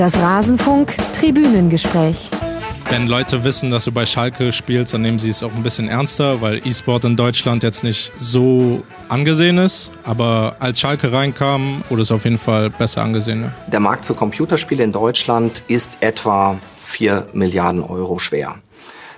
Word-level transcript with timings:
Das 0.00 0.16
Rasenfunk 0.16 0.94
Tribünengespräch. 1.20 2.30
Wenn 2.88 3.06
Leute 3.06 3.44
wissen, 3.44 3.70
dass 3.70 3.84
du 3.84 3.92
bei 3.92 4.06
Schalke 4.06 4.50
spielst, 4.50 4.94
dann 4.94 5.02
nehmen 5.02 5.18
sie 5.18 5.28
es 5.28 5.42
auch 5.42 5.52
ein 5.54 5.62
bisschen 5.62 5.88
ernster, 5.88 6.40
weil 6.40 6.66
E-Sport 6.66 7.04
in 7.04 7.16
Deutschland 7.16 7.62
jetzt 7.62 7.84
nicht 7.84 8.10
so 8.16 8.82
angesehen 9.10 9.58
ist. 9.58 9.92
Aber 10.02 10.56
als 10.58 10.80
Schalke 10.80 11.12
reinkam, 11.12 11.84
wurde 11.90 12.00
es 12.00 12.10
auf 12.10 12.24
jeden 12.24 12.38
Fall 12.38 12.70
besser 12.70 13.02
angesehen. 13.02 13.52
Der 13.66 13.80
Markt 13.80 14.06
für 14.06 14.14
Computerspiele 14.14 14.82
in 14.82 14.92
Deutschland 14.92 15.62
ist 15.68 15.98
etwa 16.00 16.56
4 16.82 17.26
Milliarden 17.34 17.82
Euro 17.82 18.18
schwer. 18.18 18.54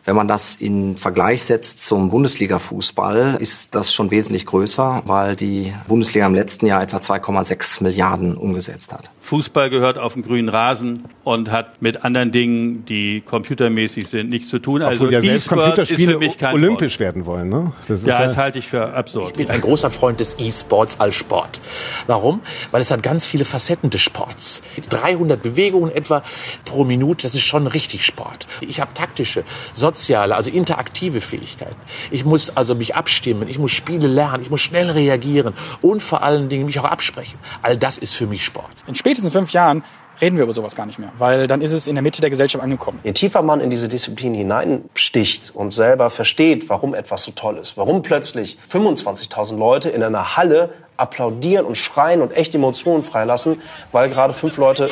Wenn 0.05 0.17
man 0.17 0.27
das 0.27 0.57
in 0.57 0.97
Vergleich 0.97 1.45
setzt 1.45 1.81
zum 1.81 2.11
Bundesliga-Fußball, 2.11 3.37
ist 3.39 3.75
das 3.75 3.95
schon 3.95 4.11
wesentlich 4.11 4.47
größer, 4.47 5.03
weil 5.07 5.37
die 5.37 5.73
Bundesliga 5.87 6.27
im 6.27 6.35
letzten 6.35 6.67
Jahr 6.67 6.83
etwa 6.83 6.97
2,6 6.97 7.85
Milliarden 7.85 8.37
umgesetzt 8.37 8.93
hat. 8.93 9.11
Fußball 9.21 9.71
gehört 9.71 9.99
auf 9.99 10.15
den 10.15 10.23
grünen 10.23 10.49
Rasen 10.49 11.05
und 11.23 11.53
hat 11.53 11.81
mit 11.81 12.05
anderen 12.05 12.33
Dingen, 12.33 12.85
die 12.85 13.21
computermäßig 13.21 14.09
sind, 14.09 14.31
nichts 14.31 14.49
zu 14.49 14.59
tun. 14.59 14.83
Also 14.83 15.09
ja 15.09 15.21
selbst 15.21 15.49
Computerspiele 15.49 16.19
olympisch 16.53 16.95
Sport. 16.95 17.01
werden 17.01 17.27
wollen. 17.27 17.49
Ne? 17.49 17.73
Das 17.87 18.05
ja, 18.05 18.19
das 18.19 18.37
halte 18.37 18.59
ich 18.59 18.67
für 18.67 18.93
absurd. 18.93 19.31
Ich 19.31 19.37
bin 19.37 19.51
ein 19.51 19.61
großer 19.61 19.91
Freund 19.91 20.19
des 20.19 20.37
E-Sports 20.41 20.99
als 20.99 21.15
Sport. 21.15 21.61
Warum? 22.09 22.41
Weil 22.73 22.83
es 22.83 22.91
hat 22.91 23.05
ganz 23.05 23.25
viele 23.25 23.45
Facetten 23.45 23.91
des 23.91 24.01
Sports. 24.01 24.63
300 24.91 25.41
Bewegungen 25.41 25.93
etwa 25.93 26.25
pro 26.65 26.83
Minute, 26.83 27.23
das 27.23 27.37
ist 27.37 27.43
schon 27.43 27.69
richtig 27.69 28.05
Sport. 28.05 28.49
Ich 28.61 28.81
habe 28.81 28.93
taktische, 28.93 29.45
soziale, 29.93 30.35
also 30.35 30.51
interaktive 30.51 31.21
Fähigkeiten. 31.21 31.77
Ich 32.11 32.25
muss 32.25 32.57
also 32.57 32.75
mich 32.75 32.95
abstimmen, 32.97 33.49
ich 33.49 33.59
muss 33.59 33.71
Spiele 33.71 34.09
lernen, 34.09 34.43
ich 34.43 34.51
muss 34.51 34.61
schnell 34.61 34.91
reagieren 34.91 35.55
und 35.81 36.03
vor 36.03 36.23
allen 36.23 36.49
Dingen 36.49 36.67
mich 36.67 36.79
auch 36.79 36.85
absprechen. 36.85 37.39
All 37.63 37.77
das 37.77 37.99
ist 37.99 38.15
für 38.15 38.27
mich 38.27 38.45
Sport. 38.45 38.71
In 38.87 38.95
spätestens 38.95 39.33
fünf 39.33 39.53
Jahren 39.53 39.85
reden 40.21 40.37
wir 40.37 40.45
über 40.45 40.55
sowas 40.55 40.75
gar 40.75 40.87
nicht 40.87 40.99
mehr, 40.99 41.13
weil 41.19 41.47
dann 41.47 41.61
ist 41.61 41.73
es 41.73 41.87
in 41.87 41.95
der 41.95 42.03
Mitte 42.03 42.21
der 42.21 42.31
Gesellschaft 42.31 42.63
angekommen. 42.63 43.01
Je 43.05 43.13
tiefer 43.13 43.43
man 43.43 43.61
in 43.61 43.71
diese 43.71 43.89
Disziplin 43.89 44.35
hineinsticht 44.35 45.53
und 45.55 45.73
selber 45.73 46.11
versteht, 46.11 46.69
warum 46.69 46.95
etwas 46.95 47.23
so 47.25 47.33
toll 47.33 47.59
ist, 47.59 47.77
warum 47.77 48.03
plötzlich 48.03 48.57
25.000 48.73 49.57
Leute 49.57 49.91
in 49.91 50.03
einer 50.03 50.37
Halle 50.37 50.71
applaudieren 50.97 51.67
und 51.67 51.77
schreien 51.77 52.21
und 52.21 52.33
echt 52.33 52.55
Emotionen 52.55 53.03
freilassen, 53.03 53.61
weil 53.91 54.09
gerade 54.09 54.33
fünf 54.33 54.57
Leute 54.57 54.89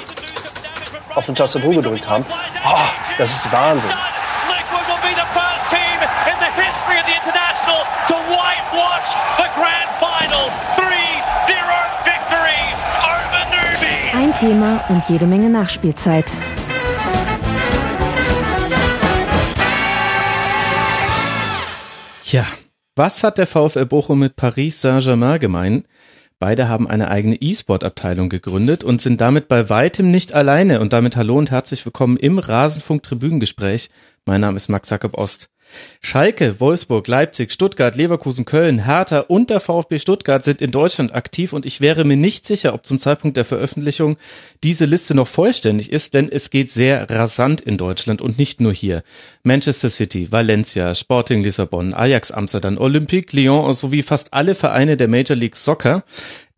auf 1.14 1.28
eine 1.28 1.36
Tastatur 1.36 1.74
gedrückt 1.74 2.08
haben, 2.08 2.24
oh, 2.66 2.78
das 3.18 3.32
ist 3.34 3.52
Wahnsinn. 3.52 3.90
Thema 14.40 14.82
und 14.88 15.06
jede 15.10 15.26
Menge 15.26 15.50
Nachspielzeit. 15.50 16.24
Ja, 22.24 22.46
was 22.96 23.22
hat 23.22 23.36
der 23.36 23.46
VfL 23.46 23.84
Bochum 23.84 24.20
mit 24.20 24.36
Paris 24.36 24.80
Saint-Germain 24.80 25.40
gemein? 25.40 25.84
Beide 26.38 26.70
haben 26.70 26.88
eine 26.88 27.10
eigene 27.10 27.36
E-Sport-Abteilung 27.36 28.30
gegründet 28.30 28.82
und 28.82 29.02
sind 29.02 29.20
damit 29.20 29.46
bei 29.46 29.68
weitem 29.68 30.10
nicht 30.10 30.32
alleine. 30.32 30.80
Und 30.80 30.94
damit 30.94 31.16
hallo 31.16 31.36
und 31.36 31.50
herzlich 31.50 31.84
willkommen 31.84 32.16
im 32.16 32.38
Rasenfunk-Tribünengespräch. 32.38 33.90
Mein 34.24 34.40
Name 34.40 34.56
ist 34.56 34.70
Max 34.70 34.88
Jakob 34.88 35.18
Ost. 35.18 35.50
Schalke, 36.00 36.60
Wolfsburg, 36.60 37.06
Leipzig, 37.08 37.52
Stuttgart, 37.52 37.96
Leverkusen, 37.96 38.44
Köln, 38.44 38.84
Hertha 38.84 39.20
und 39.20 39.50
der 39.50 39.60
VfB 39.60 39.98
Stuttgart 39.98 40.44
sind 40.44 40.62
in 40.62 40.70
Deutschland 40.70 41.14
aktiv 41.14 41.52
und 41.52 41.66
ich 41.66 41.80
wäre 41.80 42.04
mir 42.04 42.16
nicht 42.16 42.46
sicher, 42.46 42.74
ob 42.74 42.86
zum 42.86 42.98
Zeitpunkt 42.98 43.36
der 43.36 43.44
Veröffentlichung 43.44 44.16
diese 44.62 44.84
Liste 44.84 45.14
noch 45.14 45.28
vollständig 45.28 45.92
ist, 45.92 46.14
denn 46.14 46.28
es 46.30 46.50
geht 46.50 46.70
sehr 46.70 47.08
rasant 47.10 47.60
in 47.60 47.78
Deutschland 47.78 48.20
und 48.20 48.38
nicht 48.38 48.60
nur 48.60 48.72
hier. 48.72 49.02
Manchester 49.42 49.88
City, 49.88 50.30
Valencia, 50.30 50.94
Sporting 50.94 51.42
Lissabon, 51.42 51.94
Ajax 51.94 52.30
Amsterdam, 52.30 52.78
Olympique 52.78 53.36
Lyon 53.36 53.72
sowie 53.72 54.02
fast 54.02 54.34
alle 54.34 54.54
Vereine 54.54 54.96
der 54.96 55.08
Major 55.08 55.36
League 55.36 55.56
Soccer 55.56 56.04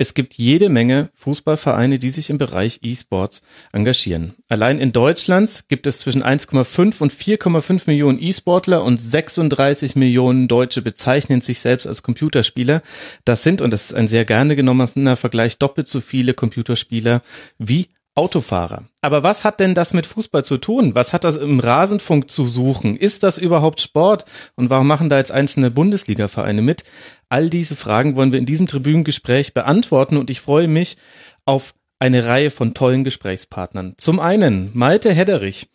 es 0.03 0.15
gibt 0.15 0.35
jede 0.35 0.69
Menge 0.69 1.11
Fußballvereine, 1.15 2.01
die 2.01 2.11
sich 2.11 2.29
im 2.29 2.37
Bereich 2.37 2.81
E-Sports 2.83 3.41
engagieren. 3.73 4.35
Allein 4.49 4.81
in 4.81 4.93
Deutschland 4.93 5.69
gibt 5.69 5.87
es 5.87 6.01
zwischen 6.01 6.25
1,5 6.25 7.01
und 7.01 7.13
4,5 7.13 7.83
Millionen 7.87 8.21
E-Sportler 8.21 8.83
und 8.83 9.01
36 9.01 9.95
Millionen 9.95 10.49
Deutsche 10.49 10.83
bezeichnen 10.83 11.41
sich 11.41 11.61
selbst 11.61 11.87
als 11.87 12.03
Computerspieler. 12.03 12.83
Das 13.25 13.45
sind, 13.45 13.61
und 13.61 13.71
das 13.71 13.93
ist 13.93 13.95
ein 13.95 14.09
sehr 14.09 14.25
gerne 14.25 14.57
genommener 14.57 15.17
Vergleich, 15.17 15.59
doppelt 15.59 15.87
so 15.87 16.01
viele 16.01 16.35
Computerspieler 16.35 17.23
wie 17.59 17.87
Autofahrer. 18.15 18.85
Aber 19.01 19.23
was 19.23 19.45
hat 19.45 19.59
denn 19.59 19.75
das 19.75 19.95
mit 19.95 20.05
Fußball 20.05 20.45
zu 20.45 20.59
tun? 20.59 20.95
Was 20.95 21.15
hat 21.15 21.25
das 21.25 21.37
im 21.37 21.61
Rasenfunk 21.61 22.31
zu 22.31 22.47
suchen? 22.47 22.97
Ist 22.97 23.23
das 23.23 23.39
überhaupt 23.39 23.81
Sport? 23.81 24.27
Und 24.55 24.69
warum 24.69 24.87
machen 24.87 25.09
da 25.09 25.17
jetzt 25.17 25.33
einzelne 25.33 25.71
Bundesliga-Vereine 25.71 26.61
mit? 26.61 26.85
All 27.31 27.49
diese 27.49 27.75
Fragen 27.75 28.15
wollen 28.15 28.33
wir 28.33 28.39
in 28.39 28.47
diesem 28.47 28.67
Tribünengespräch 28.67 29.55
beantworten 29.55 30.19
und 30.19 30.29
ich 30.29 30.43
freue 30.43 30.69
mich 30.69 30.99
auf 31.47 31.75
eine 31.99 32.27
Reihe 32.27 32.51
von 32.51 32.75
tollen 32.75 33.05
Gesprächspartnern. 33.05 33.95
Zum 33.97 34.21
einen 34.21 34.71
Malte 34.75 35.13
Hedderich. 35.13 35.69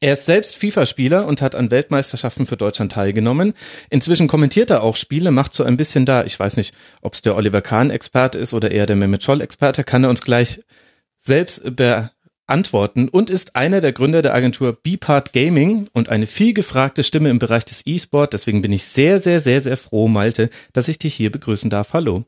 Er 0.00 0.12
ist 0.12 0.26
selbst 0.26 0.56
FIFA-Spieler 0.56 1.26
und 1.26 1.40
hat 1.42 1.54
an 1.54 1.70
Weltmeisterschaften 1.70 2.46
für 2.46 2.56
Deutschland 2.56 2.92
teilgenommen. 2.92 3.54
Inzwischen 3.88 4.28
kommentiert 4.28 4.70
er 4.70 4.82
auch 4.82 4.94
Spiele, 4.94 5.30
macht 5.30 5.54
so 5.54 5.64
ein 5.64 5.76
bisschen 5.76 6.04
da, 6.04 6.24
ich 6.24 6.38
weiß 6.38 6.58
nicht, 6.58 6.74
ob 7.00 7.14
es 7.14 7.22
der 7.22 7.34
Oliver 7.34 7.62
Kahn-Experte 7.62 8.38
ist 8.38 8.52
oder 8.52 8.70
eher 8.70 8.86
der 8.86 8.96
Mehmet 8.96 9.22
Scholl-Experte, 9.22 9.84
kann 9.84 10.04
er 10.04 10.10
uns 10.10 10.22
gleich 10.22 10.60
selbst 11.18 11.76
beantworten 11.76 13.08
und 13.08 13.30
ist 13.30 13.56
einer 13.56 13.80
der 13.80 13.92
Gründer 13.92 14.22
der 14.22 14.34
Agentur 14.34 14.72
Bpart 14.72 15.32
Gaming 15.32 15.88
und 15.92 16.08
eine 16.08 16.26
viel 16.26 16.54
gefragte 16.54 17.02
Stimme 17.02 17.30
im 17.30 17.38
Bereich 17.38 17.64
des 17.64 17.86
E-Sport. 17.86 18.32
Deswegen 18.32 18.62
bin 18.62 18.72
ich 18.72 18.84
sehr, 18.84 19.18
sehr, 19.18 19.40
sehr, 19.40 19.60
sehr 19.60 19.76
froh, 19.76 20.08
Malte, 20.08 20.50
dass 20.72 20.88
ich 20.88 20.98
dich 20.98 21.14
hier 21.14 21.30
begrüßen 21.30 21.70
darf. 21.70 21.92
Hallo. 21.92 22.24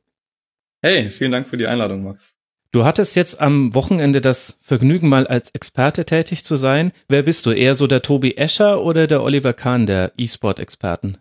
Hey, 0.82 1.10
vielen 1.10 1.32
Dank 1.32 1.48
für 1.48 1.56
die 1.56 1.66
Einladung, 1.66 2.04
Max. 2.04 2.34
Du 2.70 2.84
hattest 2.84 3.16
jetzt 3.16 3.40
am 3.40 3.74
Wochenende 3.74 4.20
das 4.20 4.58
Vergnügen, 4.60 5.08
mal 5.08 5.26
als 5.26 5.50
Experte 5.50 6.04
tätig 6.04 6.44
zu 6.44 6.56
sein. 6.56 6.92
Wer 7.08 7.22
bist 7.22 7.46
du? 7.46 7.50
Eher 7.50 7.74
so 7.74 7.86
der 7.86 8.02
Tobi 8.02 8.36
Escher 8.36 8.82
oder 8.82 9.06
der 9.06 9.22
Oliver 9.22 9.54
Kahn 9.54 9.86
der 9.86 10.12
E-Sport-Experten? 10.18 11.18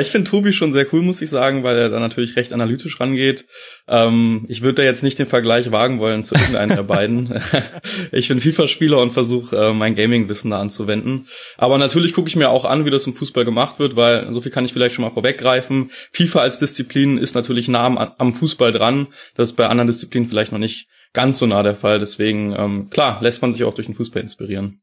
Ich 0.00 0.08
finde 0.08 0.30
Tobi 0.30 0.52
schon 0.52 0.72
sehr 0.72 0.86
cool, 0.92 1.02
muss 1.02 1.22
ich 1.22 1.30
sagen, 1.30 1.62
weil 1.62 1.76
er 1.76 1.88
da 1.88 2.00
natürlich 2.00 2.36
recht 2.36 2.52
analytisch 2.52 2.98
rangeht. 3.00 3.46
Ähm, 3.86 4.46
ich 4.48 4.62
würde 4.62 4.76
da 4.76 4.82
jetzt 4.82 5.02
nicht 5.02 5.18
den 5.18 5.26
Vergleich 5.26 5.70
wagen 5.70 5.98
wollen 5.98 6.24
zu 6.24 6.34
irgendeinem 6.34 6.76
der 6.76 6.82
beiden. 6.82 7.40
ich 8.12 8.28
bin 8.28 8.40
FIFA-Spieler 8.40 9.00
und 9.00 9.10
versuche 9.10 9.56
äh, 9.56 9.72
mein 9.72 9.94
Gaming-Wissen 9.94 10.50
da 10.50 10.60
anzuwenden. 10.60 11.28
Aber 11.56 11.78
natürlich 11.78 12.14
gucke 12.14 12.28
ich 12.28 12.36
mir 12.36 12.50
auch 12.50 12.64
an, 12.64 12.84
wie 12.84 12.90
das 12.90 13.06
im 13.06 13.14
Fußball 13.14 13.44
gemacht 13.44 13.78
wird, 13.78 13.96
weil 13.96 14.32
so 14.32 14.40
viel 14.40 14.52
kann 14.52 14.64
ich 14.64 14.72
vielleicht 14.72 14.94
schon 14.94 15.04
mal 15.04 15.12
vorweggreifen. 15.12 15.90
FIFA 16.12 16.40
als 16.40 16.58
Disziplin 16.58 17.18
ist 17.18 17.34
natürlich 17.34 17.68
nah 17.68 17.84
am, 17.84 17.98
am 17.98 18.32
Fußball 18.32 18.72
dran. 18.72 19.08
Das 19.34 19.50
ist 19.50 19.56
bei 19.56 19.68
anderen 19.68 19.88
Disziplinen 19.88 20.28
vielleicht 20.28 20.52
noch 20.52 20.58
nicht 20.58 20.88
ganz 21.12 21.38
so 21.38 21.46
nah 21.46 21.62
der 21.62 21.74
Fall. 21.74 21.98
Deswegen, 21.98 22.54
ähm, 22.56 22.90
klar, 22.90 23.18
lässt 23.22 23.42
man 23.42 23.52
sich 23.52 23.64
auch 23.64 23.74
durch 23.74 23.86
den 23.86 23.94
Fußball 23.94 24.22
inspirieren. 24.22 24.80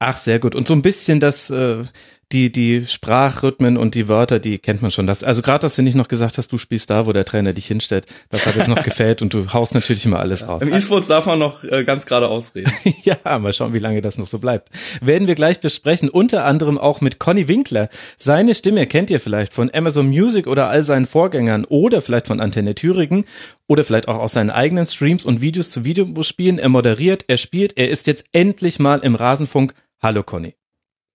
Ach, 0.00 0.16
sehr 0.16 0.38
gut. 0.38 0.54
Und 0.54 0.68
so 0.68 0.74
ein 0.74 0.82
bisschen 0.82 1.18
das, 1.18 1.50
äh, 1.50 1.82
die, 2.32 2.52
die 2.52 2.86
Sprachrhythmen 2.86 3.78
und 3.78 3.94
die 3.94 4.06
Wörter, 4.06 4.38
die 4.38 4.58
kennt 4.58 4.82
man 4.82 4.90
schon. 4.90 5.06
Das, 5.06 5.24
also 5.24 5.40
gerade, 5.40 5.60
dass 5.60 5.76
du 5.76 5.82
nicht 5.82 5.94
noch 5.94 6.08
gesagt 6.08 6.36
hast, 6.36 6.52
du 6.52 6.58
spielst 6.58 6.90
da, 6.90 7.06
wo 7.06 7.12
der 7.12 7.24
Trainer 7.24 7.54
dich 7.54 7.66
hinstellt, 7.66 8.06
das 8.28 8.46
hat 8.46 8.56
jetzt 8.56 8.68
noch 8.68 8.82
gefällt 8.84 9.22
und 9.22 9.32
du 9.32 9.52
haust 9.52 9.74
natürlich 9.74 10.04
immer 10.04 10.18
alles 10.18 10.46
raus. 10.46 10.60
Im 10.60 10.72
E-Sports 10.72 11.08
darf 11.08 11.24
man 11.26 11.38
noch 11.38 11.64
äh, 11.64 11.84
ganz 11.84 12.04
gerade 12.04 12.28
ausreden. 12.28 12.70
ja, 13.02 13.38
mal 13.38 13.52
schauen, 13.52 13.72
wie 13.72 13.78
lange 13.78 14.02
das 14.02 14.18
noch 14.18 14.26
so 14.26 14.38
bleibt. 14.38 14.68
Werden 15.00 15.26
wir 15.26 15.34
gleich 15.34 15.60
besprechen, 15.60 16.10
unter 16.10 16.44
anderem 16.44 16.76
auch 16.76 17.00
mit 17.00 17.18
Conny 17.18 17.48
Winkler. 17.48 17.88
Seine 18.18 18.54
Stimme 18.54 18.86
kennt 18.86 19.08
ihr 19.08 19.20
vielleicht 19.20 19.54
von 19.54 19.70
Amazon 19.72 20.08
Music 20.08 20.46
oder 20.46 20.68
all 20.68 20.84
seinen 20.84 21.06
Vorgängern 21.06 21.64
oder 21.64 22.02
vielleicht 22.02 22.26
von 22.26 22.40
Antenne 22.40 22.74
Thüringen 22.74 23.24
oder 23.66 23.84
vielleicht 23.84 24.08
auch 24.08 24.18
aus 24.18 24.34
seinen 24.34 24.50
eigenen 24.50 24.84
Streams 24.84 25.24
und 25.24 25.40
Videos 25.40 25.70
zu 25.70 25.84
Videospielen. 25.84 26.58
Er 26.58 26.68
moderiert, 26.68 27.24
er 27.28 27.38
spielt, 27.38 27.78
er 27.78 27.88
ist 27.88 28.06
jetzt 28.06 28.26
endlich 28.32 28.78
mal 28.78 28.98
im 28.98 29.14
Rasenfunk. 29.14 29.72
Hallo 30.02 30.22
Conny. 30.22 30.57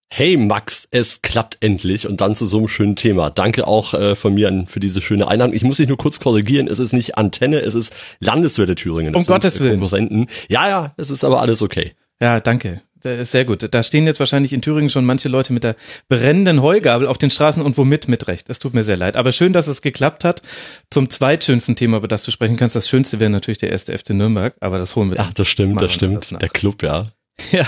Hey 0.10 0.38
Max, 0.38 0.88
es 0.92 1.24
klappt 1.24 1.58
endlich 1.62 2.08
und 2.08 2.22
dann 2.22 2.36
zu 2.36 2.46
so 2.46 2.60
einem 2.60 2.68
schönen 2.68 2.96
Thema. 2.96 3.32
Danke 3.32 3.68
auch 3.68 3.96
äh, 3.96 4.16
von 4.16 4.36
mir 4.36 4.48
an, 4.48 4.68
für 4.68 4.80
diese 4.80 5.02
schöne 5.02 5.28
Einladung. 5.28 5.56
Ich 5.56 5.64
muss 5.64 5.78
dich 5.78 5.88
nur 5.88 5.98
kurz 5.98 6.20
korrigieren, 6.20 6.68
es 6.68 6.78
ist 6.78 6.94
nicht 6.94 7.18
Antenne, 7.18 7.60
es 7.62 7.74
ist 7.74 7.96
Landeswelle 8.20 8.76
Thüringen. 8.76 9.16
Um 9.16 9.26
Gottes 9.26 9.60
Willen. 9.60 9.80
Konkurrenten. 9.80 10.28
Ja, 10.50 10.70
ja, 10.70 10.94
es 10.98 11.10
ist 11.10 11.24
aber 11.24 11.42
alles 11.42 11.64
okay. 11.64 11.94
Ja, 12.22 12.40
danke. 12.40 12.82
Sehr 13.04 13.44
gut. 13.44 13.68
Da 13.70 13.84
stehen 13.84 14.08
jetzt 14.08 14.20
wahrscheinlich 14.20 14.54
in 14.54 14.62
Thüringen 14.62 14.90
schon 14.90 15.04
manche 15.04 15.28
Leute 15.28 15.52
mit 15.52 15.66
der 15.66 15.76
brennenden 16.08 16.62
Heugabel 16.62 17.08
auf 17.08 17.18
den 17.18 17.30
Straßen 17.30 17.62
und 17.62 17.78
womit 17.78 18.08
mit 18.08 18.28
Recht. 18.28 18.50
Es 18.50 18.60
tut 18.60 18.74
mir 18.74 18.84
sehr 18.84 18.96
leid. 18.96 19.18
Aber 19.18 19.34
schön, 19.34 19.52
dass 19.52 19.68
es 19.68 19.82
geklappt 19.82 20.24
hat. 20.24 20.42
Zum 20.90 21.10
zweitschönsten 21.10 21.76
Thema, 21.76 21.98
über 21.98 22.08
das 22.08 22.24
du 22.24 22.32
sprechen 22.32 22.56
kannst. 22.56 22.78
Das 22.78 22.88
schönste 22.88 23.20
wäre 23.20 23.30
natürlich 23.30 23.58
der 23.58 23.72
erste 23.72 23.98
FC 23.98 24.12
Nürnberg, 24.12 24.56
aber 24.62 24.78
das 24.78 24.96
holen 24.96 25.10
wir. 25.10 25.18
Ja, 25.18 25.30
das 25.36 25.50
stimmt, 25.50 25.82
das 25.82 25.92
stimmt. 25.92 26.32
Das 26.32 26.40
der 26.40 26.50
Club, 26.50 26.82
ja. 26.82 27.08
Ja, 27.52 27.68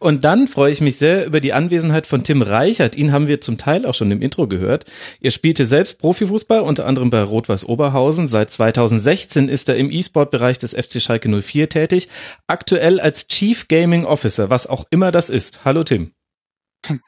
Und 0.00 0.24
dann 0.24 0.48
freue 0.48 0.72
ich 0.72 0.80
mich 0.80 0.96
sehr 0.96 1.26
über 1.26 1.40
die 1.40 1.52
Anwesenheit 1.52 2.06
von 2.06 2.24
Tim 2.24 2.42
Reichert. 2.42 2.96
Ihn 2.96 3.12
haben 3.12 3.28
wir 3.28 3.40
zum 3.40 3.58
Teil 3.58 3.86
auch 3.86 3.94
schon 3.94 4.10
im 4.10 4.22
Intro 4.22 4.46
gehört. 4.48 4.84
Er 5.20 5.30
spielte 5.30 5.66
selbst 5.66 5.98
Profifußball, 5.98 6.60
unter 6.60 6.86
anderem 6.86 7.10
bei 7.10 7.22
Rot-Weiß 7.22 7.68
Oberhausen. 7.68 8.26
Seit 8.26 8.50
2016 8.50 9.48
ist 9.48 9.68
er 9.68 9.76
im 9.76 9.90
E-Sport-Bereich 9.90 10.58
des 10.58 10.74
FC 10.74 11.00
Schalke 11.00 11.28
04 11.28 11.68
tätig. 11.68 12.08
Aktuell 12.46 13.00
als 13.00 13.28
Chief 13.28 13.68
Gaming 13.68 14.04
Officer, 14.04 14.50
was 14.50 14.66
auch 14.66 14.84
immer 14.90 15.12
das 15.12 15.30
ist. 15.30 15.64
Hallo 15.64 15.82
Tim. 15.84 16.15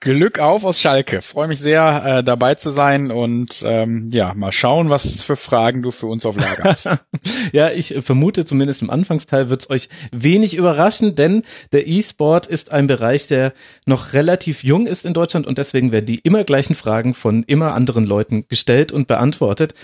Glück 0.01 0.39
auf 0.39 0.65
aus 0.65 0.81
Schalke. 0.81 1.23
Freue 1.23 1.49
mich 1.49 1.59
sehr, 1.59 2.03
äh, 2.05 2.25
dabei 2.25 2.55
zu 2.55 2.71
sein 2.71 3.11
und 3.11 3.63
ähm, 3.65 4.11
ja, 4.13 4.35
mal 4.35 4.53
schauen, 4.53 4.91
was 4.91 5.23
für 5.25 5.37
Fragen 5.37 5.83
du 5.83 5.91
für 5.91 6.07
uns 6.07 6.27
auf 6.27 6.37
Lager 6.37 6.65
hast. 6.65 6.89
ja, 7.53 7.71
ich 7.71 7.95
vermute, 8.01 8.45
zumindest 8.45 8.83
im 8.83 8.91
Anfangsteil 8.91 9.51
wird 9.51 9.63
es 9.63 9.71
euch 9.71 9.89
wenig 10.13 10.57
überraschen, 10.57 11.15
denn 11.15 11.43
der 11.73 11.87
E-Sport 11.87 12.47
ist 12.47 12.73
ein 12.73 12.87
Bereich, 12.87 13.27
der 13.27 13.53
noch 13.87 14.13
relativ 14.13 14.65
jung 14.65 14.87
ist 14.87 15.05
in 15.05 15.15
Deutschland 15.15 15.47
und 15.47 15.59
deswegen 15.59 15.93
werden 15.93 16.07
die 16.07 16.19
immer 16.19 16.45
gleichen 16.45 16.75
Fragen 16.75 17.15
von 17.15 17.43
immer 17.45 17.75
anderen 17.75 18.07
Leuten 18.07 18.47
gestellt 18.49 18.93
und 18.93 19.07
beantwortet. 19.07 19.75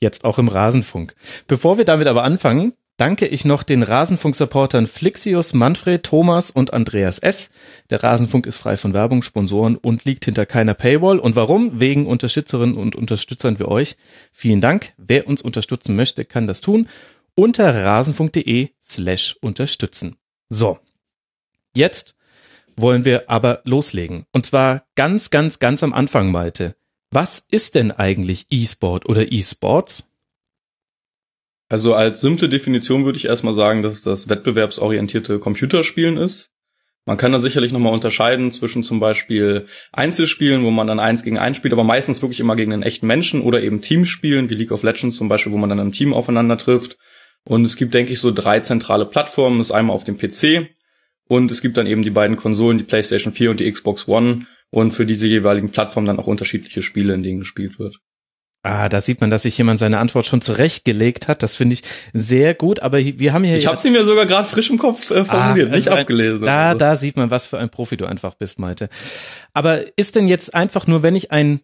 Jetzt 0.00 0.24
auch 0.24 0.38
im 0.38 0.48
Rasenfunk. 0.48 1.14
Bevor 1.48 1.76
wir 1.76 1.84
damit 1.84 2.06
aber 2.06 2.22
anfangen, 2.22 2.72
danke 2.98 3.26
ich 3.26 3.46
noch 3.46 3.62
den 3.62 3.82
Rasenfunk-Supportern 3.82 4.86
Flixius, 4.86 5.54
Manfred, 5.54 6.02
Thomas 6.02 6.50
und 6.50 6.74
Andreas 6.74 7.18
S. 7.18 7.48
Der 7.88 8.02
Rasenfunk 8.02 8.44
ist 8.44 8.58
frei 8.58 8.76
von 8.76 8.92
Werbung, 8.92 9.22
Sponsoren 9.22 9.76
und 9.76 10.04
liegt 10.04 10.26
hinter 10.26 10.44
keiner 10.44 10.74
Paywall. 10.74 11.18
Und 11.18 11.34
warum? 11.36 11.80
Wegen 11.80 12.06
Unterstützerinnen 12.06 12.76
und 12.76 12.94
Unterstützern 12.96 13.58
wie 13.58 13.64
euch. 13.64 13.96
Vielen 14.32 14.60
Dank. 14.60 14.92
Wer 14.98 15.26
uns 15.26 15.40
unterstützen 15.40 15.96
möchte, 15.96 16.26
kann 16.26 16.46
das 16.46 16.60
tun 16.60 16.86
unter 17.38 17.72
rasenfunk.de 17.72 18.70
slash 18.82 19.36
unterstützen. 19.40 20.16
So. 20.48 20.80
Jetzt 21.72 22.16
wollen 22.76 23.04
wir 23.04 23.30
aber 23.30 23.60
loslegen. 23.64 24.24
Und 24.32 24.44
zwar 24.44 24.86
ganz, 24.96 25.30
ganz, 25.30 25.60
ganz 25.60 25.84
am 25.84 25.92
Anfang, 25.92 26.32
Malte. 26.32 26.74
Was 27.12 27.44
ist 27.48 27.76
denn 27.76 27.92
eigentlich 27.92 28.46
E-Sport 28.50 29.08
oder 29.08 29.30
E-Sports? 29.30 30.10
Also 31.68 31.94
als 31.94 32.20
simple 32.20 32.48
Definition 32.48 33.04
würde 33.04 33.18
ich 33.18 33.26
erstmal 33.26 33.54
sagen, 33.54 33.82
dass 33.82 34.02
das 34.02 34.28
wettbewerbsorientierte 34.28 35.38
Computerspielen 35.38 36.16
ist. 36.16 36.50
Man 37.04 37.16
kann 37.16 37.32
da 37.32 37.40
sicherlich 37.40 37.72
nochmal 37.72 37.94
unterscheiden 37.94 38.52
zwischen 38.52 38.82
zum 38.82 39.00
Beispiel 39.00 39.66
Einzelspielen, 39.92 40.62
wo 40.62 40.70
man 40.70 40.86
dann 40.86 41.00
eins 41.00 41.22
gegen 41.22 41.38
eins 41.38 41.56
spielt, 41.56 41.72
aber 41.72 41.84
meistens 41.84 42.20
wirklich 42.20 42.40
immer 42.40 42.56
gegen 42.56 42.72
einen 42.72 42.82
echten 42.82 43.06
Menschen 43.06 43.40
oder 43.40 43.62
eben 43.62 43.80
Teamspielen, 43.80 44.50
wie 44.50 44.54
League 44.54 44.72
of 44.72 44.82
Legends 44.82 45.16
zum 45.16 45.28
Beispiel, 45.28 45.52
wo 45.52 45.56
man 45.56 45.70
dann 45.70 45.78
im 45.78 45.92
Team 45.92 46.12
aufeinander 46.12 46.58
trifft. 46.58 46.98
Und 47.44 47.64
es 47.64 47.76
gibt, 47.76 47.94
denke 47.94 48.12
ich, 48.12 48.20
so 48.20 48.30
drei 48.30 48.60
zentrale 48.60 49.06
Plattformen. 49.06 49.58
Das 49.58 49.68
ist 49.68 49.72
einmal 49.72 49.96
auf 49.96 50.04
dem 50.04 50.18
PC 50.18 50.68
und 51.28 51.50
es 51.50 51.62
gibt 51.62 51.76
dann 51.76 51.86
eben 51.86 52.02
die 52.02 52.10
beiden 52.10 52.36
Konsolen, 52.36 52.78
die 52.78 52.84
PlayStation 52.84 53.32
4 53.32 53.52
und 53.52 53.60
die 53.60 53.70
Xbox 53.70 54.06
One 54.06 54.46
und 54.70 54.92
für 54.92 55.06
diese 55.06 55.26
jeweiligen 55.26 55.70
Plattformen 55.70 56.06
dann 56.06 56.18
auch 56.18 56.26
unterschiedliche 56.26 56.82
Spiele, 56.82 57.14
in 57.14 57.22
denen 57.22 57.40
gespielt 57.40 57.78
wird. 57.78 58.00
Ah, 58.64 58.88
da 58.88 59.00
sieht 59.00 59.20
man, 59.20 59.30
dass 59.30 59.42
sich 59.42 59.56
jemand 59.56 59.78
seine 59.78 59.98
Antwort 59.98 60.26
schon 60.26 60.40
zurechtgelegt 60.40 61.28
hat. 61.28 61.42
Das 61.42 61.54
finde 61.54 61.74
ich 61.74 61.82
sehr 62.12 62.54
gut. 62.54 62.80
Aber 62.80 62.98
wir 62.98 63.32
haben 63.32 63.44
hier. 63.44 63.56
Ich 63.56 63.66
habe 63.66 63.78
sie 63.78 63.90
mir 63.90 64.04
sogar 64.04 64.26
gerade 64.26 64.48
frisch 64.48 64.68
im 64.68 64.78
Kopf 64.78 65.10
äh, 65.10 65.24
formuliert, 65.24 65.68
ah, 65.68 65.76
nicht 65.76 65.88
also 65.88 66.00
abgelesen. 66.00 66.42
Da, 66.42 66.68
also. 66.68 66.78
da 66.78 66.96
sieht 66.96 67.16
man, 67.16 67.30
was 67.30 67.46
für 67.46 67.58
ein 67.58 67.70
Profi 67.70 67.96
du 67.96 68.06
einfach 68.06 68.34
bist, 68.34 68.58
Malte. 68.58 68.88
Aber 69.54 69.84
ist 69.96 70.16
denn 70.16 70.26
jetzt 70.26 70.54
einfach 70.54 70.86
nur, 70.86 71.02
wenn 71.02 71.14
ich 71.14 71.30
ein 71.30 71.60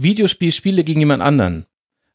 Videospiel 0.00 0.52
spiele 0.52 0.82
gegen 0.82 1.00
jemand 1.00 1.22
anderen, 1.22 1.66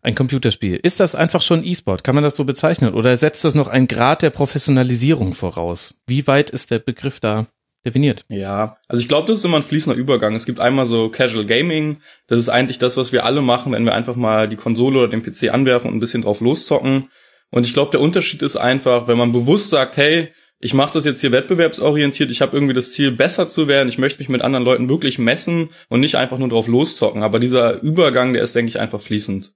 ein 0.02 0.16
Computerspiel, 0.16 0.78
ist 0.78 1.00
das 1.00 1.14
einfach 1.14 1.42
schon 1.42 1.64
E-Sport? 1.64 2.04
Kann 2.04 2.16
man 2.16 2.24
das 2.24 2.36
so 2.36 2.46
bezeichnen? 2.46 2.94
Oder 2.94 3.16
setzt 3.16 3.46
das 3.46 3.54
noch 3.54 3.68
einen 3.68 3.88
Grad 3.88 4.22
der 4.22 4.32
Professionalisierung 4.32 5.34
voraus? 5.34 5.94
Wie 6.08 6.26
weit 6.26 6.50
ist 6.50 6.72
der 6.72 6.80
Begriff 6.80 7.20
da 7.20 7.48
definiert. 7.86 8.26
Ja, 8.30 8.78
also 8.88 9.02
ich 9.02 9.08
glaube, 9.08 9.28
das 9.28 9.40
ist 9.40 9.46
immer 9.46 9.58
ein 9.58 9.64
fließender 9.64 9.98
Übergang. 9.98 10.36
Es 10.36 10.46
gibt 10.46 10.60
einmal 10.60 10.86
so 10.86 11.10
Casual 11.10 11.46
Gaming, 11.46 12.02
das 12.28 12.40
ist 12.40 12.50
eigentlich 12.50 12.80
das, 12.80 12.98
was 12.98 13.12
wir 13.12 13.26
alle 13.26 13.42
machen, 13.42 13.72
wenn 13.72 13.86
wir 13.86 13.96
einfach 13.96 14.16
mal 14.16 14.50
die 14.50 14.56
Konsole 14.56 15.00
oder 15.00 15.08
den 15.08 15.24
PC 15.24 15.54
anwerfen 15.54 15.90
und 15.90 15.98
ein 15.98 16.00
bisschen 16.00 16.22
drauf 16.22 16.42
loszocken. 16.42 17.10
Und 17.52 17.66
ich 17.66 17.74
glaube, 17.74 17.92
der 17.92 18.02
Unterschied 18.02 18.42
ist 18.42 18.58
einfach, 18.58 19.08
wenn 19.08 19.18
man 19.18 19.32
bewusst 19.32 19.70
sagt, 19.70 19.98
hey, 19.98 20.30
ich 20.60 20.74
mache 20.74 20.94
das 20.94 21.06
jetzt 21.06 21.22
hier 21.22 21.32
wettbewerbsorientiert, 21.32 22.32
ich 22.32 22.42
habe 22.42 22.56
irgendwie 22.56 22.74
das 22.74 22.92
Ziel, 22.92 23.12
besser 23.12 23.48
zu 23.48 23.68
werden, 23.68 23.88
ich 23.88 23.98
möchte 23.98 24.20
mich 24.20 24.28
mit 24.28 24.42
anderen 24.42 24.66
Leuten 24.66 24.90
wirklich 24.90 25.18
messen 25.18 25.70
und 25.88 26.02
nicht 26.02 26.16
einfach 26.16 26.38
nur 26.38 26.50
drauf 26.50 26.68
loszocken. 26.68 27.24
Aber 27.24 27.40
dieser 27.40 27.82
Übergang, 27.82 28.34
der 28.34 28.44
ist, 28.44 28.56
denke 28.56 28.70
ich, 28.70 28.80
einfach 28.80 29.02
fließend. 29.02 29.54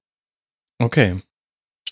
Okay. 0.79 1.19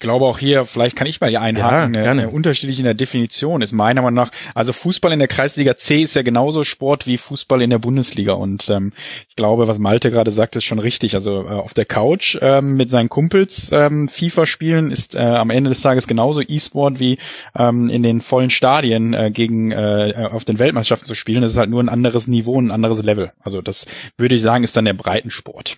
Ich 0.02 0.04
glaube 0.04 0.26
auch 0.26 0.40
hier, 0.40 0.66
vielleicht 0.66 0.96
kann 0.96 1.06
ich 1.06 1.22
mal 1.22 1.30
hier 1.30 1.42
einhaken, 1.42 1.94
ja, 1.94 2.02
gerne. 2.02 2.30
unterschiedlich 2.32 2.80
in 2.80 2.86
der 2.86 2.96
Definition 2.96 3.62
ist 3.62 3.72
meiner 3.72 4.02
Meinung 4.02 4.16
nach, 4.16 4.32
also 4.56 4.74
Fußball 4.74 5.12
in 5.12 5.20
der 5.20 5.28
Kreisliga 5.28 5.76
C 5.76 6.02
ist 6.02 6.16
ja 6.16 6.24
genauso 6.24 6.64
Sport 6.64 7.06
wie 7.06 7.20
Fußball 7.20 7.62
in 7.62 7.70
der 7.70 7.78
Bundesliga 7.78 8.34
und 8.34 8.68
ähm, 8.72 8.94
ich 9.30 9.36
glaube, 9.36 9.68
was 9.68 9.78
Malte 9.78 10.10
gerade 10.10 10.32
sagt, 10.32 10.56
ist 10.56 10.64
schon 10.64 10.80
richtig. 10.80 11.14
Also 11.14 11.44
äh, 11.44 11.50
auf 11.50 11.76
der 11.76 11.86
Couch 11.86 12.36
ähm, 12.42 12.78
mit 12.78 12.90
seinen 12.90 13.10
Kumpels 13.10 13.72
ähm, 13.72 14.10
FIFA 14.10 14.48
spielen 14.48 14.90
ist 14.90 15.14
äh, 15.14 15.20
am 15.20 15.52
Ende 15.52 15.70
des 15.70 15.82
Tages 15.82 16.08
genauso 16.08 16.42
E-Sport 16.42 17.00
wie 17.00 17.20
ähm, 17.56 17.88
in 17.88 18.02
den 18.02 18.22
vollen 18.22 18.50
Stadien 18.50 19.14
äh, 19.14 19.30
gegen 19.30 19.70
äh, 19.70 20.30
auf 20.32 20.46
den 20.46 20.58
Weltmeisterschaften 20.58 21.06
zu 21.06 21.14
spielen. 21.14 21.44
Das 21.44 21.52
ist 21.52 21.58
halt 21.58 21.70
nur 21.70 21.84
ein 21.84 21.90
anderes 21.90 22.26
Niveau, 22.26 22.60
ein 22.60 22.72
anderes 22.72 23.04
Level. 23.04 23.34
Also 23.40 23.62
das 23.62 23.86
würde 24.18 24.34
ich 24.34 24.42
sagen, 24.42 24.64
ist 24.64 24.76
dann 24.76 24.86
der 24.86 24.94
Breitensport. 24.94 25.78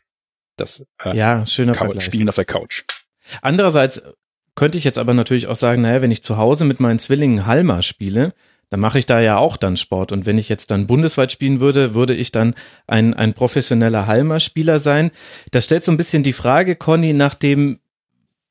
Das 0.55 0.85
äh, 1.03 1.17
ja, 1.17 1.45
schöner 1.45 1.73
Couch, 1.73 2.01
Spielen 2.01 2.29
auf 2.29 2.35
der 2.35 2.45
Couch. 2.45 2.85
Andererseits 3.41 4.01
könnte 4.55 4.77
ich 4.77 4.83
jetzt 4.83 4.97
aber 4.97 5.13
natürlich 5.13 5.47
auch 5.47 5.55
sagen, 5.55 5.81
naja, 5.81 6.01
wenn 6.01 6.11
ich 6.11 6.23
zu 6.23 6.37
Hause 6.37 6.65
mit 6.65 6.79
meinen 6.79 6.99
Zwillingen 6.99 7.45
Halma 7.45 7.81
spiele, 7.81 8.33
dann 8.69 8.79
mache 8.79 8.97
ich 8.97 9.05
da 9.05 9.19
ja 9.19 9.37
auch 9.37 9.57
dann 9.57 9.77
Sport. 9.77 10.11
Und 10.11 10.25
wenn 10.25 10.39
ich 10.39 10.49
jetzt 10.49 10.71
dann 10.71 10.87
bundesweit 10.87 11.31
spielen 11.31 11.59
würde, 11.59 11.93
würde 11.93 12.15
ich 12.15 12.31
dann 12.31 12.55
ein, 12.87 13.13
ein 13.13 13.33
professioneller 13.33 14.07
Halma-Spieler 14.07 14.79
sein. 14.79 15.11
Das 15.51 15.65
stellt 15.65 15.83
so 15.83 15.91
ein 15.91 15.97
bisschen 15.97 16.23
die 16.23 16.33
Frage, 16.33 16.75
Conny, 16.75 17.13
nach 17.13 17.35
dem, 17.35 17.79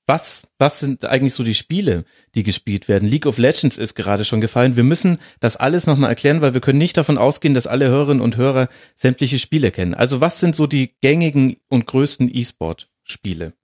was, 0.07 0.47
was 0.59 0.79
sind 0.79 1.05
eigentlich 1.05 1.35
so 1.35 1.43
die 1.43 1.55
Spiele, 1.55 2.05
die 2.37 2.45
gespielt 2.45 2.87
werden? 2.87 3.09
League 3.09 3.27
of 3.27 3.39
Legends 3.39 3.79
ist 3.79 3.97
gerade 3.97 4.25
schon 4.25 4.41
gefallen. 4.41 4.77
Wir 4.77 4.85
müssen 4.85 5.19
das 5.41 5.57
alles 5.57 5.89
nochmal 5.89 6.11
erklären, 6.11 6.41
weil 6.41 6.55
wir 6.55 6.61
können 6.61 6.79
nicht 6.79 6.97
davon 6.97 7.19
ausgehen, 7.19 7.55
dass 7.55 7.67
alle 7.67 7.89
Hörerinnen 7.89 8.23
und 8.23 8.37
Hörer 8.37 8.69
sämtliche 8.95 9.41
Spiele 9.41 9.73
kennen. 9.73 9.95
Also 9.95 10.21
was 10.21 10.39
sind 10.39 10.55
so 10.55 10.69
die 10.69 10.95
gängigen 11.01 11.57
und 11.69 11.87
größten 11.87 12.31
E-Sport-Spiele? 12.33 13.55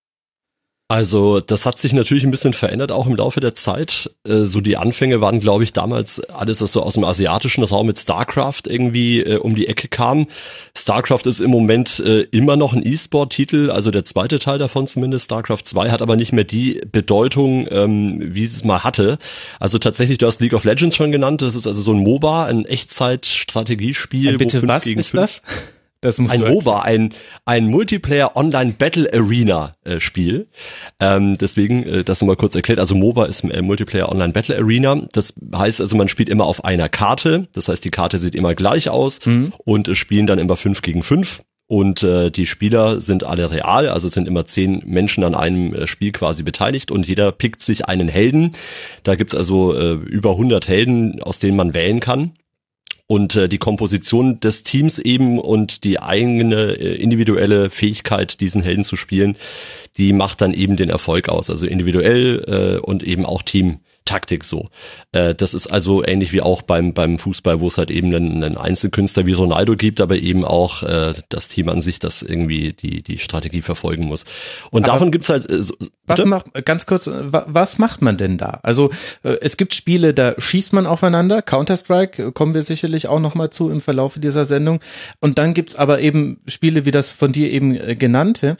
Also 0.91 1.41
das 1.41 1.67
hat 1.67 1.79
sich 1.79 1.93
natürlich 1.93 2.25
ein 2.25 2.31
bisschen 2.31 2.55
verändert, 2.55 2.93
auch 2.93 3.07
im 3.07 3.15
Laufe 3.15 3.41
der 3.41 3.55
Zeit. 3.55 4.11
Äh, 4.27 4.45
so 4.45 4.63
die 4.63 4.79
Anfänge 4.79 5.21
waren, 5.21 5.39
glaube 5.39 5.63
ich, 5.63 5.75
damals 5.75 6.21
alles, 6.31 6.63
was 6.63 6.73
so 6.73 6.83
aus 6.83 6.95
dem 6.95 7.05
asiatischen 7.05 7.63
Raum 7.63 7.89
mit 7.89 7.99
StarCraft 7.99 8.63
irgendwie 8.67 9.21
äh, 9.21 9.37
um 9.37 9.55
die 9.55 9.67
Ecke 9.67 9.89
kam. 9.89 10.29
StarCraft 10.75 11.27
ist 11.27 11.41
im 11.41 11.51
Moment 11.51 11.99
äh, 12.01 12.23
immer 12.31 12.57
noch 12.57 12.73
ein 12.73 12.83
E-Sport-Titel, 12.83 13.71
also 13.71 13.91
der 13.91 14.07
zweite 14.07 14.39
Teil 14.39 14.57
davon 14.57 14.87
zumindest. 14.87 15.27
StarCraft 15.27 15.65
2 15.65 15.91
hat 15.91 16.01
aber 16.01 16.17
nicht 16.17 16.33
mehr 16.33 16.45
die 16.45 16.81
Bedeutung, 16.91 17.69
ähm, 17.71 18.35
wie 18.35 18.45
es 18.45 18.65
mal 18.65 18.83
hatte. 18.83 19.19
Also 19.61 19.79
tatsächlich, 19.79 20.17
du 20.17 20.27
hast 20.27 20.41
League 20.41 20.55
of 20.55 20.65
Legends 20.65 20.97
schon 20.97 21.13
genannt. 21.13 21.43
Das 21.43 21.55
ist 21.55 21.67
also 21.67 21.83
so 21.83 21.93
ein 21.93 21.99
MOBA, 21.99 22.47
ein 22.47 22.65
Echtzeit-Strategiespiel. 22.65 24.39
Bitte, 24.39 24.67
was 24.67 24.87
ist 24.87 25.13
das? 25.13 25.43
Das 26.01 26.19
muss 26.19 26.31
ein 26.31 26.43
MOBA, 26.43 26.83
ein, 26.83 27.13
ein 27.45 27.67
Multiplayer 27.67 28.37
Online 28.37 28.73
Battle 28.79 29.13
Arena 29.13 29.73
äh, 29.85 29.99
Spiel. 29.99 30.47
Ähm, 31.01 31.37
deswegen, 31.37 31.83
äh, 31.85 32.05
das 32.05 32.21
nochmal 32.21 32.37
kurz 32.37 32.55
erklärt. 32.55 32.79
Also 32.79 32.95
MOBA 32.95 33.27
ist 33.27 33.43
äh, 33.43 33.63
Multiplayer 33.63 34.09
Online 34.09 34.33
Battle 34.33 34.57
Arena. 34.57 35.03
Das 35.13 35.35
heißt 35.55 35.81
also, 35.81 35.97
man 35.97 36.09
spielt 36.09 36.29
immer 36.29 36.45
auf 36.45 36.65
einer 36.65 36.89
Karte. 36.89 37.49
Das 37.53 37.69
heißt, 37.69 37.85
die 37.85 37.91
Karte 37.91 38.19
sieht 38.19 38.37
immer 38.37 38.55
gleich 38.55 38.89
aus 38.91 39.25
mhm. 39.27 39.53
und 39.65 39.89
es 39.89 39.99
spielen 39.99 40.29
dann 40.29 40.39
immer 40.39 40.57
fünf 40.57 40.83
gegen 40.83 41.03
fünf. 41.03 41.43
Und 41.67 42.03
äh, 42.03 42.31
die 42.31 42.47
Spieler 42.47 43.01
sind 43.01 43.25
alle 43.25 43.51
real, 43.51 43.91
also 43.91 44.09
sind 44.09 44.27
immer 44.27 44.47
zehn 44.47 44.83
Menschen 44.87 45.23
an 45.23 45.35
einem 45.35 45.75
äh, 45.75 45.87
Spiel 45.87 46.13
quasi 46.13 46.43
beteiligt 46.43 46.91
und 46.91 47.07
jeder 47.07 47.31
pickt 47.31 47.61
sich 47.61 47.87
einen 47.87 48.09
Helden. 48.09 48.53
Da 49.03 49.17
gibt's 49.17 49.35
also 49.35 49.75
äh, 49.75 49.93
über 49.93 50.31
100 50.31 50.67
Helden, 50.67 51.21
aus 51.23 51.41
denen 51.41 51.57
man 51.59 51.75
wählen 51.75 52.01
kann 52.01 52.33
und 53.09 53.35
äh, 53.37 53.49
die 53.49 53.59
Komposition 53.59 54.39
des 54.39 54.63
Teams 54.63 54.99
eben 54.99 55.41
und 55.41 55.83
die 55.83 55.99
eigene 56.01 56.75
äh, 56.75 56.95
individuelle 56.95 57.71
Fähigkeit, 57.71 58.41
diesen 58.41 58.63
Helden 58.63 58.85
zu 58.85 58.97
spielen, 58.97 59.37
die 59.97 60.13
macht 60.13 60.43
dann 60.43 60.55
eben 60.55 60.77
den 60.77 60.91
Erfolg 60.91 61.29
aus. 61.29 61.51
Also 61.51 61.67
individuell 61.67 62.45
äh, 62.47 62.87
und 62.87 63.03
eben 63.03 63.27
auch 63.27 63.43
Team. 63.43 63.81
Taktik 64.09 64.45
so. 64.45 64.67
Äh, 65.13 65.35
das 65.35 65.53
ist 65.53 65.67
also 65.67 66.03
ähnlich 66.05 66.33
wie 66.33 66.41
auch 66.41 66.63
beim, 66.63 66.95
beim 66.95 67.19
Fußball, 67.19 67.61
wo 67.61 67.67
es 67.67 67.77
halt 67.77 67.91
eben 67.91 68.15
einen, 68.15 68.43
einen 68.43 68.57
Einzelkünstler 68.57 69.27
wie 69.27 69.35
Ronaldo 69.35 69.77
gibt, 69.77 70.01
aber 70.01 70.17
eben 70.17 70.45
auch 70.45 70.83
äh, 70.83 71.13
das 71.29 71.49
Team 71.49 71.69
an 71.69 71.83
sich, 71.83 71.99
das 71.99 72.23
irgendwie 72.23 72.73
die, 72.73 73.03
die 73.03 73.19
Strategie 73.19 73.61
verfolgen 73.61 74.07
muss. 74.07 74.25
Und 74.71 74.85
aber 74.85 74.95
davon 74.95 75.11
gibt's 75.11 75.29
halt. 75.29 75.49
Äh, 75.51 75.63
so, 75.63 75.75
was 76.07 76.25
macht, 76.25 76.65
ganz 76.65 76.87
kurz, 76.87 77.11
was 77.13 77.77
macht 77.77 78.01
man 78.01 78.17
denn 78.17 78.39
da? 78.39 78.61
Also 78.63 78.91
äh, 79.23 79.37
es 79.43 79.59
gibt 79.59 79.75
Spiele, 79.75 80.15
da 80.15 80.35
schießt 80.39 80.73
man 80.73 80.87
aufeinander. 80.87 81.43
Counter-Strike 81.43 82.29
äh, 82.29 82.33
kommen 82.33 82.55
wir 82.55 82.63
sicherlich 82.63 83.09
auch 83.09 83.21
nochmal 83.21 83.51
zu 83.51 83.71
im 83.71 83.83
Verlauf 83.83 84.19
dieser 84.19 84.47
Sendung. 84.47 84.81
Und 85.21 85.37
dann 85.37 85.53
gibt's 85.53 85.77
aber 85.77 86.01
eben 86.01 86.41
Spiele 86.47 86.87
wie 86.87 86.93
das 86.93 87.11
von 87.11 87.33
dir 87.33 87.51
eben 87.51 87.77
äh, 87.77 87.95
genannte. 87.95 88.57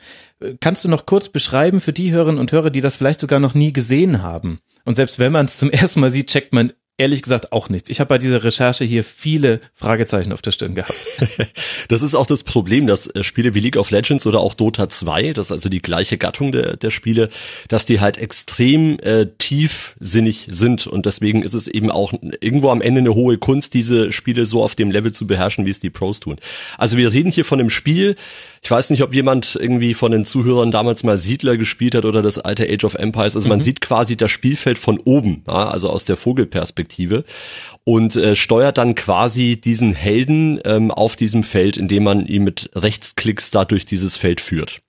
Kannst 0.61 0.85
du 0.85 0.89
noch 0.89 1.05
kurz 1.05 1.29
beschreiben 1.29 1.81
für 1.81 1.93
die 1.93 2.11
Hörerinnen 2.11 2.39
und 2.39 2.51
Hörer, 2.51 2.69
die 2.69 2.81
das 2.81 2.95
vielleicht 2.95 3.19
sogar 3.19 3.39
noch 3.39 3.53
nie 3.53 3.73
gesehen 3.73 4.21
haben? 4.21 4.59
Und 4.85 4.95
selbst 4.95 5.19
wenn 5.19 5.31
man 5.31 5.45
es 5.45 5.57
zum 5.57 5.69
ersten 5.71 5.99
Mal 5.99 6.11
sieht, 6.11 6.27
checkt 6.27 6.53
man 6.53 6.73
ehrlich 6.99 7.21
gesagt 7.21 7.53
auch 7.53 7.69
nichts. 7.69 7.89
Ich 7.89 7.99
habe 8.01 8.09
bei 8.09 8.17
dieser 8.17 8.43
Recherche 8.43 8.83
hier 8.83 9.03
viele 9.03 9.61
Fragezeichen 9.73 10.33
auf 10.33 10.41
der 10.41 10.51
Stirn 10.51 10.75
gehabt. 10.75 10.99
das 11.87 12.01
ist 12.01 12.13
auch 12.13 12.27
das 12.27 12.43
Problem, 12.43 12.87
dass 12.87 13.07
äh, 13.07 13.23
Spiele 13.23 13.55
wie 13.55 13.61
League 13.61 13.77
of 13.77 13.89
Legends 13.89 14.27
oder 14.27 14.41
auch 14.41 14.53
Dota 14.53 14.89
2, 14.89 15.31
das 15.33 15.47
ist 15.47 15.51
also 15.53 15.69
die 15.69 15.81
gleiche 15.81 16.17
Gattung 16.17 16.51
der, 16.51 16.75
der 16.75 16.91
Spiele, 16.91 17.29
dass 17.69 17.85
die 17.85 18.01
halt 18.01 18.17
extrem 18.17 18.99
äh, 18.99 19.27
tiefsinnig 19.37 20.47
sind 20.49 20.87
und 20.87 21.05
deswegen 21.05 21.41
ist 21.41 21.53
es 21.53 21.67
eben 21.69 21.89
auch 21.89 22.13
irgendwo 22.41 22.69
am 22.69 22.81
Ende 22.81 22.99
eine 22.99 23.15
hohe 23.15 23.37
Kunst, 23.37 23.73
diese 23.73 24.11
Spiele 24.11 24.45
so 24.45 24.61
auf 24.61 24.75
dem 24.75 24.91
Level 24.91 25.13
zu 25.13 25.25
beherrschen, 25.25 25.65
wie 25.65 25.71
es 25.71 25.79
die 25.79 25.89
Pros 25.89 26.19
tun. 26.19 26.35
Also 26.77 26.97
wir 26.97 27.13
reden 27.13 27.31
hier 27.31 27.45
von 27.45 27.61
einem 27.61 27.69
Spiel, 27.69 28.17
ich 28.61 28.69
weiß 28.69 28.89
nicht, 28.89 29.03
ob 29.03 29.13
jemand 29.13 29.57
irgendwie 29.59 29.93
von 29.93 30.11
den 30.11 30.25
Zuhörern 30.25 30.71
damals 30.71 31.03
mal 31.03 31.17
Siedler 31.17 31.57
gespielt 31.57 31.95
hat 31.95 32.05
oder 32.05 32.21
das 32.21 32.39
alte 32.39 32.67
Age 32.69 32.83
of 32.83 32.95
Empires. 32.95 33.35
Also 33.35 33.47
man 33.47 33.59
mhm. 33.59 33.63
sieht 33.63 33.81
quasi 33.81 34.17
das 34.17 34.31
Spielfeld 34.31 34.77
von 34.77 34.99
oben, 34.99 35.43
ja, 35.47 35.67
also 35.67 35.89
aus 35.89 36.05
der 36.05 36.17
Vogelperspektive 36.17 37.23
und 37.83 38.15
äh, 38.15 38.35
steuert 38.35 38.77
dann 38.77 38.95
quasi 38.95 39.59
diesen 39.59 39.93
Helden 39.93 40.59
ähm, 40.65 40.91
auf 40.91 41.15
diesem 41.15 41.43
Feld, 41.43 41.77
indem 41.77 42.03
man 42.03 42.25
ihn 42.25 42.43
mit 42.43 42.69
Rechtsklicks 42.75 43.51
da 43.51 43.65
durch 43.65 43.85
dieses 43.85 44.17
Feld 44.17 44.41
führt. 44.41 44.81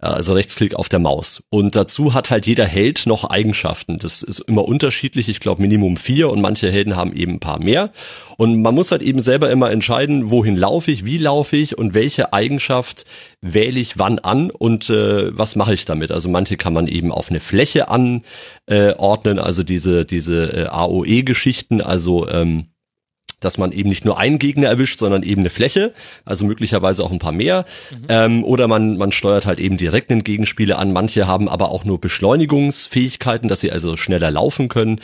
Also 0.00 0.32
Rechtsklick 0.32 0.74
auf 0.74 0.88
der 0.88 0.98
Maus. 0.98 1.42
Und 1.50 1.76
dazu 1.76 2.14
hat 2.14 2.30
halt 2.30 2.46
jeder 2.46 2.64
Held 2.64 3.06
noch 3.06 3.24
Eigenschaften. 3.24 3.98
Das 3.98 4.22
ist 4.22 4.38
immer 4.40 4.64
unterschiedlich. 4.66 5.28
Ich 5.28 5.40
glaube 5.40 5.60
Minimum 5.60 5.98
vier 5.98 6.30
und 6.30 6.40
manche 6.40 6.70
Helden 6.70 6.96
haben 6.96 7.12
eben 7.12 7.34
ein 7.34 7.40
paar 7.40 7.62
mehr. 7.62 7.90
Und 8.38 8.62
man 8.62 8.74
muss 8.74 8.90
halt 8.90 9.02
eben 9.02 9.20
selber 9.20 9.50
immer 9.50 9.70
entscheiden, 9.70 10.30
wohin 10.30 10.56
laufe 10.56 10.90
ich, 10.90 11.04
wie 11.04 11.18
laufe 11.18 11.56
ich 11.56 11.76
und 11.76 11.92
welche 11.92 12.32
Eigenschaft 12.32 13.04
wähle 13.42 13.78
ich 13.78 13.98
wann 13.98 14.18
an 14.18 14.50
und 14.50 14.88
äh, 14.88 15.36
was 15.36 15.54
mache 15.54 15.74
ich 15.74 15.84
damit. 15.84 16.12
Also 16.12 16.30
manche 16.30 16.56
kann 16.56 16.72
man 16.72 16.86
eben 16.86 17.12
auf 17.12 17.28
eine 17.28 17.40
Fläche 17.40 17.90
anordnen, 17.90 19.38
äh, 19.38 19.40
also 19.40 19.62
diese, 19.62 20.06
diese 20.06 20.52
äh, 20.52 20.66
AOE-Geschichten, 20.66 21.82
also 21.82 22.26
ähm, 22.28 22.69
dass 23.38 23.58
man 23.58 23.72
eben 23.72 23.88
nicht 23.88 24.04
nur 24.04 24.18
einen 24.18 24.38
Gegner 24.38 24.68
erwischt, 24.68 24.98
sondern 24.98 25.22
eben 25.22 25.40
eine 25.40 25.50
Fläche, 25.50 25.92
also 26.24 26.44
möglicherweise 26.44 27.04
auch 27.04 27.12
ein 27.12 27.18
paar 27.18 27.32
mehr. 27.32 27.64
Mhm. 27.90 28.06
Ähm, 28.08 28.44
oder 28.44 28.68
man, 28.68 28.96
man 28.96 29.12
steuert 29.12 29.46
halt 29.46 29.60
eben 29.60 29.76
direkt 29.76 30.10
einen 30.10 30.24
Gegenspieler 30.24 30.78
an. 30.78 30.92
Manche 30.92 31.26
haben 31.26 31.48
aber 31.48 31.70
auch 31.70 31.84
nur 31.84 32.00
Beschleunigungsfähigkeiten, 32.00 33.48
dass 33.48 33.60
sie 33.60 33.70
also 33.70 33.96
schneller 33.96 34.30
laufen 34.30 34.68
können. 34.68 35.00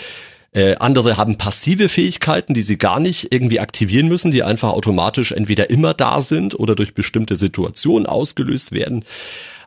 Äh, 0.57 0.77
andere 0.77 1.19
haben 1.19 1.37
passive 1.37 1.91
Fähigkeiten, 1.91 2.55
die 2.55 2.63
sie 2.63 2.79
gar 2.79 2.99
nicht 2.99 3.31
irgendwie 3.31 3.61
aktivieren 3.61 4.09
müssen, 4.09 4.31
die 4.31 4.43
einfach 4.43 4.71
automatisch 4.71 5.33
entweder 5.33 5.69
immer 5.69 5.93
da 5.93 6.23
sind 6.23 6.59
oder 6.59 6.75
durch 6.75 6.95
bestimmte 6.95 7.37
Situationen 7.37 8.07
ausgelöst 8.07 8.73
werden. 8.73 9.05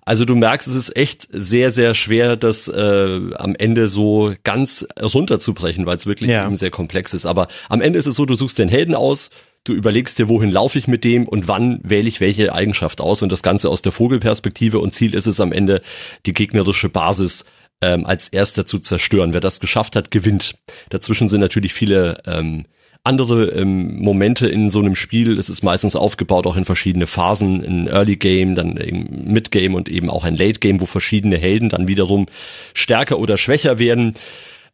Also 0.09 0.25
du 0.25 0.35
merkst, 0.35 0.67
es 0.67 0.73
ist 0.73 0.95
echt 0.97 1.27
sehr, 1.29 1.69
sehr 1.69 1.93
schwer, 1.93 2.35
das 2.35 2.67
äh, 2.67 3.19
am 3.35 3.55
Ende 3.55 3.87
so 3.87 4.33
ganz 4.43 4.87
runterzubrechen, 4.99 5.85
weil 5.85 5.97
es 5.97 6.07
wirklich 6.07 6.31
ja. 6.31 6.47
eben 6.47 6.55
sehr 6.55 6.71
komplex 6.71 7.13
ist. 7.13 7.27
Aber 7.27 7.47
am 7.69 7.79
Ende 7.79 7.99
ist 7.99 8.07
es 8.07 8.15
so, 8.15 8.25
du 8.25 8.33
suchst 8.33 8.57
den 8.57 8.69
Helden 8.69 8.95
aus, 8.95 9.29
du 9.65 9.73
überlegst 9.73 10.17
dir, 10.17 10.27
wohin 10.27 10.49
laufe 10.49 10.79
ich 10.79 10.87
mit 10.87 11.03
dem 11.03 11.27
und 11.27 11.47
wann 11.47 11.79
wähle 11.83 12.09
ich 12.09 12.21
welche 12.21 12.55
Eigenschaft 12.55 13.01
aus 13.01 13.21
und 13.21 13.31
das 13.31 13.43
Ganze 13.43 13.69
aus 13.69 13.83
der 13.83 13.91
Vogelperspektive 13.91 14.79
und 14.79 14.95
Ziel 14.95 15.13
ist 15.13 15.27
es 15.27 15.39
am 15.39 15.51
Ende, 15.51 15.83
die 16.25 16.33
gegnerische 16.33 16.89
Basis 16.89 17.45
ähm, 17.79 18.07
als 18.07 18.29
erster 18.29 18.65
zu 18.65 18.79
zerstören. 18.79 19.33
Wer 19.33 19.41
das 19.41 19.59
geschafft 19.59 19.95
hat, 19.95 20.09
gewinnt. 20.09 20.55
Dazwischen 20.89 21.29
sind 21.29 21.41
natürlich 21.41 21.75
viele 21.75 22.17
ähm, 22.25 22.65
andere 23.03 23.49
ähm, 23.51 23.99
Momente 23.99 24.47
in 24.47 24.69
so 24.69 24.79
einem 24.79 24.95
Spiel. 24.95 25.37
Es 25.39 25.49
ist 25.49 25.63
meistens 25.63 25.95
aufgebaut 25.95 26.45
auch 26.47 26.57
in 26.57 26.65
verschiedene 26.65 27.07
Phasen, 27.07 27.63
ein 27.63 27.87
Early 27.87 28.17
Game, 28.17 28.55
dann 28.55 28.77
im 28.77 29.31
Mid 29.31 29.51
Game 29.51 29.73
und 29.73 29.89
eben 29.89 30.09
auch 30.09 30.23
ein 30.23 30.35
Late 30.35 30.59
Game, 30.59 30.81
wo 30.81 30.85
verschiedene 30.85 31.37
Helden 31.37 31.69
dann 31.69 31.87
wiederum 31.87 32.27
stärker 32.73 33.19
oder 33.19 33.37
schwächer 33.37 33.79
werden. 33.79 34.13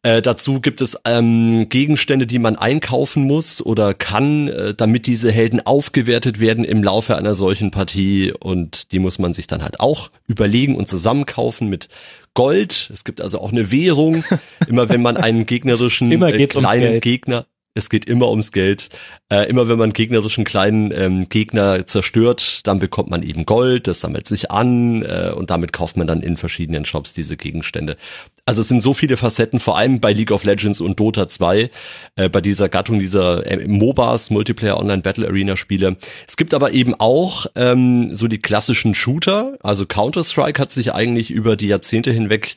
Äh, 0.05 0.21
dazu 0.21 0.59
gibt 0.61 0.81
es 0.81 0.99
ähm, 1.05 1.67
Gegenstände, 1.67 2.27
die 2.27 2.37
man 2.37 2.55
einkaufen 2.55 3.23
muss 3.23 3.65
oder 3.65 3.95
kann, 3.95 4.47
äh, 4.49 4.73
damit 4.75 5.07
diese 5.07 5.31
Helden 5.31 5.65
aufgewertet 5.65 6.39
werden 6.39 6.63
im 6.63 6.83
Laufe 6.83 7.15
einer 7.15 7.33
solchen 7.33 7.71
Partie. 7.71 8.31
Und 8.31 8.91
die 8.91 8.99
muss 8.99 9.17
man 9.17 9.33
sich 9.33 9.47
dann 9.47 9.63
halt 9.63 9.79
auch 9.79 10.11
überlegen 10.27 10.75
und 10.75 10.87
zusammenkaufen 10.87 11.69
mit 11.69 11.89
Gold. 12.35 12.91
Es 12.93 13.03
gibt 13.03 13.19
also 13.19 13.39
auch 13.39 13.51
eine 13.51 13.71
Währung. 13.71 14.23
Immer 14.67 14.89
wenn 14.89 15.01
man 15.01 15.17
einen 15.17 15.47
gegnerischen 15.47 16.11
äh, 16.11 16.47
kleinen 16.47 17.01
Gegner 17.01 17.47
es 17.75 17.89
geht 17.89 18.05
immer 18.05 18.29
ums 18.29 18.51
Geld. 18.51 18.89
Äh, 19.29 19.49
immer 19.49 19.67
wenn 19.67 19.77
man 19.77 19.91
gegnerischen 19.91 20.45
kleinen 20.45 20.91
ähm, 20.91 21.29
Gegner 21.29 21.85
zerstört, 21.85 22.65
dann 22.65 22.79
bekommt 22.79 23.09
man 23.09 23.21
eben 23.21 23.45
Gold, 23.45 23.87
das 23.87 23.99
sammelt 23.99 24.27
sich 24.27 24.49
an 24.49 25.03
äh, 25.03 25.31
und 25.35 25.49
damit 25.49 25.73
kauft 25.73 25.97
man 25.97 26.07
dann 26.07 26.21
in 26.21 26.37
verschiedenen 26.37 26.85
Shops 26.85 27.13
diese 27.13 27.35
Gegenstände. 27.35 27.97
Also 28.45 28.61
es 28.61 28.69
sind 28.69 28.81
so 28.81 28.93
viele 28.93 29.17
Facetten, 29.17 29.59
vor 29.59 29.77
allem 29.77 29.99
bei 29.99 30.13
League 30.13 30.31
of 30.31 30.45
Legends 30.45 30.79
und 30.79 30.99
Dota 30.99 31.27
2, 31.27 31.69
äh, 32.15 32.29
bei 32.29 32.39
dieser 32.39 32.69
Gattung 32.69 32.99
dieser 32.99 33.45
äh, 33.45 33.67
MOBAs, 33.67 34.29
Multiplayer 34.29 34.79
Online 34.79 35.01
Battle 35.01 35.27
Arena 35.27 35.57
Spiele. 35.57 35.97
Es 36.27 36.37
gibt 36.37 36.53
aber 36.53 36.71
eben 36.71 36.95
auch 36.95 37.47
ähm, 37.55 38.15
so 38.15 38.29
die 38.29 38.39
klassischen 38.39 38.95
Shooter, 38.95 39.57
also 39.61 39.85
Counter-Strike 39.85 40.61
hat 40.61 40.71
sich 40.71 40.93
eigentlich 40.93 41.29
über 41.29 41.57
die 41.57 41.67
Jahrzehnte 41.67 42.11
hinweg 42.11 42.55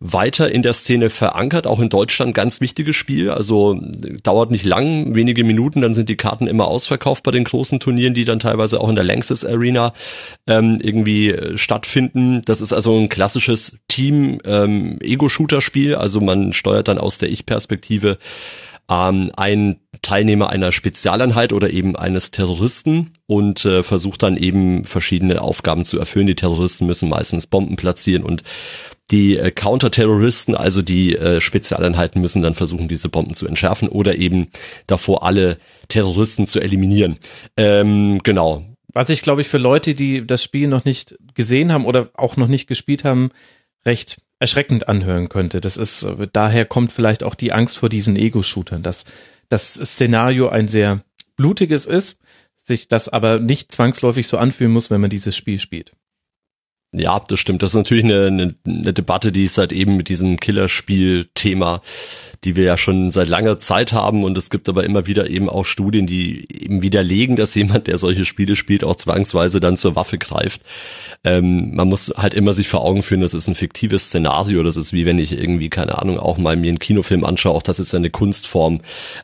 weiter 0.00 0.50
in 0.50 0.62
der 0.62 0.72
Szene 0.72 1.10
verankert, 1.10 1.66
auch 1.66 1.80
in 1.80 1.88
Deutschland 1.88 2.34
ganz 2.34 2.60
wichtiges 2.60 2.96
Spiel. 2.96 3.30
Also 3.30 3.80
dauert 4.22 4.50
nicht 4.50 4.64
lang, 4.64 5.14
wenige 5.14 5.44
Minuten, 5.44 5.80
dann 5.80 5.94
sind 5.94 6.08
die 6.08 6.16
Karten 6.16 6.46
immer 6.46 6.68
ausverkauft 6.68 7.22
bei 7.22 7.30
den 7.30 7.44
großen 7.44 7.80
Turnieren, 7.80 8.14
die 8.14 8.24
dann 8.24 8.38
teilweise 8.38 8.80
auch 8.80 8.88
in 8.88 8.96
der 8.96 9.04
Lanxess 9.04 9.44
Arena 9.44 9.92
ähm, 10.46 10.78
irgendwie 10.82 11.30
äh, 11.30 11.58
stattfinden. 11.58 12.42
Das 12.44 12.60
ist 12.60 12.72
also 12.72 12.98
ein 12.98 13.08
klassisches 13.08 13.78
Team-Ego-Shooter-Spiel. 13.88 15.92
Ähm, 15.92 15.98
also 15.98 16.20
man 16.20 16.52
steuert 16.52 16.88
dann 16.88 16.98
aus 16.98 17.18
der 17.18 17.30
Ich-Perspektive 17.30 18.18
ähm, 18.88 19.30
ein 19.36 19.76
Teilnehmer 20.02 20.50
einer 20.50 20.72
Spezialeinheit 20.72 21.52
oder 21.52 21.70
eben 21.70 21.96
eines 21.96 22.30
Terroristen 22.30 23.14
und 23.26 23.64
äh, 23.64 23.82
versucht 23.82 24.22
dann 24.22 24.36
eben 24.36 24.84
verschiedene 24.84 25.42
Aufgaben 25.42 25.84
zu 25.84 25.98
erfüllen. 25.98 26.26
Die 26.26 26.36
Terroristen 26.36 26.86
müssen 26.86 27.08
meistens 27.08 27.46
Bomben 27.46 27.76
platzieren 27.76 28.22
und 28.22 28.42
die 29.10 29.36
äh, 29.36 29.50
Counterterroristen, 29.50 30.54
also 30.54 30.82
die 30.82 31.16
äh, 31.16 31.40
Spezialeinheiten, 31.40 32.20
müssen 32.20 32.42
dann 32.42 32.54
versuchen, 32.54 32.88
diese 32.88 33.08
Bomben 33.08 33.34
zu 33.34 33.46
entschärfen 33.46 33.88
oder 33.88 34.16
eben 34.16 34.48
davor 34.86 35.22
alle 35.22 35.58
Terroristen 35.88 36.46
zu 36.46 36.60
eliminieren. 36.60 37.18
Ähm, 37.56 38.20
genau. 38.22 38.64
Was 38.92 39.10
ich, 39.10 39.22
glaube 39.22 39.42
ich, 39.42 39.48
für 39.48 39.58
Leute, 39.58 39.94
die 39.94 40.26
das 40.26 40.42
Spiel 40.42 40.68
noch 40.68 40.84
nicht 40.84 41.16
gesehen 41.34 41.72
haben 41.72 41.84
oder 41.84 42.10
auch 42.14 42.36
noch 42.36 42.48
nicht 42.48 42.66
gespielt 42.66 43.04
haben, 43.04 43.30
recht 43.84 44.18
erschreckend 44.38 44.88
anhören 44.88 45.28
könnte. 45.28 45.60
Das 45.60 45.76
ist, 45.76 46.06
daher 46.32 46.64
kommt 46.64 46.92
vielleicht 46.92 47.22
auch 47.22 47.34
die 47.34 47.52
Angst 47.52 47.78
vor 47.78 47.88
diesen 47.88 48.16
Ego-Shootern, 48.16 48.82
dass 48.82 49.04
das 49.48 49.74
Szenario 49.74 50.48
ein 50.48 50.68
sehr 50.68 51.02
blutiges 51.36 51.86
ist, 51.86 52.18
sich 52.56 52.88
das 52.88 53.08
aber 53.08 53.38
nicht 53.38 53.70
zwangsläufig 53.70 54.26
so 54.26 54.38
anfühlen 54.38 54.72
muss, 54.72 54.90
wenn 54.90 55.00
man 55.00 55.10
dieses 55.10 55.36
Spiel 55.36 55.58
spielt. 55.58 55.92
Ja, 56.92 57.20
das 57.20 57.40
stimmt. 57.40 57.62
Das 57.62 57.72
ist 57.72 57.76
natürlich 57.76 58.04
eine, 58.04 58.26
eine, 58.26 58.54
eine 58.66 58.92
Debatte, 58.92 59.32
die 59.32 59.44
ist 59.44 59.58
halt 59.58 59.72
eben 59.72 59.96
mit 59.96 60.08
diesem 60.08 60.38
Killerspiel-Thema, 60.38 61.82
die 62.44 62.56
wir 62.56 62.64
ja 62.64 62.78
schon 62.78 63.10
seit 63.10 63.28
langer 63.28 63.58
Zeit 63.58 63.92
haben. 63.92 64.24
Und 64.24 64.38
es 64.38 64.50
gibt 64.50 64.68
aber 64.68 64.84
immer 64.84 65.06
wieder 65.06 65.28
eben 65.28 65.48
auch 65.48 65.64
Studien, 65.64 66.06
die 66.06 66.46
eben 66.48 66.82
widerlegen, 66.82 67.36
dass 67.36 67.54
jemand, 67.54 67.88
der 67.88 67.98
solche 67.98 68.24
Spiele 68.24 68.56
spielt, 68.56 68.84
auch 68.84 68.96
zwangsweise 68.96 69.60
dann 69.60 69.76
zur 69.76 69.96
Waffe 69.96 70.16
greift. 70.16 70.62
Ähm, 71.24 71.74
man 71.74 71.88
muss 71.88 72.14
halt 72.16 72.34
immer 72.34 72.54
sich 72.54 72.68
vor 72.68 72.82
Augen 72.84 73.02
führen, 73.02 73.20
das 73.20 73.34
ist 73.34 73.48
ein 73.48 73.56
fiktives 73.56 74.06
Szenario. 74.06 74.62
Das 74.62 74.76
ist 74.76 74.92
wie 74.92 75.04
wenn 75.04 75.18
ich 75.18 75.32
irgendwie, 75.32 75.68
keine 75.68 75.98
Ahnung, 75.98 76.18
auch 76.18 76.38
mal 76.38 76.56
mir 76.56 76.68
einen 76.68 76.78
Kinofilm 76.78 77.24
anschaue. 77.24 77.54
Auch 77.54 77.62
das 77.62 77.80
ist 77.80 77.94
eine 77.94 78.10
Kunstform. 78.10 78.80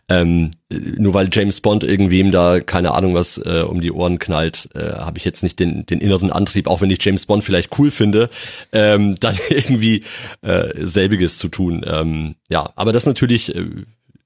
Ähm, 0.08 0.50
nur 0.98 1.14
weil 1.14 1.28
James 1.30 1.60
Bond 1.60 1.84
irgendwem 1.84 2.32
da 2.32 2.60
keine 2.60 2.92
Ahnung 2.92 3.14
was 3.14 3.38
äh, 3.38 3.62
um 3.66 3.80
die 3.80 3.92
Ohren 3.92 4.18
knallt, 4.18 4.68
äh, 4.74 4.94
habe 4.94 5.18
ich 5.18 5.24
jetzt 5.24 5.42
nicht 5.42 5.58
den, 5.58 5.86
den 5.86 6.00
inneren 6.00 6.32
Antrieb, 6.32 6.66
auch 6.66 6.80
wenn 6.80 6.90
ich 6.90 7.04
James 7.04 7.26
Bond 7.26 7.44
vielleicht 7.52 7.78
cool 7.78 7.90
finde, 7.90 8.30
ähm, 8.72 9.14
dann 9.20 9.38
irgendwie 9.50 10.04
äh, 10.40 10.70
selbiges 10.76 11.38
zu 11.38 11.48
tun. 11.48 11.84
Ähm, 11.86 12.36
ja, 12.48 12.72
aber 12.76 12.92
das 12.92 13.02
ist 13.02 13.08
natürlich 13.08 13.54
äh, 13.54 13.66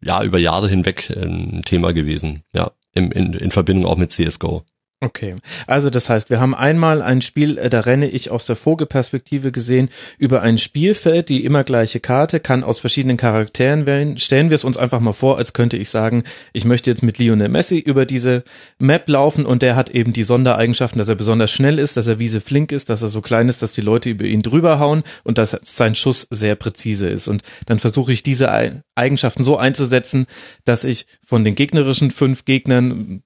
ja 0.01 0.23
über 0.23 0.39
Jahre 0.39 0.69
hinweg 0.69 1.11
ein 1.11 1.63
Thema 1.65 1.93
gewesen, 1.93 2.43
ja, 2.53 2.71
im, 2.93 3.11
in, 3.13 3.33
in 3.35 3.51
Verbindung 3.51 3.87
auch 3.87 3.97
mit 3.97 4.13
CSGO. 4.13 4.65
Okay, 5.03 5.37
also 5.67 5.91
das 5.91 6.09
heißt, 6.09 6.31
wir 6.31 6.41
haben 6.41 6.55
einmal 6.55 7.03
ein 7.03 7.21
Spiel, 7.21 7.59
äh, 7.59 7.69
da 7.69 7.81
renne 7.81 8.09
ich 8.09 8.31
aus 8.31 8.47
der 8.47 8.57
Vogelperspektive 8.57 9.53
gesehen 9.53 9.91
über 10.17 10.41
ein 10.41 10.57
Spielfeld, 10.57 11.29
die 11.29 11.45
immer 11.45 11.65
gleiche 11.65 12.01
Karte, 12.01 12.41
kann 12.41 12.65
aus 12.65 12.79
verschiedenen 12.79 13.19
Charakteren 13.19 13.85
wählen. 13.85 14.17
Stellen 14.17 14.49
wir 14.49 14.55
es 14.55 14.65
uns 14.65 14.79
einfach 14.79 15.01
mal 15.01 15.13
vor, 15.13 15.37
als 15.37 15.53
könnte 15.53 15.77
ich 15.77 15.91
sagen, 15.91 16.25
ich 16.55 16.65
möchte 16.65 16.89
jetzt 16.89 17.03
mit 17.03 17.19
Lionel 17.19 17.51
Messi 17.51 17.79
über 17.79 18.07
diese 18.07 18.43
Map 18.79 19.07
laufen 19.07 19.45
und 19.45 19.61
der 19.61 19.77
hat 19.77 19.91
eben 19.91 20.15
die 20.15 20.23
Sondereigenschaften, 20.23 20.99
dass 20.99 21.09
er 21.09 21.15
besonders 21.15 21.51
schnell 21.51 21.79
ist, 21.79 21.99
dass 21.99 22.07
er 22.07 22.19
wiese 22.19 22.41
flink 22.41 22.73
ist, 22.73 22.89
dass 22.89 23.03
er 23.03 23.11
so 23.11 23.21
klein 23.21 23.51
ist, 23.51 23.61
dass 23.61 23.73
die 23.73 23.83
Leute 23.83 24.09
über 24.09 24.25
ihn 24.25 24.41
drüber 24.41 24.79
hauen 24.79 25.03
und 25.25 25.37
dass 25.37 25.59
sein 25.63 25.95
Schuss 25.95 26.27
sehr 26.31 26.55
präzise 26.55 27.11
ist. 27.11 27.29
Und 27.29 27.43
dann 27.67 27.81
versuche 27.81 28.15
ich 28.15 28.23
diese 28.23 28.51
Eigenschaften 28.95 29.45
so 29.45 29.59
einzusetzen, 29.59 30.25
dass 30.65 30.85
ich 30.85 31.07
von 31.23 31.45
den 31.45 31.55
gegnerischen 31.55 32.11
fünf 32.11 32.47
Gegnern 32.47 33.23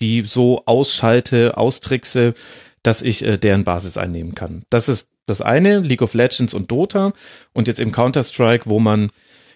die 0.00 0.22
so 0.22 0.62
ausschalte, 0.66 1.56
austrickse, 1.56 2.34
dass 2.82 3.02
ich 3.02 3.24
äh, 3.24 3.38
deren 3.38 3.64
Basis 3.64 3.96
einnehmen 3.96 4.34
kann. 4.34 4.62
Das 4.70 4.88
ist 4.88 5.10
das 5.26 5.42
eine, 5.42 5.80
League 5.80 6.02
of 6.02 6.14
Legends 6.14 6.54
und 6.54 6.70
Dota 6.70 7.12
und 7.52 7.68
jetzt 7.68 7.80
im 7.80 7.92
Counter-Strike, 7.92 8.68
wo 8.68 8.80
man 8.80 9.10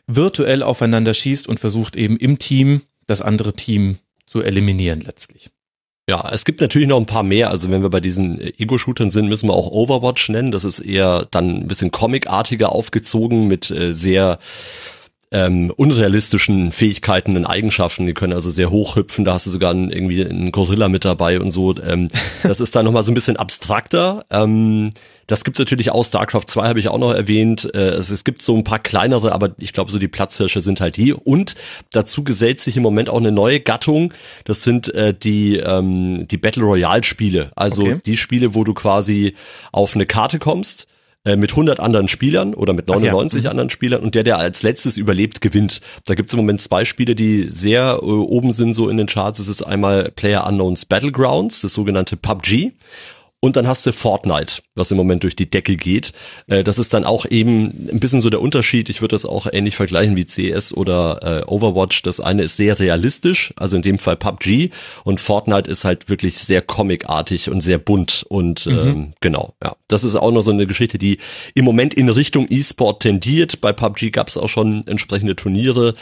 virtuell 0.06 0.62
aufeinander 0.62 1.14
schießt 1.14 1.48
und 1.48 1.58
versucht 1.60 1.96
eben 1.96 2.16
im 2.16 2.38
Team 2.38 2.82
das 3.06 3.22
andere 3.22 3.54
Team 3.54 3.96
zu 4.26 4.42
eliminieren 4.42 5.00
letztlich. 5.00 5.50
Ja, 6.08 6.28
es 6.30 6.44
gibt 6.44 6.60
natürlich 6.60 6.88
noch 6.88 6.98
ein 6.98 7.06
paar 7.06 7.22
mehr. 7.22 7.48
Also 7.48 7.70
wenn 7.70 7.80
wir 7.80 7.88
bei 7.88 8.00
diesen 8.00 8.38
Ego-Shootern 8.38 9.10
sind, 9.10 9.28
müssen 9.28 9.48
wir 9.48 9.54
auch 9.54 9.70
Overwatch 9.70 10.28
nennen. 10.28 10.52
Das 10.52 10.64
ist 10.64 10.80
eher 10.80 11.26
dann 11.30 11.62
ein 11.62 11.66
bisschen 11.66 11.90
comicartiger 11.90 12.72
aufgezogen 12.72 13.46
mit 13.46 13.70
äh, 13.70 13.94
sehr 13.94 14.38
ähm, 15.30 15.72
unrealistischen 15.76 16.72
Fähigkeiten 16.72 17.36
und 17.36 17.44
Eigenschaften. 17.44 18.06
Die 18.06 18.14
können 18.14 18.32
also 18.32 18.50
sehr 18.50 18.70
hoch 18.70 18.96
hüpfen, 18.96 19.24
da 19.24 19.34
hast 19.34 19.46
du 19.46 19.50
sogar 19.50 19.70
einen, 19.70 19.90
irgendwie 19.90 20.24
einen 20.24 20.52
Gorilla 20.52 20.88
mit 20.88 21.04
dabei 21.04 21.40
und 21.40 21.50
so. 21.50 21.74
Ähm, 21.82 22.08
das 22.42 22.60
ist 22.60 22.76
dann 22.76 22.84
nochmal 22.84 23.02
so 23.02 23.10
ein 23.10 23.14
bisschen 23.14 23.36
abstrakter. 23.36 24.24
Ähm, 24.30 24.92
das 25.26 25.44
gibt's 25.44 25.58
natürlich 25.58 25.90
auch. 25.90 26.04
StarCraft 26.04 26.46
2 26.46 26.68
habe 26.68 26.78
ich 26.78 26.88
auch 26.88 26.98
noch 26.98 27.12
erwähnt. 27.12 27.70
Äh, 27.74 27.90
es, 27.90 28.10
es, 28.10 28.24
gibt 28.24 28.42
so 28.42 28.56
ein 28.56 28.64
paar 28.64 28.78
kleinere, 28.78 29.32
aber 29.32 29.54
ich 29.58 29.72
glaube, 29.72 29.90
so 29.90 29.98
die 29.98 30.08
Platzhirsche 30.08 30.60
sind 30.60 30.80
halt 30.80 30.96
die. 30.96 31.12
Und 31.12 31.54
dazu 31.92 32.24
gesellt 32.24 32.60
sich 32.60 32.76
im 32.76 32.82
Moment 32.82 33.08
auch 33.08 33.18
eine 33.18 33.32
neue 33.32 33.60
Gattung. 33.60 34.12
Das 34.44 34.62
sind 34.62 34.92
äh, 34.94 35.14
die, 35.14 35.56
ähm, 35.56 36.28
die 36.28 36.36
Battle 36.36 36.64
Royale 36.64 37.04
Spiele. 37.04 37.50
Also 37.56 37.82
okay. 37.82 38.00
die 38.04 38.16
Spiele, 38.16 38.54
wo 38.54 38.64
du 38.64 38.74
quasi 38.74 39.34
auf 39.72 39.94
eine 39.94 40.06
Karte 40.06 40.38
kommst 40.38 40.86
äh, 41.24 41.36
mit 41.36 41.52
100 41.52 41.80
anderen 41.80 42.08
Spielern 42.08 42.54
oder 42.54 42.72
mit 42.72 42.88
99 42.88 43.44
ja. 43.44 43.48
Mhm. 43.48 43.50
anderen 43.50 43.70
Spielern 43.70 44.02
und 44.02 44.14
der, 44.14 44.24
der 44.24 44.38
als 44.38 44.62
letztes 44.62 44.96
überlebt, 44.96 45.40
gewinnt. 45.40 45.80
Da 46.04 46.14
gibt 46.14 46.28
es 46.28 46.34
im 46.34 46.38
Moment 46.38 46.60
zwei 46.60 46.84
Spiele, 46.84 47.14
die 47.14 47.48
sehr 47.48 47.98
äh, 48.02 48.04
oben 48.04 48.52
sind 48.52 48.74
so 48.74 48.88
in 48.88 48.96
den 48.96 49.06
Charts. 49.06 49.38
Es 49.38 49.48
ist 49.48 49.62
einmal 49.62 50.10
Player 50.14 50.46
Unknowns 50.46 50.84
Battlegrounds, 50.84 51.62
das 51.62 51.74
sogenannte 51.74 52.16
PUBG 52.16 52.72
und 53.44 53.56
dann 53.56 53.68
hast 53.68 53.84
du 53.84 53.92
Fortnite, 53.92 54.62
was 54.74 54.90
im 54.90 54.96
Moment 54.96 55.22
durch 55.22 55.36
die 55.36 55.50
Decke 55.50 55.76
geht. 55.76 56.14
Äh, 56.46 56.64
das 56.64 56.78
ist 56.78 56.94
dann 56.94 57.04
auch 57.04 57.26
eben 57.26 57.88
ein 57.92 58.00
bisschen 58.00 58.22
so 58.22 58.30
der 58.30 58.40
Unterschied. 58.40 58.88
Ich 58.88 59.02
würde 59.02 59.14
das 59.14 59.26
auch 59.26 59.46
ähnlich 59.52 59.76
vergleichen 59.76 60.16
wie 60.16 60.24
CS 60.24 60.72
oder 60.72 61.42
äh, 61.42 61.44
Overwatch. 61.46 62.00
Das 62.00 62.20
eine 62.20 62.42
ist 62.44 62.56
sehr 62.56 62.78
realistisch, 62.80 63.52
also 63.58 63.76
in 63.76 63.82
dem 63.82 63.98
Fall 63.98 64.16
PUBG. 64.16 64.70
Und 65.04 65.20
Fortnite 65.20 65.70
ist 65.70 65.84
halt 65.84 66.08
wirklich 66.08 66.38
sehr 66.38 66.62
comicartig 66.62 67.50
und 67.50 67.60
sehr 67.60 67.76
bunt. 67.76 68.24
Und 68.30 68.64
mhm. 68.64 68.78
ähm, 68.78 69.12
genau, 69.20 69.52
ja. 69.62 69.76
Das 69.88 70.04
ist 70.04 70.16
auch 70.16 70.32
noch 70.32 70.40
so 70.40 70.50
eine 70.50 70.66
Geschichte, 70.66 70.96
die 70.96 71.18
im 71.54 71.66
Moment 71.66 71.92
in 71.92 72.08
Richtung 72.08 72.46
E-Sport 72.48 73.02
tendiert. 73.02 73.60
Bei 73.60 73.74
PUBG 73.74 74.10
gab 74.10 74.28
es 74.28 74.38
auch 74.38 74.48
schon 74.48 74.86
entsprechende 74.86 75.36
Turniere 75.36 75.94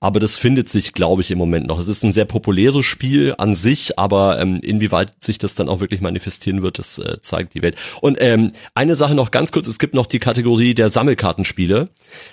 aber 0.00 0.18
das 0.18 0.38
findet 0.38 0.68
sich, 0.68 0.94
glaube 0.94 1.20
ich, 1.20 1.30
im 1.30 1.38
Moment 1.38 1.66
noch. 1.66 1.78
Es 1.78 1.88
ist 1.88 2.02
ein 2.02 2.12
sehr 2.12 2.24
populäres 2.24 2.86
Spiel 2.86 3.34
an 3.36 3.54
sich, 3.54 3.98
aber 3.98 4.40
ähm, 4.40 4.60
inwieweit 4.62 5.22
sich 5.22 5.36
das 5.36 5.54
dann 5.54 5.68
auch 5.68 5.80
wirklich 5.80 6.00
manifestieren 6.00 6.62
wird, 6.62 6.78
das 6.78 6.98
äh, 6.98 7.20
zeigt 7.20 7.54
die 7.54 7.60
Welt. 7.60 7.76
Und 8.00 8.16
ähm, 8.20 8.50
eine 8.74 8.94
Sache 8.94 9.14
noch 9.14 9.30
ganz 9.30 9.52
kurz, 9.52 9.66
es 9.66 9.78
gibt 9.78 9.94
noch 9.94 10.06
die 10.06 10.18
Kategorie 10.18 10.72
der 10.72 10.88
Sammelkartenspiele, 10.88 11.90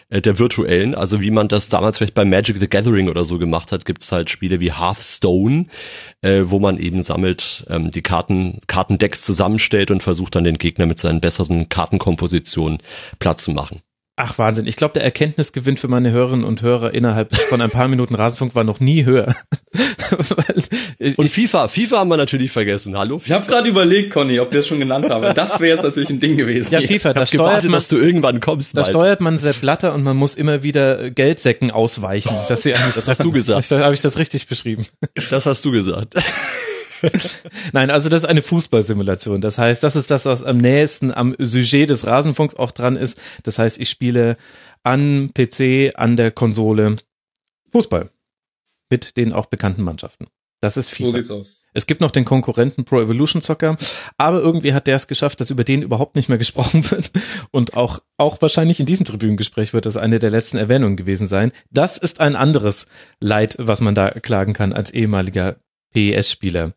äh, 0.09 0.21
der 0.21 0.39
virtuellen, 0.39 0.95
also 0.95 1.19
wie 1.19 1.29
man 1.29 1.49
das 1.49 1.67
damals 1.67 1.97
vielleicht 1.97 2.13
bei 2.13 2.23
Magic 2.23 2.57
the 2.57 2.69
Gathering 2.69 3.09
oder 3.09 3.25
so 3.25 3.37
gemacht 3.37 3.73
hat, 3.73 3.83
gibt 3.83 4.01
es 4.01 4.11
halt 4.13 4.29
Spiele 4.29 4.61
wie 4.61 4.71
Hearthstone, 4.71 5.65
äh, 6.21 6.43
wo 6.45 6.59
man 6.59 6.77
eben 6.77 7.03
sammelt, 7.03 7.65
ähm, 7.69 7.91
die 7.91 8.01
Karten, 8.01 8.59
Kartendecks 8.67 9.23
zusammenstellt 9.23 9.91
und 9.91 10.01
versucht 10.01 10.35
dann 10.35 10.45
den 10.45 10.57
Gegner 10.57 10.85
mit 10.85 10.99
seinen 10.99 11.19
besseren 11.19 11.67
Kartenkompositionen 11.67 12.77
Platz 13.19 13.43
zu 13.43 13.51
machen. 13.51 13.81
Ach 14.19 14.35
Wahnsinn, 14.39 14.65
ich 14.65 14.75
glaube, 14.75 14.93
der 14.95 15.03
Erkenntnisgewinn 15.03 15.77
für 15.77 15.87
meine 15.87 16.09
Hörerinnen 16.09 16.43
und 16.43 16.63
Hörer 16.63 16.91
innerhalb 16.91 17.35
von 17.35 17.61
ein 17.61 17.69
paar 17.69 17.87
Minuten 17.87 18.15
Rasenfunk 18.15 18.55
war 18.55 18.63
noch 18.63 18.79
nie 18.79 19.05
höher. 19.05 19.35
und 21.17 21.29
FIFA, 21.29 21.67
FIFA 21.67 21.99
haben 21.99 22.09
wir 22.09 22.17
natürlich 22.17 22.51
vergessen. 22.51 22.97
Hallo? 22.97 23.19
FIFA? 23.19 23.27
Ich 23.27 23.31
habe 23.39 23.45
gerade 23.45 23.69
überlegt, 23.69 24.11
Conny, 24.11 24.39
ob 24.39 24.51
wir 24.51 24.61
das 24.61 24.67
schon 24.67 24.79
genannt 24.79 25.07
haben. 25.11 25.35
Das 25.35 25.59
wäre 25.59 25.75
jetzt 25.75 25.83
natürlich 25.83 26.09
ein 26.09 26.19
Ding 26.19 26.35
gewesen. 26.35 26.73
Ja, 26.73 26.81
FIFA, 26.81 27.13
da 27.13 27.27
steuert 27.27 27.47
gewartet, 27.47 27.63
man, 27.65 27.73
dass 27.73 27.89
du 27.89 27.97
irgendwann 27.97 28.39
kommst. 28.39 28.75
Da 28.75 28.81
bald. 28.81 28.95
steuert 28.95 29.21
man 29.21 29.37
Sepp 29.37 29.61
Blatter 29.61 29.93
und 29.93 30.01
man 30.01 30.17
muss 30.17 30.33
immer 30.33 30.63
wieder 30.63 31.11
Geldsäcken 31.11 31.69
ausweichen. 31.69 32.31
Oh, 32.33 32.45
dass 32.49 32.63
sie 32.63 32.71
das 32.71 33.07
hast 33.07 33.23
du 33.23 33.31
gesagt. 33.31 33.69
Habe 33.71 33.93
ich 33.93 33.99
das 33.99 34.17
richtig 34.17 34.47
beschrieben? 34.47 34.83
Das 35.29 35.45
hast 35.45 35.63
du 35.63 35.69
gesagt. 35.69 36.15
Nein, 37.73 37.89
also 37.89 38.09
das 38.09 38.23
ist 38.23 38.29
eine 38.29 38.41
Fußballsimulation. 38.41 39.41
Das 39.41 39.57
heißt, 39.57 39.83
das 39.83 39.95
ist 39.95 40.11
das, 40.11 40.25
was 40.25 40.43
am 40.43 40.57
nächsten 40.57 41.11
am 41.11 41.35
Sujet 41.39 41.89
des 41.89 42.05
Rasenfunks 42.05 42.55
auch 42.55 42.71
dran 42.71 42.95
ist. 42.95 43.19
Das 43.43 43.59
heißt, 43.59 43.79
ich 43.79 43.89
spiele 43.89 44.37
an 44.83 45.31
PC, 45.33 45.93
an 45.95 46.15
der 46.15 46.31
Konsole 46.31 46.97
Fußball. 47.71 48.09
Mit 48.89 49.17
den 49.17 49.33
auch 49.33 49.47
bekannten 49.47 49.83
Mannschaften. 49.83 50.27
Das 50.59 50.75
ist 50.75 50.89
FIFA. 50.89 51.05
So 51.05 51.11
sieht's 51.11 51.31
aus. 51.31 51.63
Es 51.73 51.85
gibt 51.85 52.01
noch 52.01 52.09
den 52.09 52.25
Konkurrenten 52.25 52.83
Pro 52.83 52.99
Evolution 52.99 53.41
Soccer, 53.41 53.77
aber 54.17 54.39
irgendwie 54.39 54.73
hat 54.73 54.87
der 54.87 54.95
es 54.95 55.07
geschafft, 55.07 55.39
dass 55.39 55.51
über 55.51 55.63
den 55.63 55.83
überhaupt 55.83 56.15
nicht 56.15 56.29
mehr 56.29 56.39
gesprochen 56.39 56.89
wird. 56.89 57.11
Und 57.51 57.75
auch, 57.75 57.99
auch 58.17 58.41
wahrscheinlich 58.41 58.79
in 58.79 58.87
diesem 58.87 59.05
Tribünengespräch 59.05 59.73
wird 59.73 59.85
das 59.85 59.97
eine 59.97 60.17
der 60.17 60.31
letzten 60.31 60.57
Erwähnungen 60.57 60.97
gewesen 60.97 61.27
sein. 61.27 61.51
Das 61.69 61.97
ist 61.97 62.19
ein 62.19 62.35
anderes 62.35 62.87
Leid, 63.19 63.57
was 63.59 63.81
man 63.81 63.93
da 63.93 64.09
klagen 64.09 64.53
kann 64.53 64.73
als 64.73 64.89
ehemaliger 64.89 65.57
PES-Spieler. 65.93 66.73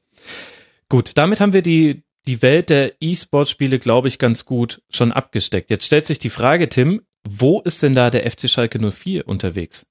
Gut, 0.89 1.13
damit 1.17 1.41
haben 1.41 1.53
wir 1.53 1.63
die, 1.63 2.03
die 2.27 2.43
Welt 2.43 2.71
der 2.71 2.95
E-Sport-Spiele, 3.01 3.79
glaube 3.79 4.09
ich, 4.09 4.19
ganz 4.19 4.45
gut 4.45 4.83
schon 4.91 5.13
abgesteckt. 5.13 5.71
Jetzt 5.71 5.87
stellt 5.87 6.07
sich 6.07 6.19
die 6.19 6.31
Frage, 6.31 6.69
Tim, 6.69 7.03
wo 7.29 7.61
ist 7.61 7.83
denn 7.83 7.95
da 7.95 8.11
der 8.11 8.29
FC 8.31 8.49
Schalke 8.49 8.79
04 8.79 9.29
unterwegs? 9.29 9.90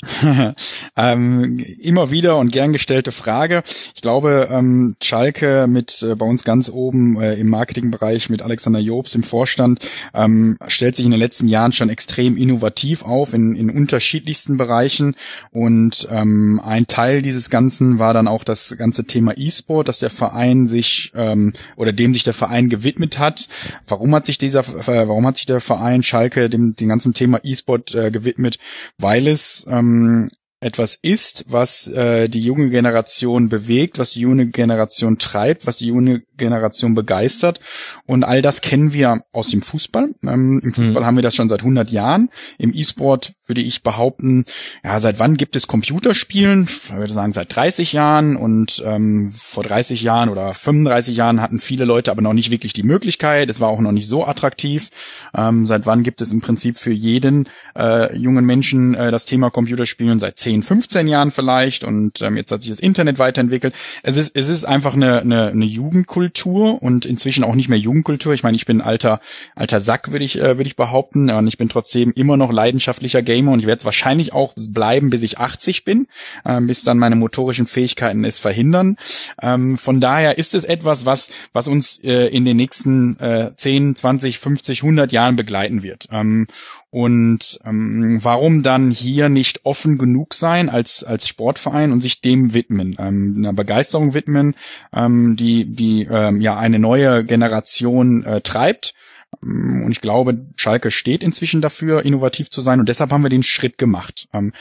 ähm, 0.96 1.58
immer 1.80 2.12
wieder 2.12 2.38
und 2.38 2.52
gern 2.52 2.72
gestellte 2.72 3.10
Frage. 3.10 3.64
Ich 3.96 4.00
glaube, 4.00 4.48
ähm, 4.48 4.94
Schalke 5.02 5.66
mit 5.68 6.04
äh, 6.04 6.14
bei 6.14 6.24
uns 6.24 6.44
ganz 6.44 6.70
oben 6.70 7.20
äh, 7.20 7.34
im 7.34 7.48
Marketingbereich 7.48 8.30
mit 8.30 8.40
Alexander 8.40 8.78
Jobs 8.78 9.16
im 9.16 9.24
Vorstand 9.24 9.80
ähm, 10.14 10.56
stellt 10.68 10.94
sich 10.94 11.04
in 11.04 11.10
den 11.10 11.18
letzten 11.18 11.48
Jahren 11.48 11.72
schon 11.72 11.88
extrem 11.88 12.36
innovativ 12.36 13.02
auf 13.02 13.34
in, 13.34 13.56
in 13.56 13.70
unterschiedlichsten 13.70 14.56
Bereichen 14.56 15.16
und 15.50 16.06
ähm, 16.12 16.60
ein 16.64 16.86
Teil 16.86 17.20
dieses 17.20 17.50
Ganzen 17.50 17.98
war 17.98 18.14
dann 18.14 18.28
auch 18.28 18.44
das 18.44 18.76
ganze 18.78 19.04
Thema 19.04 19.32
E-Sport, 19.36 19.88
dass 19.88 19.98
der 19.98 20.10
Verein 20.10 20.68
sich 20.68 21.10
ähm, 21.16 21.52
oder 21.74 21.92
dem 21.92 22.14
sich 22.14 22.22
der 22.22 22.34
Verein 22.34 22.68
gewidmet 22.68 23.18
hat. 23.18 23.48
Warum 23.88 24.14
hat 24.14 24.26
sich 24.26 24.38
dieser, 24.38 24.60
äh, 24.60 25.08
warum 25.08 25.26
hat 25.26 25.38
sich 25.38 25.46
der 25.46 25.60
Verein 25.60 26.04
Schalke 26.04 26.48
dem, 26.48 26.76
dem 26.76 26.88
ganzen 26.88 27.14
Thema 27.14 27.40
E-Sport 27.42 27.96
äh, 27.96 28.12
gewidmet? 28.12 28.60
Weil 28.96 29.26
es 29.26 29.66
ähm, 29.68 29.87
ähm, 29.88 30.30
etwas 30.60 30.98
ist, 31.00 31.44
was 31.48 31.86
äh, 31.88 32.28
die 32.28 32.42
junge 32.42 32.70
Generation 32.70 33.48
bewegt, 33.48 33.98
was 33.98 34.12
die 34.12 34.20
junge 34.20 34.48
Generation 34.48 35.18
treibt, 35.18 35.66
was 35.66 35.76
die 35.76 35.86
junge 35.86 36.22
Generation 36.36 36.94
begeistert. 36.94 37.60
Und 38.06 38.24
all 38.24 38.42
das 38.42 38.60
kennen 38.60 38.92
wir 38.92 39.22
aus 39.32 39.50
dem 39.50 39.62
Fußball. 39.62 40.08
Ähm, 40.24 40.60
Im 40.62 40.74
Fußball 40.74 41.02
mhm. 41.02 41.06
haben 41.06 41.16
wir 41.16 41.22
das 41.22 41.36
schon 41.36 41.48
seit 41.48 41.60
100 41.60 41.90
Jahren. 41.90 42.30
Im 42.58 42.74
E-Sport 42.74 43.34
würde 43.46 43.60
ich 43.60 43.82
behaupten, 43.82 44.44
ja, 44.84 45.00
seit 45.00 45.18
wann 45.18 45.36
gibt 45.36 45.54
es 45.54 45.66
Computerspielen? 45.66 46.64
Ich 46.64 46.92
würde 46.92 47.12
sagen, 47.12 47.32
seit 47.32 47.54
30 47.54 47.92
Jahren. 47.92 48.36
Und 48.36 48.82
ähm, 48.84 49.32
vor 49.34 49.62
30 49.62 50.02
Jahren 50.02 50.28
oder 50.28 50.54
35 50.54 51.16
Jahren 51.16 51.40
hatten 51.40 51.60
viele 51.60 51.84
Leute 51.84 52.10
aber 52.10 52.22
noch 52.22 52.34
nicht 52.34 52.50
wirklich 52.50 52.72
die 52.72 52.82
Möglichkeit. 52.82 53.48
Es 53.48 53.60
war 53.60 53.68
auch 53.68 53.80
noch 53.80 53.92
nicht 53.92 54.08
so 54.08 54.26
attraktiv. 54.26 54.90
Ähm, 55.36 55.66
seit 55.66 55.86
wann 55.86 56.02
gibt 56.02 56.20
es 56.20 56.32
im 56.32 56.40
Prinzip 56.40 56.78
für 56.78 56.92
jeden 56.92 57.48
äh, 57.76 58.16
jungen 58.16 58.44
Menschen 58.44 58.94
äh, 58.94 59.12
das 59.12 59.24
Thema 59.24 59.50
Computerspielen? 59.50 60.18
Seit 60.18 60.36
10, 60.48 60.62
15 60.62 61.08
Jahren 61.08 61.30
vielleicht 61.30 61.84
und 61.84 62.22
ähm, 62.22 62.38
jetzt 62.38 62.50
hat 62.50 62.62
sich 62.62 62.70
das 62.70 62.80
Internet 62.80 63.18
weiterentwickelt. 63.18 63.74
Es 64.02 64.16
ist, 64.16 64.34
es 64.34 64.48
ist 64.48 64.64
einfach 64.64 64.94
eine, 64.94 65.20
eine, 65.20 65.48
eine 65.48 65.66
Jugendkultur 65.66 66.82
und 66.82 67.04
inzwischen 67.04 67.44
auch 67.44 67.54
nicht 67.54 67.68
mehr 67.68 67.78
Jugendkultur. 67.78 68.32
Ich 68.32 68.44
meine, 68.44 68.56
ich 68.56 68.64
bin 68.64 68.80
alter, 68.80 69.20
alter 69.54 69.82
Sack, 69.82 70.10
würde 70.10 70.24
ich, 70.24 70.38
äh, 70.40 70.56
würde 70.56 70.66
ich 70.66 70.76
behaupten. 70.76 71.28
Und 71.28 71.48
ich 71.48 71.58
bin 71.58 71.68
trotzdem 71.68 72.12
immer 72.12 72.38
noch 72.38 72.50
leidenschaftlicher 72.50 73.20
Gamer 73.20 73.52
und 73.52 73.58
ich 73.58 73.66
werde 73.66 73.80
es 73.80 73.84
wahrscheinlich 73.84 74.32
auch 74.32 74.54
bleiben, 74.56 75.10
bis 75.10 75.22
ich 75.22 75.38
80 75.38 75.84
bin, 75.84 76.06
äh, 76.46 76.58
bis 76.62 76.82
dann 76.82 76.96
meine 76.96 77.16
motorischen 77.16 77.66
Fähigkeiten 77.66 78.24
es 78.24 78.38
verhindern. 78.38 78.96
Ähm, 79.42 79.76
von 79.76 80.00
daher 80.00 80.38
ist 80.38 80.54
es 80.54 80.64
etwas, 80.64 81.04
was, 81.04 81.28
was 81.52 81.68
uns 81.68 81.98
äh, 81.98 82.28
in 82.28 82.46
den 82.46 82.56
nächsten 82.56 83.20
äh, 83.20 83.50
10, 83.54 83.96
20, 83.96 84.38
50, 84.38 84.82
100 84.82 85.12
Jahren 85.12 85.36
begleiten 85.36 85.82
wird. 85.82 86.08
Ähm, 86.10 86.46
und 86.90 87.60
ähm, 87.64 88.18
warum 88.22 88.62
dann 88.62 88.90
hier 88.90 89.28
nicht 89.28 89.64
offen 89.64 89.98
genug 89.98 90.32
sein 90.34 90.70
als 90.70 91.04
als 91.04 91.28
Sportverein 91.28 91.92
und 91.92 92.00
sich 92.00 92.22
dem 92.22 92.54
widmen, 92.54 92.96
ähm, 92.98 93.34
einer 93.38 93.52
Begeisterung 93.52 94.14
widmen, 94.14 94.54
ähm, 94.94 95.36
die 95.36 95.66
die 95.66 96.08
ähm, 96.10 96.40
ja 96.40 96.56
eine 96.56 96.78
neue 96.78 97.24
Generation 97.24 98.24
äh, 98.24 98.40
treibt. 98.40 98.94
Ähm, 99.42 99.82
und 99.84 99.92
ich 99.92 100.00
glaube, 100.00 100.46
Schalke 100.56 100.90
steht 100.90 101.22
inzwischen 101.22 101.60
dafür, 101.60 102.04
innovativ 102.06 102.50
zu 102.50 102.62
sein 102.62 102.80
und 102.80 102.88
deshalb 102.88 103.10
haben 103.10 103.22
wir 103.22 103.30
den 103.30 103.42
Schritt 103.42 103.76
gemacht. 103.76 104.28
Ähm, 104.32 104.52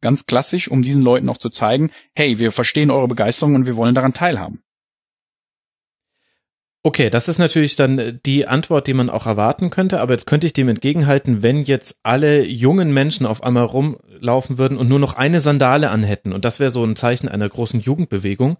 ganz 0.00 0.26
klassisch, 0.26 0.68
um 0.68 0.82
diesen 0.82 1.02
Leuten 1.02 1.28
auch 1.28 1.38
zu 1.38 1.50
zeigen, 1.50 1.90
hey, 2.16 2.38
wir 2.38 2.50
verstehen 2.50 2.90
eure 2.90 3.08
Begeisterung 3.08 3.54
und 3.54 3.66
wir 3.66 3.76
wollen 3.76 3.94
daran 3.94 4.12
teilhaben. 4.12 4.62
Okay, 6.86 7.10
das 7.10 7.26
ist 7.26 7.38
natürlich 7.38 7.74
dann 7.74 8.20
die 8.24 8.46
Antwort, 8.46 8.86
die 8.86 8.94
man 8.94 9.10
auch 9.10 9.26
erwarten 9.26 9.70
könnte, 9.70 9.98
aber 9.98 10.12
jetzt 10.12 10.26
könnte 10.26 10.46
ich 10.46 10.52
dem 10.52 10.68
entgegenhalten, 10.68 11.42
wenn 11.42 11.64
jetzt 11.64 11.98
alle 12.04 12.44
jungen 12.44 12.92
Menschen 12.92 13.26
auf 13.26 13.42
einmal 13.42 13.64
rumlaufen 13.64 14.56
würden 14.56 14.78
und 14.78 14.88
nur 14.88 15.00
noch 15.00 15.14
eine 15.14 15.40
Sandale 15.40 15.90
anhätten 15.90 16.32
und 16.32 16.44
das 16.44 16.60
wäre 16.60 16.70
so 16.70 16.84
ein 16.84 16.94
Zeichen 16.94 17.28
einer 17.28 17.48
großen 17.48 17.80
Jugendbewegung, 17.80 18.56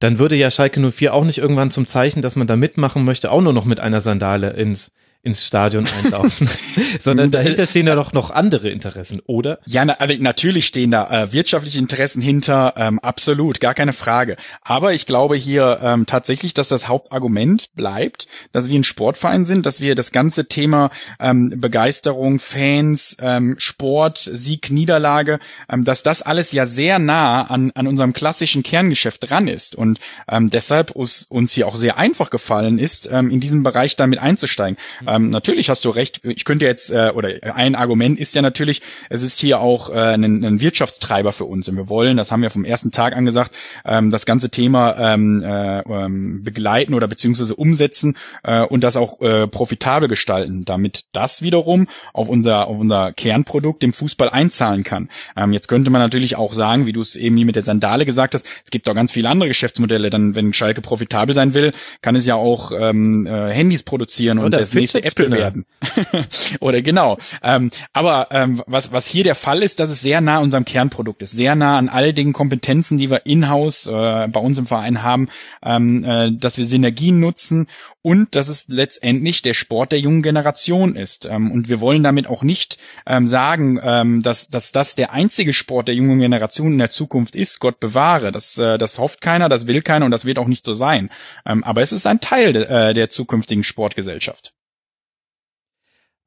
dann 0.00 0.18
würde 0.18 0.36
ja 0.36 0.50
Schalke 0.50 0.86
04 0.90 1.14
auch 1.14 1.24
nicht 1.24 1.38
irgendwann 1.38 1.70
zum 1.70 1.86
Zeichen, 1.86 2.20
dass 2.20 2.36
man 2.36 2.46
da 2.46 2.56
mitmachen 2.56 3.06
möchte, 3.06 3.30
auch 3.30 3.40
nur 3.40 3.54
noch 3.54 3.64
mit 3.64 3.80
einer 3.80 4.02
Sandale 4.02 4.50
ins 4.50 4.92
ins 5.24 5.44
Stadion 5.44 5.86
einlaufen, 5.86 6.48
sondern 7.00 7.30
dahinter 7.30 7.66
stehen 7.66 7.86
ja 7.86 7.94
doch 7.94 8.12
noch 8.12 8.30
andere 8.30 8.68
Interessen, 8.68 9.20
oder? 9.26 9.58
Ja, 9.64 9.84
na, 9.84 9.94
also 9.94 10.14
natürlich 10.20 10.66
stehen 10.66 10.90
da 10.90 11.10
äh, 11.10 11.32
wirtschaftliche 11.32 11.78
Interessen 11.78 12.20
hinter, 12.20 12.74
ähm, 12.76 12.98
absolut, 13.00 13.60
gar 13.60 13.72
keine 13.74 13.94
Frage. 13.94 14.36
Aber 14.62 14.92
ich 14.92 15.06
glaube 15.06 15.36
hier 15.36 15.80
ähm, 15.82 16.04
tatsächlich, 16.04 16.52
dass 16.52 16.68
das 16.68 16.88
Hauptargument 16.88 17.74
bleibt, 17.74 18.28
dass 18.52 18.68
wir 18.68 18.78
ein 18.78 18.84
Sportverein 18.84 19.46
sind, 19.46 19.64
dass 19.64 19.80
wir 19.80 19.94
das 19.94 20.12
ganze 20.12 20.46
Thema 20.46 20.90
ähm, 21.18 21.54
Begeisterung, 21.56 22.38
Fans, 22.38 23.16
ähm, 23.20 23.56
Sport, 23.58 24.18
Sieg, 24.18 24.70
Niederlage, 24.70 25.38
ähm, 25.70 25.84
dass 25.84 26.02
das 26.02 26.20
alles 26.20 26.52
ja 26.52 26.66
sehr 26.66 26.98
nah 26.98 27.42
an, 27.42 27.72
an 27.74 27.86
unserem 27.86 28.12
klassischen 28.12 28.62
Kerngeschäft 28.62 29.30
dran 29.30 29.48
ist 29.48 29.74
und 29.74 30.00
ähm, 30.28 30.50
deshalb 30.50 30.90
uns, 30.90 31.26
uns 31.30 31.52
hier 31.52 31.66
auch 31.66 31.76
sehr 31.76 31.96
einfach 31.96 32.28
gefallen 32.28 32.78
ist, 32.78 33.08
ähm, 33.10 33.30
in 33.30 33.40
diesem 33.40 33.62
Bereich 33.62 33.96
damit 33.96 34.18
einzusteigen. 34.18 34.76
Mhm. 35.00 35.13
Ähm, 35.14 35.30
natürlich 35.30 35.70
hast 35.70 35.84
du 35.84 35.90
recht. 35.90 36.20
Ich 36.24 36.44
könnte 36.44 36.64
jetzt 36.64 36.90
äh, 36.90 37.12
oder 37.14 37.28
ein 37.54 37.74
Argument 37.74 38.18
ist 38.18 38.34
ja 38.34 38.42
natürlich, 38.42 38.82
es 39.10 39.22
ist 39.22 39.38
hier 39.40 39.60
auch 39.60 39.90
äh, 39.90 40.14
ein, 40.14 40.44
ein 40.44 40.60
Wirtschaftstreiber 40.60 41.32
für 41.32 41.44
uns 41.44 41.68
und 41.68 41.76
wir 41.76 41.88
wollen, 41.88 42.16
das 42.16 42.32
haben 42.32 42.42
wir 42.42 42.50
vom 42.50 42.64
ersten 42.64 42.90
Tag 42.90 43.14
angesagt, 43.14 43.52
ähm, 43.84 44.10
das 44.10 44.26
ganze 44.26 44.50
Thema 44.50 44.96
ähm, 44.98 45.42
äh, 45.42 45.80
ähm, 45.80 46.42
begleiten 46.42 46.94
oder 46.94 47.08
beziehungsweise 47.08 47.54
umsetzen 47.54 48.16
äh, 48.42 48.62
und 48.62 48.82
das 48.82 48.96
auch 48.96 49.20
äh, 49.20 49.46
profitabel 49.46 50.08
gestalten, 50.08 50.64
damit 50.64 51.04
das 51.12 51.42
wiederum 51.42 51.88
auf 52.12 52.28
unser 52.28 52.66
auf 52.68 52.78
unser 52.78 53.12
Kernprodukt 53.12 53.82
dem 53.82 53.92
Fußball 53.92 54.30
einzahlen 54.30 54.84
kann. 54.84 55.08
Ähm, 55.36 55.52
jetzt 55.52 55.68
könnte 55.68 55.90
man 55.90 56.00
natürlich 56.00 56.36
auch 56.36 56.52
sagen, 56.52 56.86
wie 56.86 56.92
du 56.92 57.00
es 57.00 57.16
eben 57.16 57.34
mit 57.34 57.56
der 57.56 57.62
Sandale 57.62 58.04
gesagt 58.04 58.34
hast, 58.34 58.46
es 58.64 58.70
gibt 58.70 58.88
auch 58.88 58.94
ganz 58.94 59.12
viele 59.12 59.28
andere 59.28 59.48
Geschäftsmodelle. 59.48 60.10
Dann, 60.10 60.34
wenn 60.34 60.52
Schalke 60.52 60.80
profitabel 60.80 61.34
sein 61.34 61.54
will, 61.54 61.72
kann 62.00 62.16
es 62.16 62.26
ja 62.26 62.36
auch 62.36 62.72
ähm, 62.76 63.26
äh, 63.26 63.50
Handys 63.50 63.82
produzieren 63.82 64.38
und, 64.38 64.46
und 64.46 64.54
das 64.54 64.74
nächste 64.74 65.03
Apple 65.04 65.30
werden. 65.30 65.66
Oder 66.60 66.82
genau. 66.82 67.18
Ähm, 67.42 67.70
aber 67.92 68.28
ähm, 68.30 68.62
was, 68.66 68.92
was 68.92 69.06
hier 69.06 69.24
der 69.24 69.34
Fall 69.34 69.62
ist, 69.62 69.80
dass 69.80 69.90
es 69.90 70.00
sehr 70.00 70.20
nah 70.20 70.38
unserem 70.38 70.64
Kernprodukt 70.64 71.22
ist, 71.22 71.32
sehr 71.32 71.54
nah 71.54 71.78
an 71.78 71.88
all 71.88 72.12
den 72.12 72.32
Kompetenzen, 72.32 72.98
die 72.98 73.10
wir 73.10 73.26
in-house 73.26 73.86
äh, 73.86 74.28
bei 74.28 74.40
uns 74.40 74.58
im 74.58 74.66
Verein 74.66 75.02
haben, 75.02 75.28
ähm, 75.62 76.04
äh, 76.04 76.32
dass 76.32 76.58
wir 76.58 76.66
Synergien 76.66 77.20
nutzen 77.20 77.66
und 78.02 78.34
dass 78.34 78.48
es 78.48 78.68
letztendlich 78.68 79.40
der 79.40 79.54
Sport 79.54 79.92
der 79.92 79.98
jungen 79.98 80.22
Generation 80.22 80.94
ist. 80.94 81.24
Ähm, 81.24 81.50
und 81.50 81.70
wir 81.70 81.80
wollen 81.80 82.02
damit 82.02 82.26
auch 82.26 82.42
nicht 82.42 82.78
ähm, 83.06 83.26
sagen, 83.26 83.80
ähm, 83.82 84.22
dass, 84.22 84.48
dass 84.48 84.72
das 84.72 84.94
der 84.94 85.12
einzige 85.12 85.54
Sport 85.54 85.88
der 85.88 85.94
jungen 85.94 86.20
Generation 86.20 86.72
in 86.72 86.78
der 86.78 86.90
Zukunft 86.90 87.34
ist. 87.34 87.60
Gott 87.60 87.80
bewahre. 87.80 88.30
Das, 88.30 88.58
äh, 88.58 88.76
das 88.76 88.98
hofft 88.98 89.22
keiner, 89.22 89.48
das 89.48 89.66
will 89.66 89.80
keiner 89.80 90.04
und 90.04 90.10
das 90.10 90.26
wird 90.26 90.38
auch 90.38 90.48
nicht 90.48 90.66
so 90.66 90.74
sein. 90.74 91.10
Ähm, 91.46 91.64
aber 91.64 91.80
es 91.80 91.92
ist 91.92 92.06
ein 92.06 92.20
Teil 92.20 92.52
de, 92.52 92.64
äh, 92.64 92.94
der 92.94 93.08
zukünftigen 93.08 93.64
Sportgesellschaft. 93.64 94.52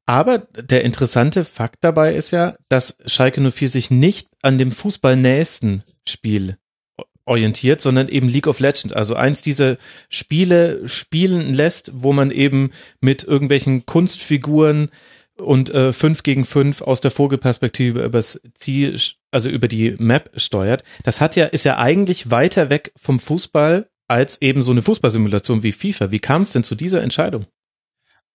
Aber 0.08 0.38
der 0.38 0.84
interessante 0.84 1.44
Fakt 1.44 1.84
dabei 1.84 2.14
ist 2.14 2.30
ja, 2.30 2.56
dass 2.70 2.96
Schalke 3.04 3.42
04 3.50 3.68
sich 3.68 3.90
nicht 3.90 4.28
an 4.40 4.56
dem 4.56 4.72
fußballnächsten 4.72 5.84
Spiel 6.08 6.56
orientiert, 7.26 7.82
sondern 7.82 8.08
eben 8.08 8.26
League 8.26 8.46
of 8.46 8.58
Legends. 8.58 8.94
Also 8.94 9.16
eins 9.16 9.42
dieser 9.42 9.76
Spiele 10.08 10.88
spielen 10.88 11.52
lässt, 11.52 11.90
wo 11.92 12.14
man 12.14 12.30
eben 12.30 12.70
mit 13.02 13.22
irgendwelchen 13.22 13.84
Kunstfiguren 13.84 14.88
und 15.36 15.68
äh, 15.74 15.92
fünf 15.92 16.22
gegen 16.22 16.46
fünf 16.46 16.80
aus 16.80 17.02
der 17.02 17.10
Vogelperspektive 17.10 18.02
übers 18.02 18.40
Ziel, 18.54 18.98
also 19.30 19.50
über 19.50 19.68
die 19.68 19.94
Map 19.98 20.30
steuert. 20.36 20.84
Das 21.02 21.20
hat 21.20 21.36
ja, 21.36 21.44
ist 21.44 21.66
ja 21.66 21.76
eigentlich 21.76 22.30
weiter 22.30 22.70
weg 22.70 22.92
vom 22.96 23.20
Fußball 23.20 23.90
als 24.08 24.40
eben 24.40 24.62
so 24.62 24.72
eine 24.72 24.80
Fußballsimulation 24.80 25.62
wie 25.62 25.72
FIFA. 25.72 26.10
Wie 26.10 26.18
kam 26.18 26.40
es 26.40 26.52
denn 26.52 26.64
zu 26.64 26.76
dieser 26.76 27.02
Entscheidung? 27.02 27.44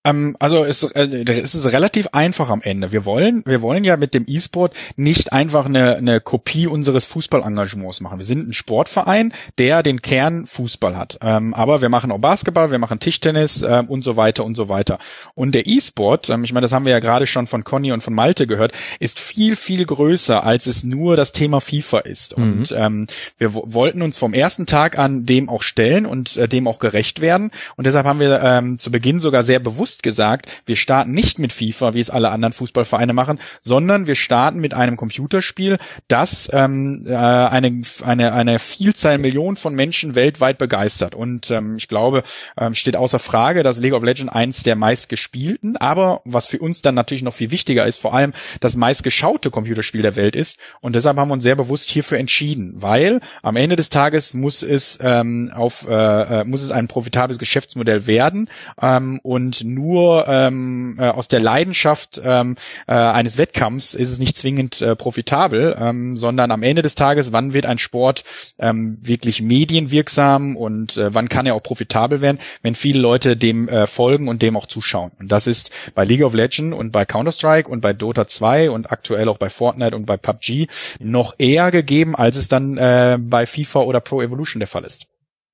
Ähm, 0.04 0.36
also 0.40 0.64
es, 0.66 0.84
äh, 0.84 1.24
es 1.28 1.56
ist 1.56 1.72
relativ 1.72 2.10
einfach 2.12 2.50
am 2.50 2.62
Ende. 2.62 2.92
Wir 2.92 3.06
wollen, 3.06 3.44
wir 3.46 3.62
wollen 3.62 3.84
ja 3.84 3.98
mit 3.98 4.14
dem 4.14 4.26
E-Sport 4.28 4.76
nicht 4.96 5.32
einfach 5.32 5.66
eine, 5.66 5.96
eine 5.96 6.20
Kopie 6.20 6.68
unseres 6.68 7.06
Fußballengagements 7.06 8.02
machen. 8.02 8.20
Wir 8.20 8.26
sind 8.26 8.50
ein 8.50 8.54
Sportverein, 8.54 9.34
der 9.58 9.84
den 9.84 10.02
Kern 10.02 10.46
Fußball 10.46 10.98
hat. 10.98 11.18
Ähm, 11.22 11.54
aber 11.54 11.82
wir 11.82 11.90
machen 11.90 12.12
auch 12.12 12.20
Basketball, 12.20 12.72
wir 12.72 12.80
machen 12.80 13.00
Tischtennis 13.00 13.62
ähm, 13.62 13.88
und 13.88 14.04
so 14.04 14.18
weiter 14.18 14.44
und 14.44 14.56
so 14.56 14.70
weiter. 14.70 15.00
Und 15.36 15.56
der 15.56 15.68
E-Sport, 15.68 16.30
ähm, 16.30 16.44
ich 16.44 16.54
meine, 16.54 16.66
das 16.66 16.74
haben 16.74 16.86
wir 16.86 16.92
ja 16.92 17.00
gerade 17.00 17.28
schon 17.28 17.48
von 17.48 17.64
Conny 17.64 17.92
und 17.92 18.04
von 18.04 18.14
Malte 18.14 18.48
gehört, 18.48 18.74
ist 19.00 19.20
viel, 19.20 19.56
viel 19.56 19.86
größer, 19.86 20.44
als 20.44 20.68
es 20.68 20.84
nur 20.84 21.16
das 21.16 21.32
Thema 21.32 21.62
FIFA 21.62 22.00
ist. 22.00 22.38
Mhm. 22.38 22.44
Und 22.44 22.76
ähm, 22.78 23.08
wir 23.38 23.54
wollten 23.54 24.02
uns 24.02 24.18
vom 24.18 24.34
ersten 24.34 24.66
Tag 24.66 25.00
an 25.00 25.26
dem 25.26 25.50
auch 25.50 25.64
stellen 25.64 26.06
und 26.06 26.36
äh, 26.38 26.48
dem 26.48 26.68
auch 26.68 26.80
gerecht 26.80 27.22
werden. 27.22 27.52
Und 27.78 27.88
deshalb 27.88 28.06
haben 28.06 28.20
wir 28.20 28.42
ähm, 28.42 28.78
zu 28.78 28.92
Beginn 28.92 29.20
sogar 29.20 29.44
sehr 29.44 29.60
bewusst 29.60 29.93
bewusst 29.94 30.04
gesagt, 30.04 30.64
wir 30.66 30.76
starten 30.76 31.12
nicht 31.12 31.40
mit 31.40 31.54
FIFA, 31.54 31.94
wie 31.94 32.00
es 32.00 32.10
alle 32.10 32.32
anderen 32.32 32.54
Fußballvereine 32.54 33.14
machen, 33.14 33.40
sondern 33.62 34.08
wir 34.08 34.16
starten 34.16 34.60
mit 34.60 34.74
einem 34.74 34.98
Computerspiel, 34.98 35.78
das 36.08 36.50
ähm, 36.52 37.06
äh, 37.08 37.14
eine, 37.14 37.82
eine, 38.04 38.34
eine 38.34 38.60
Vielzahl 38.60 39.18
Millionen 39.18 39.58
von 39.58 39.76
Menschen 39.76 40.16
weltweit 40.16 40.58
begeistert. 40.58 41.14
Und 41.14 41.52
ähm, 41.52 41.78
ich 41.78 41.88
glaube, 41.88 42.24
ähm, 42.58 42.74
steht 42.74 42.96
außer 42.96 43.20
Frage, 43.20 43.62
dass 43.62 43.80
League 43.80 43.94
of 43.94 44.04
Legends 44.04 44.34
eins 44.34 44.64
der 44.64 44.76
meistgespielten, 44.76 45.78
aber 45.78 46.22
was 46.26 46.48
für 46.48 46.60
uns 46.60 46.82
dann 46.82 46.96
natürlich 46.96 47.24
noch 47.24 47.34
viel 47.34 47.52
wichtiger 47.52 47.86
ist, 47.86 48.00
vor 48.00 48.14
allem 48.14 48.34
das 48.62 48.76
meistgeschaute 48.76 49.52
Computerspiel 49.52 50.02
der 50.02 50.16
Welt 50.16 50.36
ist. 50.36 50.60
Und 50.82 50.96
deshalb 50.96 51.18
haben 51.18 51.30
wir 51.30 51.34
uns 51.34 51.44
sehr 51.44 51.56
bewusst 51.56 51.90
hierfür 51.90 52.18
entschieden, 52.18 52.74
weil 52.78 53.20
am 53.42 53.56
Ende 53.56 53.76
des 53.76 53.90
Tages 53.90 54.34
muss 54.34 54.64
es 54.64 54.98
ähm, 55.02 55.52
auf 55.54 55.88
äh, 55.88 56.42
äh 56.42 56.44
muss 56.46 56.64
es 56.64 56.72
ein 56.72 56.88
profitables 56.88 57.38
Geschäftsmodell 57.38 58.08
werden 58.08 58.50
ähm, 58.82 59.20
und 59.24 59.64
nur 59.64 59.83
nur 59.84 60.28
ähm, 60.28 60.96
äh, 60.98 61.10
aus 61.10 61.28
der 61.28 61.42
Leidenschaft 61.42 62.22
ähm, 62.24 62.56
äh, 62.88 62.94
eines 62.94 63.38
Wettkampfs 63.38 63.94
ist 63.94 64.12
es 64.12 64.20
nicht 64.20 64.38
zwingend 64.38 64.82
äh, 64.82 64.96
profitabel, 64.96 65.76
ähm, 65.78 66.16
sondern 66.16 66.52
am 66.52 66.64
Ende 66.64 66.82
des 66.82 66.96
Tages, 66.96 67.34
wann 67.34 67.54
wird 67.54 67.66
ein 67.66 67.80
Sport 67.80 68.24
ähm, 68.60 68.98
wirklich 69.02 69.42
medienwirksam 69.42 70.56
und 70.56 70.96
äh, 70.98 71.14
wann 71.14 71.28
kann 71.28 71.46
er 71.46 71.56
auch 71.56 71.64
profitabel 71.64 72.22
werden, 72.22 72.40
wenn 72.62 72.76
viele 72.76 73.00
Leute 73.00 73.36
dem 73.36 73.68
äh, 73.68 73.86
folgen 73.88 74.30
und 74.30 74.42
dem 74.42 74.56
auch 74.56 74.68
zuschauen. 74.68 75.12
Und 75.20 75.32
das 75.32 75.48
ist 75.48 75.72
bei 75.96 76.06
League 76.06 76.24
of 76.24 76.34
Legends 76.34 76.78
und 76.78 76.92
bei 76.92 77.04
Counter-Strike 77.04 77.70
und 77.70 77.82
bei 77.82 77.92
Dota 77.92 78.26
2 78.26 78.70
und 78.70 78.92
aktuell 78.92 79.28
auch 79.28 79.38
bei 79.38 79.50
Fortnite 79.50 79.96
und 79.96 80.06
bei 80.06 80.16
PUBG 80.16 80.68
noch 81.00 81.36
eher 81.38 81.72
gegeben, 81.72 82.16
als 82.16 82.38
es 82.38 82.48
dann 82.48 82.78
äh, 82.78 83.18
bei 83.20 83.46
FIFA 83.46 83.82
oder 83.82 84.00
Pro 84.00 84.22
Evolution 84.22 84.62
der 84.62 84.68
Fall 84.68 84.86
ist. 84.86 85.08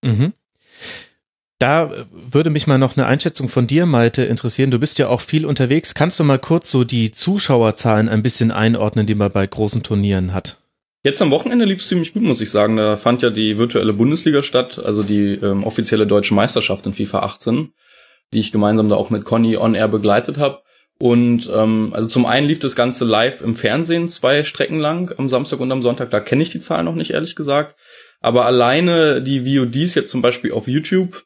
Mhm. 0.03 0.33
Da 1.59 1.91
würde 2.11 2.49
mich 2.49 2.67
mal 2.67 2.77
noch 2.77 2.95
eine 2.95 3.05
Einschätzung 3.05 3.49
von 3.49 3.67
dir, 3.67 3.85
Malte, 3.85 4.23
interessieren. 4.23 4.71
Du 4.71 4.79
bist 4.79 4.97
ja 4.97 5.09
auch 5.09 5.19
viel 5.19 5.45
unterwegs. 5.45 5.93
Kannst 5.93 6.17
du 6.17 6.23
mal 6.23 6.39
kurz 6.39 6.71
so 6.71 6.85
die 6.85 7.11
Zuschauerzahlen 7.11 8.07
ein 8.07 8.23
bisschen 8.23 8.51
einordnen, 8.51 9.05
die 9.05 9.15
man 9.15 9.29
bei 9.29 9.45
großen 9.45 9.83
Turnieren 9.83 10.33
hat? 10.33 10.57
Jetzt 11.03 11.21
am 11.21 11.31
Wochenende 11.31 11.65
lief 11.65 11.79
es 11.79 11.89
ziemlich 11.89 12.13
gut, 12.13 12.23
muss 12.23 12.39
ich 12.39 12.49
sagen. 12.49 12.77
Da 12.77 12.95
fand 12.95 13.21
ja 13.23 13.29
die 13.29 13.57
virtuelle 13.57 13.91
Bundesliga 13.91 14.41
statt, 14.41 14.79
also 14.79 15.03
die 15.03 15.33
ähm, 15.33 15.65
offizielle 15.65 16.07
deutsche 16.07 16.33
Meisterschaft 16.33 16.85
in 16.85 16.93
FIFA 16.93 17.19
18, 17.19 17.73
die 18.31 18.39
ich 18.39 18.53
gemeinsam 18.53 18.87
da 18.87 18.95
auch 18.95 19.09
mit 19.09 19.25
Conny 19.25 19.57
on 19.57 19.75
Air 19.75 19.89
begleitet 19.89 20.37
habe. 20.37 20.61
Und 20.97 21.49
ähm, 21.53 21.91
also 21.93 22.07
zum 22.07 22.25
einen 22.25 22.47
lief 22.47 22.59
das 22.59 22.77
Ganze 22.77 23.03
live 23.03 23.41
im 23.41 23.55
Fernsehen 23.55 24.07
zwei 24.07 24.45
Strecken 24.45 24.79
lang, 24.79 25.13
am 25.17 25.27
Samstag 25.27 25.59
und 25.59 25.71
am 25.73 25.81
Sonntag. 25.81 26.09
Da 26.11 26.21
kenne 26.21 26.43
ich 26.43 26.51
die 26.51 26.61
Zahlen 26.61 26.85
noch 26.85 26.95
nicht, 26.95 27.11
ehrlich 27.11 27.35
gesagt. 27.35 27.75
Aber 28.21 28.45
alleine 28.45 29.21
die 29.21 29.41
VODs 29.41 29.95
jetzt 29.95 30.09
zum 30.09 30.21
Beispiel 30.21 30.53
auf 30.53 30.67
YouTube 30.67 31.23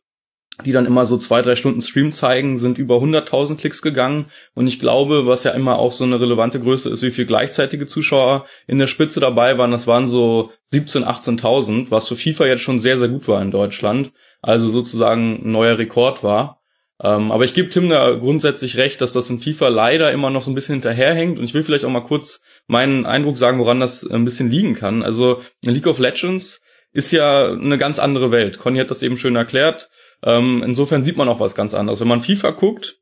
die 0.65 0.71
dann 0.71 0.85
immer 0.85 1.05
so 1.05 1.17
zwei, 1.17 1.41
drei 1.41 1.55
Stunden 1.55 1.81
Stream 1.81 2.11
zeigen, 2.11 2.59
sind 2.59 2.77
über 2.77 2.97
100.000 2.97 3.57
Klicks 3.57 3.81
gegangen. 3.81 4.25
Und 4.53 4.67
ich 4.67 4.79
glaube, 4.79 5.25
was 5.25 5.43
ja 5.43 5.51
immer 5.51 5.79
auch 5.79 5.91
so 5.91 6.03
eine 6.03 6.19
relevante 6.19 6.59
Größe 6.59 6.89
ist, 6.89 7.01
wie 7.01 7.11
viel 7.11 7.25
gleichzeitige 7.25 7.87
Zuschauer 7.87 8.45
in 8.67 8.77
der 8.77 8.87
Spitze 8.87 9.19
dabei 9.19 9.57
waren, 9.57 9.71
das 9.71 9.87
waren 9.87 10.07
so 10.07 10.51
17.000, 10.71 11.05
18.000, 11.39 11.87
was 11.89 12.07
für 12.07 12.15
FIFA 12.15 12.45
jetzt 12.45 12.61
schon 12.61 12.79
sehr, 12.79 12.99
sehr 12.99 13.07
gut 13.07 13.27
war 13.27 13.41
in 13.41 13.51
Deutschland. 13.51 14.11
Also 14.41 14.69
sozusagen 14.69 15.43
ein 15.43 15.51
neuer 15.51 15.77
Rekord 15.77 16.23
war. 16.23 16.61
Ähm, 17.01 17.31
aber 17.31 17.45
ich 17.45 17.55
gebe 17.55 17.69
Tim 17.69 17.89
da 17.89 18.11
grundsätzlich 18.11 18.77
recht, 18.77 19.01
dass 19.01 19.11
das 19.11 19.29
in 19.31 19.39
FIFA 19.39 19.69
leider 19.69 20.11
immer 20.11 20.29
noch 20.29 20.43
so 20.43 20.51
ein 20.51 20.55
bisschen 20.55 20.75
hinterherhängt. 20.75 21.39
Und 21.39 21.45
ich 21.45 21.55
will 21.55 21.63
vielleicht 21.63 21.85
auch 21.85 21.89
mal 21.89 22.01
kurz 22.01 22.41
meinen 22.67 23.07
Eindruck 23.07 23.39
sagen, 23.39 23.57
woran 23.57 23.79
das 23.79 24.05
ein 24.05 24.23
bisschen 24.23 24.51
liegen 24.51 24.75
kann. 24.75 25.01
Also 25.01 25.41
League 25.63 25.87
of 25.87 25.97
Legends 25.97 26.61
ist 26.91 27.11
ja 27.11 27.51
eine 27.51 27.79
ganz 27.79 27.97
andere 27.97 28.29
Welt. 28.29 28.59
Conny 28.59 28.77
hat 28.77 28.91
das 28.91 29.01
eben 29.01 29.17
schön 29.17 29.35
erklärt 29.35 29.89
ähm, 30.23 30.63
insofern 30.65 31.03
sieht 31.03 31.17
man 31.17 31.29
auch 31.29 31.39
was 31.39 31.55
ganz 31.55 31.73
anderes. 31.73 31.99
Wenn 31.99 32.07
man 32.07 32.21
FIFA 32.21 32.51
guckt, 32.51 32.97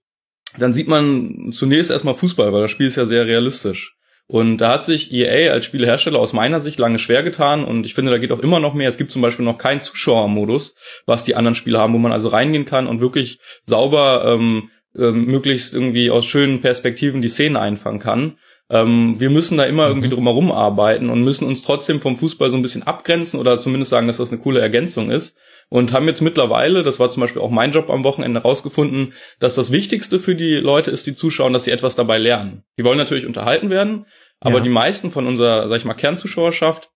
dann 0.58 0.74
sieht 0.74 0.88
man 0.88 1.52
zunächst 1.52 1.92
erstmal 1.92 2.16
Fußball, 2.16 2.52
weil 2.52 2.62
das 2.62 2.72
Spiel 2.72 2.88
ist 2.88 2.98
ja 2.98 3.06
sehr 3.06 3.26
realistisch. 3.26 3.96
Und 4.28 4.60
da 4.60 4.74
hat 4.74 4.86
sich 4.86 5.12
EA 5.12 5.52
als 5.52 5.66
Spielehersteller 5.66 6.18
aus 6.18 6.32
meiner 6.32 6.62
Sicht 6.62 6.80
lange 6.80 7.00
schwer 7.00 7.22
getan 7.22 7.66
und 7.66 7.86
ich 7.86 7.94
finde, 7.94 8.12
da 8.12 8.18
geht 8.18 8.32
auch 8.32 8.40
immer 8.40 8.62
noch 8.62 8.74
mehr. 8.74 8.88
Es 8.88 8.98
gibt 8.98 9.12
zum 9.12 9.22
Beispiel 9.22 9.44
noch 9.44 9.58
keinen 9.58 9.82
Zuschauermodus, 9.82 10.74
was 11.06 11.26
die 11.26 11.36
anderen 11.36 11.56
Spiele 11.56 11.80
haben, 11.80 11.94
wo 11.94 11.98
man 11.98 12.14
also 12.14 12.30
reingehen 12.30 12.66
kann 12.66 12.88
und 12.88 13.02
wirklich 13.02 13.40
sauber 13.62 14.24
ähm, 14.26 14.70
äh, 14.96 15.12
möglichst 15.12 15.74
irgendwie 15.74 16.12
aus 16.12 16.26
schönen 16.26 16.62
Perspektiven 16.62 17.22
die 17.22 17.28
Szenen 17.28 17.58
einfangen 17.58 18.00
kann. 18.00 18.38
Ähm, 18.70 19.20
wir 19.20 19.30
müssen 19.30 19.58
da 19.58 19.66
immer 19.66 19.88
irgendwie 19.88 20.08
mhm. 20.08 20.14
drumherum 20.14 20.52
arbeiten 20.52 21.10
und 21.10 21.24
müssen 21.24 21.46
uns 21.46 21.62
trotzdem 21.62 22.00
vom 22.00 22.16
Fußball 22.16 22.50
so 22.50 22.56
ein 22.56 22.62
bisschen 22.62 22.84
abgrenzen 22.84 23.38
oder 23.38 23.60
zumindest 23.60 23.90
sagen, 23.90 24.08
dass 24.08 24.18
das 24.18 24.32
eine 24.32 24.40
coole 24.40 24.62
Ergänzung 24.62 25.12
ist. 25.12 25.36
Und 25.72 25.94
haben 25.94 26.08
jetzt 26.08 26.22
mittlerweile, 26.22 26.84
das 26.84 27.00
war 27.00 27.10
zum 27.10 27.22
Beispiel 27.22 27.42
auch 27.42 27.50
mein 27.50 27.72
Job 27.72 27.90
am 27.90 28.04
Wochenende, 28.04 28.42
rausgefunden, 28.42 29.14
dass 29.40 29.56
das 29.56 29.72
Wichtigste 29.72 30.20
für 30.20 30.36
die 30.36 30.56
Leute 30.56 30.92
ist, 30.92 31.08
die 31.08 31.16
zuschauen, 31.16 31.54
dass 31.54 31.64
sie 31.64 31.72
etwas 31.72 31.96
dabei 31.96 32.18
lernen. 32.18 32.64
Die 32.78 32.84
wollen 32.84 32.98
natürlich 32.98 33.26
unterhalten 33.26 33.70
werden, 33.70 34.06
aber 34.42 34.58
ja. 34.58 34.64
die 34.64 34.70
meisten 34.70 35.12
von 35.12 35.28
unserer, 35.28 35.70
sag 35.70 35.78
ich 35.78 35.86
mal, 35.86 35.94
Kernzuschauerschaft 35.94 36.92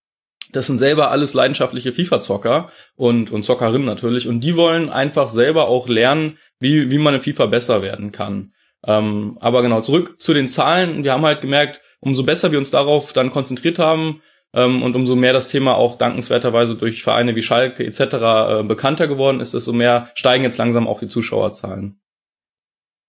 das 0.52 0.68
sind 0.68 0.78
selber 0.78 1.12
alles 1.12 1.34
leidenschaftliche 1.34 1.92
FIFA-Zocker 1.92 2.70
und, 2.96 3.32
und 3.32 3.44
Zockerinnen 3.44 3.86
natürlich. 3.86 4.28
Und 4.28 4.42
die 4.42 4.56
wollen 4.56 4.90
einfach 4.90 5.30
selber 5.30 5.68
auch 5.68 5.90
lernen, 5.90 6.38
wie, 6.60 6.92
wie 6.92 6.98
man 6.98 7.16
in 7.16 7.22
FIFA 7.22 7.48
besser 7.48 7.82
werden 7.82 8.12
kann. 8.12 8.54
Ähm, 8.86 9.38
aber 9.42 9.62
genau, 9.62 9.82
zurück 9.82 10.20
zu 10.20 10.34
den 10.34 10.48
Zahlen. 10.48 11.04
Wir 11.04 11.14
haben 11.14 11.26
halt 11.26 11.42
gemerkt, 11.42 11.82
umso 12.00 12.24
besser 12.24 12.52
wir 12.52 12.60
uns 12.60 12.72
darauf 12.72 13.14
dann 13.14 13.32
konzentriert 13.32 13.80
haben 13.80 14.22
und 14.63 14.96
umso 14.96 15.15
mehr 15.15 15.34
das 15.34 15.50
Thema 15.50 15.76
auch 15.76 15.98
dankenswerterweise 15.98 16.76
durch 16.76 17.04
Vereine 17.04 17.36
wie 17.36 17.41
Schalke 17.41 17.86
etc. 17.86 18.00
Äh, 18.00 18.63
bekannter 18.63 19.08
geworden 19.08 19.39
ist, 19.41 19.54
desto 19.54 19.74
mehr 19.74 20.10
steigen 20.15 20.44
jetzt 20.44 20.58
langsam 20.58 20.88
auch 20.88 21.00
die 21.00 21.08
Zuschauerzahlen. 21.08 22.00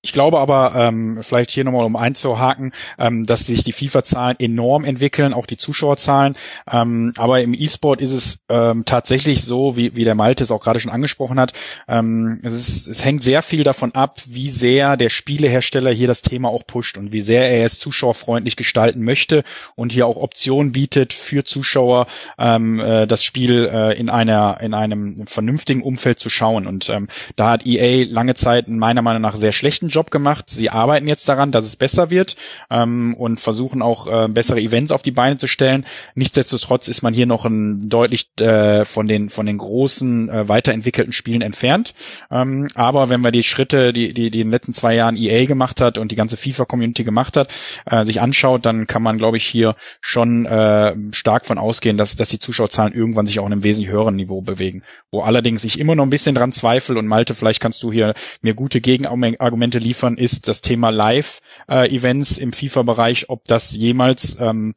Ich 0.06 0.12
glaube 0.12 0.38
aber, 0.38 0.72
ähm, 0.76 1.18
vielleicht 1.20 1.50
hier 1.50 1.64
nochmal 1.64 1.84
um 1.84 1.96
einzuhaken, 1.96 2.70
ähm, 2.96 3.26
dass 3.26 3.46
sich 3.46 3.64
die 3.64 3.72
FIFA-Zahlen 3.72 4.36
enorm 4.38 4.84
entwickeln, 4.84 5.34
auch 5.34 5.46
die 5.46 5.56
Zuschauerzahlen. 5.56 6.36
Ähm, 6.70 7.12
aber 7.16 7.40
im 7.40 7.54
E-Sport 7.54 8.00
ist 8.00 8.12
es 8.12 8.38
ähm, 8.48 8.84
tatsächlich 8.84 9.42
so, 9.42 9.76
wie, 9.76 9.96
wie 9.96 10.04
der 10.04 10.14
Malte 10.14 10.44
es 10.44 10.52
auch 10.52 10.60
gerade 10.60 10.78
schon 10.78 10.92
angesprochen 10.92 11.40
hat, 11.40 11.54
ähm, 11.88 12.38
es, 12.44 12.54
ist, 12.54 12.86
es 12.86 13.04
hängt 13.04 13.24
sehr 13.24 13.42
viel 13.42 13.64
davon 13.64 13.96
ab, 13.96 14.20
wie 14.26 14.48
sehr 14.48 14.96
der 14.96 15.08
Spielehersteller 15.08 15.90
hier 15.90 16.06
das 16.06 16.22
Thema 16.22 16.50
auch 16.50 16.64
pusht 16.64 16.98
und 16.98 17.10
wie 17.10 17.22
sehr 17.22 17.50
er 17.50 17.66
es 17.66 17.80
zuschauerfreundlich 17.80 18.54
gestalten 18.54 19.02
möchte 19.02 19.42
und 19.74 19.90
hier 19.90 20.06
auch 20.06 20.16
Optionen 20.16 20.70
bietet 20.70 21.14
für 21.14 21.44
Zuschauer, 21.44 22.06
ähm, 22.38 22.78
äh, 22.78 23.08
das 23.08 23.24
Spiel 23.24 23.68
äh, 23.72 23.98
in 23.98 24.08
einer 24.08 24.58
in 24.60 24.72
einem 24.72 25.26
vernünftigen 25.26 25.82
Umfeld 25.82 26.20
zu 26.20 26.30
schauen. 26.30 26.68
Und 26.68 26.90
ähm, 26.90 27.08
da 27.34 27.50
hat 27.50 27.66
EA 27.66 28.06
lange 28.08 28.34
Zeit 28.34 28.68
meiner 28.68 29.02
Meinung 29.02 29.22
nach 29.22 29.34
sehr 29.34 29.50
schlechten 29.50 29.88
Job 29.96 30.10
gemacht. 30.10 30.50
Sie 30.50 30.68
arbeiten 30.68 31.08
jetzt 31.08 31.26
daran, 31.28 31.52
dass 31.52 31.64
es 31.64 31.74
besser 31.74 32.10
wird 32.10 32.36
ähm, 32.70 33.14
und 33.14 33.40
versuchen 33.40 33.80
auch 33.80 34.06
äh, 34.06 34.28
bessere 34.28 34.60
Events 34.60 34.92
auf 34.92 35.00
die 35.00 35.10
Beine 35.10 35.38
zu 35.38 35.46
stellen. 35.48 35.86
Nichtsdestotrotz 36.14 36.86
ist 36.88 37.02
man 37.02 37.14
hier 37.14 37.24
noch 37.24 37.46
ein 37.46 37.88
deutlich 37.88 38.28
äh, 38.38 38.84
von 38.84 39.08
den 39.08 39.30
von 39.30 39.46
den 39.46 39.56
großen 39.56 40.28
äh, 40.28 40.48
weiterentwickelten 40.48 41.14
Spielen 41.14 41.40
entfernt. 41.40 41.94
Ähm, 42.30 42.68
aber 42.74 43.08
wenn 43.08 43.22
man 43.22 43.32
die 43.32 43.42
Schritte, 43.42 43.94
die, 43.94 44.12
die 44.12 44.30
die 44.30 44.40
in 44.40 44.48
den 44.48 44.52
letzten 44.52 44.74
zwei 44.74 44.94
Jahren 44.94 45.16
EA 45.16 45.46
gemacht 45.46 45.80
hat 45.80 45.96
und 45.96 46.12
die 46.12 46.16
ganze 46.16 46.36
FIFA-Community 46.36 47.02
gemacht 47.02 47.36
hat, 47.38 47.48
äh, 47.86 48.04
sich 48.04 48.20
anschaut, 48.20 48.66
dann 48.66 48.86
kann 48.86 49.02
man, 49.02 49.16
glaube 49.16 49.38
ich, 49.38 49.46
hier 49.46 49.74
schon 50.02 50.44
äh, 50.44 50.94
stark 51.12 51.46
von 51.46 51.56
ausgehen, 51.56 51.96
dass 51.96 52.16
dass 52.16 52.28
die 52.28 52.38
Zuschauerzahlen 52.38 52.92
irgendwann 52.92 53.26
sich 53.26 53.38
auch 53.38 53.46
in 53.46 53.52
einem 53.52 53.62
wesentlich 53.62 53.90
höheren 53.90 54.16
Niveau 54.16 54.42
bewegen. 54.42 54.82
Wo 55.10 55.22
allerdings 55.22 55.64
ich 55.64 55.80
immer 55.80 55.94
noch 55.94 56.04
ein 56.04 56.10
bisschen 56.10 56.34
dran 56.34 56.52
zweifle 56.52 56.98
und 56.98 57.06
Malte, 57.06 57.34
vielleicht 57.34 57.60
kannst 57.60 57.82
du 57.82 57.90
hier 57.90 58.12
mir 58.42 58.54
gute 58.54 58.80
Gegenargumente 58.80 59.78
liefern, 59.86 60.16
ist 60.16 60.48
das 60.48 60.60
Thema 60.60 60.90
Live-Events 60.90 62.38
im 62.38 62.52
FIFA-Bereich, 62.52 63.28
ob 63.28 63.44
das 63.44 63.74
jemals 63.74 64.36
ähm, 64.40 64.74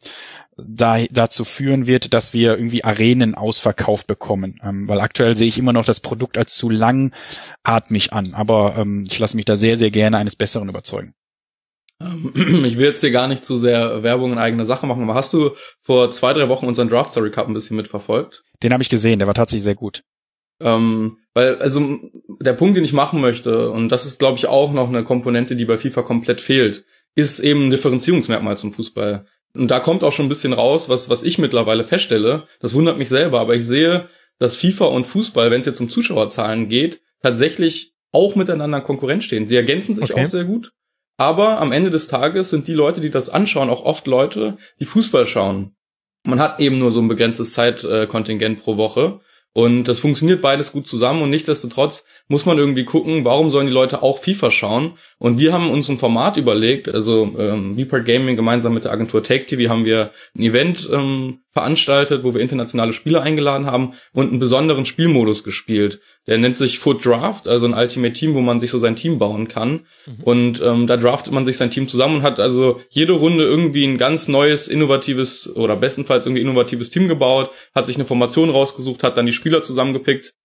da, 0.58 0.98
dazu 1.10 1.46
führen 1.46 1.88
wird, 1.88 2.14
dass 2.14 2.34
wir 2.34 2.52
irgendwie 2.52 2.84
Arenen 2.84 3.36
ausverkauft 3.36 4.08
bekommen. 4.08 4.60
Ähm, 4.64 4.88
weil 4.88 5.00
aktuell 5.00 5.36
sehe 5.36 5.48
ich 5.48 5.58
immer 5.58 5.74
noch 5.74 5.86
das 5.86 6.00
Produkt 6.00 6.38
als 6.38 6.56
zu 6.56 6.70
langatmig 6.70 8.14
an. 8.14 8.34
Aber 8.34 8.76
ähm, 8.78 9.06
ich 9.10 9.20
lasse 9.20 9.36
mich 9.36 9.46
da 9.46 9.58
sehr, 9.58 9.78
sehr 9.78 9.92
gerne 9.92 10.18
eines 10.18 10.36
Besseren 10.36 10.70
überzeugen. 10.70 11.14
Ähm, 12.02 12.34
ich 12.66 12.78
will 12.78 12.88
jetzt 12.88 13.02
hier 13.02 13.12
gar 13.12 13.28
nicht 13.28 13.44
zu 13.44 13.58
sehr 13.58 14.04
Werbung 14.04 14.32
in 14.32 14.38
eigener 14.38 14.66
Sache 14.66 14.88
machen, 14.88 15.04
aber 15.04 15.16
hast 15.16 15.34
du 15.34 15.52
vor 15.82 16.12
zwei, 16.12 16.34
drei 16.34 16.50
Wochen 16.50 16.68
unseren 16.68 16.90
Draft 16.90 17.12
Story 17.12 17.32
Cup 17.32 17.48
ein 17.48 17.54
bisschen 17.54 17.78
mitverfolgt? 17.78 18.44
Den 18.64 18.74
habe 18.74 18.84
ich 18.84 18.90
gesehen, 18.90 19.20
der 19.20 19.28
war 19.28 19.34
tatsächlich 19.34 19.64
sehr 19.64 19.76
gut. 19.76 20.04
Ähm, 20.62 21.19
weil, 21.34 21.58
also 21.60 22.00
der 22.40 22.54
Punkt, 22.54 22.76
den 22.76 22.84
ich 22.84 22.94
machen 22.94 23.22
möchte, 23.22 23.72
und 23.72 23.90
das 23.90 24.06
ist, 24.06 24.20
glaube 24.20 24.38
ich, 24.38 24.48
auch 24.48 24.72
noch 24.72 24.90
eine 24.90 25.04
Komponente, 25.04 25.56
die 25.56 25.66
bei 25.66 25.78
FIFA 25.78 26.02
komplett 26.02 26.42
fehlt, 26.42 26.86
ist 27.16 27.40
eben 27.40 27.68
ein 27.68 27.72
Differenzierungsmerkmal 27.72 28.58
zum 28.58 28.74
Fußball. 28.74 29.26
Und 29.54 29.72
da 29.72 29.80
kommt 29.80 30.04
auch 30.04 30.14
schon 30.14 30.28
ein 30.28 30.30
bisschen 30.30 30.54
raus, 30.54 30.90
was, 30.90 31.10
was 31.10 31.24
ich 31.24 31.38
mittlerweile 31.38 31.84
feststelle. 31.84 32.46
Das 32.60 32.74
wundert 32.74 32.98
mich 32.98 33.10
selber, 33.10 33.40
aber 33.40 33.56
ich 33.56 33.66
sehe, 33.66 34.08
dass 34.38 34.58
FIFA 34.58 34.86
und 34.86 35.06
Fußball, 35.08 35.52
wenn 35.52 35.62
es 35.62 35.66
jetzt 35.66 35.82
um 35.82 35.90
Zuschauerzahlen 35.90 36.70
geht, 36.70 37.02
tatsächlich 37.22 37.94
auch 38.12 38.36
miteinander 38.36 38.80
in 38.80 38.84
Konkurrenz 38.84 39.26
stehen. 39.26 39.48
Sie 39.48 39.56
ergänzen 39.56 39.96
sich 39.96 40.12
okay. 40.12 40.26
auch 40.26 40.30
sehr 40.30 40.46
gut. 40.46 40.72
Aber 41.18 41.60
am 41.60 41.74
Ende 41.74 41.90
des 41.90 42.08
Tages 42.08 42.50
sind 42.50 42.68
die 42.68 42.74
Leute, 42.74 43.02
die 43.02 43.10
das 43.10 43.30
anschauen, 43.30 43.70
auch 43.70 43.84
oft 43.84 44.08
Leute, 44.08 44.58
die 44.80 44.86
Fußball 44.86 45.26
schauen. 45.26 45.76
Man 46.26 46.40
hat 46.40 46.60
eben 46.60 46.80
nur 46.80 46.92
so 46.92 47.02
ein 47.02 47.08
begrenztes 47.08 47.54
Zeitkontingent 47.54 48.62
pro 48.62 48.78
Woche. 48.78 49.20
Und 49.54 49.86
das 49.86 50.00
funktioniert 50.00 50.42
beides 50.42 50.72
gut 50.72 50.88
zusammen 50.88 51.22
und 51.22 51.30
nichtsdestotrotz 51.32 52.06
muss 52.30 52.46
man 52.46 52.60
irgendwie 52.60 52.86
gucken, 52.86 53.26
warum 53.26 53.50
sollen 53.50 53.68
die 53.68 53.74
Leute 53.74 54.04
auch 54.04 54.20
FIFA 54.20 54.52
schauen? 54.52 54.94
Und 55.18 55.40
wir 55.40 55.52
haben 55.52 55.70
uns 55.70 55.90
ein 55.90 55.98
Format 55.98 56.38
überlegt, 56.38 56.88
also 56.88 57.36
ähm, 57.38 57.76
Vpart 57.76 58.06
Gaming 58.06 58.36
gemeinsam 58.36 58.76
mit 58.76 58.86
der 58.86 58.92
Agentur 58.92 59.24
Take 59.24 59.48
TV 59.48 59.70
haben 59.70 59.84
wir 59.84 60.12
ein 60.38 60.44
Event 60.44 60.88
ähm, 60.94 61.40
veranstaltet, 61.52 62.24
wo 62.24 62.36
wir 62.36 62.42
internationale 62.42 62.94
Spieler 62.94 63.24
eingeladen 63.24 63.66
haben 63.66 63.94
und 64.14 64.30
einen 64.30 64.38
besonderen 64.38 64.86
Spielmodus 64.86 65.44
gespielt. 65.44 66.00
Der 66.28 66.38
nennt 66.38 66.56
sich 66.56 66.78
Foot 66.78 67.04
Draft, 67.04 67.48
also 67.48 67.66
ein 67.66 67.74
Ultimate 67.74 68.14
Team, 68.14 68.36
wo 68.36 68.42
man 68.42 68.60
sich 68.60 68.70
so 68.70 68.78
sein 68.78 68.96
Team 68.96 69.18
bauen 69.18 69.48
kann. 69.48 69.88
Mhm. 70.06 70.24
Und 70.24 70.62
ähm, 70.62 70.86
da 70.86 70.98
draftet 70.98 71.34
man 71.34 71.46
sich 71.46 71.58
sein 71.58 71.72
Team 71.72 71.88
zusammen 71.88 72.18
und 72.18 72.22
hat 72.22 72.40
also 72.40 72.80
jede 72.90 73.14
Runde 73.14 73.44
irgendwie 73.44 73.86
ein 73.86 73.98
ganz 73.98 74.28
neues, 74.28 74.68
innovatives 74.68 75.54
oder 75.56 75.76
bestenfalls 75.76 76.28
irgendwie 76.28 76.44
innovatives 76.44 76.92
Team 76.92 77.08
gebaut, 77.08 77.50
hat 77.74 77.88
sich 77.88 77.96
eine 77.96 78.06
Formation 78.06 78.52
rausgesucht, 78.52 79.04
hat 79.04 79.18
dann 79.18 79.26
die 79.26 79.34
Spieler 79.34 79.64
zusammengepickt 79.64 80.36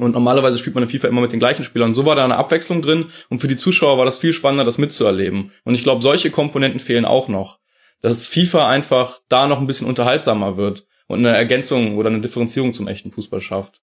und 0.00 0.12
normalerweise 0.12 0.58
spielt 0.58 0.74
man 0.74 0.84
in 0.84 0.90
FIFA 0.90 1.08
immer 1.08 1.20
mit 1.20 1.32
den 1.32 1.40
gleichen 1.40 1.64
Spielern. 1.64 1.94
So 1.94 2.04
war 2.04 2.14
da 2.14 2.24
eine 2.24 2.36
Abwechslung 2.36 2.82
drin. 2.82 3.06
Und 3.28 3.40
für 3.40 3.48
die 3.48 3.56
Zuschauer 3.56 3.98
war 3.98 4.04
das 4.04 4.20
viel 4.20 4.32
spannender, 4.32 4.64
das 4.64 4.78
mitzuerleben. 4.78 5.50
Und 5.64 5.74
ich 5.74 5.82
glaube, 5.82 6.02
solche 6.02 6.30
Komponenten 6.30 6.78
fehlen 6.78 7.04
auch 7.04 7.26
noch. 7.26 7.58
Dass 8.00 8.28
FIFA 8.28 8.68
einfach 8.68 9.18
da 9.28 9.48
noch 9.48 9.58
ein 9.58 9.66
bisschen 9.66 9.88
unterhaltsamer 9.88 10.56
wird 10.56 10.86
und 11.08 11.18
eine 11.18 11.36
Ergänzung 11.36 11.96
oder 11.96 12.10
eine 12.10 12.20
Differenzierung 12.20 12.74
zum 12.74 12.86
echten 12.86 13.10
Fußball 13.10 13.40
schafft. 13.40 13.80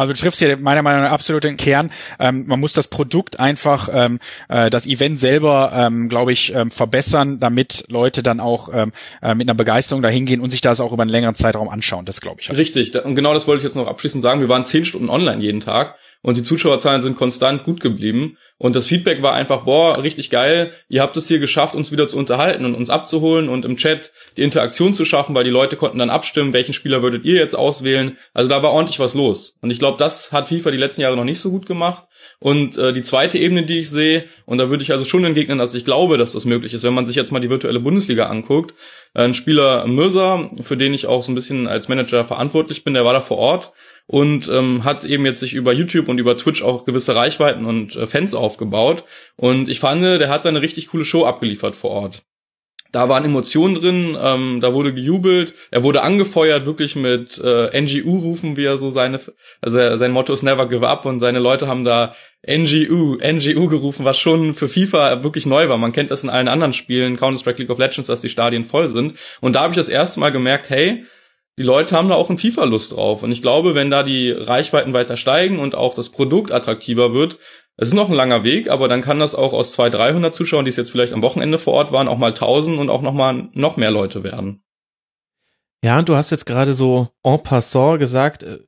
Also 0.00 0.14
du 0.14 0.18
triffst 0.18 0.38
hier 0.40 0.56
meiner 0.56 0.82
Meinung 0.82 1.02
nach 1.02 1.12
absolut 1.12 1.44
den 1.44 1.56
Kern. 1.56 1.90
Ähm, 2.18 2.44
man 2.46 2.58
muss 2.58 2.72
das 2.72 2.88
Produkt 2.88 3.38
einfach, 3.38 3.88
ähm, 3.92 4.18
äh, 4.48 4.70
das 4.70 4.86
Event 4.86 5.20
selber, 5.20 5.72
ähm, 5.74 6.08
glaube 6.08 6.32
ich, 6.32 6.54
ähm, 6.54 6.70
verbessern, 6.70 7.38
damit 7.38 7.84
Leute 7.88 8.22
dann 8.22 8.40
auch 8.40 8.70
ähm, 8.72 8.92
äh, 9.22 9.34
mit 9.34 9.48
einer 9.48 9.54
Begeisterung 9.54 10.02
dahin 10.02 10.24
gehen 10.24 10.40
und 10.40 10.50
sich 10.50 10.62
das 10.62 10.80
auch 10.80 10.92
über 10.92 11.02
einen 11.02 11.10
längeren 11.10 11.34
Zeitraum 11.34 11.68
anschauen. 11.68 12.06
Das 12.06 12.20
glaube 12.20 12.40
ich. 12.40 12.48
Halt. 12.48 12.58
Richtig. 12.58 12.94
Und 13.04 13.14
genau 13.14 13.34
das 13.34 13.46
wollte 13.46 13.58
ich 13.58 13.64
jetzt 13.64 13.76
noch 13.76 13.88
abschließend 13.88 14.22
sagen. 14.22 14.40
Wir 14.40 14.48
waren 14.48 14.64
zehn 14.64 14.84
Stunden 14.84 15.10
online 15.10 15.42
jeden 15.42 15.60
Tag 15.60 15.96
und 16.22 16.36
die 16.36 16.42
Zuschauerzahlen 16.42 17.02
sind 17.02 17.16
konstant 17.16 17.64
gut 17.64 17.80
geblieben. 17.80 18.36
Und 18.58 18.76
das 18.76 18.88
Feedback 18.88 19.22
war 19.22 19.32
einfach, 19.32 19.64
boah, 19.64 20.02
richtig 20.02 20.28
geil, 20.28 20.72
ihr 20.88 21.00
habt 21.00 21.16
es 21.16 21.28
hier 21.28 21.38
geschafft, 21.38 21.74
uns 21.74 21.92
wieder 21.92 22.08
zu 22.08 22.18
unterhalten 22.18 22.66
und 22.66 22.74
uns 22.74 22.90
abzuholen 22.90 23.48
und 23.48 23.64
im 23.64 23.78
Chat 23.78 24.12
die 24.36 24.42
Interaktion 24.42 24.92
zu 24.92 25.06
schaffen, 25.06 25.34
weil 25.34 25.44
die 25.44 25.50
Leute 25.50 25.76
konnten 25.76 25.98
dann 25.98 26.10
abstimmen, 26.10 26.52
welchen 26.52 26.74
Spieler 26.74 27.02
würdet 27.02 27.24
ihr 27.24 27.36
jetzt 27.36 27.54
auswählen. 27.54 28.18
Also 28.34 28.50
da 28.50 28.62
war 28.62 28.72
ordentlich 28.72 29.00
was 29.00 29.14
los. 29.14 29.54
Und 29.62 29.70
ich 29.70 29.78
glaube, 29.78 29.96
das 29.98 30.30
hat 30.30 30.48
FIFA 30.48 30.70
die 30.72 30.76
letzten 30.76 31.00
Jahre 31.00 31.16
noch 31.16 31.24
nicht 31.24 31.40
so 31.40 31.50
gut 31.50 31.64
gemacht. 31.64 32.04
Und 32.38 32.76
äh, 32.76 32.92
die 32.92 33.02
zweite 33.02 33.38
Ebene, 33.38 33.64
die 33.64 33.78
ich 33.78 33.90
sehe, 33.90 34.24
und 34.44 34.58
da 34.58 34.68
würde 34.68 34.82
ich 34.82 34.92
also 34.92 35.06
schon 35.06 35.24
entgegnen, 35.24 35.58
dass 35.58 35.74
ich 35.74 35.86
glaube, 35.86 36.18
dass 36.18 36.32
das 36.32 36.44
möglich 36.44 36.74
ist, 36.74 36.82
wenn 36.82 36.94
man 36.94 37.06
sich 37.06 37.16
jetzt 37.16 37.32
mal 37.32 37.40
die 37.40 37.50
virtuelle 37.50 37.80
Bundesliga 37.80 38.26
anguckt. 38.26 38.74
Ein 39.14 39.34
Spieler 39.34 39.86
Mirza, 39.86 40.50
für 40.60 40.76
den 40.76 40.94
ich 40.94 41.06
auch 41.06 41.22
so 41.22 41.32
ein 41.32 41.34
bisschen 41.34 41.66
als 41.66 41.88
Manager 41.88 42.24
verantwortlich 42.24 42.84
bin, 42.84 42.94
der 42.94 43.04
war 43.04 43.12
da 43.14 43.20
vor 43.20 43.38
Ort 43.38 43.72
und 44.06 44.48
ähm, 44.48 44.84
hat 44.84 45.04
eben 45.04 45.24
jetzt 45.24 45.40
sich 45.40 45.54
über 45.54 45.72
YouTube 45.72 46.08
und 46.08 46.18
über 46.18 46.36
Twitch 46.36 46.62
auch 46.62 46.84
gewisse 46.84 47.14
Reichweiten 47.14 47.64
und 47.64 47.96
äh, 47.96 48.06
Fans 48.06 48.34
aufgebaut. 48.34 49.04
Und 49.36 49.68
ich 49.68 49.80
fand, 49.80 50.02
der 50.02 50.28
hat 50.28 50.44
da 50.44 50.48
eine 50.48 50.62
richtig 50.62 50.88
coole 50.88 51.04
Show 51.04 51.24
abgeliefert 51.24 51.76
vor 51.76 51.90
Ort. 51.90 52.22
Da 52.92 53.08
waren 53.08 53.24
Emotionen 53.24 53.76
drin, 53.76 54.18
ähm, 54.20 54.60
da 54.60 54.74
wurde 54.74 54.92
gejubelt, 54.92 55.54
er 55.70 55.84
wurde 55.84 56.02
angefeuert, 56.02 56.66
wirklich 56.66 56.96
mit 56.96 57.38
äh, 57.38 57.80
NGU-Rufen, 57.80 58.56
wie 58.56 58.64
er 58.64 58.78
so 58.78 58.90
seine, 58.90 59.20
also 59.60 59.96
sein 59.96 60.10
Motto 60.10 60.32
ist 60.32 60.42
Never 60.42 60.68
Give 60.68 60.88
Up 60.88 61.06
und 61.06 61.20
seine 61.20 61.38
Leute 61.38 61.68
haben 61.68 61.84
da 61.84 62.16
NGU, 62.42 63.18
NGU 63.18 63.68
gerufen, 63.68 64.04
was 64.04 64.18
schon 64.18 64.54
für 64.54 64.68
FIFA 64.68 65.22
wirklich 65.22 65.46
neu 65.46 65.68
war. 65.68 65.78
Man 65.78 65.92
kennt 65.92 66.10
das 66.10 66.24
in 66.24 66.30
allen 66.30 66.48
anderen 66.48 66.72
Spielen, 66.72 67.16
Counter-Strike 67.16 67.58
League 67.58 67.70
of 67.70 67.78
Legends, 67.78 68.08
dass 68.08 68.22
die 68.22 68.28
Stadien 68.28 68.64
voll 68.64 68.88
sind. 68.88 69.14
Und 69.40 69.54
da 69.54 69.60
habe 69.60 69.72
ich 69.72 69.76
das 69.76 69.88
erste 69.88 70.18
Mal 70.18 70.32
gemerkt, 70.32 70.68
hey, 70.70 71.04
die 71.60 71.66
Leute 71.66 71.94
haben 71.94 72.08
da 72.08 72.14
auch 72.14 72.30
ein 72.30 72.38
FIFA-Lust 72.38 72.92
drauf. 72.92 73.22
Und 73.22 73.32
ich 73.32 73.42
glaube, 73.42 73.74
wenn 73.74 73.90
da 73.90 74.02
die 74.02 74.30
Reichweiten 74.30 74.94
weiter 74.94 75.18
steigen 75.18 75.58
und 75.58 75.74
auch 75.74 75.92
das 75.92 76.08
Produkt 76.08 76.52
attraktiver 76.52 77.12
wird, 77.12 77.36
es 77.76 77.88
ist 77.88 77.94
noch 77.94 78.08
ein 78.08 78.14
langer 78.14 78.44
Weg, 78.44 78.70
aber 78.70 78.88
dann 78.88 79.02
kann 79.02 79.18
das 79.18 79.34
auch 79.34 79.52
aus 79.52 79.72
200, 79.72 80.00
300 80.00 80.34
Zuschauern, 80.34 80.64
die 80.64 80.70
es 80.70 80.76
jetzt 80.76 80.90
vielleicht 80.90 81.12
am 81.12 81.20
Wochenende 81.20 81.58
vor 81.58 81.74
Ort 81.74 81.92
waren, 81.92 82.08
auch 82.08 82.16
mal 82.16 82.30
1000 82.30 82.78
und 82.78 82.88
auch 82.88 83.02
noch 83.02 83.12
mal 83.12 83.50
noch 83.52 83.76
mehr 83.76 83.90
Leute 83.90 84.24
werden. 84.24 84.62
Ja, 85.84 85.98
und 85.98 86.08
du 86.08 86.16
hast 86.16 86.30
jetzt 86.30 86.46
gerade 86.46 86.72
so 86.72 87.08
en 87.22 87.42
passant 87.42 87.98
gesagt, 87.98 88.42
äh, 88.42 88.60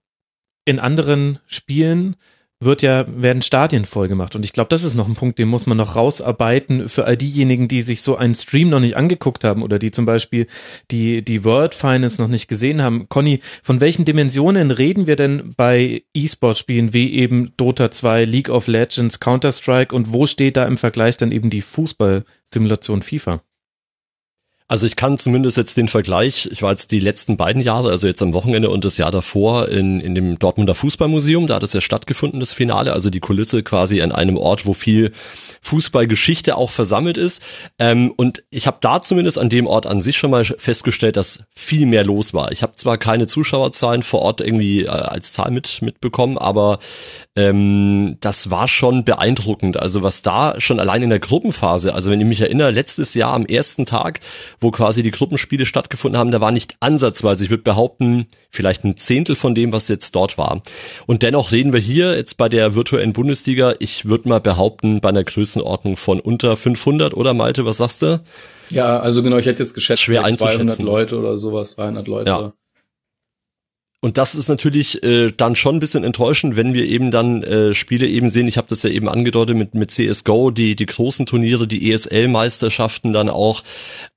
in 0.67 0.79
anderen 0.79 1.39
Spielen 1.47 2.17
wird 2.65 2.83
ja, 2.83 3.05
werden 3.09 3.43
Stadien 3.43 3.85
voll 3.85 4.09
gemacht. 4.09 4.37
Und 4.37 4.45
ich 4.45 4.53
glaube, 4.53 4.69
das 4.69 4.85
ist 4.85 4.95
noch 4.95 5.09
ein 5.09 5.15
Punkt, 5.15 5.39
den 5.39 5.49
muss 5.49 5.67
man 5.67 5.77
noch 5.77 5.97
rausarbeiten 5.97 6.89
für 6.89 7.05
all 7.05 7.17
diejenigen, 7.17 7.69
die 7.69 7.83
sich 7.83 8.03
so 8.03 8.17
einen 8.17 8.35
Stream 8.35 8.69
noch 8.69 8.81
nicht 8.81 8.97
angeguckt 8.97 9.45
haben 9.45 9.63
oder 9.63 9.79
die 9.79 9.91
zum 9.91 10.07
Beispiel 10.07 10.47
die, 10.91 11.23
die 11.23 11.45
World 11.45 11.75
Finals 11.75 12.19
noch 12.19 12.29
nicht 12.29 12.49
gesehen 12.49 12.83
haben. 12.83 13.09
Conny, 13.09 13.41
von 13.63 13.81
welchen 13.81 14.05
Dimensionen 14.05 14.71
reden 14.71 15.07
wir 15.07 15.17
denn 15.17 15.53
bei 15.57 16.03
E-Sport-Spielen 16.15 16.93
wie 16.93 17.13
eben 17.15 17.53
Dota 17.57 17.91
2, 17.91 18.25
League 18.25 18.49
of 18.49 18.67
Legends, 18.67 19.21
Counter-Strike 19.21 19.95
und 19.95 20.13
wo 20.13 20.27
steht 20.27 20.57
da 20.57 20.65
im 20.65 20.77
Vergleich 20.77 21.17
dann 21.17 21.33
eben 21.33 21.51
die 21.51 21.63
Fußball-Simulation 21.63 23.03
FIFA? 23.03 23.43
Also 24.73 24.87
ich 24.87 24.97
kann 24.97 25.19
zumindest 25.19 25.59
jetzt 25.59 25.77
den 25.77 25.87
Vergleich, 25.87 26.49
ich 26.51 26.63
war 26.63 26.71
jetzt 26.71 26.93
die 26.93 26.99
letzten 26.99 27.37
beiden 27.37 27.61
Jahre, 27.61 27.91
also 27.91 28.07
jetzt 28.07 28.23
am 28.23 28.33
Wochenende 28.33 28.71
und 28.71 28.87
das 28.87 28.97
Jahr 28.97 29.11
davor 29.11 29.69
in, 29.69 30.01
in 30.01 30.15
dem 30.15 30.39
Dortmunder 30.39 30.75
Fußballmuseum, 30.75 31.47
da 31.47 31.57
hat 31.57 31.63
es 31.63 31.75
ja 31.75 31.83
stattgefunden, 31.83 32.41
das 32.41 32.55
Finale, 32.55 32.95
also 32.95 33.11
die 33.11 33.21
Kulisse 33.21 33.63
quasi 33.63 34.01
an 34.01 34.13
einem 34.13 34.39
Ort, 34.39 34.65
wo 34.65 34.73
viel 34.73 35.13
Fußballgeschichte 35.61 36.57
auch 36.57 36.71
versammelt 36.71 37.19
ist. 37.19 37.43
Ähm, 37.79 38.15
und 38.17 38.45
ich 38.49 38.67
habe 38.67 38.79
da 38.81 39.03
zumindest 39.03 39.39
an 39.39 39.51
dem 39.51 39.67
Ort 39.67 39.87
an 39.87 40.01
sich 40.01 40.17
schon 40.17 40.31
mal 40.31 40.43
festgestellt, 40.43 41.19
dass 41.19 41.45
viel 41.55 41.85
mehr 41.85 42.07
los 42.07 42.33
war. 42.33 42.51
Ich 42.51 42.63
habe 42.63 42.75
zwar 42.75 42.97
keine 42.97 43.27
Zuschauerzahlen 43.27 44.03
vor 44.03 44.23
Ort 44.23 44.41
irgendwie 44.41 44.85
äh, 44.85 44.89
als 44.89 45.35
Zahl 45.35 45.51
mit, 45.51 45.83
mitbekommen, 45.83 46.39
aber 46.39 46.79
ähm, 47.37 48.17
das 48.21 48.51
war 48.51 48.69
schon 48.69 49.05
beeindruckend. 49.05 49.77
Also 49.77 50.03
was 50.03 50.23
da 50.23 50.59
schon 50.59 50.81
allein 50.81 51.03
in 51.03 51.11
der 51.11 51.21
Gruppenphase, 51.21 51.95
also 51.95 52.11
wenn 52.11 52.21
ich 52.21 52.27
mich 52.27 52.41
erinnere, 52.41 52.71
letztes 52.71 53.13
Jahr 53.13 53.35
am 53.35 53.45
ersten 53.45 53.85
Tag, 53.85 54.21
wo 54.63 54.71
quasi 54.71 55.03
die 55.03 55.11
Gruppenspiele 55.11 55.67
stattgefunden 55.67 56.19
haben, 56.19 56.31
da 56.31 56.41
war 56.41 56.53
nicht 56.53 56.77
ansatzweise, 56.81 57.45
ich 57.45 57.51
würde 57.51 57.63
behaupten, 57.63 58.27
vielleicht 58.51 58.85
ein 58.85 58.97
Zehntel 58.97 59.37
von 59.37 59.55
dem, 59.55 59.73
was 59.73 59.89
jetzt 59.89 60.15
dort 60.15 60.39
war. 60.39 60.63
Und 61.07 61.23
dennoch 61.23 61.53
reden 61.53 61.73
wir 61.73 61.81
hier 61.81 62.17
jetzt 62.17 62.37
bei 62.37 62.49
der 62.49 62.75
virtuellen 62.75 63.13
Bundesliga, 63.13 63.75
ich 63.79 64.07
würde 64.07 64.29
mal 64.29 64.41
behaupten, 64.41 65.01
bei 65.01 65.09
einer 65.09 65.25
Größenordnung 65.25 65.97
von 65.97 66.21
unter 66.21 66.57
500 66.57 67.15
oder 67.15 67.35
Malte, 67.35 67.65
was 67.65 67.79
sagst 67.79 68.03
du? 68.03 68.23
Ja, 68.71 69.01
also 69.01 69.23
genau, 69.23 69.37
ich 69.37 69.47
hätte 69.47 69.63
jetzt 69.63 69.75
geschätzt, 69.75 70.03
schwer 70.03 70.23
200 70.23 70.79
Leute 70.81 71.19
oder 71.19 71.37
sowas, 71.37 71.77
300 71.77 72.09
Leute. 72.09 72.31
Ja. 72.31 72.53
Und 74.05 74.19
das 74.19 74.35
ist 74.35 74.49
natürlich 74.49 75.05
äh, 75.05 75.31
dann 75.31 75.55
schon 75.55 75.77
ein 75.77 75.79
bisschen 75.79 76.03
enttäuschend, 76.03 76.57
wenn 76.57 76.75
wir 76.75 76.85
eben 76.87 77.13
dann 77.13 77.45
äh, 77.45 77.73
Spiele 77.73 78.09
eben 78.09 78.29
sehen. 78.29 78.49
Ich 78.49 78.57
habe 78.57 78.67
das 78.67 78.83
ja 78.83 78.91
eben 78.91 79.09
angedeutet 79.09 79.57
mit 79.57 79.75
mit 79.75 79.93
CS:GO, 79.93 80.51
die 80.51 80.75
die 80.75 80.87
großen 80.87 81.25
Turniere, 81.25 81.69
die 81.69 81.93
ESL-Meisterschaften, 81.93 83.13
dann 83.13 83.31
auch 83.31 83.63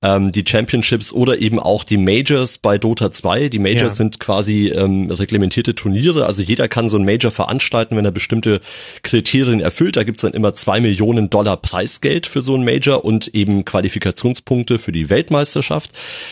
ähm, 0.02 0.32
die 0.32 0.44
Championships 0.44 1.14
oder 1.14 1.38
eben 1.38 1.60
auch 1.60 1.84
die 1.84 1.98
Majors 1.98 2.58
bei 2.58 2.80
Dota 2.80 3.12
2. 3.12 3.50
Die 3.50 3.60
Majors 3.60 3.82
ja. 3.82 3.90
sind 3.92 4.20
quasi 4.20 4.70
ähm, 4.70 5.12
reglementierte 5.12 5.76
Turniere, 5.76 6.26
also 6.26 6.42
jeder 6.42 6.68
kann 6.68 6.90
so 6.90 6.98
ein 6.98 7.06
Major 7.06 7.30
veranstalten, 7.30 7.96
wenn 7.96 8.06
er 8.06 8.12
bestimmte 8.12 8.62
Kriterien 9.04 9.60
erfüllt. 9.60 9.98
Da 9.98 10.04
gibt's 10.04 10.24
dann 10.24 10.34
immer 10.34 10.54
zwei 10.54 10.80
Millionen 10.80 11.30
Dollar 11.30 11.58
Preisgeld 11.58 12.26
für 12.26 12.42
so 12.42 12.56
ein 12.56 12.66
Major 12.66 13.06
und 13.06 13.36
eben 13.36 13.66
Qualifikationspunkte 13.66 14.80
für 14.80 14.92
die 14.92 15.12
Weltmeisterschaft. 15.12 15.92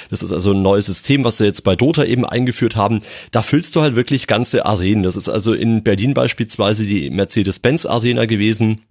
Das 0.09 0.23
ist 0.23 0.31
also 0.31 0.53
ein 0.53 0.63
neues 0.63 0.87
System, 0.87 1.23
was 1.23 1.37
sie 1.37 1.45
jetzt 1.45 1.63
bei 1.63 1.75
Dota 1.75 2.03
eben 2.03 2.25
eingeführt 2.25 2.75
haben. 2.75 3.01
Da 3.29 3.42
füllst 3.43 3.75
du 3.75 3.81
halt 3.81 3.95
wirklich 3.95 4.27
ganze 4.27 4.65
Arenen. 4.65 5.03
Das 5.03 5.15
ist 5.15 5.29
also 5.29 5.53
in 5.53 5.83
Berlin 5.83 6.13
beispielsweise 6.13 6.85
die 6.85 7.09
Mercedes-Benz 7.09 7.85
Arena 7.85 8.25
gewesen 8.25 8.81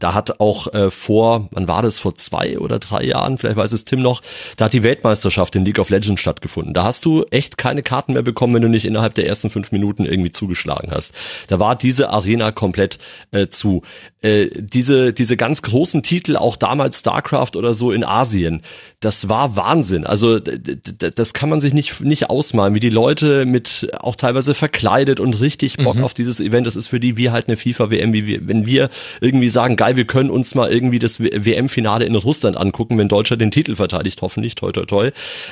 da 0.00 0.14
hat 0.14 0.40
auch 0.40 0.72
äh, 0.72 0.90
vor, 0.90 1.48
wann 1.52 1.68
war 1.68 1.82
das, 1.82 1.98
vor 1.98 2.14
zwei 2.14 2.58
oder 2.58 2.78
drei 2.78 3.04
Jahren, 3.04 3.38
vielleicht 3.38 3.56
weiß 3.56 3.72
es 3.72 3.84
Tim 3.84 4.02
noch, 4.02 4.22
da 4.56 4.66
hat 4.66 4.72
die 4.72 4.82
Weltmeisterschaft 4.82 5.54
in 5.56 5.64
League 5.64 5.78
of 5.78 5.90
Legends 5.90 6.20
stattgefunden. 6.20 6.74
Da 6.74 6.84
hast 6.84 7.04
du 7.04 7.24
echt 7.30 7.58
keine 7.58 7.82
Karten 7.82 8.14
mehr 8.14 8.22
bekommen, 8.22 8.54
wenn 8.54 8.62
du 8.62 8.68
nicht 8.68 8.86
innerhalb 8.86 9.14
der 9.14 9.26
ersten 9.26 9.50
fünf 9.50 9.72
Minuten 9.72 10.04
irgendwie 10.04 10.32
zugeschlagen 10.32 10.90
hast. 10.90 11.14
Da 11.48 11.58
war 11.58 11.76
diese 11.76 12.10
Arena 12.10 12.50
komplett 12.52 12.98
äh, 13.32 13.48
zu. 13.48 13.82
Äh, 14.22 14.48
diese, 14.54 15.12
diese 15.14 15.36
ganz 15.36 15.62
großen 15.62 16.02
Titel, 16.02 16.36
auch 16.36 16.56
damals 16.56 16.98
StarCraft 16.98 17.56
oder 17.56 17.72
so 17.72 17.90
in 17.90 18.04
Asien, 18.04 18.60
das 19.00 19.28
war 19.30 19.56
Wahnsinn. 19.56 20.06
Also 20.06 20.38
das 20.38 21.32
kann 21.32 21.48
man 21.48 21.62
sich 21.62 21.72
nicht, 21.72 22.02
nicht 22.02 22.28
ausmalen, 22.28 22.74
wie 22.74 22.80
die 22.80 22.90
Leute 22.90 23.46
mit 23.46 23.90
auch 23.98 24.16
teilweise 24.16 24.54
verkleidet 24.54 25.20
und 25.20 25.40
richtig 25.40 25.78
Bock 25.78 25.96
mhm. 25.96 26.04
auf 26.04 26.12
dieses 26.12 26.40
Event, 26.40 26.66
das 26.66 26.76
ist 26.76 26.88
für 26.88 27.00
die 27.00 27.16
wie 27.16 27.30
halt 27.30 27.48
eine 27.48 27.56
FIFA-WM, 27.56 28.12
wie 28.12 28.26
wir, 28.26 28.46
wenn 28.46 28.66
wir 28.66 28.90
irgendwie 29.22 29.48
sagen, 29.48 29.76
geil, 29.76 29.96
wir 29.96 30.04
können 30.04 30.28
uns 30.28 30.54
mal 30.54 30.70
irgendwie 30.70 30.98
das 30.98 31.20
WM-Finale 31.20 32.04
in 32.04 32.14
Russland 32.14 32.58
angucken, 32.58 32.98
wenn 32.98 33.08
Deutschland 33.08 33.40
den 33.40 33.50
Titel 33.50 33.74
verteidigt, 33.74 34.20
hoffentlich, 34.20 34.54
toi 34.54 34.70
toi 34.70 34.84
toi. 34.84 35.10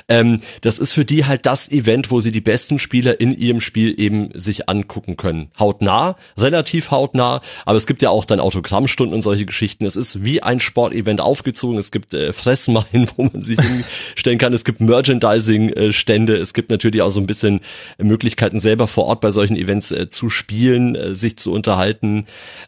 Ähm, 0.08 0.38
das 0.60 0.78
ist 0.78 0.92
für 0.92 1.06
die 1.06 1.24
halt 1.24 1.46
das 1.46 1.70
Event, 1.70 2.10
wo 2.10 2.20
sie 2.20 2.32
die 2.32 2.42
besten 2.42 2.78
Spieler 2.78 3.18
in 3.18 3.32
ihrem 3.32 3.62
Spiel 3.62 3.98
eben 3.98 4.30
sich 4.34 4.68
angucken 4.68 5.16
können. 5.16 5.50
Hautnah, 5.58 6.16
relativ 6.36 6.90
hautnah, 6.90 7.40
aber 7.64 7.78
es 7.78 7.86
gibt 7.86 8.02
ja 8.02 8.10
auch 8.10 8.26
dann 8.26 8.40
Autogrammstunden 8.58 9.14
und 9.14 9.22
solche 9.22 9.46
Geschichten. 9.46 9.86
Es 9.86 9.94
ist 9.94 10.24
wie 10.24 10.42
ein 10.42 10.58
Sportevent 10.58 11.20
aufgezogen. 11.20 11.78
Es 11.78 11.92
gibt 11.92 12.12
äh, 12.12 12.32
Fressmeien, 12.32 13.08
wo 13.16 13.24
man 13.24 13.40
sich 13.40 13.58
hinstellen 13.60 14.38
kann. 14.38 14.52
Es 14.52 14.64
gibt 14.64 14.80
Merchandising-Stände. 14.80 16.36
Es 16.36 16.54
gibt 16.54 16.70
natürlich 16.70 17.02
auch 17.02 17.10
so 17.10 17.20
ein 17.20 17.26
bisschen 17.26 17.60
Möglichkeiten, 17.98 18.58
selber 18.58 18.88
vor 18.88 19.06
Ort 19.06 19.20
bei 19.20 19.30
solchen 19.30 19.56
Events 19.56 19.92
äh, 19.92 20.08
zu 20.08 20.28
spielen, 20.28 20.96
äh, 20.96 21.14
sich 21.14 21.36
zu 21.36 21.52
unterhalten. 21.52 22.26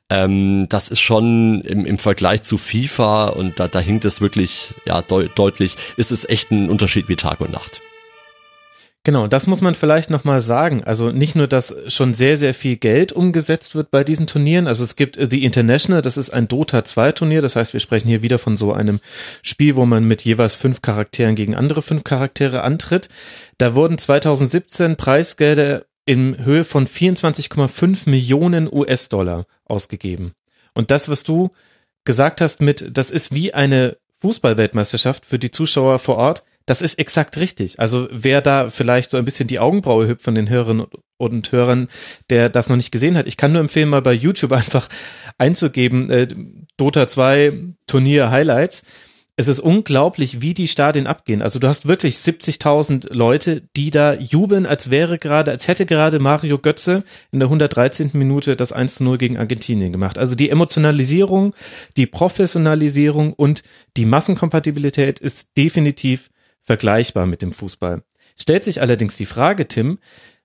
Ähm, 0.08 0.66
das 0.68 0.90
ist 0.90 1.00
schon 1.00 1.62
im, 1.62 1.84
im 1.84 1.98
Vergleich 1.98 2.42
zu 2.42 2.56
FIFA 2.56 3.28
und 3.28 3.58
da, 3.58 3.66
da 3.66 3.80
hinkt 3.80 4.04
es 4.04 4.20
wirklich 4.20 4.74
ja 4.86 5.02
deut 5.02 5.36
deutlich, 5.36 5.76
ist 5.96 6.12
es 6.12 6.28
echt 6.28 6.52
ein 6.52 6.70
Unterschied 6.70 7.08
wie 7.08 7.16
Tag 7.16 7.40
und 7.40 7.52
Nacht. 7.52 7.80
Genau, 9.02 9.26
das 9.28 9.46
muss 9.46 9.62
man 9.62 9.74
vielleicht 9.74 10.10
nochmal 10.10 10.42
sagen. 10.42 10.84
Also 10.84 11.10
nicht 11.10 11.34
nur, 11.34 11.46
dass 11.46 11.74
schon 11.86 12.12
sehr, 12.12 12.36
sehr 12.36 12.52
viel 12.52 12.76
Geld 12.76 13.12
umgesetzt 13.12 13.74
wird 13.74 13.90
bei 13.90 14.04
diesen 14.04 14.26
Turnieren. 14.26 14.66
Also 14.66 14.84
es 14.84 14.94
gibt 14.94 15.16
The 15.18 15.42
International, 15.42 16.02
das 16.02 16.18
ist 16.18 16.28
ein 16.28 16.48
Dota 16.48 16.84
2 16.84 17.12
Turnier. 17.12 17.40
Das 17.40 17.56
heißt, 17.56 17.72
wir 17.72 17.80
sprechen 17.80 18.08
hier 18.08 18.20
wieder 18.20 18.38
von 18.38 18.58
so 18.58 18.74
einem 18.74 19.00
Spiel, 19.40 19.74
wo 19.74 19.86
man 19.86 20.04
mit 20.04 20.22
jeweils 20.22 20.54
fünf 20.54 20.82
Charakteren 20.82 21.34
gegen 21.34 21.54
andere 21.54 21.80
fünf 21.80 22.04
Charaktere 22.04 22.62
antritt. 22.62 23.08
Da 23.56 23.74
wurden 23.74 23.96
2017 23.96 24.96
Preisgelder 24.96 25.86
in 26.04 26.44
Höhe 26.44 26.64
von 26.64 26.86
24,5 26.86 28.08
Millionen 28.08 28.70
US-Dollar 28.70 29.46
ausgegeben. 29.64 30.34
Und 30.74 30.90
das, 30.90 31.08
was 31.08 31.24
du 31.24 31.50
gesagt 32.04 32.42
hast 32.42 32.60
mit, 32.60 32.98
das 32.98 33.10
ist 33.10 33.32
wie 33.32 33.54
eine 33.54 33.96
Fußballweltmeisterschaft 34.18 35.24
für 35.24 35.38
die 35.38 35.50
Zuschauer 35.50 35.98
vor 35.98 36.16
Ort, 36.16 36.42
das 36.70 36.82
ist 36.82 37.00
exakt 37.00 37.36
richtig. 37.36 37.80
Also 37.80 38.08
wer 38.12 38.40
da 38.40 38.68
vielleicht 38.68 39.10
so 39.10 39.16
ein 39.16 39.24
bisschen 39.24 39.48
die 39.48 39.58
Augenbraue 39.58 40.06
hüpft 40.06 40.22
von 40.22 40.36
den 40.36 40.48
Hörerinnen 40.48 40.86
und 41.16 41.50
Hörern, 41.50 41.88
der 42.30 42.48
das 42.48 42.68
noch 42.68 42.76
nicht 42.76 42.92
gesehen 42.92 43.16
hat, 43.16 43.26
ich 43.26 43.36
kann 43.36 43.50
nur 43.50 43.60
empfehlen, 43.60 43.88
mal 43.88 44.02
bei 44.02 44.12
YouTube 44.12 44.52
einfach 44.52 44.88
einzugeben, 45.36 46.10
äh, 46.10 46.28
Dota 46.76 47.08
2 47.08 47.52
Turnier 47.88 48.30
Highlights 48.30 48.84
es 49.40 49.48
ist 49.48 49.60
unglaublich, 49.60 50.42
wie 50.42 50.52
die 50.52 50.68
Stadien 50.68 51.06
abgehen. 51.06 51.40
Also 51.40 51.58
du 51.58 51.66
hast 51.66 51.88
wirklich 51.88 52.16
70.000 52.16 53.14
Leute, 53.14 53.62
die 53.74 53.90
da 53.90 54.12
jubeln, 54.12 54.66
als 54.66 54.90
wäre 54.90 55.16
gerade, 55.18 55.50
als 55.50 55.66
hätte 55.66 55.86
gerade 55.86 56.18
Mario 56.18 56.58
Götze 56.58 57.04
in 57.32 57.38
der 57.38 57.46
113. 57.46 58.10
Minute 58.12 58.54
das 58.54 58.72
1 58.72 58.96
zu 58.96 59.04
0 59.04 59.16
gegen 59.16 59.38
Argentinien 59.38 59.92
gemacht. 59.92 60.18
Also 60.18 60.34
die 60.34 60.50
Emotionalisierung, 60.50 61.54
die 61.96 62.04
Professionalisierung 62.04 63.32
und 63.32 63.62
die 63.96 64.04
Massenkompatibilität 64.04 65.20
ist 65.20 65.56
definitiv 65.56 66.28
vergleichbar 66.62 67.26
mit 67.26 67.42
dem 67.42 67.52
Fußball. 67.52 68.02
Stellt 68.36 68.64
sich 68.64 68.80
allerdings 68.80 69.16
die 69.16 69.26
Frage, 69.26 69.68
Tim, 69.68 69.98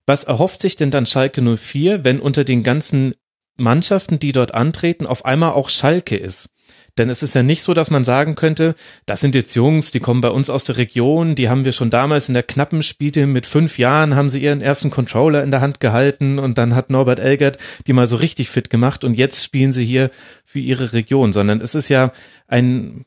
was 0.06 0.24
erhofft 0.24 0.62
sich 0.62 0.76
denn 0.76 0.92
dann 0.92 1.06
Schalke 1.06 1.42
04, 1.42 2.04
wenn 2.04 2.20
unter 2.20 2.44
den 2.44 2.64
ganzen 2.64 3.14
Mannschaften, 3.58 4.20
die 4.20 4.34
dort 4.34 4.54
antreten, 4.54 5.06
auf 5.06 5.26
einmal 5.26 5.52
auch 5.52 5.70
Schalke 5.70 6.16
ist? 6.16 6.50
Denn 6.98 7.10
es 7.10 7.24
ist 7.24 7.36
ja 7.36 7.44
nicht 7.44 7.62
so, 7.62 7.74
dass 7.74 7.92
man 7.92 8.06
sagen 8.06 8.36
könnte, 8.36 8.74
das 9.06 9.20
sind 9.20 9.36
jetzt 9.36 9.54
Jungs, 9.56 9.92
die 9.92 10.00
kommen 10.00 10.22
bei 10.22 10.30
uns 10.30 10.50
aus 10.50 10.64
der 10.64 10.78
Region, 10.78 11.36
die 11.36 11.50
haben 11.50 11.66
wir 11.66 11.74
schon 11.74 11.90
damals 11.90 12.30
in 12.30 12.34
der 12.34 12.44
knappen 12.44 12.82
Spiele 12.84 13.28
mit 13.28 13.46
fünf 13.46 13.78
Jahren 13.78 14.16
haben 14.16 14.30
sie 14.30 14.42
ihren 14.42 14.62
ersten 14.62 14.92
Controller 14.92 15.44
in 15.44 15.52
der 15.52 15.62
Hand 15.62 15.82
gehalten 15.82 16.40
und 16.40 16.58
dann 16.58 16.74
hat 16.74 16.90
Norbert 16.90 17.20
Elgert 17.20 17.58
die 17.86 17.94
mal 17.94 18.08
so 18.08 18.16
richtig 18.16 18.50
fit 18.50 18.70
gemacht 18.70 19.04
und 19.04 19.16
jetzt 19.16 19.44
spielen 19.44 19.74
sie 19.74 19.84
hier 19.84 20.10
für 20.46 20.60
ihre 20.60 20.94
Region, 20.94 21.34
sondern 21.34 21.60
es 21.60 21.76
ist 21.76 21.90
ja 21.90 22.14
ein, 22.48 23.06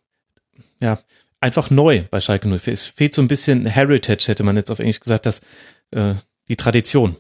ja, 0.83 0.99
einfach 1.41 1.71
neu 1.71 2.05
bei 2.11 2.21
Schalke 2.21 2.49
04. 2.49 2.73
Es 2.73 2.87
fehlt 2.87 3.15
so 3.15 3.23
ein 3.23 3.29
bisschen 3.29 3.67
Heritage, 3.67 4.27
hätte 4.29 4.45
man 4.45 4.57
jetzt 4.57 4.71
auf 4.71 4.79
Englisch 4.79 5.01
gesagt, 5.01 5.27
dass 5.27 5.41
äh, 5.91 6.15
die 6.49 6.57
Tradition. 6.57 7.17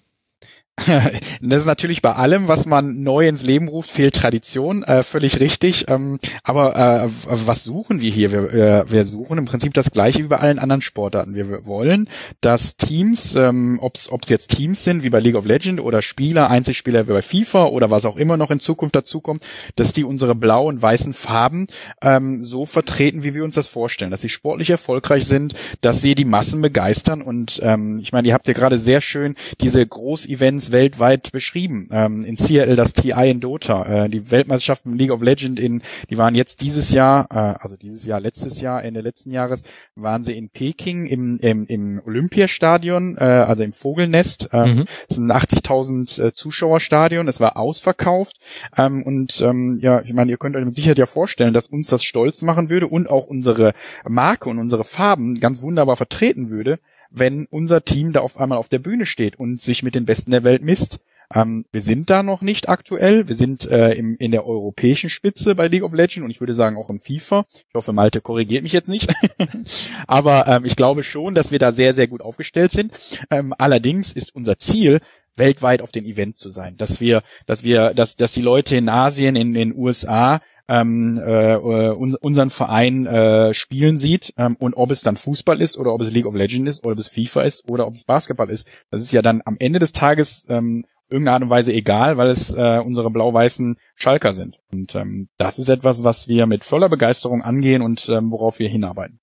das 1.41 1.61
ist 1.62 1.67
natürlich 1.67 2.03
bei 2.03 2.12
allem, 2.12 2.49
was 2.49 2.67
man 2.67 3.03
neu 3.03 3.27
ins 3.27 3.43
Leben 3.43 3.69
ruft, 3.69 3.91
fehlt 3.91 4.14
Tradition, 4.14 4.83
äh, 4.85 5.03
völlig 5.03 5.41
richtig. 5.41 5.87
Ähm, 5.88 6.19
aber 6.45 6.77
äh, 6.77 7.09
was 7.27 7.64
suchen 7.64 8.01
wir 8.01 8.11
hier? 8.11 8.33
Wir, 8.33 8.53
äh, 8.53 8.91
wir 8.91 9.05
suchen 9.05 9.38
im 9.38 9.45
Prinzip 9.45 9.75
das 9.75 9.91
gleiche 9.91 10.23
wie 10.23 10.29
bei 10.29 10.38
allen 10.38 10.59
anderen 10.59 10.83
Sportarten. 10.83 11.35
Wir 11.35 11.67
wollen, 11.67 12.09
dass 12.41 12.77
Teams, 12.77 13.35
ähm, 13.35 13.79
ob 13.81 13.97
es 13.97 14.29
jetzt 14.29 14.51
Teams 14.51 14.85
sind 14.85 15.03
wie 15.03 15.11
bei 15.11 15.20
League 15.20 15.35
of 15.35 15.47
Legends 15.47 15.83
oder 15.83 16.03
Spieler, 16.03 16.51
Einzelspieler 16.51 17.09
wie 17.09 17.12
bei 17.12 17.22
FIFA 17.22 17.66
oder 17.66 17.91
was 17.91 18.05
auch 18.05 18.16
immer 18.16 18.37
noch 18.37 18.51
in 18.51 18.61
Zukunft 18.61 18.95
dazukommt, 18.95 19.43
dass 19.76 19.93
die 19.93 20.05
unsere 20.05 20.35
blau 20.35 20.66
und 20.66 20.81
weißen 20.81 21.14
Farben 21.14 21.66
ähm, 22.03 22.43
so 22.45 22.66
vertreten, 22.66 23.24
wie 23.24 23.35
wir 23.35 23.45
uns 23.45 23.57
das 23.57 23.68
vorstellen, 23.68 24.11
dass 24.11 24.20
sie 24.20 24.29
sportlich 24.29 24.70
erfolgreich 24.70 25.26
sind, 25.26 25.55
dass 25.81 26.03
sie 26.03 26.14
die 26.14 26.24
Massen 26.24 26.62
begeistern. 26.62 27.22
Und 27.22 27.61
ähm, 27.62 27.99
ich 28.01 28.12
meine, 28.12 28.29
ihr 28.29 28.35
habt 28.35 28.47
ja 28.47 28.55
gerade 28.55 28.79
sehr 28.79 29.01
schön 29.01 29.35
diese 29.61 29.85
Großevents 29.85 30.68
Weltweit 30.73 31.33
beschrieben. 31.33 31.89
Ähm, 31.93 32.23
in 32.23 32.37
Seattle 32.37 32.77
das 32.77 32.93
TI 32.93 33.31
in 33.31 33.41
Dota, 33.41 34.05
äh, 34.05 34.09
die 34.09 34.31
Weltmeisterschaften 34.31 34.97
League 34.97 35.11
of 35.11 35.23
Legend 35.23 35.59
in, 35.61 35.83
die 36.11 36.19
waren 36.19 36.35
jetzt 36.35 36.61
dieses 36.61 36.91
Jahr, 36.93 37.27
äh, 37.31 37.62
also 37.62 37.77
dieses 37.77 38.05
Jahr, 38.05 38.21
letztes 38.21 38.61
Jahr, 38.61 38.85
Ende 38.85 39.01
letzten 39.01 39.31
Jahres, 39.31 39.62
waren 39.95 40.25
sie 40.25 40.37
in 40.37 40.51
Peking 40.51 41.07
im, 41.07 41.39
im, 41.39 41.66
im 41.66 42.03
Olympiastadion, 42.05 43.16
äh, 43.19 43.25
also 43.25 43.62
im 43.62 43.73
Vogelnest. 43.73 44.51
Ähm, 44.53 44.75
mhm. 44.75 44.85
Es 45.09 45.16
ist 45.16 45.19
ein 45.19 45.33
80.000 45.33 46.23
äh, 46.23 46.33
Zuschauerstadion, 46.33 47.29
es 47.29 47.41
war 47.41 47.57
ausverkauft. 47.57 48.37
Ähm, 48.77 49.03
und 49.03 49.41
ähm, 49.41 49.79
ja, 49.81 50.03
ich 50.03 50.12
meine, 50.12 50.31
ihr 50.31 50.39
könnt 50.39 50.57
euch 50.57 50.64
mit 50.64 50.75
Sicherheit 50.75 50.99
ja 50.99 51.07
vorstellen, 51.07 51.55
dass 51.55 51.69
uns 51.69 51.89
das 51.89 52.05
stolz 52.05 52.43
machen 52.43 52.71
würde 52.71 52.87
und 52.87 53.09
auch 53.11 53.27
unsere 53.27 53.73
Marke 54.09 54.49
und 54.49 54.59
unsere 54.59 54.85
Farben 54.85 55.35
ganz 55.35 55.62
wunderbar 55.62 55.97
vertreten 55.97 56.51
würde, 56.51 56.79
wenn 57.11 57.47
unser 57.47 57.85
Team 57.85 58.13
da 58.13 58.21
auf 58.21 58.39
einmal 58.39 58.59
auf 58.59 58.69
der 58.69 58.79
Bühne 58.79 59.07
steht 59.07 59.39
und 59.39 59.61
sich 59.61 59.83
mit 59.83 59.95
den 59.95 60.05
Besten 60.05 60.31
der 60.31 60.45
Welt 60.45 60.63
misst. 60.63 61.01
Ähm, 61.35 61.67
wir 61.73 61.83
sind 61.83 62.09
da 62.09 62.23
noch 62.23 62.41
nicht 62.41 62.69
aktuell. 62.69 63.29
Wir 63.29 63.37
sind 63.37 63.71
äh, 63.71 63.93
im, 63.93 64.17
in 64.17 64.31
der 64.31 64.47
europäischen 64.47 65.11
Spitze 65.11 65.55
bei 65.55 65.69
League 65.69 65.83
of 65.83 65.93
Legends 65.93 66.25
und 66.25 66.31
ich 66.31 66.41
würde 66.41 66.55
sagen 66.55 66.77
auch 66.77 66.89
im 66.89 67.01
FIFA. 67.01 67.45
Ich 67.51 67.75
hoffe, 67.75 67.93
Malte 67.93 68.21
korrigiert 68.21 68.63
mich 68.63 68.73
jetzt 68.73 68.89
nicht. 68.89 69.13
Aber 70.07 70.47
ähm, 70.47 70.65
ich 70.65 70.75
glaube 70.75 71.03
schon, 71.03 71.35
dass 71.35 71.53
wir 71.53 71.59
da 71.59 71.73
sehr, 71.73 71.93
sehr 71.93 72.09
gut 72.09 72.23
aufgestellt 72.23 72.73
sind. 72.73 72.93
Ähm, 73.31 73.53
allerdings 73.59 74.13
ist 74.13 74.35
unser 74.35 74.59
Ziel, 74.59 75.01
weltweit 75.37 75.83
auf 75.83 75.93
den 75.93 76.05
Events 76.05 76.39
zu 76.39 76.51
sein. 76.51 76.77
Dass 76.77 77.01
wir, 77.01 77.23
dass 77.47 77.63
wir, 77.63 77.95
dass, 77.95 78.17
dass 78.17 78.33
die 78.33 78.43
Leute 78.43 78.77
in 78.77 78.89
Asien, 78.89 79.37
in 79.37 79.53
den 79.53 79.75
USA 79.75 80.41
ähm, 80.69 81.21
äh, 81.25 81.57
un 81.57 82.14
unseren 82.14 82.51
Verein 82.51 83.07
äh, 83.07 83.55
spielen 83.55 83.97
sieht 83.97 84.35
ähm, 84.37 84.57
und 84.59 84.75
ob 84.75 84.91
es 84.91 85.03
dann 85.03 85.16
Fußball 85.16 85.61
ist 85.61 85.79
oder 85.79 85.93
ob 85.93 86.03
es 86.03 86.12
League 86.12 86.27
of 86.27 86.35
Legends 86.35 86.71
ist 86.71 86.85
oder 86.85 86.93
ob 86.93 86.99
es 86.99 87.09
FIFA 87.09 87.43
ist 87.43 87.69
oder 87.69 87.87
ob 87.87 87.95
es 87.95 88.05
Basketball 88.05 88.51
ist, 88.51 88.69
das 88.91 89.03
ist 89.03 89.12
ja 89.12 89.23
dann 89.23 89.43
am 89.45 89.57
Ende 89.59 89.79
des 89.79 89.93
Tages 89.93 90.47
ähm, 90.49 90.85
irgendeine 91.11 91.35
Art 91.35 91.43
und 91.43 91.51
Weise 91.51 91.73
egal, 91.73 92.19
weil 92.19 92.29
es 92.29 92.53
äh, 92.53 92.81
unsere 92.85 93.11
blau-weißen 93.11 93.79
Schalker 93.95 94.35
sind. 94.35 94.59
Und 94.71 94.95
ähm, 94.95 95.29
das 95.39 95.59
ist 95.59 95.69
etwas, 95.69 96.05
was 96.05 96.29
wir 96.29 96.47
mit 96.47 96.64
voller 96.64 96.89
Begeisterung 96.89 97.43
angehen 97.43 97.83
und 97.83 98.09
ähm, 98.09 98.31
worauf 98.31 98.59
wir 98.59 98.69
hinarbeiten. 98.69 99.21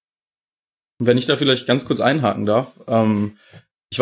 Wenn 0.97 1.17
ich 1.17 1.25
da 1.25 1.35
vielleicht 1.35 1.67
ganz 1.67 1.85
kurz 1.85 1.99
einhaken 1.99 2.45
darf, 2.45 2.79
ähm, 2.87 3.37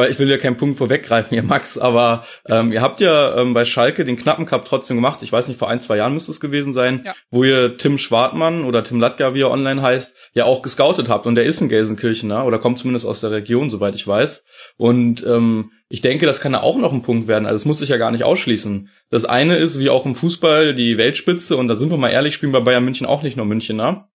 ich, 0.01 0.09
ich 0.09 0.19
will 0.19 0.29
ja 0.29 0.37
keinen 0.37 0.57
Punkt 0.57 0.77
vorweggreifen, 0.77 1.35
ihr 1.35 1.43
Max, 1.43 1.77
aber 1.77 2.23
ähm, 2.47 2.71
ihr 2.71 2.81
habt 2.81 3.01
ja 3.01 3.37
ähm, 3.37 3.53
bei 3.53 3.65
Schalke 3.65 4.03
den 4.03 4.15
knappen 4.15 4.45
Cup 4.45 4.65
trotzdem 4.65 4.97
gemacht. 4.97 5.21
Ich 5.21 5.31
weiß 5.31 5.47
nicht, 5.47 5.57
vor 5.57 5.69
ein, 5.69 5.79
zwei 5.79 5.97
Jahren 5.97 6.13
müsste 6.13 6.31
es 6.31 6.39
gewesen 6.39 6.73
sein, 6.73 7.03
ja. 7.05 7.13
wo 7.29 7.43
ihr 7.43 7.77
Tim 7.77 7.97
Schwartmann 7.97 8.65
oder 8.65 8.83
Tim 8.83 8.99
Latger, 8.99 9.33
wie 9.33 9.41
er 9.41 9.51
online 9.51 9.81
heißt, 9.81 10.15
ja 10.33 10.45
auch 10.45 10.61
gescoutet 10.61 11.09
habt. 11.09 11.27
Und 11.27 11.35
der 11.35 11.45
ist 11.45 11.61
ein 11.61 11.69
Gelsenkirchener 11.69 12.45
oder 12.45 12.59
kommt 12.59 12.79
zumindest 12.79 13.05
aus 13.05 13.21
der 13.21 13.31
Region, 13.31 13.69
soweit 13.69 13.95
ich 13.95 14.07
weiß. 14.07 14.43
Und 14.77 15.25
ähm, 15.25 15.71
ich 15.89 16.01
denke, 16.01 16.25
das 16.25 16.41
kann 16.41 16.55
auch 16.55 16.77
noch 16.77 16.91
ein 16.91 17.03
Punkt 17.03 17.27
werden. 17.27 17.45
Also 17.45 17.55
das 17.55 17.65
muss 17.65 17.79
sich 17.79 17.89
ja 17.89 17.97
gar 17.97 18.11
nicht 18.11 18.23
ausschließen. 18.23 18.89
Das 19.09 19.25
eine 19.25 19.57
ist, 19.57 19.79
wie 19.79 19.89
auch 19.89 20.05
im 20.05 20.15
Fußball, 20.15 20.73
die 20.73 20.97
Weltspitze. 20.97 21.55
Und 21.55 21.67
da 21.67 21.75
sind 21.75 21.91
wir 21.91 21.97
mal 21.97 22.09
ehrlich, 22.09 22.33
spielen 22.33 22.51
bei 22.51 22.61
Bayern 22.61 22.83
München 22.83 23.05
auch 23.05 23.21
nicht 23.21 23.37
nur 23.37 23.45
Münchener. 23.45 24.09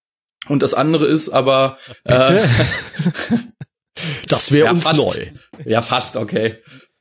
Und 0.48 0.62
das 0.62 0.74
andere 0.74 1.06
ist 1.06 1.28
aber, 1.28 1.78
Bitte? 2.04 2.40
Äh, 2.40 3.36
Das 4.28 4.52
wäre 4.52 4.66
ja, 4.66 4.70
uns 4.70 4.84
fast. 4.84 4.98
neu. 4.98 5.26
Ja, 5.64 5.82
fast, 5.82 6.16
okay. 6.16 6.56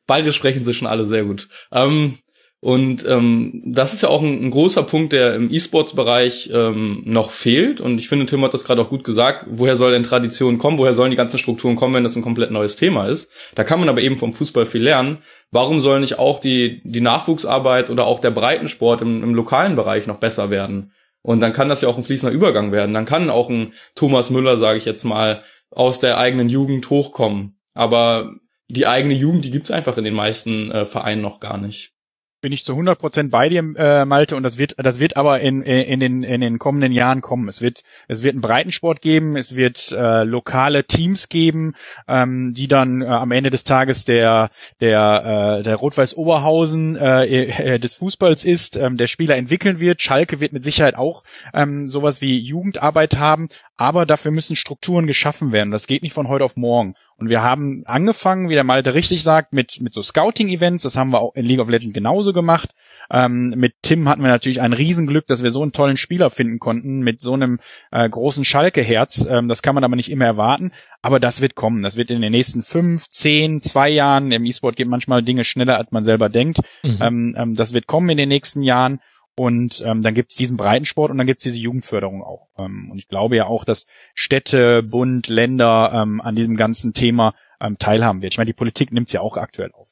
Beide 0.06 0.34
sprechen 0.34 0.64
sie 0.64 0.74
schon 0.74 0.88
alle 0.88 1.06
sehr 1.06 1.24
gut. 1.24 1.50
Ähm, 1.72 2.20
und 2.60 3.06
ähm, 3.08 3.62
das 3.66 3.94
ist 3.94 4.02
ja 4.02 4.10
auch 4.10 4.22
ein, 4.22 4.46
ein 4.46 4.50
großer 4.50 4.82
Punkt, 4.82 5.14
der 5.14 5.36
im 5.36 5.54
E-Sports-Bereich 5.54 6.50
ähm, 6.52 7.04
noch 7.06 7.30
fehlt. 7.30 7.80
Und 7.80 8.00
ich 8.00 8.10
finde, 8.10 8.26
Tim 8.26 8.44
hat 8.44 8.54
das 8.54 8.64
gerade 8.64 8.82
auch 8.82 8.90
gut 8.90 9.04
gesagt. 9.04 9.46
Woher 9.48 9.76
soll 9.76 9.92
denn 9.92 10.02
Tradition 10.02 10.58
kommen? 10.58 10.80
Woher 10.80 10.96
sollen 10.96 11.12
die 11.12 11.18
ganzen 11.18 11.38
Strukturen 11.38 11.76
kommen, 11.76 11.94
wenn 11.94 12.04
das 12.04 12.16
ein 12.16 12.24
komplett 12.24 12.50
neues 12.50 12.76
Thema 12.76 13.08
ist? 13.08 13.30
Da 13.54 13.64
kann 13.64 13.80
man 13.80 13.90
aber 13.90 14.02
eben 14.02 14.18
vom 14.18 14.34
Fußball 14.34 14.66
viel 14.66 14.82
lernen. 14.82 15.20
Warum 15.52 15.80
soll 15.80 16.00
nicht 16.00 16.18
auch 16.18 16.40
die, 16.40 16.82
die 16.84 17.02
Nachwuchsarbeit 17.02 17.92
oder 17.92 18.08
auch 18.08 18.20
der 18.20 18.32
Breitensport 18.32 19.02
im, 19.02 19.24
im 19.24 19.36
lokalen 19.36 19.76
Bereich 19.76 20.08
noch 20.08 20.18
besser 20.18 20.50
werden? 20.50 20.92
Und 21.22 21.42
dann 21.42 21.54
kann 21.54 21.70
das 21.70 21.82
ja 21.82 21.90
auch 21.90 21.98
ein 21.98 22.04
fließender 22.04 22.34
Übergang 22.34 22.72
werden. 22.72 22.94
Dann 22.94 23.06
kann 23.06 23.30
auch 23.30 23.50
ein 23.50 23.74
Thomas 23.96 24.30
Müller, 24.30 24.58
sage 24.58 24.78
ich 24.78 24.86
jetzt 24.86 25.04
mal, 25.04 25.42
aus 25.72 26.00
der 26.00 26.18
eigenen 26.18 26.50
Jugend 26.50 26.90
hochkommen. 26.90 27.60
Aber 27.74 28.36
die 28.68 28.88
eigene 28.88 29.14
Jugend, 29.14 29.46
die 29.46 29.52
gibt's 29.52 29.72
einfach 29.72 29.98
in 29.98 30.04
den 30.04 30.14
meisten 30.14 30.72
äh, 30.72 30.86
Vereinen 30.86 31.22
noch 31.22 31.40
gar 31.40 31.58
nicht 31.58 31.97
bin 32.42 32.52
ich 32.52 32.64
zu 32.64 32.74
100 32.74 33.00
Prozent 33.00 33.32
bei 33.32 33.50
dir, 33.50 33.60
äh, 33.78 34.06
Malte, 34.06 34.36
und 34.36 34.44
das 34.44 34.58
wird, 34.58 34.76
das 34.78 35.00
wird 35.00 35.18
aber 35.18 35.40
in, 35.40 35.62
in, 35.64 36.00
den, 36.00 36.24
in 36.24 36.42
den 36.42 36.60
kommenden 36.60 36.92
Jahren 36.92 37.22
kommen. 37.22 37.48
Es 37.48 37.62
wird, 37.62 37.84
es 38.08 38.24
wird 38.24 38.34
einen 38.34 38.42
Breitensport 38.42 39.02
geben, 39.02 39.36
es 39.36 39.56
wird 39.56 39.92
äh, 39.92 40.24
lokale 40.24 40.84
Teams 40.86 41.30
geben, 41.30 41.74
ähm, 42.08 42.54
die 42.54 42.68
dann 42.68 43.02
äh, 43.02 43.06
am 43.06 43.32
Ende 43.32 43.50
des 43.50 43.64
Tages 43.64 44.06
der, 44.06 44.50
der, 44.80 45.60
äh, 45.60 45.64
der 45.64 45.76
Rot-Weiß 45.76 46.16
Oberhausen 46.16 46.96
äh, 46.96 47.26
äh, 47.76 47.80
des 47.80 47.96
Fußballs 47.96 48.46
ist, 48.46 48.78
ähm, 48.78 48.98
der 48.98 49.08
Spieler 49.08 49.36
entwickeln 49.36 49.80
wird. 49.80 50.02
Schalke 50.02 50.40
wird 50.40 50.54
mit 50.54 50.64
Sicherheit 50.64 50.96
auch 50.96 51.24
ähm, 51.54 51.88
sowas 51.88 52.22
wie 52.22 52.40
Jugendarbeit 52.40 53.18
haben, 53.18 53.50
aber 53.78 54.06
dafür 54.06 54.32
müssen 54.32 54.56
Strukturen 54.56 55.08
geschaffen 55.08 55.52
werden. 55.52 55.72
Das 55.72 55.88
geht 55.88 56.04
nicht 56.04 56.14
von 56.14 56.28
heute 56.28 56.46
auf 56.46 56.56
morgen. 56.56 56.96
Und 57.20 57.30
wir 57.30 57.42
haben 57.42 57.84
angefangen, 57.86 58.48
wie 58.48 58.54
der 58.54 58.64
Malte 58.64 58.94
richtig 58.94 59.24
sagt, 59.24 59.52
mit, 59.52 59.82
mit 59.82 59.94
so 59.94 60.04
Scouting-Events. 60.04 60.84
Das 60.84 60.96
haben 60.96 61.10
wir 61.10 61.20
auch 61.20 61.34
in 61.34 61.46
League 61.46 61.60
of 61.60 61.68
Legends 61.68 61.96
genauso 61.96 62.32
gemacht. 62.32 62.76
Ähm, 63.10 63.56
mit 63.58 63.74
Tim 63.82 64.08
hatten 64.08 64.22
wir 64.22 64.28
natürlich 64.28 64.62
ein 64.62 64.74
Riesenglück, 64.74 65.26
dass 65.26 65.42
wir 65.42 65.50
so 65.50 65.64
einen 65.64 65.72
tollen 65.72 65.98
Spieler 65.98 66.30
finden 66.30 66.60
konnten, 66.60 67.00
mit 67.00 67.20
so 67.20 67.34
einem 67.34 67.60
äh, 67.92 68.08
großen 68.08 68.46
Schalke-Herz. 68.46 69.28
Ähm, 69.30 69.48
das 69.48 69.64
kann 69.64 69.74
man 69.74 69.84
aber 69.84 69.96
nicht 69.96 70.12
immer 70.12 70.26
erwarten. 70.26 70.72
Aber 71.02 71.20
das 71.20 71.42
wird 71.42 71.56
kommen. 71.56 71.82
Das 71.82 71.98
wird 71.98 72.12
in 72.12 72.22
den 72.22 72.32
nächsten 72.32 72.62
fünf, 72.62 73.10
zehn, 73.10 73.62
zwei 73.62 73.90
Jahren. 73.90 74.32
Im 74.32 74.46
E-Sport 74.46 74.76
geht 74.76 74.88
manchmal 74.88 75.24
Dinge 75.24 75.44
schneller, 75.44 75.78
als 75.78 75.92
man 75.92 76.04
selber 76.04 76.30
denkt. 76.30 76.60
Mhm. 76.84 76.98
Ähm, 77.02 77.36
ähm, 77.38 77.56
das 77.56 77.74
wird 77.74 77.88
kommen 77.88 78.10
in 78.10 78.18
den 78.18 78.30
nächsten 78.30 78.62
Jahren. 78.62 79.00
Und 79.40 79.84
ähm, 79.86 80.02
dann 80.02 80.16
gibt's 80.16 80.36
diesen 80.36 80.58
Breitensport 80.58 81.12
und 81.12 81.20
dann 81.20 81.28
gibt's 81.28 81.44
diese 81.44 81.60
Jugendförderung 81.60 82.24
auch. 82.24 82.48
Ähm, 82.58 82.90
und 82.92 82.98
ich 82.98 83.08
glaube 83.08 83.36
ja 83.36 83.46
auch, 83.46 83.66
dass 83.66 83.86
Städte, 84.16 84.82
Bund, 84.82 85.28
Länder 85.28 85.92
ähm, 85.94 86.22
an 86.22 86.36
diesem 86.36 86.58
ganzen 86.58 86.94
Thema 86.94 87.36
ähm, 87.62 87.78
teilhaben 87.78 88.24
wird. 88.24 88.34
Ich 88.34 88.40
meine, 88.40 88.50
die 88.50 88.54
Politik 88.54 88.92
nimmt's 88.92 89.14
ja 89.14 89.22
auch 89.22 89.38
aktuell 89.38 89.72
auf. 89.74 89.88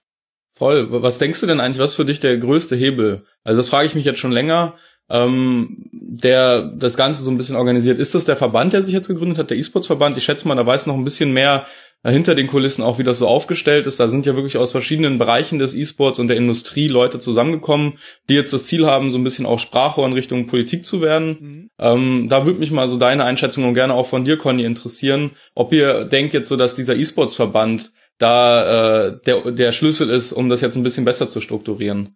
Voll. 0.54 0.88
Was 0.89 1.20
denkst 1.20 1.41
du 1.41 1.46
denn 1.46 1.60
eigentlich, 1.60 1.80
was 1.80 1.96
für 1.96 2.06
dich 2.06 2.20
der 2.20 2.38
größte 2.38 2.76
Hebel? 2.76 3.26
Also 3.43 3.60
das 3.60 3.70
frage 3.70 3.86
ich 3.86 3.93
mich 3.93 4.06
jetzt 4.06 4.20
schon 4.20 4.32
länger. 4.32 4.74
Ähm, 5.08 5.89
der 5.91 6.64
das 6.64 6.98
Ganze 6.98 7.22
so 7.22 7.30
ein 7.30 7.38
bisschen 7.38 7.56
organisiert. 7.56 8.00
Ist 8.00 8.16
das 8.16 8.26
der 8.26 8.38
Verband, 8.38 8.74
der 8.74 8.82
sich 8.82 8.93
jetzt 8.93 9.08
gegründet 9.08 9.38
hat, 9.38 9.52
der 9.52 9.58
E-Sports-Verband? 9.58 10.18
Ich 10.18 10.24
schätze 10.24 10.48
mal, 10.48 10.56
da 10.56 10.66
weiß 10.66 10.88
noch 10.88 10.96
ein 10.96 11.04
bisschen 11.04 11.32
mehr 11.32 11.68
hinter 12.12 12.36
den 12.36 12.47
Kulissen 12.47 12.84
auch, 12.84 12.99
wie 12.99 13.03
das 13.03 13.20
so 13.20 13.28
aufgestellt 13.28 13.88
ist. 13.88 13.99
Da 13.99 14.08
sind 14.08 14.26
ja 14.26 14.36
wirklich 14.36 14.58
aus 14.58 14.72
verschiedenen 14.72 15.18
Bereichen 15.18 15.60
des 15.60 15.74
E-Sports 15.74 16.20
und 16.20 16.28
der 16.28 16.38
Industrie 16.38 16.88
Leute 16.88 17.20
zusammengekommen, 17.20 17.93
die 18.30 18.36
jetzt 18.36 18.53
das 18.53 18.66
Ziel 18.66 18.86
haben, 18.86 19.12
so 19.12 19.18
ein 19.18 19.24
bisschen 19.24 19.45
auch 19.45 19.60
Sprachrohr 19.60 20.06
in 20.06 20.14
Richtung 20.14 20.45
Politik 20.45 20.86
zu 20.86 21.01
werden. 21.01 21.38
Mhm. 21.39 21.70
Ähm, 21.80 22.28
da 22.30 22.45
würde 22.45 22.60
mich 22.60 22.72
mal 22.72 22.88
so 22.88 22.97
deine 22.97 23.24
Einschätzung 23.26 23.66
und 23.66 23.74
gerne 23.74 23.93
auch 23.93 24.08
von 24.08 24.26
dir, 24.26 24.38
Conny, 24.38 24.64
interessieren, 24.66 25.32
ob 25.56 25.74
ihr 25.74 26.06
denkt 26.06 26.34
jetzt 26.34 26.49
so, 26.49 26.58
dass 26.58 26.76
dieser 26.76 26.95
E-Sports-Verband 26.95 27.91
da 28.18 29.08
äh, 29.08 29.20
der, 29.26 29.51
der 29.51 29.72
Schlüssel 29.72 30.10
ist, 30.10 30.32
um 30.32 30.49
das 30.49 30.62
jetzt 30.62 30.76
ein 30.76 30.84
bisschen 30.84 31.06
besser 31.06 31.28
zu 31.28 31.41
strukturieren. 31.41 32.16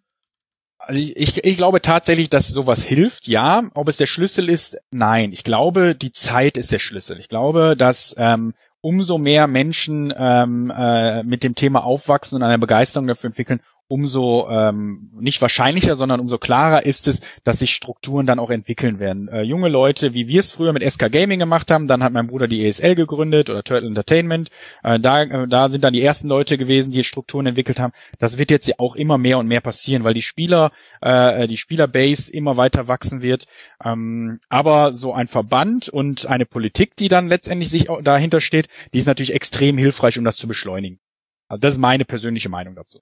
Also 0.78 0.98
ich, 0.98 1.44
ich 1.44 1.56
glaube 1.56 1.82
tatsächlich, 1.82 2.30
dass 2.30 2.48
sowas 2.48 2.82
hilft, 2.82 3.28
ja. 3.28 3.70
Ob 3.74 3.88
es 3.88 3.98
der 3.98 4.06
Schlüssel 4.06 4.48
ist, 4.48 4.78
nein. 4.90 5.30
Ich 5.32 5.44
glaube, 5.44 5.94
die 5.94 6.10
Zeit 6.10 6.56
ist 6.56 6.72
der 6.72 6.78
Schlüssel. 6.78 7.18
Ich 7.18 7.28
glaube, 7.28 7.76
dass 7.76 8.14
ähm, 8.18 8.54
umso 8.80 9.18
mehr 9.18 9.46
Menschen 9.46 10.12
ähm, 10.16 10.72
äh, 10.74 11.22
mit 11.22 11.42
dem 11.42 11.54
Thema 11.54 11.84
aufwachsen 11.84 12.36
und 12.36 12.42
eine 12.42 12.58
Begeisterung 12.58 13.06
dafür 13.06 13.28
entwickeln, 13.28 13.60
umso 13.90 14.48
ähm, 14.48 15.10
nicht 15.18 15.42
wahrscheinlicher, 15.42 15.96
sondern 15.96 16.20
umso 16.20 16.38
klarer 16.38 16.86
ist 16.86 17.08
es, 17.08 17.22
dass 17.42 17.58
sich 17.58 17.72
Strukturen 17.72 18.24
dann 18.24 18.38
auch 18.38 18.50
entwickeln 18.50 19.00
werden. 19.00 19.26
Äh, 19.26 19.42
junge 19.42 19.68
Leute, 19.68 20.14
wie 20.14 20.28
wir 20.28 20.38
es 20.38 20.52
früher 20.52 20.72
mit 20.72 20.88
SK 20.88 21.10
Gaming 21.10 21.40
gemacht 21.40 21.72
haben, 21.72 21.88
dann 21.88 22.04
hat 22.04 22.12
mein 22.12 22.28
Bruder 22.28 22.46
die 22.46 22.64
ESL 22.64 22.94
gegründet 22.94 23.50
oder 23.50 23.64
Turtle 23.64 23.88
Entertainment. 23.88 24.48
Äh, 24.84 25.00
da, 25.00 25.24
äh, 25.24 25.48
da 25.48 25.68
sind 25.68 25.82
dann 25.82 25.92
die 25.92 26.02
ersten 26.02 26.28
Leute 26.28 26.56
gewesen, 26.56 26.92
die 26.92 27.02
Strukturen 27.02 27.46
entwickelt 27.46 27.80
haben. 27.80 27.92
Das 28.20 28.38
wird 28.38 28.52
jetzt 28.52 28.78
auch 28.78 28.94
immer 28.94 29.18
mehr 29.18 29.38
und 29.38 29.48
mehr 29.48 29.60
passieren, 29.60 30.04
weil 30.04 30.14
die 30.14 30.22
Spieler, 30.22 30.70
äh, 31.00 31.48
die 31.48 31.56
Spielerbase 31.56 32.32
immer 32.32 32.56
weiter 32.56 32.86
wachsen 32.86 33.22
wird. 33.22 33.46
Ähm, 33.84 34.38
aber 34.48 34.92
so 34.92 35.12
ein 35.12 35.26
Verband 35.26 35.88
und 35.88 36.26
eine 36.26 36.46
Politik, 36.46 36.94
die 36.94 37.08
dann 37.08 37.26
letztendlich 37.26 37.70
sich 37.70 37.88
dahinter 38.02 38.40
steht, 38.40 38.68
die 38.94 38.98
ist 38.98 39.06
natürlich 39.06 39.34
extrem 39.34 39.78
hilfreich, 39.78 40.16
um 40.16 40.24
das 40.24 40.36
zu 40.36 40.46
beschleunigen. 40.46 41.00
Also 41.48 41.60
das 41.60 41.74
ist 41.74 41.80
meine 41.80 42.04
persönliche 42.04 42.48
Meinung 42.48 42.76
dazu. 42.76 43.00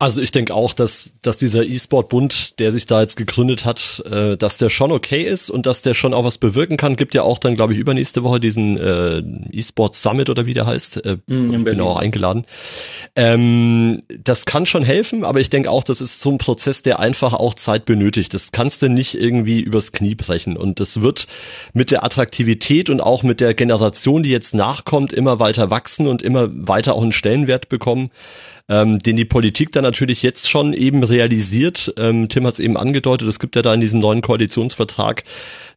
Also 0.00 0.20
ich 0.20 0.30
denke 0.30 0.54
auch, 0.54 0.74
dass, 0.74 1.16
dass 1.22 1.38
dieser 1.38 1.64
E-Sport-Bund, 1.64 2.60
der 2.60 2.70
sich 2.70 2.86
da 2.86 3.00
jetzt 3.00 3.16
gegründet 3.16 3.64
hat, 3.64 4.00
äh, 4.08 4.36
dass 4.36 4.56
der 4.56 4.70
schon 4.70 4.92
okay 4.92 5.24
ist 5.24 5.50
und 5.50 5.66
dass 5.66 5.82
der 5.82 5.92
schon 5.92 6.14
auch 6.14 6.22
was 6.22 6.38
bewirken 6.38 6.76
kann. 6.76 6.94
Gibt 6.94 7.14
ja 7.14 7.22
auch 7.22 7.40
dann, 7.40 7.56
glaube 7.56 7.72
ich, 7.72 7.80
übernächste 7.80 8.22
Woche 8.22 8.38
diesen 8.38 8.78
äh, 8.78 9.18
E-Sport 9.50 9.96
Summit 9.96 10.30
oder 10.30 10.46
wie 10.46 10.54
der 10.54 10.66
heißt. 10.66 11.04
Äh, 11.04 11.16
mm, 11.26 11.64
bin 11.64 11.80
auch 11.80 11.96
eingeladen. 11.96 12.44
Ähm, 13.16 13.98
das 14.22 14.46
kann 14.46 14.66
schon 14.66 14.84
helfen, 14.84 15.24
aber 15.24 15.40
ich 15.40 15.50
denke 15.50 15.68
auch, 15.68 15.82
das 15.82 16.00
ist 16.00 16.20
so 16.20 16.30
ein 16.30 16.38
Prozess, 16.38 16.82
der 16.82 17.00
einfach 17.00 17.34
auch 17.34 17.54
Zeit 17.54 17.84
benötigt. 17.84 18.32
Das 18.34 18.52
kannst 18.52 18.82
du 18.82 18.88
nicht 18.88 19.16
irgendwie 19.16 19.58
übers 19.60 19.90
Knie 19.90 20.14
brechen. 20.14 20.56
Und 20.56 20.78
das 20.78 21.00
wird 21.00 21.26
mit 21.72 21.90
der 21.90 22.04
Attraktivität 22.04 22.88
und 22.88 23.00
auch 23.00 23.24
mit 23.24 23.40
der 23.40 23.52
Generation, 23.52 24.22
die 24.22 24.30
jetzt 24.30 24.54
nachkommt, 24.54 25.12
immer 25.12 25.40
weiter 25.40 25.72
wachsen 25.72 26.06
und 26.06 26.22
immer 26.22 26.48
weiter 26.52 26.94
auch 26.94 27.02
einen 27.02 27.10
Stellenwert 27.10 27.68
bekommen. 27.68 28.12
Ähm, 28.68 28.98
den 28.98 29.16
die 29.16 29.24
Politik 29.24 29.72
dann 29.72 29.84
natürlich 29.84 30.22
jetzt 30.22 30.48
schon 30.48 30.72
eben 30.72 31.02
realisiert. 31.02 31.92
Ähm, 31.98 32.28
Tim 32.28 32.46
hat 32.46 32.54
es 32.54 32.60
eben 32.60 32.76
angedeutet, 32.76 33.28
es 33.28 33.38
gibt 33.38 33.56
ja 33.56 33.62
da 33.62 33.74
in 33.74 33.80
diesem 33.80 34.00
neuen 34.00 34.20
Koalitionsvertrag 34.20 35.24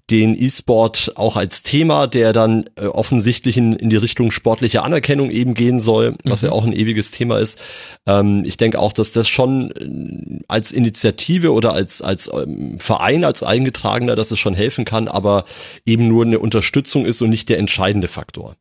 den 0.10 0.36
E-Sport 0.38 1.14
auch 1.16 1.38
als 1.38 1.64
Thema, 1.64 2.06
der 2.06 2.34
dann 2.34 2.66
äh, 2.76 2.86
offensichtlich 2.86 3.56
in, 3.56 3.74
in 3.74 3.90
die 3.90 3.96
Richtung 3.96 4.32
sportliche 4.32 4.84
Anerkennung 4.84 5.32
eben 5.32 5.54
gehen 5.54 5.80
soll, 5.80 6.16
was 6.26 6.42
mhm. 6.42 6.48
ja 6.48 6.54
auch 6.54 6.66
ein 6.66 6.74
ewiges 6.74 7.12
Thema 7.12 7.40
ist. 7.40 7.60
Ähm, 8.06 8.44
ich 8.46 8.58
denke 8.58 8.80
auch, 8.80 8.92
dass 8.92 9.14
das 9.14 9.30
schon 9.30 9.72
äh, 9.72 10.44
als 10.50 10.72
Initiative 10.72 11.54
oder 11.54 11.74
als, 11.74 12.02
als 12.02 12.30
ähm, 12.34 12.80
Verein, 12.80 13.24
als 13.24 13.42
eingetragener, 13.42 14.16
dass 14.16 14.32
es 14.32 14.40
schon 14.40 14.54
helfen 14.54 14.84
kann, 14.84 15.08
aber 15.08 15.46
eben 15.86 16.08
nur 16.08 16.26
eine 16.26 16.40
Unterstützung 16.40 17.06
ist 17.06 17.22
und 17.22 17.30
nicht 17.30 17.48
der 17.48 17.60
entscheidende 17.60 18.10
Faktor. 18.10 18.56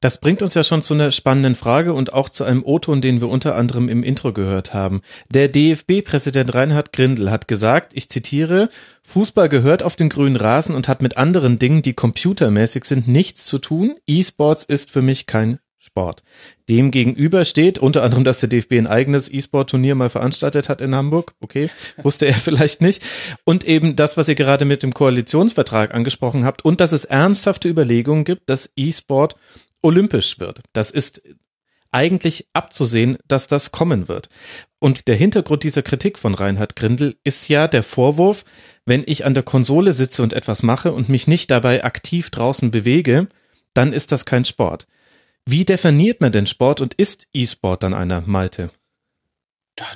Das 0.00 0.18
bringt 0.18 0.40
uns 0.40 0.54
ja 0.54 0.64
schon 0.64 0.80
zu 0.80 0.94
einer 0.94 1.10
spannenden 1.12 1.54
Frage 1.54 1.92
und 1.92 2.14
auch 2.14 2.30
zu 2.30 2.44
einem 2.44 2.64
O-Ton, 2.64 3.02
den 3.02 3.20
wir 3.20 3.28
unter 3.28 3.54
anderem 3.54 3.90
im 3.90 4.02
Intro 4.02 4.32
gehört 4.32 4.72
haben. 4.72 5.02
Der 5.28 5.48
DFB-Präsident 5.48 6.54
Reinhard 6.54 6.94
Grindel 6.94 7.30
hat 7.30 7.48
gesagt, 7.48 7.92
ich 7.94 8.08
zitiere, 8.08 8.70
Fußball 9.02 9.50
gehört 9.50 9.82
auf 9.82 9.96
den 9.96 10.08
grünen 10.08 10.36
Rasen 10.36 10.74
und 10.74 10.88
hat 10.88 11.02
mit 11.02 11.18
anderen 11.18 11.58
Dingen, 11.58 11.82
die 11.82 11.92
computermäßig 11.92 12.84
sind, 12.86 13.08
nichts 13.08 13.44
zu 13.44 13.58
tun. 13.58 13.96
E-Sports 14.06 14.64
ist 14.64 14.90
für 14.90 15.02
mich 15.02 15.26
kein 15.26 15.58
Sport. 15.76 16.22
Dem 16.68 16.90
gegenüber 16.90 17.44
steht 17.44 17.78
unter 17.78 18.02
anderem, 18.02 18.24
dass 18.24 18.40
der 18.40 18.48
DFB 18.48 18.72
ein 18.72 18.86
eigenes 18.86 19.30
E-Sport-Turnier 19.32 19.94
mal 19.94 20.08
veranstaltet 20.08 20.68
hat 20.70 20.80
in 20.80 20.94
Hamburg. 20.94 21.34
Okay, 21.40 21.70
wusste 22.02 22.26
er 22.26 22.34
vielleicht 22.34 22.80
nicht. 22.80 23.02
Und 23.44 23.64
eben 23.64 23.96
das, 23.96 24.16
was 24.16 24.28
ihr 24.28 24.34
gerade 24.34 24.64
mit 24.64 24.82
dem 24.82 24.94
Koalitionsvertrag 24.94 25.94
angesprochen 25.94 26.44
habt 26.44 26.64
und 26.64 26.80
dass 26.80 26.92
es 26.92 27.04
ernsthafte 27.04 27.68
Überlegungen 27.68 28.24
gibt, 28.24 28.48
dass 28.48 28.72
E-Sport 28.76 29.36
olympisch 29.82 30.38
wird. 30.38 30.60
Das 30.72 30.90
ist 30.90 31.22
eigentlich 31.92 32.46
abzusehen, 32.52 33.18
dass 33.26 33.46
das 33.46 33.72
kommen 33.72 34.08
wird. 34.08 34.28
Und 34.78 35.08
der 35.08 35.16
Hintergrund 35.16 35.62
dieser 35.62 35.82
Kritik 35.82 36.18
von 36.18 36.34
Reinhard 36.34 36.76
Grindel 36.76 37.16
ist 37.24 37.48
ja 37.48 37.68
der 37.68 37.82
Vorwurf, 37.82 38.44
wenn 38.86 39.02
ich 39.06 39.24
an 39.24 39.34
der 39.34 39.42
Konsole 39.42 39.92
sitze 39.92 40.22
und 40.22 40.32
etwas 40.32 40.62
mache 40.62 40.92
und 40.92 41.08
mich 41.08 41.26
nicht 41.26 41.50
dabei 41.50 41.84
aktiv 41.84 42.30
draußen 42.30 42.70
bewege, 42.70 43.28
dann 43.74 43.92
ist 43.92 44.12
das 44.12 44.24
kein 44.24 44.44
Sport. 44.44 44.86
Wie 45.46 45.64
definiert 45.64 46.20
man 46.20 46.32
denn 46.32 46.46
Sport 46.46 46.80
und 46.80 46.94
ist 46.94 47.28
E-Sport 47.32 47.82
dann 47.82 47.94
einer, 47.94 48.22
Malte? 48.26 48.70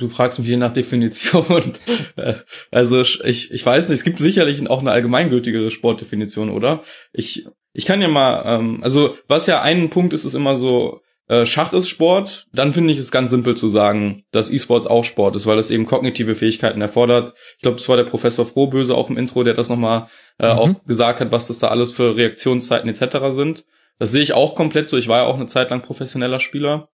Du 0.00 0.08
fragst 0.08 0.38
mich 0.38 0.48
je 0.48 0.56
nach 0.56 0.72
Definition. 0.72 1.74
also 2.70 3.02
ich, 3.02 3.52
ich 3.52 3.66
weiß 3.66 3.88
nicht, 3.88 3.98
es 3.98 4.04
gibt 4.04 4.18
sicherlich 4.18 4.66
auch 4.68 4.80
eine 4.80 4.92
allgemeingültigere 4.92 5.70
Sportdefinition, 5.70 6.50
oder? 6.50 6.84
Ich 7.12 7.46
ich 7.74 7.84
kann 7.84 8.00
ja 8.00 8.08
mal, 8.08 8.42
ähm, 8.46 8.78
also 8.82 9.16
was 9.28 9.46
ja 9.46 9.60
ein 9.60 9.90
Punkt 9.90 10.14
ist, 10.14 10.24
ist 10.24 10.34
immer 10.34 10.56
so, 10.56 11.02
äh, 11.26 11.44
Schach 11.44 11.72
ist 11.72 11.88
Sport, 11.88 12.46
dann 12.52 12.72
finde 12.72 12.92
ich 12.92 12.98
es 12.98 13.10
ganz 13.10 13.30
simpel 13.30 13.56
zu 13.56 13.68
sagen, 13.68 14.24
dass 14.30 14.50
E-Sports 14.50 14.86
auch 14.86 15.04
Sport 15.04 15.36
ist, 15.36 15.46
weil 15.46 15.58
es 15.58 15.70
eben 15.70 15.86
kognitive 15.86 16.34
Fähigkeiten 16.34 16.80
erfordert. 16.80 17.34
Ich 17.56 17.62
glaube, 17.62 17.78
das 17.78 17.88
war 17.88 17.96
der 17.96 18.04
Professor 18.04 18.46
Frohböse 18.46 18.94
auch 18.94 19.10
im 19.10 19.16
Intro, 19.16 19.42
der 19.42 19.54
das 19.54 19.68
nochmal 19.68 20.08
äh, 20.38 20.52
mhm. 20.52 20.58
auch 20.58 20.84
gesagt 20.84 21.20
hat, 21.20 21.32
was 21.32 21.48
das 21.48 21.58
da 21.58 21.68
alles 21.68 21.92
für 21.92 22.16
Reaktionszeiten 22.16 22.88
etc. 22.88 23.34
sind. 23.34 23.64
Das 23.98 24.12
sehe 24.12 24.22
ich 24.22 24.34
auch 24.34 24.54
komplett 24.54 24.88
so. 24.88 24.96
Ich 24.96 25.08
war 25.08 25.18
ja 25.18 25.24
auch 25.24 25.36
eine 25.36 25.46
Zeit 25.46 25.70
lang 25.70 25.82
professioneller 25.82 26.40
Spieler. 26.40 26.90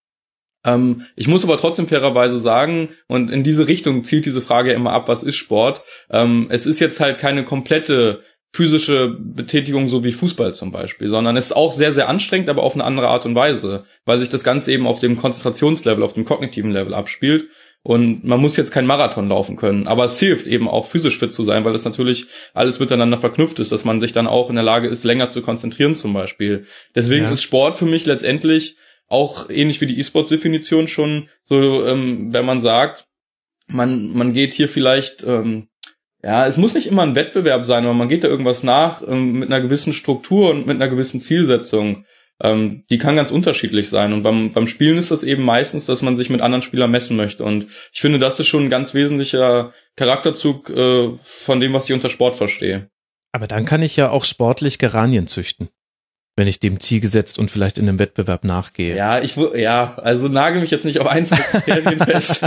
Ähm, 0.65 1.07
ich 1.17 1.27
muss 1.27 1.45
aber 1.45 1.57
trotzdem 1.57 1.89
fairerweise 1.89 2.39
sagen, 2.39 2.91
und 3.09 3.31
in 3.31 3.43
diese 3.43 3.67
Richtung 3.67 4.05
zielt 4.05 4.27
diese 4.27 4.43
Frage 4.43 4.73
immer 4.73 4.93
ab, 4.93 5.09
was 5.09 5.23
ist 5.23 5.37
Sport? 5.37 5.83
Ähm, 6.11 6.49
es 6.51 6.67
ist 6.67 6.81
jetzt 6.81 7.01
halt 7.01 7.19
keine 7.19 7.45
komplette 7.45 8.21
physische 8.53 9.17
Betätigung 9.19 9.89
so 9.89 10.03
wie 10.03 10.13
Fußball 10.13 10.55
zum 10.55 10.73
Beispiel, 10.73 11.09
sondern 11.09 11.37
es 11.37 11.47
ist 11.47 11.57
auch 11.57 11.73
sehr, 11.73 11.93
sehr 11.93 12.09
anstrengend, 12.09 12.49
aber 12.49 12.65
auf 12.65 12.75
eine 12.75 12.85
andere 12.85 13.09
Art 13.09 13.25
und 13.25 13.35
Weise, 13.35 13.85
weil 14.05 14.19
sich 14.19 14.29
das 14.29 14.43
Ganze 14.43 14.73
eben 14.73 14.87
auf 14.87 14.99
dem 14.99 15.17
Konzentrationslevel, 15.17 16.03
auf 16.03 16.15
dem 16.15 16.25
kognitiven 16.25 16.73
Level 16.73 16.95
abspielt. 16.95 17.49
Und 17.83 18.25
man 18.25 18.41
muss 18.41 18.59
jetzt 18.59 18.73
kein 18.73 18.85
Marathon 18.85 19.29
laufen 19.29 19.57
können, 19.57 19.87
aber 19.87 20.05
es 20.05 20.19
hilft 20.19 20.47
eben 20.47 20.69
auch 20.69 20.85
physisch 20.85 21.19
fit 21.19 21.33
zu 21.33 21.43
sein, 21.43 21.65
weil 21.65 21.73
das 21.73 21.87
natürlich 21.87 22.27
alles 22.53 22.79
miteinander 22.79 23.19
verknüpft 23.19 23.59
ist, 23.59 23.73
dass 23.73 23.87
man 23.87 24.03
sich 24.03 24.13
dann 24.13 24.27
auch 24.27 24.51
in 24.51 24.57
der 24.57 24.65
Lage 24.65 24.89
ist, 24.89 25.05
länger 25.05 25.31
zu 25.31 25.41
konzentrieren 25.41 25.95
zum 25.95 26.13
Beispiel. 26.13 26.67
Deswegen 26.95 27.25
ja. 27.25 27.31
ist 27.31 27.43
Sport 27.43 27.79
für 27.79 27.87
mich 27.87 28.05
letztendlich 28.05 28.77
auch 29.09 29.49
ähnlich 29.49 29.81
wie 29.81 29.87
die 29.87 29.99
E-Sport-Definition 29.99 30.89
schon 30.89 31.29
so, 31.43 31.87
ähm, 31.87 32.35
wenn 32.35 32.45
man 32.45 32.61
sagt, 32.61 33.07
man, 33.67 34.13
man 34.13 34.35
geht 34.35 34.53
hier 34.53 34.69
vielleicht 34.69 35.25
ähm, 35.25 35.70
ja, 36.23 36.47
es 36.47 36.57
muss 36.57 36.75
nicht 36.75 36.87
immer 36.87 37.03
ein 37.03 37.15
Wettbewerb 37.15 37.65
sein, 37.65 37.85
aber 37.85 37.95
man 37.95 38.09
geht 38.09 38.25
da 38.25 38.29
irgendwas 38.29 38.63
nach 38.63 39.03
ähm, 39.07 39.39
mit 39.39 39.51
einer 39.51 39.61
gewissen 39.61 39.93
Struktur 39.93 40.51
und 40.51 40.67
mit 40.67 40.77
einer 40.77 40.89
gewissen 40.89 41.21
Zielsetzung. 41.21 42.05
Ähm, 42.43 42.85
die 42.91 42.99
kann 42.99 43.17
ganz 43.17 43.31
unterschiedlich 43.31 43.89
sein. 43.89 44.13
Und 44.13 44.23
beim, 44.23 44.53
beim 44.53 44.67
Spielen 44.67 44.99
ist 44.99 45.11
das 45.11 45.23
eben 45.23 45.45
meistens, 45.45 45.87
dass 45.87 46.03
man 46.03 46.17
sich 46.17 46.31
mit 46.31 46.41
anderen 46.41 46.63
Spielern 46.63 46.91
messen 46.91 47.17
möchte. 47.17 47.45
Und 47.45 47.67
ich 47.93 48.01
finde, 48.01 48.19
das 48.19 48.41
ist 48.41 48.49
schon 48.49 48.65
ein 48.65 48.71
ganz 48.71 48.95
wesentlicher 48.95 49.73
Charakterzug 49.97 50.71
äh, 50.71 51.11
von 51.15 51.61
dem, 51.61 51.73
was 51.73 51.89
ich 51.89 51.95
unter 51.95 52.09
Sport 52.09 52.37
verstehe. 52.37 52.89
Aber 53.33 53.47
dann 53.47 53.65
kann 53.65 53.83
ich 53.83 53.97
ja 53.97 54.11
auch 54.11 54.25
sportlich 54.25 54.79
Geranien 54.79 55.27
züchten 55.27 55.69
wenn 56.37 56.47
ich 56.47 56.61
dem 56.61 56.81
Ziel 56.81 57.01
gesetzt 57.01 57.39
und 57.39 57.51
vielleicht 57.51 57.79
in 57.79 57.89
einem 57.89 57.99
Wettbewerb 57.99 58.45
nachgehe. 58.45 58.97
Ja, 58.97 59.21
ich 59.21 59.37
ja, 59.37 59.95
also 59.97 60.29
nagel 60.29 60.61
mich 60.61 60.71
jetzt 60.71 60.85
nicht 60.85 61.01
auf 61.01 61.07
einzelne 61.07 61.43
Kriterien 61.43 61.99
fest. 62.05 62.45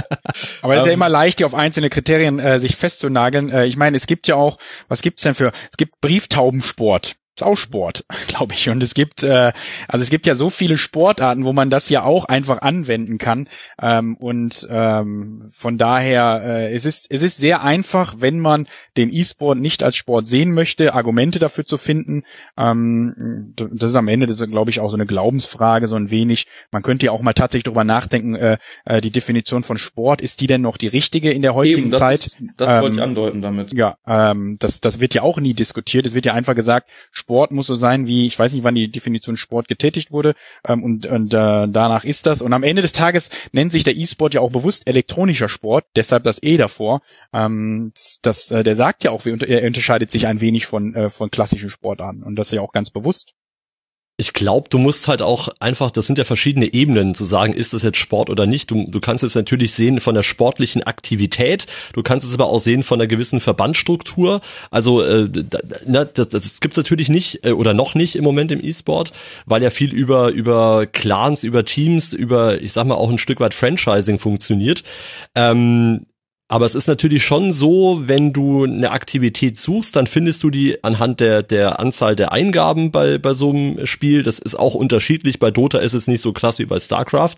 Aber 0.62 0.74
es 0.74 0.80
ist 0.80 0.86
ja 0.86 0.92
ähm, 0.92 0.94
immer 0.94 1.10
leicht, 1.10 1.40
hier 1.40 1.46
auf 1.46 1.54
einzelne 1.54 1.90
Kriterien 1.90 2.40
äh, 2.40 2.60
sich 2.60 2.76
festzunageln. 2.76 3.50
Äh, 3.50 3.66
ich 3.66 3.78
meine, 3.78 3.98
es 3.98 4.08
gibt 4.08 4.28
ja 4.28 4.36
auch, 4.36 4.58
was 4.88 5.02
gibt's 5.02 5.24
denn 5.24 5.36
für? 5.36 5.52
Es 5.70 5.78
gibt 5.78 6.02
Brieftaubensport 6.02 7.16
ist 7.36 7.44
auch 7.44 7.56
Sport, 7.56 8.06
glaube 8.28 8.54
ich. 8.54 8.70
Und 8.70 8.84
es 8.84 8.94
gibt, 8.94 9.24
äh, 9.24 9.52
also 9.88 10.04
es 10.04 10.10
gibt 10.10 10.28
ja 10.28 10.36
so 10.36 10.50
viele 10.50 10.78
Sportarten, 10.78 11.46
wo 11.46 11.54
man 11.54 11.70
das 11.70 11.90
ja 11.90 12.04
auch 12.04 12.26
einfach 12.26 12.62
anwenden 12.62 13.18
kann. 13.18 13.48
Ähm, 13.82 14.16
und 14.18 14.68
ähm, 14.70 15.50
von 15.52 15.78
daher, 15.78 16.42
äh, 16.46 16.74
es 16.74 16.86
ist, 16.86 17.08
es 17.10 17.22
ist 17.22 17.38
sehr 17.38 17.64
einfach, 17.64 18.16
wenn 18.20 18.40
man 18.40 18.68
den 18.98 19.12
E-Sport 19.12 19.58
nicht 19.58 19.84
als 19.84 19.96
Sport 19.96 20.28
sehen 20.28 20.52
möchte, 20.52 20.94
Argumente 20.94 21.40
dafür 21.40 21.66
zu 21.66 21.78
finden. 21.78 22.24
Ähm, 22.58 23.54
das 23.56 23.92
ist 23.92 23.96
am 23.96 24.08
Ende, 24.08 24.28
das 24.28 24.40
ist, 24.40 24.50
glaube 24.50 24.70
ich, 24.70 24.80
auch 24.80 24.90
so 24.90 24.96
eine 24.96 25.06
Glaubensfrage, 25.06 25.88
so 25.88 25.96
ein 25.96 26.12
wenig. 26.12 26.48
Man 26.72 26.84
könnte 26.84 27.08
ja 27.08 27.12
auch 27.12 27.22
mal 27.22 27.34
tatsächlich 27.34 27.64
darüber 27.64 27.84
nachdenken, 27.84 28.36
äh, 28.36 28.58
äh, 28.86 29.02
die 29.02 29.12
Definition 29.12 29.64
von 29.64 29.78
Sport, 29.78 30.22
ist 30.22 30.42
die 30.42 30.48
denn 30.48 30.62
noch 30.62 30.78
die 30.78 30.88
richtige 30.88 31.32
in 31.32 31.42
der 31.42 31.56
heutigen 31.56 31.84
Eben, 31.84 31.92
das 31.92 32.00
Zeit? 32.00 32.26
Ist, 32.26 32.38
das 32.58 32.82
wollte 32.82 32.96
ich 32.96 33.02
ähm, 33.02 33.10
andeuten 33.10 33.42
damit. 33.42 33.74
Ja, 33.74 33.98
ähm, 34.06 34.58
das, 34.60 34.82
das 34.82 35.00
wird 35.00 35.16
ja 35.16 35.24
auch 35.24 35.40
nie 35.40 35.54
diskutiert. 35.54 36.06
Es 36.06 36.14
wird 36.14 36.26
ja 36.26 36.34
einfach 36.34 36.56
gesagt, 36.56 36.90
Sport 37.24 37.52
muss 37.52 37.68
so 37.68 37.76
sein 37.76 38.06
wie, 38.06 38.28
ich 38.28 38.38
weiß 38.38 38.54
nicht, 38.54 38.66
wann 38.66 38.76
die 38.76 38.90
Definition 38.90 39.38
Sport 39.38 39.70
getätigt 39.70 40.12
wurde, 40.12 40.36
ähm, 40.68 40.84
und, 40.84 41.06
und 41.06 41.34
äh, 41.34 41.68
danach 41.70 42.04
ist 42.04 42.26
das. 42.26 42.42
Und 42.42 42.52
am 42.52 42.64
Ende 42.64 42.82
des 42.82 42.92
Tages 42.92 43.30
nennt 43.54 43.72
sich 43.72 43.86
der 43.86 43.96
E-Sport 43.96 44.34
ja 44.34 44.42
auch 44.42 44.52
bewusst 44.52 44.88
elektronischer 44.88 45.48
Sport, 45.48 45.86
deshalb 45.96 46.26
das 46.26 46.44
E 46.44 46.58
davor. 46.58 47.02
Ähm, 47.32 47.92
das, 47.96 48.20
das, 48.22 48.52
äh, 48.52 48.64
der 48.64 48.76
sagt 48.76 49.06
ja 49.06 49.12
auch, 49.12 49.26
er 49.26 49.66
unterscheidet 49.66 50.12
sich 50.12 50.28
ein 50.28 50.42
wenig 50.42 50.66
von, 50.66 50.94
äh, 50.96 51.10
von 51.10 51.32
klassischen 51.32 51.70
Sportarten 51.70 52.24
und 52.24 52.36
das 52.36 52.48
ist 52.48 52.54
ja 52.54 52.62
auch 52.62 52.74
ganz 52.74 52.90
bewusst 52.90 53.34
ich 54.16 54.34
glaube, 54.34 54.70
du 54.70 54.78
musst 54.78 55.08
halt 55.08 55.24
auch 55.24 55.50
einfach, 55.60 55.90
das 55.90 56.06
sind 56.06 56.20
ja 56.20 56.24
verschiedene 56.24 56.72
Ebenen 56.72 57.16
zu 57.16 57.26
sagen, 57.26 57.54
ist 57.54 57.74
das 57.74 57.82
jetzt 57.82 57.98
Sport 57.98 58.30
oder 58.30 58.46
nicht. 58.46 58.70
Du, 58.70 58.86
du 58.88 59.00
kannst 59.00 59.24
es 59.24 59.34
natürlich 59.34 59.74
sehen 59.74 60.00
von 60.00 60.14
der 60.14 60.22
sportlichen 60.22 60.84
Aktivität, 60.84 61.66
du 61.94 62.04
kannst 62.04 62.28
es 62.28 62.34
aber 62.36 62.46
auch 62.46 62.60
sehen 62.60 62.84
von 62.84 63.02
einer 63.02 63.08
gewissen 63.08 63.40
Verbandstruktur. 63.40 64.42
Also 64.70 65.02
äh, 65.02 65.30
na, 65.88 66.06
das, 66.06 66.30
das 66.30 66.60
gibt's 66.60 66.78
natürlich 66.78 67.10
nicht 67.10 67.44
äh, 67.44 67.54
oder 67.54 67.74
noch 67.74 67.96
nicht 67.96 68.16
im 68.16 68.24
Moment 68.24 68.52
im 68.52 68.64
E-Sport, 68.64 69.14
weil 69.48 69.64
ja 69.64 69.72
viel 69.72 69.92
über 69.92 70.30
über 70.30 70.86
Clans, 70.86 71.44
über 71.44 71.66
Teams, 71.66 72.14
über 72.14 72.62
ich 72.62 72.72
sag 72.72 72.86
mal 72.86 72.96
auch 72.96 73.10
ein 73.10 73.18
Stück 73.18 73.40
weit 73.40 73.56
Franchising 73.56 74.20
funktioniert. 74.20 74.84
Ähm, 75.34 76.06
aber 76.54 76.68
es 76.68 76.76
ist 76.76 76.86
natürlich 76.86 77.26
schon 77.26 77.52
so, 77.52 78.04
wenn 78.06 78.32
du 78.32 78.66
eine 78.66 78.92
Aktivität 78.92 79.58
suchst, 79.58 79.96
dann 79.96 80.06
findest 80.06 80.44
du 80.44 80.52
die 80.52 80.84
anhand 80.84 81.20
der, 81.20 81.42
der 81.42 81.80
Anzahl 81.80 82.16
der 82.16 82.32
Eingaben 82.32 82.92
bei, 82.92 83.18
bei 83.18 83.34
so 83.34 83.50
einem 83.50 83.88
Spiel. 83.88 84.22
Das 84.22 84.38
ist 84.38 84.54
auch 84.54 84.76
unterschiedlich. 84.76 85.40
Bei 85.40 85.50
Dota 85.50 85.80
ist 85.80 85.94
es 85.94 86.08
nicht 86.08 86.22
so 86.22 86.32
krass 86.32 86.60
wie 86.60 86.68
bei 86.68 86.80
StarCraft. 86.80 87.38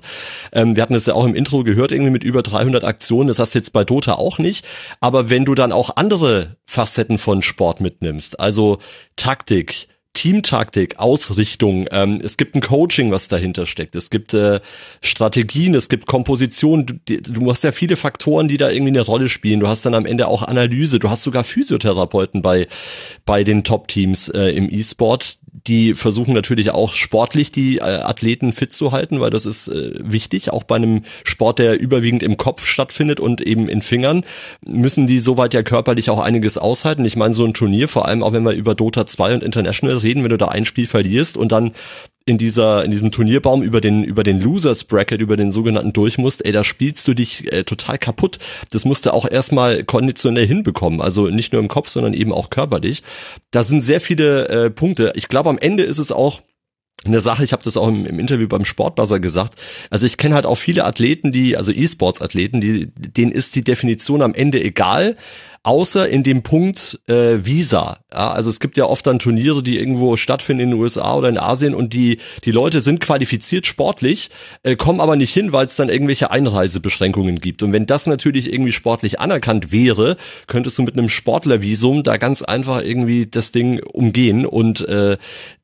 Ähm, 0.51 0.76
wir 0.76 0.84
hatten 0.84 0.95
es 0.95 1.05
ja 1.05 1.13
auch 1.13 1.24
im 1.24 1.34
Intro 1.34 1.63
gehört, 1.63 1.93
irgendwie 1.93 2.11
mit 2.11 2.26
über 2.26 2.41
300 2.41 2.84
Aktionen. 2.84 3.30
Das 3.30 3.39
hast 3.39 3.55
du 3.55 3.59
jetzt 3.59 3.72
bei 3.72 3.86
Dota 3.86 4.16
auch 4.16 4.38
nicht. 4.38 4.66
Aber 4.99 5.30
wenn 5.30 5.45
du 5.45 5.55
dann 5.55 5.72
auch 5.72 5.95
andere 5.95 6.57
Facetten 6.66 7.18
von 7.18 7.41
Sport 7.41 7.80
mitnimmst, 7.80 8.41
also 8.41 8.80
Taktik, 9.16 9.88
Teamtaktik, 10.16 10.97
Ausrichtung, 10.97 11.88
ähm, 11.91 12.20
es 12.24 12.38
gibt 12.38 12.55
ein 12.55 12.61
Coaching, 12.61 13.11
was 13.11 13.28
dahinter 13.28 13.68
steckt, 13.68 13.95
es 13.95 14.09
gibt 14.09 14.34
äh, 14.34 14.59
Strategien, 15.01 15.76
es 15.76 15.89
gibt 15.89 16.07
Komposition, 16.07 16.86
du, 16.86 17.22
du 17.22 17.49
hast 17.49 17.63
ja 17.63 17.72
viele 17.72 17.95
Faktoren, 17.95 18.47
die 18.47 18.57
da 18.57 18.72
irgendwie 18.72 18.91
eine 18.91 19.01
Rolle 19.01 19.30
spielen. 19.30 19.59
Du 19.59 19.68
hast 19.68 19.86
dann 19.86 19.93
am 19.93 20.05
Ende 20.05 20.28
auch 20.28 20.41
Analyse, 20.41 20.97
du 20.97 21.09
hast 21.09 21.24
sogar 21.24 21.43
Physiotherapeuten 21.43 22.41
bei, 22.41 22.68
bei 23.26 23.43
den 23.43 23.63
Top-Teams 23.63 24.30
äh, 24.30 24.49
im 24.49 24.70
E-Sport, 24.72 25.38
die 25.67 25.93
versuchen 25.93 26.33
natürlich 26.33 26.71
auch 26.71 26.93
sportlich 26.93 27.51
die 27.51 27.77
äh, 27.77 27.81
Athleten 27.81 28.51
fit 28.51 28.73
zu 28.73 28.91
halten, 28.91 29.21
weil 29.21 29.29
das 29.29 29.45
ist 29.45 29.67
äh, 29.67 29.93
wichtig, 29.99 30.51
auch 30.51 30.63
bei 30.63 30.75
einem 30.75 31.03
Sport, 31.23 31.59
der 31.59 31.79
überwiegend 31.79 32.23
im 32.23 32.37
Kopf 32.37 32.65
stattfindet 32.65 33.19
und 33.19 33.41
eben 33.41 33.69
in 33.69 33.81
Fingern, 33.81 34.25
müssen 34.65 35.07
die 35.07 35.19
soweit 35.19 35.53
ja 35.53 35.63
körperlich 35.63 36.09
auch 36.09 36.19
einiges 36.19 36.57
aushalten. 36.57 37.05
Ich 37.05 37.15
meine, 37.15 37.33
so 37.33 37.45
ein 37.45 37.53
Turnier, 37.53 37.87
vor 37.87 38.07
allem 38.07 38.21
auch 38.21 38.33
wenn 38.33 38.43
wir 38.43 38.53
über 38.53 38.75
Dota 38.75 39.05
2 39.05 39.35
und 39.35 39.43
International 39.43 39.97
reden, 39.97 40.23
wenn 40.23 40.31
du 40.31 40.37
da 40.37 40.49
ein 40.49 40.65
Spiel 40.65 40.87
verlierst 40.87 41.37
und 41.37 41.51
dann 41.51 41.71
in 42.28 42.39
dieser 42.39 42.84
in 42.84 42.91
diesem 42.91 43.11
Turnierbaum 43.11 43.61
über 43.61 43.82
den 43.82 44.03
über 44.03 44.23
den 44.23 44.41
Losers 44.41 44.84
Bracket 44.84 45.21
über 45.21 45.38
den 45.38 45.51
sogenannten 45.51 45.93
durch 45.93 46.17
musst, 46.17 46.43
ey, 46.43 46.51
da 46.51 46.63
spielst 46.63 47.07
du 47.07 47.13
dich 47.13 47.51
äh, 47.53 47.63
total 47.63 47.99
kaputt. 47.99 48.39
Das 48.71 48.86
musst 48.86 49.05
du 49.05 49.13
auch 49.13 49.30
erstmal 49.30 49.84
konditionell 49.84 50.47
hinbekommen, 50.47 51.01
also 51.01 51.28
nicht 51.28 51.53
nur 51.53 51.61
im 51.61 51.67
Kopf, 51.67 51.89
sondern 51.89 52.13
eben 52.13 52.32
auch 52.32 52.49
körperlich. 52.49 53.03
Da 53.51 53.63
sind 53.63 53.82
sehr 53.82 54.01
viele 54.01 54.47
äh, 54.49 54.69
Punkte. 54.71 55.13
Ich 55.15 55.28
glaube, 55.28 55.49
am 55.49 55.59
Ende 55.59 55.84
ist 55.84 55.99
es 55.99 56.11
auch 56.11 56.41
eine 57.03 57.21
Sache, 57.21 57.43
ich 57.43 57.51
habe 57.51 57.63
das 57.63 57.78
auch 57.78 57.88
im, 57.88 58.05
im, 58.07 58.19
Interview 58.19 58.47
beim 58.47 58.65
Sportbuzzer 58.65 59.19
gesagt. 59.19 59.59
Also 59.91 60.07
ich 60.07 60.17
kenne 60.17 60.34
halt 60.34 60.47
auch 60.47 60.55
viele 60.55 60.86
Athleten, 60.86 61.32
die, 61.32 61.55
also 61.55 61.71
E-Sports-Athleten, 61.71 62.61
die, 62.61 62.88
denen 62.95 63.32
ist 63.32 63.55
die 63.55 63.63
Definition 63.63 64.23
am 64.23 64.34
Ende 64.34 64.63
egal 64.63 65.15
außer 65.66 66.07
in 66.07 66.22
dem 66.22 66.43
Punkt 66.43 66.99
äh, 67.07 67.43
Visa. 67.43 67.97
Ja, 68.13 68.32
also 68.32 68.49
es 68.49 68.59
gibt 68.59 68.78
ja 68.78 68.86
oft 68.86 69.05
dann 69.07 69.18
Turniere, 69.18 69.63
die 69.63 69.80
irgendwo 69.80 70.16
stattfinden 70.16 70.63
in 70.63 70.70
den 70.72 70.80
USA 70.80 71.16
oder 71.16 71.28
in 71.28 71.39
Asien 71.39 71.74
und 71.74 71.93
die 71.93 72.20
die 72.43 72.51
Leute 72.51 72.82
sind 72.82 72.99
qualifiziert 72.99 73.66
sportlich, 73.66 74.30
äh, 74.61 74.76
kommen 74.76 75.01
aber 75.01 75.16
nicht 75.16 75.34
hin, 75.34 75.53
weil 75.53 75.66
es 75.66 75.76
dann 75.76 75.89
irgendwelche 75.89 76.30
Einreisebeschränkungen 76.30 77.39
gibt. 77.39 77.63
Und 77.63 77.74
wenn 77.74 77.88
das 77.88 78.05
natürlich 78.05 78.53
irgendwie 78.53 78.72
sportlich 78.72 79.20
anerkannt 79.20 79.72
wäre, 79.72 80.18
könntest 80.45 80.78
du 80.78 80.84
mit 80.84 80.97
einem 80.97 81.09
Sportlervisum 81.09 82.03
da 82.03 82.18
ganz 82.18 82.43
einfach 82.43 82.84
irgendwie 82.84 83.26
das 83.26 83.51
Ding 83.51 83.82
umgehen 83.82 84.45
und 84.45 84.88
äh, 84.88 85.18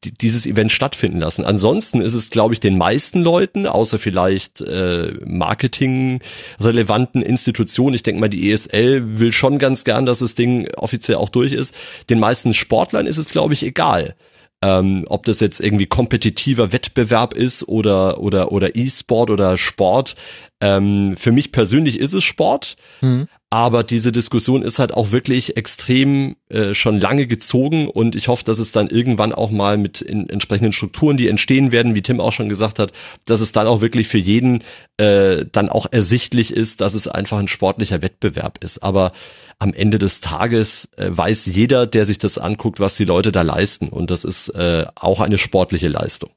die, 0.04 0.12
dieses 0.12 0.48
Event 0.48 0.72
stattfinden 0.72 1.20
lassen. 1.20 1.46
Ansonsten 1.46 2.02
ist 2.02 2.16
es, 2.16 2.32
glaube 2.32 2.56
ich, 2.56 2.60
den 2.60 2.76
meisten 2.76 3.22
Leuten, 3.22 3.68
außer 3.68 4.00
vielleicht 4.00 4.62
äh, 4.62 5.14
Marketing 5.24 6.22
relevanten 6.60 7.22
Institutionen, 7.22 7.94
ich 7.94 8.04
denke 8.04 8.20
mal, 8.20 8.30
die 8.30 8.52
ESL 8.52 9.20
will 9.20 9.32
schon 9.32 9.60
ganz 9.60 9.84
gern, 9.92 10.06
dass 10.06 10.20
das 10.20 10.36
Ding 10.36 10.70
offiziell 10.78 11.18
auch 11.18 11.28
durch 11.28 11.52
ist. 11.52 11.76
Den 12.10 12.20
meisten 12.20 12.54
Sportlern 12.54 13.08
ist 13.08 13.18
es, 13.18 13.30
glaube 13.30 13.54
ich, 13.54 13.64
egal. 13.64 14.16
Ähm, 14.64 15.06
ob 15.10 15.26
das 15.26 15.40
jetzt 15.40 15.60
irgendwie 15.60 15.88
kompetitiver 15.88 16.72
Wettbewerb 16.72 17.34
ist 17.34 17.68
oder 17.68 18.20
oder 18.20 18.52
oder 18.52 18.76
E-Sport 18.76 19.32
oder 19.32 19.58
Sport. 19.58 20.16
Ähm, 20.62 21.16
für 21.18 21.32
mich 21.32 21.52
persönlich 21.52 22.00
ist 22.00 22.14
es 22.14 22.24
Sport, 22.24 22.78
mhm. 23.02 23.28
Aber 23.54 23.84
diese 23.84 24.14
Diskussion 24.14 24.64
ist 24.64 24.80
halt 24.80 24.94
auch 24.94 25.12
wirklich 25.12 25.58
extrem 25.58 26.38
äh, 26.48 26.74
schon 26.74 27.02
lange 27.02 27.28
gezogen 27.28 27.90
und 27.90 28.16
ich 28.16 28.30
hoffe, 28.30 28.46
dass 28.46 28.60
es 28.60 28.72
dann 28.72 28.88
irgendwann 28.88 29.34
auch 29.34 29.52
mal 29.52 29.78
mit 29.78 30.00
in, 30.00 30.30
entsprechenden 30.30 30.72
Strukturen, 30.72 31.18
die 31.18 31.28
entstehen 31.28 31.74
werden, 31.74 31.94
wie 31.94 32.02
Tim 32.02 32.22
auch 32.22 32.32
schon 32.32 32.48
gesagt 32.48 32.80
hat, 32.80 32.94
dass 33.26 33.42
es 33.42 33.52
dann 33.52 33.68
auch 33.68 33.82
wirklich 33.82 34.08
für 34.08 34.18
jeden 34.18 34.64
äh, 34.96 35.46
dann 35.52 35.68
auch 35.68 35.86
ersichtlich 35.92 36.54
ist, 36.54 36.80
dass 36.80 36.94
es 36.94 37.10
einfach 37.10 37.40
ein 37.40 37.50
sportlicher 37.50 38.02
Wettbewerb 38.02 38.64
ist. 38.64 38.84
Aber 38.84 39.12
am 39.60 39.74
Ende 39.74 40.00
des 40.00 40.22
Tages 40.22 40.90
äh, 40.96 41.10
weiß 41.10 41.48
jeder, 41.48 41.88
der 41.88 42.06
sich 42.06 42.20
das 42.20 42.38
anguckt, 42.38 42.80
was 42.80 42.96
die 42.96 43.06
Leute 43.06 43.34
da 43.34 43.42
leisten 43.42 43.90
und 43.90 44.12
das 44.12 44.24
ist 44.24 44.48
äh, 44.56 44.86
auch 44.96 45.20
eine 45.20 45.38
sportliche 45.38 45.90
Leistung. 45.90 46.30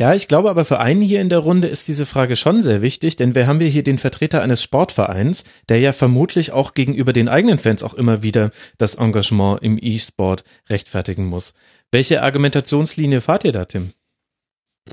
Ja, 0.00 0.14
ich 0.14 0.28
glaube 0.28 0.48
aber 0.48 0.64
für 0.64 0.80
einen 0.80 1.02
hier 1.02 1.20
in 1.20 1.28
der 1.28 1.40
Runde 1.40 1.68
ist 1.68 1.86
diese 1.86 2.06
Frage 2.06 2.34
schon 2.34 2.62
sehr 2.62 2.80
wichtig, 2.80 3.16
denn 3.16 3.34
wir 3.34 3.46
haben 3.46 3.60
wir 3.60 3.68
hier 3.68 3.82
den 3.82 3.98
Vertreter 3.98 4.40
eines 4.40 4.62
Sportvereins, 4.62 5.44
der 5.68 5.78
ja 5.78 5.92
vermutlich 5.92 6.52
auch 6.52 6.72
gegenüber 6.72 7.12
den 7.12 7.28
eigenen 7.28 7.58
Fans 7.58 7.82
auch 7.82 7.92
immer 7.92 8.22
wieder 8.22 8.50
das 8.78 8.94
Engagement 8.94 9.62
im 9.62 9.78
E-Sport 9.78 10.44
rechtfertigen 10.70 11.26
muss. 11.26 11.52
Welche 11.92 12.22
Argumentationslinie 12.22 13.20
fahrt 13.20 13.44
ihr 13.44 13.52
da, 13.52 13.66
Tim? 13.66 13.92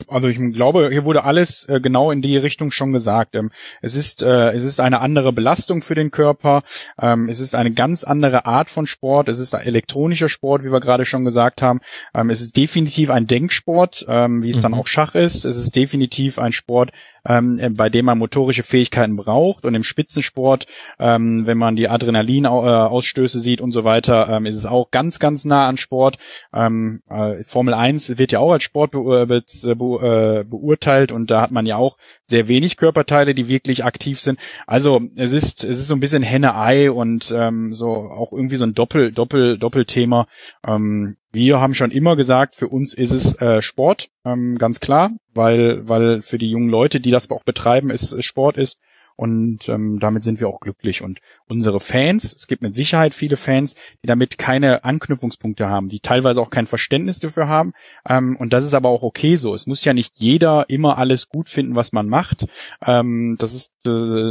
Also 0.08 0.28
ich 0.28 0.38
glaube, 0.54 0.90
hier 0.92 1.06
wurde 1.06 1.24
alles 1.24 1.66
äh, 1.70 1.80
genau 1.80 2.12
in 2.12 2.22
die 2.22 2.38
Richtung 2.38 2.72
schon 2.72 2.94
gesagt. 2.94 3.36
Ähm, 3.36 3.52
es 3.82 3.96
ist 3.96 4.22
äh, 4.22 4.52
es 4.52 4.64
ist 4.64 4.80
eine 4.80 5.02
andere 5.02 5.34
Belastung 5.34 5.82
für 5.82 5.96
den 5.96 6.12
Körper. 6.12 6.62
Ähm, 7.02 7.30
es 7.30 7.40
ist 7.40 7.56
eine 7.56 7.72
ganz 7.72 8.04
andere 8.04 8.46
Art 8.46 8.70
von 8.70 8.86
Sport. 8.86 9.30
Es 9.30 9.40
ist 9.40 9.56
ein 9.56 9.66
elektronischer 9.66 10.30
Sport, 10.30 10.64
wie 10.64 10.72
wir 10.72 10.82
gerade 10.82 11.06
schon 11.06 11.26
gesagt 11.26 11.62
haben. 11.62 11.80
Ähm, 12.14 12.30
es 12.30 12.42
ist 12.42 12.58
definitiv 12.58 13.10
ein 13.10 13.28
Denksport, 13.28 14.06
ähm, 14.08 14.44
wie 14.44 14.50
es 14.50 14.58
mhm. 14.58 14.62
dann 14.62 14.74
auch 14.76 14.88
Schach 14.88 15.16
ist. 15.16 15.46
Es 15.46 15.58
ist 15.58 15.76
definitiv 15.76 16.38
ein 16.38 16.54
Sport, 16.54 16.92
ähm, 17.28 17.60
äh, 17.60 17.70
bei 17.70 17.90
dem 17.90 18.06
man 18.06 18.18
motorische 18.18 18.64
Fähigkeiten 18.64 19.16
braucht. 19.16 19.66
Und 19.66 19.76
im 19.76 19.84
Spitzensport, 19.84 20.66
ähm, 21.00 21.46
wenn 21.46 21.58
man 21.58 21.76
die 21.76 21.90
Adrenalin-Ausstöße 21.90 23.40
sieht 23.40 23.62
und 23.62 23.72
so 23.72 23.84
weiter, 23.84 24.30
ähm, 24.30 24.46
ist 24.46 24.56
es 24.56 24.66
auch 24.66 24.92
ganz, 24.92 25.20
ganz 25.20 25.46
nah 25.46 25.68
an 25.68 25.78
Sport. 25.78 26.18
Ähm, 26.54 27.02
äh, 27.10 27.44
Formel 27.46 27.74
1 27.74 28.18
wird 28.18 28.32
ja 28.32 28.40
auch 28.40 28.52
als 28.52 28.64
Sport 28.64 28.92
be 28.92 29.00
äh, 29.00 29.26
be 29.26 29.44
be 29.76 30.42
äh, 30.42 30.44
beurteilt 30.44 31.12
und 31.12 31.30
da 31.30 31.42
hat 31.42 31.52
man 31.52 31.66
ja 31.66 31.78
auch 31.78 31.98
sehr 32.26 32.48
wenig 32.48 32.78
Körperteile, 32.78 33.34
die 33.34 33.48
wirklich 33.48 33.86
aktiv 33.86 34.20
sind. 34.20 34.40
Also 34.66 35.02
es 35.16 35.34
ist 35.34 35.64
es 35.64 35.80
ist 35.80 35.88
so 35.88 35.96
ein 35.96 36.00
bisschen 36.00 36.24
Henne-Ei 36.24 36.92
und 36.92 37.34
ähm, 37.36 37.74
so 37.74 37.90
auch 37.90 38.32
irgendwie 38.32 38.58
so 38.58 38.66
ein 38.66 38.74
Doppel 38.74 39.12
Doppel 39.12 39.58
Doppelthema. 39.58 40.28
Ähm, 40.66 41.18
wir 41.32 41.60
haben 41.60 41.74
schon 41.74 41.92
immer 41.92 42.16
gesagt, 42.16 42.56
für 42.56 42.68
uns 42.68 42.94
ist 42.94 43.12
es 43.12 43.40
äh, 43.42 43.62
Sport, 43.62 44.10
ähm, 44.26 44.58
ganz 44.58 44.80
klar, 44.80 45.12
weil, 45.34 45.88
weil 45.88 46.22
für 46.22 46.38
die 46.38 46.50
jungen 46.50 46.70
Leute, 46.70 47.00
die 47.00 47.12
das 47.12 47.30
auch 47.30 47.44
betreiben, 47.44 47.90
es 47.90 48.16
Sport 48.24 48.58
ist. 48.58 48.80
Und 49.18 49.68
ähm, 49.68 50.00
damit 50.00 50.22
sind 50.22 50.40
wir 50.40 50.48
auch 50.48 50.60
glücklich. 50.60 51.02
Und 51.02 51.22
unsere 51.50 51.80
Fans, 51.80 52.36
es 52.36 52.46
gibt 52.46 52.62
mit 52.62 52.76
Sicherheit 52.76 53.16
viele 53.16 53.36
Fans, 53.36 53.74
die 54.04 54.08
damit 54.08 54.38
keine 54.38 54.84
Anknüpfungspunkte 54.84 55.66
haben, 55.68 55.90
die 55.90 56.00
teilweise 56.00 56.40
auch 56.40 56.52
kein 56.52 56.68
Verständnis 56.68 57.20
dafür 57.20 57.48
haben. 57.48 57.74
Ähm, 58.08 58.38
und 58.38 58.54
das 58.54 58.64
ist 58.64 58.76
aber 58.76 58.90
auch 58.90 59.02
okay 59.02 59.36
so. 59.36 59.56
Es 59.56 59.66
muss 59.66 59.84
ja 59.84 59.96
nicht 59.96 60.14
jeder 60.18 60.70
immer 60.70 61.00
alles 61.00 61.30
gut 61.30 61.50
finden, 61.50 61.74
was 61.74 61.94
man 61.94 62.08
macht. 62.08 62.46
Ähm, 62.86 63.38
das 63.40 63.56
ist, 63.56 63.74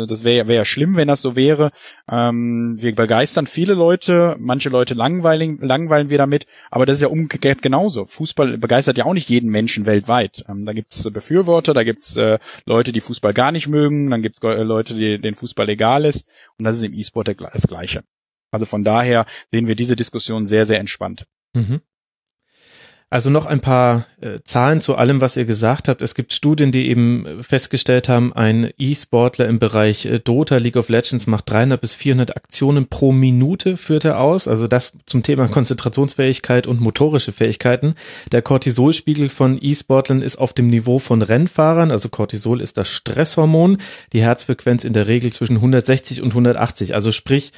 das 0.06 0.24
wäre 0.24 0.48
wär 0.48 0.64
schlimm, 0.64 0.96
wenn 0.96 1.08
das 1.08 1.22
so 1.22 1.36
wäre. 1.36 1.70
Ähm, 2.10 2.76
wir 2.78 2.94
begeistern 2.94 3.46
viele 3.46 3.74
Leute, 3.74 4.36
manche 4.38 4.68
Leute 4.68 4.94
langweilen, 4.94 5.58
langweilen 5.60 6.10
wir 6.10 6.18
damit, 6.18 6.46
aber 6.70 6.86
das 6.86 6.96
ist 6.96 7.02
ja 7.02 7.08
umgekehrt 7.08 7.62
genauso. 7.62 8.06
Fußball 8.06 8.58
begeistert 8.58 8.98
ja 8.98 9.04
auch 9.04 9.14
nicht 9.14 9.28
jeden 9.28 9.50
Menschen 9.50 9.86
weltweit. 9.86 10.44
Ähm, 10.48 10.64
da 10.64 10.72
gibt's 10.72 11.10
Befürworter, 11.10 11.74
da 11.74 11.84
gibt's 11.84 12.16
äh, 12.16 12.38
Leute, 12.64 12.92
die 12.92 13.00
Fußball 13.00 13.32
gar 13.32 13.52
nicht 13.52 13.68
mögen, 13.68 14.10
dann 14.10 14.22
gibt's 14.22 14.42
äh, 14.42 14.62
Leute, 14.62 14.94
die 14.94 15.20
den 15.20 15.34
Fußball 15.34 15.68
egal 15.68 16.04
ist. 16.04 16.28
Und 16.58 16.64
das 16.64 16.76
ist 16.76 16.84
im 16.84 16.94
E-Sport 16.94 17.34
das 17.38 17.66
Gleiche. 17.66 18.04
Also 18.50 18.66
von 18.66 18.84
daher 18.84 19.26
sehen 19.50 19.66
wir 19.66 19.74
diese 19.74 19.96
Diskussion 19.96 20.46
sehr, 20.46 20.66
sehr 20.66 20.80
entspannt. 20.80 21.26
Mhm. 21.52 21.80
Also 23.08 23.30
noch 23.30 23.46
ein 23.46 23.60
paar 23.60 24.04
äh, 24.20 24.40
Zahlen 24.42 24.80
zu 24.80 24.96
allem, 24.96 25.20
was 25.20 25.36
ihr 25.36 25.44
gesagt 25.44 25.86
habt. 25.86 26.02
Es 26.02 26.16
gibt 26.16 26.34
Studien, 26.34 26.72
die 26.72 26.88
eben 26.88 27.40
festgestellt 27.40 28.08
haben, 28.08 28.32
ein 28.32 28.72
E-Sportler 28.78 29.46
im 29.46 29.60
Bereich 29.60 30.06
äh, 30.06 30.18
Dota, 30.18 30.56
League 30.56 30.74
of 30.74 30.88
Legends 30.88 31.28
macht 31.28 31.48
300 31.48 31.80
bis 31.80 31.94
400 31.94 32.36
Aktionen 32.36 32.88
pro 32.88 33.12
Minute, 33.12 33.76
führt 33.76 34.04
er 34.04 34.18
aus. 34.18 34.48
Also 34.48 34.66
das 34.66 34.92
zum 35.06 35.22
Thema 35.22 35.46
Konzentrationsfähigkeit 35.46 36.66
und 36.66 36.80
motorische 36.80 37.30
Fähigkeiten. 37.30 37.94
Der 38.32 38.42
Cortisolspiegel 38.42 39.28
von 39.28 39.56
E-Sportlern 39.60 40.20
ist 40.20 40.38
auf 40.38 40.52
dem 40.52 40.66
Niveau 40.66 40.98
von 40.98 41.22
Rennfahrern. 41.22 41.92
Also 41.92 42.08
Cortisol 42.08 42.60
ist 42.60 42.76
das 42.76 42.88
Stresshormon. 42.88 43.78
Die 44.14 44.22
Herzfrequenz 44.22 44.82
in 44.82 44.94
der 44.94 45.06
Regel 45.06 45.32
zwischen 45.32 45.56
160 45.56 46.22
und 46.22 46.30
180. 46.30 46.94
Also 46.94 47.12
sprich, 47.12 47.52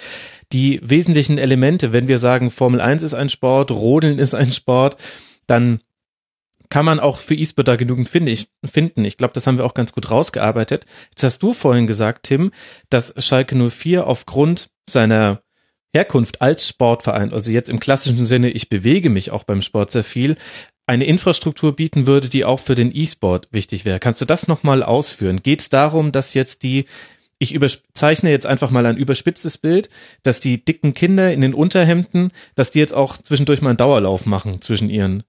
die 0.53 0.81
wesentlichen 0.83 1.39
Elemente, 1.39 1.95
wenn 1.95 2.07
wir 2.07 2.19
sagen, 2.19 2.51
Formel 2.51 2.83
1 2.83 3.03
ist 3.03 3.15
ein 3.15 3.31
Sport, 3.31 3.71
Rodeln 3.71 4.19
ist 4.19 4.35
ein 4.35 4.53
Sport, 4.53 4.97
dann 5.49 5.81
kann 6.69 6.85
man 6.85 7.01
auch 7.01 7.19
für 7.19 7.35
E-Sport 7.35 7.69
da 7.69 7.77
genügend 7.77 8.09
finde 8.09 8.31
ich, 8.31 8.49
finden. 8.65 9.05
Ich 9.05 9.17
glaube, 9.17 9.33
das 9.33 9.47
haben 9.47 9.59
wir 9.59 9.65
auch 9.65 9.75
ganz 9.75 9.93
gut 9.93 10.11
rausgearbeitet. 10.11 10.85
Jetzt 11.11 11.23
hast 11.23 11.43
du 11.43 11.53
vorhin 11.53 11.87
gesagt, 11.87 12.25
Tim, 12.25 12.53
dass 12.91 13.15
Schalke 13.19 13.57
04 13.57 14.07
aufgrund 14.07 14.71
seiner 14.87 15.43
Herkunft 15.95 16.43
als 16.43 16.69
Sportverein, 16.69 17.33
also 17.33 17.51
jetzt 17.51 17.71
im 17.71 17.81
klassischen 17.81 18.27
Sinne, 18.27 18.51
ich 18.51 18.69
bewege 18.69 19.09
mich 19.09 19.31
auch 19.31 19.45
beim 19.45 19.63
Sport 19.63 19.91
sehr 19.91 20.05
viel, 20.05 20.37
eine 20.87 21.05
Infrastruktur 21.05 21.77
bieten 21.77 22.07
würde, 22.07 22.29
die 22.29 22.45
auch 22.45 22.61
für 22.61 22.75
den 22.75 22.95
E-Sport 22.95 23.49
wichtig 23.51 23.85
wäre. 23.85 23.99
Kannst 23.99 24.21
du 24.21 24.25
das 24.25 24.49
nochmal 24.49 24.83
ausführen? 24.83 25.43
Geht 25.43 25.61
es 25.61 25.69
darum, 25.71 26.13
dass 26.13 26.35
jetzt 26.35 26.63
die, 26.63 26.87
ich 27.39 27.55
überzeichne 27.55 28.31
jetzt 28.31 28.47
einfach 28.47 28.71
mal 28.71 28.87
ein 28.87 28.97
überspitztes 28.97 29.59
Bild, 29.59 29.89
dass 30.23 30.41
die 30.41 30.65
dicken 30.65 30.95
Kinder 30.95 31.33
in 31.33 31.41
den 31.41 31.55
Unterhemden, 31.55 32.33
dass 32.55 32.71
die 32.71 32.79
jetzt 32.79 32.95
auch 32.95 33.17
zwischendurch 33.17 33.63
mal 33.63 33.71
einen 33.71 33.77
Dauerlauf 33.79 34.27
machen 34.27 34.61
zwischen 34.61 34.91
ihren 34.91 35.25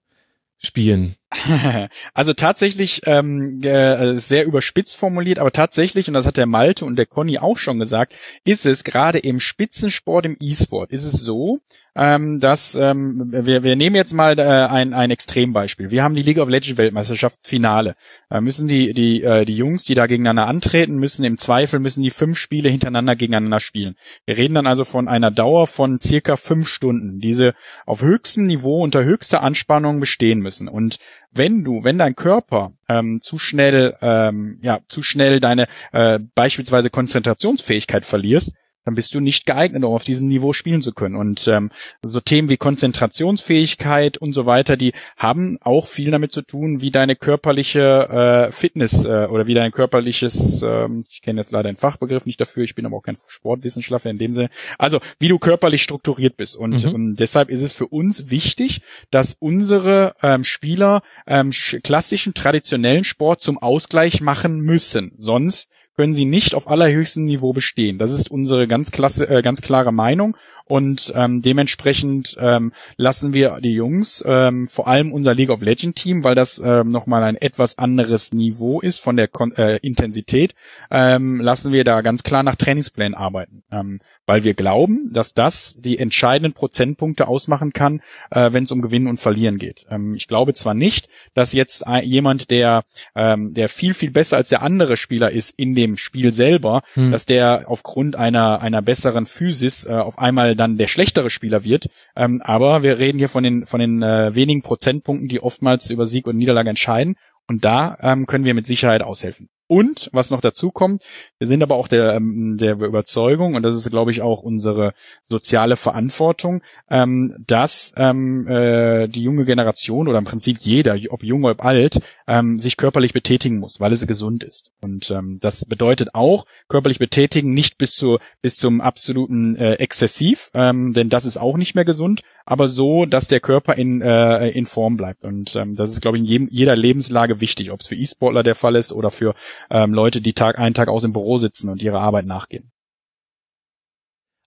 spielen? 0.60 1.16
Also 2.14 2.34
tatsächlich 2.34 3.01
ähm, 3.05 3.62
äh, 3.64 4.18
sehr 4.18 4.45
überspitzt 4.45 4.97
formuliert, 4.97 5.39
aber 5.39 5.51
tatsächlich, 5.51 6.07
und 6.07 6.14
das 6.14 6.26
hat 6.26 6.38
der 6.38 6.45
Malte 6.45 6.86
und 6.86 6.95
der 6.95 7.05
Conny 7.05 7.38
auch 7.38 7.57
schon 7.57 7.80
gesagt, 7.80 8.14
ist 8.43 8.66
es 8.66 8.84
gerade 8.84 9.20
im 9.20 9.39
Spitzensport, 9.39 10.26
im 10.26 10.36
E-Sport, 10.39 10.91
ist 10.91 11.05
es 11.05 11.14
so, 11.14 11.60
ähm, 12.00 12.39
dass 12.39 12.76
ähm, 12.76 13.26
wir, 13.30 13.62
wir 13.64 13.76
nehmen 13.76 13.97
jetzt 13.97 14.14
mal 14.14 14.39
äh, 14.39 14.43
ein, 14.43 14.93
ein 14.93 15.12
Extrembeispiel. 15.12 15.91
Wir 15.91 16.02
haben 16.02 16.16
die 16.16 16.24
League 16.24 16.38
of 16.38 16.47
Legends 16.47 16.78
Weltmeisterschaftsfinale. 16.78 17.93
Da 18.30 18.39
müssen 18.39 18.70
die 18.70 18.93
die 18.93 19.22
äh, 19.22 19.43
die 19.43 19.58
Jungs, 19.58 19.84
die 19.84 19.95
da 19.95 20.08
gegeneinander 20.08 20.47
antreten, 20.47 20.97
müssen 20.97 21.26
im 21.26 21.38
Zweifel 21.38 21.82
müssen 21.82 22.02
die 22.02 22.12
fünf 22.12 22.38
Spiele 22.38 22.70
hintereinander 22.70 23.18
gegeneinander 23.18 23.60
spielen. 23.60 23.95
Wir 24.26 24.38
reden 24.38 24.54
dann 24.54 24.66
also 24.68 24.86
von 24.86 25.10
einer 25.10 25.30
Dauer 25.30 25.68
von 25.68 26.00
circa 26.00 26.38
fünf 26.38 26.70
Stunden, 26.70 27.20
diese 27.20 27.54
auf 27.86 28.02
höchstem 28.02 28.47
Niveau 28.47 28.82
unter 28.82 29.04
höchster 29.04 29.43
Anspannung 29.43 30.00
bestehen 30.00 30.39
müssen. 30.39 30.70
Und 30.70 31.00
wenn 31.32 31.66
du, 31.66 31.84
wenn 31.84 31.97
dein 31.97 32.16
Körper 32.16 32.72
ähm, 32.88 33.20
zu 33.22 33.38
schnell, 33.38 33.97
ähm, 34.02 34.58
ja, 34.62 34.80
zu 34.88 35.04
schnell 35.04 35.41
deine 35.41 35.68
äh, 35.91 36.18
beispielsweise 36.34 36.89
Konzentrationsfähigkeit 36.89 38.06
verlierst, 38.06 38.54
dann 38.86 38.95
bist 38.95 39.13
du 39.13 39.19
nicht 39.19 39.45
geeignet, 39.45 39.84
um 39.84 39.93
auf 39.93 40.03
diesem 40.03 40.27
Niveau 40.27 40.53
spielen 40.53 40.82
zu 40.82 40.93
können. 40.93 41.15
Und 41.15 41.47
ähm, 41.47 41.69
so 42.01 42.19
Themen 42.19 42.49
wie 42.49 42.57
Konzentrationsfähigkeit 42.57 44.17
und 44.17 44.34
so 44.34 44.45
weiter, 44.45 44.77
die 44.77 44.93
haben 45.17 45.57
auch 45.61 45.88
viel 45.88 46.11
damit 46.11 46.32
zu 46.32 46.41
tun, 46.41 46.82
wie 46.82 46.91
deine 46.91 47.15
körperliche 47.15 48.49
äh, 48.49 48.51
Fitness 48.51 49.05
äh, 49.05 49.27
oder 49.27 49.47
wie 49.47 49.53
dein 49.53 49.71
körperliches, 49.71 50.63
ähm, 50.63 51.05
ich 51.09 51.21
kenne 51.21 51.39
jetzt 51.39 51.51
leider 51.51 51.69
den 51.69 51.77
Fachbegriff 51.77 52.25
nicht 52.25 52.39
dafür, 52.39 52.63
ich 52.63 52.75
bin 52.75 52.86
aber 52.86 52.97
auch 52.97 53.03
kein 53.03 53.17
Sportwissenschaftler 53.27 54.11
in 54.11 54.17
dem 54.17 54.34
Sinne, 54.34 54.49
also 54.77 54.99
wie 55.19 55.27
du 55.27 55.39
körperlich 55.39 55.84
strukturiert 55.84 56.38
bist. 56.38 56.57
Und 56.57 56.84
mhm. 56.86 56.95
ähm, 56.95 57.15
deshalb 57.15 57.49
ist 57.49 57.61
es 57.61 57.73
für 57.73 57.88
uns 57.88 58.30
wichtig, 58.30 58.82
dass 59.11 59.36
unsere 59.39 60.15
ähm, 60.21 60.43
Spieler 60.43 61.01
ähm, 61.27 61.51
klassischen, 61.84 62.34
traditionellen 62.34 63.03
Sport 63.03 63.41
zum 63.41 63.57
Ausgleich 63.57 64.21
machen 64.21 64.61
müssen. 64.61 65.11
Sonst 65.17 65.69
können 66.00 66.14
sie 66.14 66.24
nicht 66.24 66.56
auf 66.56 66.70
allerhöchstem 66.70 67.26
Niveau 67.26 67.52
bestehen. 67.52 67.97
Das 67.97 68.14
ist 68.14 68.32
unsere 68.32 68.70
ganz 68.70 68.89
klasse, 68.89 69.28
äh, 69.28 69.41
ganz 69.41 69.60
klare 69.60 69.91
Meinung 69.91 70.38
und 70.64 71.12
ähm, 71.14 71.41
dementsprechend 71.41 72.38
ähm, 72.39 72.72
lassen 72.95 73.34
wir 73.34 73.60
die 73.60 73.74
Jungs, 73.74 74.24
ähm, 74.26 74.70
vor 74.70 74.88
allem 74.88 75.12
unser 75.12 75.34
League 75.34 75.50
of 75.50 75.62
Legend 75.62 75.97
Team, 75.97 76.24
weil 76.24 76.36
das 76.36 76.62
ähm, 76.64 76.88
nochmal 76.89 77.24
ein 77.24 77.36
etwas 77.36 77.78
anderes 77.80 78.32
Niveau 78.34 78.80
ist 78.80 79.00
von 79.00 79.18
der 79.18 79.28
Kon 79.28 79.52
äh, 79.54 79.78
Intensität, 79.78 80.56
ähm, 80.89 81.41
lassen 81.41 81.74
wir 81.74 81.84
da 81.84 82.00
ganz 82.00 82.24
klar 82.24 82.43
nach 82.43 82.56
Trainingsplänen 82.56 83.16
arbeiten, 83.16 83.64
ähm, 83.70 84.00
weil 84.30 84.43
wir 84.43 84.53
glauben, 84.53 85.09
dass 85.11 85.34
das 85.34 85.75
die 85.80 85.97
entscheidenden 85.97 86.53
Prozentpunkte 86.53 87.27
ausmachen 87.27 87.73
kann, 87.73 87.99
äh, 88.30 88.53
wenn 88.53 88.65
es 88.65 88.71
um 88.71 88.84
Gewinnen 88.84 89.07
und 89.07 89.19
Verlieren 89.19 89.57
geht. 89.57 89.88
Ähm, 89.89 90.13
ich 90.13 90.27
glaube 90.27 90.53
zwar 90.53 90.75
nicht, 90.75 91.09
dass 91.34 91.51
jetzt 91.51 91.84
jemand, 92.03 92.51
der 92.51 92.84
ähm, 93.15 93.55
der 93.55 93.69
viel 93.69 93.95
viel 93.95 94.11
besser 94.11 94.38
als 94.38 94.49
der 94.49 94.61
andere 94.61 94.97
Spieler 94.97 95.32
ist 95.32 95.57
in 95.57 95.73
dem 95.73 95.97
Spiel 95.97 96.32
selber, 96.32 96.84
hm. 96.93 97.11
dass 97.11 97.25
der 97.25 97.63
aufgrund 97.65 98.15
einer 98.15 98.61
einer 98.61 98.84
besseren 98.84 99.25
Physis 99.25 99.88
äh, 99.88 99.93
auf 99.93 100.19
einmal 100.19 100.55
dann 100.55 100.77
der 100.77 100.86
schlechtere 100.86 101.32
Spieler 101.32 101.63
wird. 101.63 101.89
Ähm, 102.15 102.39
aber 102.43 102.84
wir 102.84 102.99
reden 102.99 103.17
hier 103.17 103.30
von 103.30 103.43
den, 103.43 103.65
von 103.65 103.80
den 103.80 104.03
äh, 104.03 104.36
wenigen 104.36 104.61
Prozentpunkten, 104.61 105.27
die 105.27 105.41
oftmals 105.41 105.89
über 105.89 106.05
Sieg 106.05 106.27
und 106.27 106.38
Niederlage 106.38 106.69
entscheiden. 106.69 107.15
Und 107.47 107.65
da 107.65 107.97
ähm, 108.01 108.27
können 108.27 108.45
wir 108.45 108.53
mit 108.53 108.67
Sicherheit 108.67 109.01
aushelfen. 109.01 109.49
Und 109.72 110.09
was 110.13 110.32
noch 110.32 110.41
dazu 110.41 110.72
kommt, 110.72 111.03
wir 111.38 111.47
sind 111.47 111.61
aber 111.61 111.76
auch 111.76 111.88
der, 111.88 112.15
ähm, 112.15 112.57
der 112.57 112.74
Überzeugung, 112.74 113.53
und 113.53 113.61
das 113.61 113.76
ist, 113.76 113.91
glaube 113.91 114.09
ich, 114.09 114.24
auch 114.24 114.41
unsere 114.41 114.93
soziale 115.24 115.76
Verantwortung, 115.76 116.63
ähm, 116.89 117.36
dass 117.45 117.93
ähm, 117.95 118.47
äh, 118.47 119.07
die 119.07 119.22
junge 119.22 119.45
Generation 119.45 120.07
oder 120.07 120.17
im 120.17 120.26
Prinzip 120.26 120.57
jeder, 120.61 120.97
ob 121.09 121.24
jung 121.24 121.43
oder 121.43 121.63
alt, 121.63 122.01
ähm, 122.28 122.57
sich 122.57 122.78
körperlich 122.78 123.13
betätigen 123.13 123.59
muss, 123.59 123.80
weil 123.80 123.93
es 123.93 124.07
gesund 124.07 124.43
ist. 124.43 124.72
Und 124.82 125.11
ähm, 125.11 125.38
das 125.39 125.65
bedeutet 125.65 126.15
auch 126.15 126.47
körperlich 126.67 126.97
betätigen 126.97 127.51
nicht 127.51 127.78
bis 127.78 127.93
zu 127.93 128.17
bis 128.41 128.57
zum 128.57 128.82
absoluten 128.82 129.55
äh, 129.55 129.74
Exzessiv, 129.74 130.49
ähm, 130.55 130.93
denn 130.93 131.09
das 131.09 131.26
ist 131.26 131.38
auch 131.38 131.57
nicht 131.57 131.76
mehr 131.76 131.86
gesund, 131.86 132.24
aber 132.45 132.67
so, 132.67 133.05
dass 133.05 133.28
der 133.28 133.39
Körper 133.39 133.76
in 133.76 134.01
äh, 134.01 134.49
in 134.49 134.65
Form 134.65 134.97
bleibt. 134.97 135.24
Und 135.24 135.55
ähm, 135.55 135.76
das 135.76 135.91
ist, 135.91 136.01
glaube 136.01 136.17
ich, 136.17 136.24
in 136.24 136.28
jedem, 136.28 136.47
jeder 136.49 136.76
Lebenslage 136.76 137.39
wichtig, 137.39 137.70
ob 137.70 137.82
es 137.82 137.88
für 137.88 137.95
E-Sportler 137.95 138.41
der 138.41 138.55
Fall 138.55 138.76
ist 138.76 138.91
oder 138.91 139.11
für 139.11 139.36
ähm, 139.70 139.93
Leute, 139.93 140.22
die 140.22 140.34
Tag 140.34 140.60
ein, 140.60 140.74
Tag 140.74 140.88
aus 140.88 141.03
im 141.03 141.14
Büro 141.14 141.38
sitzen 141.38 141.70
und 141.70 141.82
ihrer 141.82 142.01
Arbeit 142.01 142.26
nachgehen. 142.26 142.72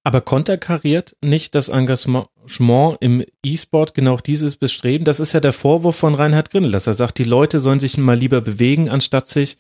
Aber 0.05 0.21
konterkariert 0.21 1.17
nicht 1.23 1.55
das 1.55 1.69
Engagement 1.69 2.27
im 3.01 3.25
E-Sport 3.45 3.95
genau 3.95 4.17
dieses 4.17 4.57
Bestreben? 4.57 5.05
Das 5.05 5.21
ist 5.21 5.33
ja 5.33 5.41
der 5.41 5.53
Vorwurf 5.53 5.97
von 5.97 6.15
Reinhard 6.15 6.51
Grindel, 6.51 6.73
dass 6.73 6.89
er 6.89 6.95
sagt, 6.95 7.19
die 7.19 7.25
Leute 7.25 7.61
sollen 7.61 7.79
sich 7.79 7.97
mal 7.99 8.19
lieber 8.19 8.41
bewegen, 8.41 8.89
anstatt 8.89 9.29
sich 9.29 9.59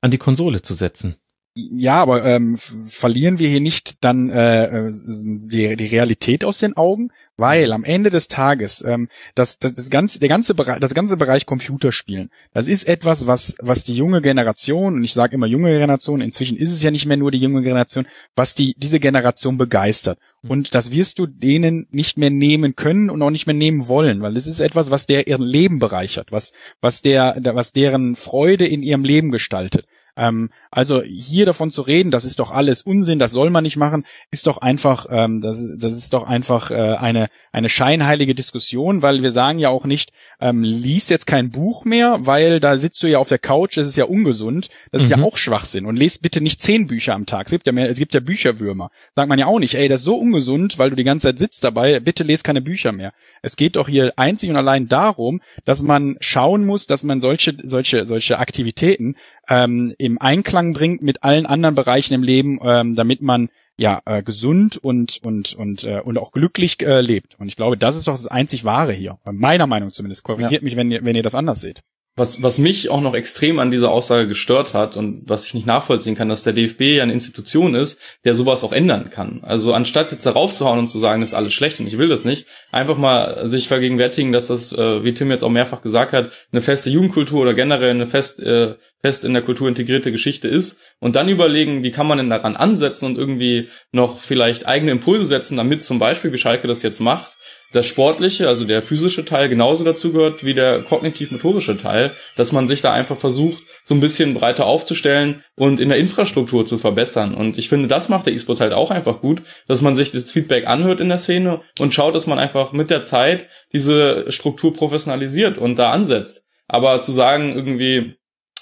an 0.00 0.10
die 0.10 0.18
Konsole 0.18 0.62
zu 0.62 0.72
setzen. 0.72 1.16
Ja, 1.54 2.02
aber 2.02 2.24
ähm, 2.24 2.56
verlieren 2.56 3.38
wir 3.38 3.48
hier 3.48 3.60
nicht 3.60 4.02
dann 4.02 4.28
äh, 4.28 4.88
äh 4.88 4.92
die, 4.92 5.76
die 5.76 5.86
Realität 5.86 6.44
aus 6.44 6.58
den 6.58 6.76
Augen? 6.76 7.12
Weil 7.36 7.72
am 7.72 7.82
Ende 7.82 8.10
des 8.10 8.28
Tages 8.28 8.84
ähm, 8.86 9.08
das, 9.34 9.58
das, 9.58 9.74
das 9.74 9.90
ganze 9.90 10.20
der 10.20 10.28
ganze 10.28 10.54
Bereich 10.54 10.78
das 10.78 10.94
ganze 10.94 11.16
Bereich 11.16 11.46
Computerspielen 11.46 12.30
das 12.52 12.68
ist 12.68 12.86
etwas 12.86 13.26
was 13.26 13.56
was 13.60 13.82
die 13.82 13.96
junge 13.96 14.22
Generation 14.22 14.94
und 14.94 15.02
ich 15.02 15.14
sage 15.14 15.34
immer 15.34 15.46
junge 15.46 15.70
Generation 15.70 16.20
inzwischen 16.20 16.56
ist 16.56 16.70
es 16.70 16.82
ja 16.82 16.92
nicht 16.92 17.06
mehr 17.06 17.16
nur 17.16 17.32
die 17.32 17.38
junge 17.38 17.62
Generation 17.62 18.06
was 18.36 18.54
die 18.54 18.74
diese 18.76 19.00
Generation 19.00 19.58
begeistert. 19.58 20.18
Hm. 20.42 20.50
und 20.50 20.74
das 20.76 20.92
wirst 20.92 21.18
du 21.18 21.26
denen 21.26 21.88
nicht 21.90 22.18
mehr 22.18 22.30
nehmen 22.30 22.76
können 22.76 23.10
und 23.10 23.20
auch 23.20 23.30
nicht 23.30 23.46
mehr 23.46 23.54
nehmen 23.54 23.88
wollen 23.88 24.22
weil 24.22 24.36
es 24.36 24.46
ist 24.46 24.60
etwas 24.60 24.92
was 24.92 25.06
der 25.06 25.26
ihr 25.26 25.38
Leben 25.38 25.80
bereichert 25.80 26.30
was 26.30 26.52
was 26.80 27.02
der 27.02 27.36
was 27.42 27.72
deren 27.72 28.14
Freude 28.14 28.66
in 28.66 28.82
ihrem 28.82 29.02
Leben 29.02 29.32
gestaltet 29.32 29.86
ähm, 30.16 30.50
also 30.70 31.02
hier 31.02 31.46
davon 31.46 31.70
zu 31.70 31.82
reden, 31.82 32.10
das 32.10 32.24
ist 32.24 32.38
doch 32.38 32.50
alles 32.50 32.82
Unsinn, 32.82 33.18
das 33.18 33.32
soll 33.32 33.50
man 33.50 33.64
nicht 33.64 33.76
machen, 33.76 34.04
ist 34.30 34.46
doch 34.46 34.58
einfach, 34.58 35.06
ähm, 35.10 35.40
das, 35.40 35.64
das 35.78 35.96
ist 35.96 36.12
doch 36.12 36.26
einfach 36.26 36.70
äh, 36.70 36.74
eine 36.74 37.28
eine 37.52 37.68
scheinheilige 37.68 38.34
Diskussion, 38.34 39.00
weil 39.00 39.22
wir 39.22 39.30
sagen 39.30 39.60
ja 39.60 39.68
auch 39.68 39.84
nicht, 39.84 40.12
ähm, 40.40 40.64
lies 40.64 41.08
jetzt 41.08 41.26
kein 41.26 41.50
Buch 41.50 41.84
mehr, 41.84 42.18
weil 42.22 42.58
da 42.58 42.78
sitzt 42.78 43.02
du 43.02 43.06
ja 43.06 43.18
auf 43.18 43.28
der 43.28 43.38
Couch, 43.38 43.76
das 43.76 43.86
ist 43.86 43.96
ja 43.96 44.06
ungesund, 44.06 44.70
das 44.90 45.00
mhm. 45.00 45.04
ist 45.04 45.10
ja 45.10 45.16
mhm. 45.18 45.24
auch 45.24 45.36
Schwachsinn 45.36 45.86
und 45.86 45.96
lest 45.96 46.20
bitte 46.20 46.40
nicht 46.40 46.60
zehn 46.60 46.86
Bücher 46.88 47.14
am 47.14 47.26
Tag. 47.26 47.46
Es 47.46 47.52
gibt 47.52 47.66
ja 47.66 47.72
mehr, 47.72 47.88
es 47.88 47.98
gibt 47.98 48.12
ja 48.12 48.20
Bücherwürmer. 48.20 48.90
Sagt 49.14 49.28
man 49.28 49.38
ja 49.38 49.46
auch 49.46 49.60
nicht, 49.60 49.74
ey, 49.76 49.86
das 49.88 50.00
ist 50.00 50.04
so 50.04 50.16
ungesund, 50.16 50.78
weil 50.78 50.90
du 50.90 50.96
die 50.96 51.04
ganze 51.04 51.28
Zeit 51.28 51.38
sitzt 51.38 51.62
dabei, 51.62 52.00
bitte 52.00 52.24
lest 52.24 52.42
keine 52.42 52.60
Bücher 52.60 52.90
mehr. 52.92 53.12
Es 53.42 53.56
geht 53.56 53.76
doch 53.76 53.88
hier 53.88 54.12
einzig 54.16 54.50
und 54.50 54.56
allein 54.56 54.88
darum, 54.88 55.40
dass 55.64 55.82
man 55.82 56.16
schauen 56.20 56.66
muss, 56.66 56.86
dass 56.86 57.04
man 57.04 57.20
solche 57.20 57.54
solche 57.62 58.06
solche 58.06 58.38
Aktivitäten 58.38 59.14
ähm, 59.48 59.94
im 59.98 60.20
Einklang 60.20 60.72
bringt 60.72 61.02
mit 61.02 61.22
allen 61.22 61.46
anderen 61.46 61.74
Bereichen 61.74 62.14
im 62.14 62.22
Leben, 62.22 62.58
ähm, 62.62 62.94
damit 62.94 63.22
man 63.22 63.48
ja 63.76 64.00
äh, 64.04 64.22
gesund 64.22 64.76
und 64.76 65.20
und 65.22 65.54
und 65.54 65.84
äh, 65.84 66.00
und 66.00 66.18
auch 66.18 66.32
glücklich 66.32 66.80
äh, 66.80 67.00
lebt. 67.00 67.38
Und 67.38 67.48
ich 67.48 67.56
glaube, 67.56 67.76
das 67.76 67.96
ist 67.96 68.06
doch 68.06 68.16
das 68.16 68.26
einzig 68.26 68.64
Wahre 68.64 68.92
hier, 68.92 69.18
meiner 69.24 69.66
Meinung 69.66 69.90
zumindest. 69.92 70.22
Korrigiert 70.22 70.52
ja. 70.52 70.60
mich, 70.62 70.76
wenn 70.76 70.90
ihr 70.90 71.04
wenn 71.04 71.16
ihr 71.16 71.22
das 71.22 71.34
anders 71.34 71.60
seht 71.60 71.82
was, 72.16 72.44
was 72.44 72.58
mich 72.58 72.90
auch 72.90 73.00
noch 73.00 73.14
extrem 73.14 73.58
an 73.58 73.72
dieser 73.72 73.90
Aussage 73.90 74.28
gestört 74.28 74.72
hat 74.72 74.96
und 74.96 75.22
was 75.26 75.44
ich 75.46 75.54
nicht 75.54 75.66
nachvollziehen 75.66 76.14
kann, 76.14 76.28
dass 76.28 76.42
der 76.42 76.52
DFB 76.52 76.80
ja 76.82 77.02
eine 77.02 77.12
Institution 77.12 77.74
ist, 77.74 77.98
der 78.24 78.34
sowas 78.34 78.62
auch 78.62 78.72
ändern 78.72 79.10
kann. 79.10 79.40
Also 79.42 79.72
anstatt 79.72 80.12
jetzt 80.12 80.24
darauf 80.24 80.54
zu 80.54 80.64
hauen 80.64 80.78
und 80.78 80.88
zu 80.88 81.00
sagen, 81.00 81.22
das 81.22 81.30
ist 81.30 81.34
alles 81.34 81.52
schlecht 81.52 81.80
und 81.80 81.88
ich 81.88 81.98
will 81.98 82.08
das 82.08 82.24
nicht, 82.24 82.46
einfach 82.70 82.96
mal 82.96 83.48
sich 83.48 83.66
vergegenwärtigen, 83.66 84.30
dass 84.30 84.46
das, 84.46 84.72
äh, 84.72 85.02
wie 85.02 85.12
Tim 85.12 85.30
jetzt 85.30 85.42
auch 85.42 85.50
mehrfach 85.50 85.82
gesagt 85.82 86.12
hat, 86.12 86.30
eine 86.52 86.62
feste 86.62 86.88
Jugendkultur 86.88 87.42
oder 87.42 87.54
generell 87.54 87.90
eine 87.90 88.06
fest, 88.06 88.38
äh, 88.40 88.76
fest 89.04 89.26
in 89.26 89.34
der 89.34 89.42
Kultur 89.42 89.68
integrierte 89.68 90.10
Geschichte 90.10 90.48
ist 90.48 90.78
und 90.98 91.14
dann 91.14 91.28
überlegen, 91.28 91.82
wie 91.82 91.90
kann 91.90 92.06
man 92.06 92.16
denn 92.16 92.30
daran 92.30 92.56
ansetzen 92.56 93.04
und 93.04 93.18
irgendwie 93.18 93.68
noch 93.92 94.18
vielleicht 94.18 94.66
eigene 94.66 94.92
Impulse 94.92 95.26
setzen, 95.26 95.58
damit 95.58 95.82
zum 95.82 95.98
Beispiel, 95.98 96.32
wie 96.32 96.38
Schalke 96.38 96.68
das 96.68 96.82
jetzt 96.82 97.02
macht, 97.02 97.32
das 97.74 97.84
Sportliche, 97.86 98.48
also 98.48 98.64
der 98.64 98.80
physische 98.80 99.26
Teil 99.26 99.50
genauso 99.50 99.84
dazu 99.84 100.10
gehört 100.12 100.42
wie 100.42 100.54
der 100.54 100.80
kognitiv-motorische 100.80 101.76
Teil, 101.76 102.12
dass 102.36 102.52
man 102.52 102.66
sich 102.66 102.80
da 102.80 102.94
einfach 102.94 103.18
versucht, 103.18 103.62
so 103.84 103.92
ein 103.94 104.00
bisschen 104.00 104.32
breiter 104.32 104.64
aufzustellen 104.64 105.44
und 105.54 105.80
in 105.80 105.90
der 105.90 105.98
Infrastruktur 105.98 106.64
zu 106.64 106.78
verbessern. 106.78 107.34
Und 107.34 107.58
ich 107.58 107.68
finde, 107.68 107.88
das 107.88 108.08
macht 108.08 108.24
der 108.24 108.32
E-Sport 108.32 108.60
halt 108.60 108.72
auch 108.72 108.90
einfach 108.90 109.20
gut, 109.20 109.42
dass 109.68 109.82
man 109.82 109.96
sich 109.96 110.12
das 110.12 110.32
Feedback 110.32 110.66
anhört 110.66 111.00
in 111.00 111.10
der 111.10 111.18
Szene 111.18 111.60
und 111.78 111.92
schaut, 111.92 112.14
dass 112.14 112.26
man 112.26 112.38
einfach 112.38 112.72
mit 112.72 112.88
der 112.88 113.04
Zeit 113.04 113.48
diese 113.70 114.32
Struktur 114.32 114.72
professionalisiert 114.72 115.58
und 115.58 115.78
da 115.78 115.90
ansetzt. 115.90 116.42
Aber 116.68 117.02
zu 117.02 117.12
sagen, 117.12 117.54
irgendwie, 117.54 118.14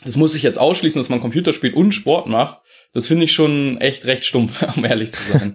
das 0.04 0.16
muss 0.16 0.34
ich 0.34 0.42
jetzt 0.42 0.58
ausschließen, 0.58 1.00
dass 1.00 1.08
man 1.08 1.20
Computer 1.20 1.52
spielt 1.52 1.74
und 1.74 1.92
Sport 1.92 2.26
macht, 2.26 2.60
das 2.92 3.06
finde 3.06 3.24
ich 3.24 3.32
schon 3.32 3.80
echt 3.80 4.04
recht 4.04 4.24
stumpf, 4.24 4.62
um 4.76 4.84
ehrlich 4.84 5.12
zu 5.12 5.32
sein. 5.32 5.52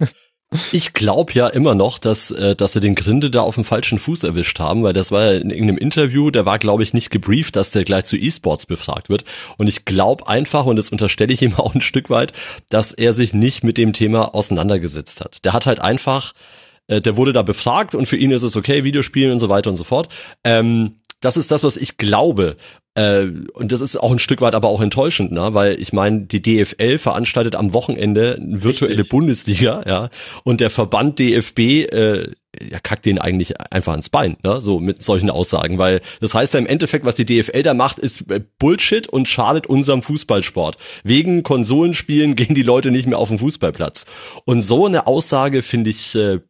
Ich 0.72 0.94
glaube 0.94 1.34
ja 1.34 1.46
immer 1.46 1.74
noch, 1.74 1.98
dass, 1.98 2.30
äh, 2.30 2.56
dass 2.56 2.72
sie 2.72 2.80
den 2.80 2.94
Grinde 2.94 3.30
da 3.30 3.42
auf 3.42 3.56
dem 3.56 3.64
falschen 3.64 3.98
Fuß 3.98 4.22
erwischt 4.22 4.58
haben, 4.58 4.82
weil 4.82 4.94
das 4.94 5.12
war 5.12 5.26
ja 5.26 5.38
in 5.38 5.50
irgendeinem 5.50 5.76
Interview, 5.76 6.30
der 6.30 6.46
war, 6.46 6.58
glaube 6.58 6.82
ich, 6.82 6.94
nicht 6.94 7.10
gebrieft, 7.10 7.54
dass 7.56 7.70
der 7.70 7.84
gleich 7.84 8.06
zu 8.06 8.16
E-Sports 8.16 8.64
befragt 8.64 9.10
wird. 9.10 9.24
Und 9.58 9.68
ich 9.68 9.84
glaube 9.84 10.26
einfach, 10.26 10.64
und 10.64 10.76
das 10.76 10.88
unterstelle 10.88 11.34
ich 11.34 11.42
ihm 11.42 11.54
auch 11.56 11.74
ein 11.74 11.82
Stück 11.82 12.08
weit, 12.08 12.32
dass 12.70 12.92
er 12.92 13.12
sich 13.12 13.34
nicht 13.34 13.62
mit 13.62 13.76
dem 13.76 13.92
Thema 13.92 14.34
auseinandergesetzt 14.34 15.20
hat. 15.20 15.44
Der 15.44 15.52
hat 15.52 15.66
halt 15.66 15.80
einfach, 15.80 16.32
äh, 16.86 17.02
der 17.02 17.18
wurde 17.18 17.34
da 17.34 17.42
befragt 17.42 17.94
und 17.94 18.06
für 18.06 18.16
ihn 18.16 18.30
ist 18.30 18.42
es 18.42 18.56
okay, 18.56 18.84
Videospielen 18.84 19.32
und 19.32 19.40
so 19.40 19.50
weiter 19.50 19.68
und 19.68 19.76
so 19.76 19.84
fort. 19.84 20.08
Ähm, 20.44 20.94
das 21.20 21.36
ist 21.36 21.50
das, 21.50 21.64
was 21.64 21.76
ich 21.76 21.96
glaube. 21.96 22.56
Äh, 22.94 23.26
und 23.54 23.72
das 23.72 23.80
ist 23.80 23.96
auch 23.96 24.10
ein 24.10 24.18
Stück 24.18 24.40
weit 24.40 24.54
aber 24.54 24.68
auch 24.68 24.80
enttäuschend, 24.80 25.32
ne? 25.32 25.54
weil 25.54 25.80
ich 25.80 25.92
meine, 25.92 26.22
die 26.22 26.42
DFL 26.42 26.98
veranstaltet 26.98 27.54
am 27.54 27.72
Wochenende 27.72 28.36
eine 28.40 28.62
virtuelle 28.62 28.98
Richtig. 28.98 29.10
Bundesliga, 29.10 29.84
ja, 29.86 30.10
und 30.44 30.60
der 30.60 30.70
Verband 30.70 31.18
DFB 31.18 31.58
äh, 31.58 32.32
ja, 32.70 32.80
kackt 32.80 33.06
den 33.06 33.18
eigentlich 33.18 33.60
einfach 33.70 33.92
ans 33.92 34.08
Bein, 34.08 34.36
ne? 34.42 34.60
so 34.60 34.80
mit 34.80 35.02
solchen 35.02 35.30
Aussagen, 35.30 35.78
weil 35.78 36.00
das 36.20 36.34
heißt 36.34 36.54
ja 36.54 36.60
im 36.60 36.66
Endeffekt, 36.66 37.04
was 37.04 37.14
die 37.14 37.26
DFL 37.26 37.62
da 37.62 37.74
macht, 37.74 37.98
ist 37.98 38.30
äh, 38.30 38.40
Bullshit 38.58 39.06
und 39.08 39.28
schadet 39.28 39.66
unserem 39.66 40.02
Fußballsport. 40.02 40.76
Wegen 41.04 41.42
Konsolenspielen 41.42 42.36
gehen 42.36 42.54
die 42.54 42.62
Leute 42.62 42.90
nicht 42.90 43.06
mehr 43.06 43.18
auf 43.18 43.28
den 43.28 43.38
Fußballplatz. 43.38 44.06
Und 44.44 44.62
so 44.62 44.86
eine 44.86 45.06
Aussage 45.06 45.62
finde 45.62 45.90
ich 45.90 46.14
äh, 46.14 46.40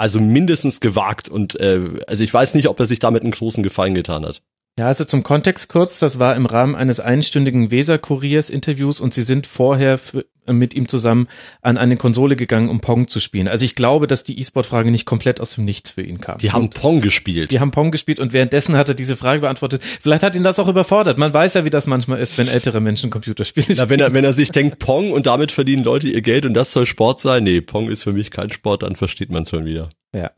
also 0.00 0.18
mindestens 0.18 0.80
gewagt 0.80 1.28
und 1.28 1.60
äh, 1.60 1.80
also 2.06 2.24
ich 2.24 2.32
weiß 2.32 2.54
nicht, 2.54 2.68
ob 2.68 2.80
er 2.80 2.86
sich 2.86 2.98
damit 2.98 3.22
einen 3.22 3.32
großen 3.32 3.62
Gefallen 3.62 3.94
getan 3.94 4.24
hat. 4.24 4.42
Ja, 4.78 4.86
also 4.86 5.04
zum 5.04 5.22
Kontext 5.22 5.68
kurz, 5.68 5.98
das 5.98 6.18
war 6.18 6.36
im 6.36 6.46
Rahmen 6.46 6.74
eines 6.74 7.00
einstündigen 7.00 7.70
Weser-Kuriers-Interviews 7.70 9.00
und 9.00 9.12
sie 9.12 9.22
sind 9.22 9.46
vorher 9.46 10.00
mit 10.56 10.74
ihm 10.74 10.88
zusammen 10.88 11.28
an 11.62 11.78
eine 11.78 11.96
Konsole 11.96 12.36
gegangen, 12.36 12.68
um 12.68 12.80
Pong 12.80 13.08
zu 13.08 13.20
spielen. 13.20 13.48
Also 13.48 13.64
ich 13.64 13.74
glaube, 13.74 14.06
dass 14.06 14.24
die 14.24 14.38
E-Sport-Frage 14.38 14.90
nicht 14.90 15.06
komplett 15.06 15.40
aus 15.40 15.54
dem 15.54 15.64
Nichts 15.64 15.90
für 15.90 16.02
ihn 16.02 16.20
kam. 16.20 16.38
Die 16.38 16.52
haben 16.52 16.70
Pong 16.70 17.00
gespielt. 17.00 17.50
Die 17.50 17.60
haben 17.60 17.70
Pong 17.70 17.90
gespielt 17.90 18.20
und 18.20 18.32
währenddessen 18.32 18.76
hat 18.76 18.88
er 18.88 18.94
diese 18.94 19.16
Frage 19.16 19.40
beantwortet. 19.40 19.82
Vielleicht 19.82 20.22
hat 20.22 20.36
ihn 20.36 20.42
das 20.42 20.58
auch 20.58 20.68
überfordert. 20.68 21.18
Man 21.18 21.32
weiß 21.32 21.54
ja, 21.54 21.64
wie 21.64 21.70
das 21.70 21.86
manchmal 21.86 22.20
ist, 22.20 22.38
wenn 22.38 22.48
ältere 22.48 22.80
Menschen 22.80 23.10
Computerspiele 23.10 23.64
spielen. 23.64 23.78
Na, 23.78 23.90
wenn 23.90 24.00
er, 24.00 24.12
wenn 24.12 24.24
er 24.24 24.32
sich 24.32 24.50
denkt, 24.50 24.78
Pong 24.78 25.12
und 25.12 25.26
damit 25.26 25.52
verdienen 25.52 25.84
Leute 25.84 26.08
ihr 26.08 26.22
Geld 26.22 26.46
und 26.46 26.54
das 26.54 26.72
soll 26.72 26.86
Sport 26.86 27.20
sein. 27.20 27.44
Nee, 27.44 27.60
Pong 27.60 27.88
ist 27.88 28.02
für 28.02 28.12
mich 28.12 28.30
kein 28.30 28.50
Sport, 28.50 28.82
dann 28.82 28.96
versteht 28.96 29.30
man 29.30 29.44
es 29.44 29.50
schon 29.50 29.64
wieder. 29.64 29.90
Ja. 30.14 30.30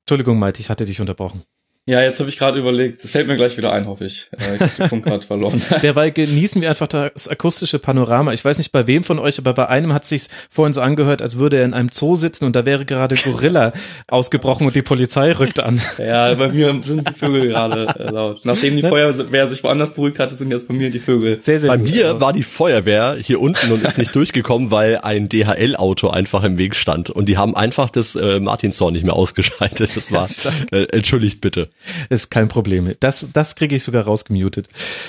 Entschuldigung, 0.00 0.38
Malte, 0.38 0.60
ich 0.60 0.70
hatte 0.70 0.86
dich 0.86 1.00
unterbrochen. 1.00 1.42
Ja, 1.88 2.02
jetzt 2.02 2.20
habe 2.20 2.28
ich 2.28 2.36
gerade 2.36 2.58
überlegt, 2.58 3.02
das 3.02 3.12
fällt 3.12 3.28
mir 3.28 3.36
gleich 3.36 3.56
wieder 3.56 3.72
ein, 3.72 3.86
hoffe 3.86 4.04
ich. 4.04 4.26
Äh, 4.32 4.56
ich 4.56 4.60
habe 4.60 4.72
den 4.78 4.88
Punkt 4.90 5.06
gerade 5.06 5.24
verloren. 5.24 5.62
Derweil 5.82 6.10
genießen 6.10 6.60
wir 6.60 6.68
einfach 6.68 6.86
das 6.86 7.28
akustische 7.28 7.78
Panorama. 7.78 8.34
Ich 8.34 8.44
weiß 8.44 8.58
nicht 8.58 8.72
bei 8.72 8.86
wem 8.86 9.04
von 9.04 9.18
euch, 9.18 9.38
aber 9.38 9.54
bei 9.54 9.68
einem 9.70 9.94
hat 9.94 10.04
sich's 10.04 10.28
vorhin 10.50 10.74
so 10.74 10.82
angehört, 10.82 11.22
als 11.22 11.38
würde 11.38 11.56
er 11.56 11.64
in 11.64 11.72
einem 11.72 11.88
Zoo 11.90 12.14
sitzen 12.14 12.44
und 12.44 12.54
da 12.54 12.66
wäre 12.66 12.84
gerade 12.84 13.16
Gorilla 13.16 13.72
ausgebrochen 14.06 14.66
und 14.66 14.76
die 14.76 14.82
Polizei 14.82 15.32
rückt 15.32 15.60
an. 15.60 15.80
Ja, 15.96 16.34
bei 16.34 16.48
mir 16.48 16.78
sind 16.84 17.08
die 17.08 17.14
Vögel 17.14 17.48
gerade 17.48 17.86
äh, 17.98 18.10
laut. 18.10 18.44
Nachdem 18.44 18.76
die 18.76 18.82
Feuerwehr 18.82 19.48
sich 19.48 19.64
woanders 19.64 19.94
beruhigt 19.94 20.18
hatte, 20.18 20.36
sind 20.36 20.50
jetzt 20.50 20.68
bei 20.68 20.74
mir 20.74 20.90
die 20.90 21.00
Vögel. 21.00 21.38
Sehr, 21.40 21.58
sehr 21.58 21.70
bei 21.70 21.78
gut, 21.78 21.90
mir 21.90 22.20
war 22.20 22.34
die 22.34 22.42
Feuerwehr 22.42 23.16
hier 23.18 23.40
unten 23.40 23.72
und 23.72 23.82
ist 23.82 23.96
nicht 23.96 24.14
durchgekommen, 24.14 24.70
weil 24.70 24.98
ein 24.98 25.30
DHL-Auto 25.30 26.10
einfach 26.10 26.44
im 26.44 26.58
Weg 26.58 26.76
stand 26.76 27.08
und 27.08 27.30
die 27.30 27.38
haben 27.38 27.56
einfach 27.56 27.88
das 27.88 28.14
äh, 28.14 28.40
Martinshorn 28.40 28.92
nicht 28.92 29.06
mehr 29.06 29.14
ausgeschaltet. 29.14 29.96
Das 29.96 30.12
war, 30.12 30.28
äh, 30.70 30.82
entschuldigt 30.92 31.40
bitte. 31.40 31.70
Ist 32.08 32.30
kein 32.30 32.48
Problem. 32.48 32.92
Das, 33.00 33.30
das 33.32 33.56
kriege 33.56 33.76
ich 33.76 33.84
sogar 33.84 34.04
rausgemutet. 34.04 34.68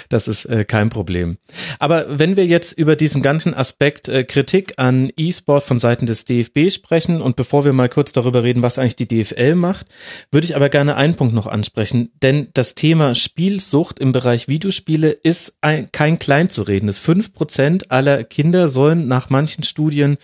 Das 0.10 0.28
ist 0.28 0.46
äh, 0.46 0.66
kein 0.66 0.90
Problem. 0.90 1.38
Aber 1.80 2.20
wenn 2.20 2.38
wir 2.38 2.46
jetzt 2.46 2.78
über 2.78 2.96
diesen 2.96 3.22
ganzen 3.22 3.54
Aspekt 3.54 4.08
äh, 4.08 4.24
Kritik 4.24 4.74
an 4.78 5.12
E-Sport 5.18 5.64
von 5.64 5.80
Seiten 5.80 6.06
des 6.06 6.26
DFB 6.26 6.72
sprechen 6.72 7.22
und 7.22 7.36
bevor 7.36 7.66
wir 7.66 7.74
mal 7.74 7.90
kurz 7.90 8.12
darüber 8.12 8.44
reden, 8.44 8.62
was 8.62 8.78
eigentlich 8.78 8.96
die 8.96 9.08
DFL 9.08 9.56
macht, 9.56 9.88
würde 10.32 10.46
ich 10.46 10.56
aber 10.56 10.70
gerne 10.70 10.96
einen 10.96 11.16
Punkt 11.16 11.34
noch 11.34 11.48
ansprechen. 11.48 12.12
Denn 12.22 12.50
das 12.54 12.76
Thema 12.76 13.16
Spielsucht 13.16 14.00
im 14.00 14.12
Bereich 14.12 14.48
Videospiele 14.48 15.12
ist 15.12 15.58
ein, 15.62 15.92
kein 15.92 16.20
klein 16.20 16.50
zu 16.50 16.64
reden. 16.64 16.92
Fünf 16.94 17.34
Prozent 17.34 17.92
aller 17.92 18.24
Kinder 18.24 18.70
sollen 18.70 19.08
nach 19.08 19.30
manchen 19.30 19.64
Studien 19.64 20.18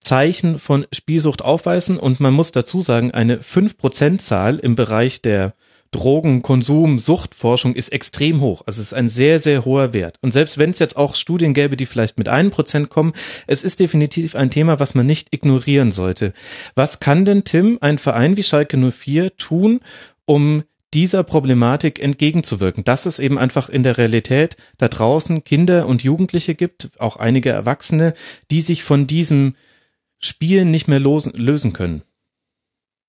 Zeichen 0.00 0.58
von 0.58 0.86
Spielsucht 0.92 1.42
aufweisen 1.42 1.98
und 1.98 2.20
man 2.20 2.32
muss 2.32 2.52
dazu 2.52 2.80
sagen, 2.80 3.10
eine 3.10 3.38
5%-Zahl 3.38 4.58
im 4.58 4.74
Bereich 4.74 5.22
der 5.22 5.54
Drogen, 5.92 6.42
Konsum, 6.42 6.98
Suchtforschung 6.98 7.74
ist 7.74 7.88
extrem 7.88 8.40
hoch. 8.40 8.62
Also 8.66 8.80
es 8.80 8.88
ist 8.88 8.94
ein 8.94 9.08
sehr, 9.08 9.40
sehr 9.40 9.64
hoher 9.64 9.92
Wert. 9.92 10.18
Und 10.22 10.32
selbst 10.32 10.56
wenn 10.56 10.70
es 10.70 10.78
jetzt 10.78 10.96
auch 10.96 11.16
Studien 11.16 11.52
gäbe, 11.52 11.76
die 11.76 11.86
vielleicht 11.86 12.16
mit 12.16 12.28
einem 12.28 12.50
Prozent 12.50 12.90
kommen, 12.90 13.12
es 13.48 13.64
ist 13.64 13.80
definitiv 13.80 14.36
ein 14.36 14.50
Thema, 14.50 14.78
was 14.78 14.94
man 14.94 15.06
nicht 15.06 15.28
ignorieren 15.32 15.90
sollte. 15.90 16.32
Was 16.76 17.00
kann 17.00 17.24
denn 17.24 17.44
Tim, 17.44 17.78
ein 17.80 17.98
Verein 17.98 18.36
wie 18.36 18.44
Schalke 18.44 18.76
04, 18.76 19.36
tun, 19.36 19.80
um 20.26 20.62
dieser 20.94 21.22
Problematik 21.24 22.00
entgegenzuwirken, 22.00 22.84
dass 22.84 23.06
es 23.06 23.18
eben 23.18 23.38
einfach 23.38 23.68
in 23.68 23.82
der 23.82 23.98
Realität 23.98 24.56
da 24.78 24.88
draußen 24.88 25.44
Kinder 25.44 25.86
und 25.86 26.02
Jugendliche 26.02 26.54
gibt, 26.54 26.90
auch 26.98 27.16
einige 27.16 27.50
Erwachsene, 27.50 28.14
die 28.50 28.60
sich 28.60 28.82
von 28.82 29.06
diesem 29.06 29.54
Spielen 30.20 30.70
nicht 30.70 30.88
mehr 30.88 31.00
losen, 31.00 31.32
lösen 31.34 31.72
können. 31.72 32.02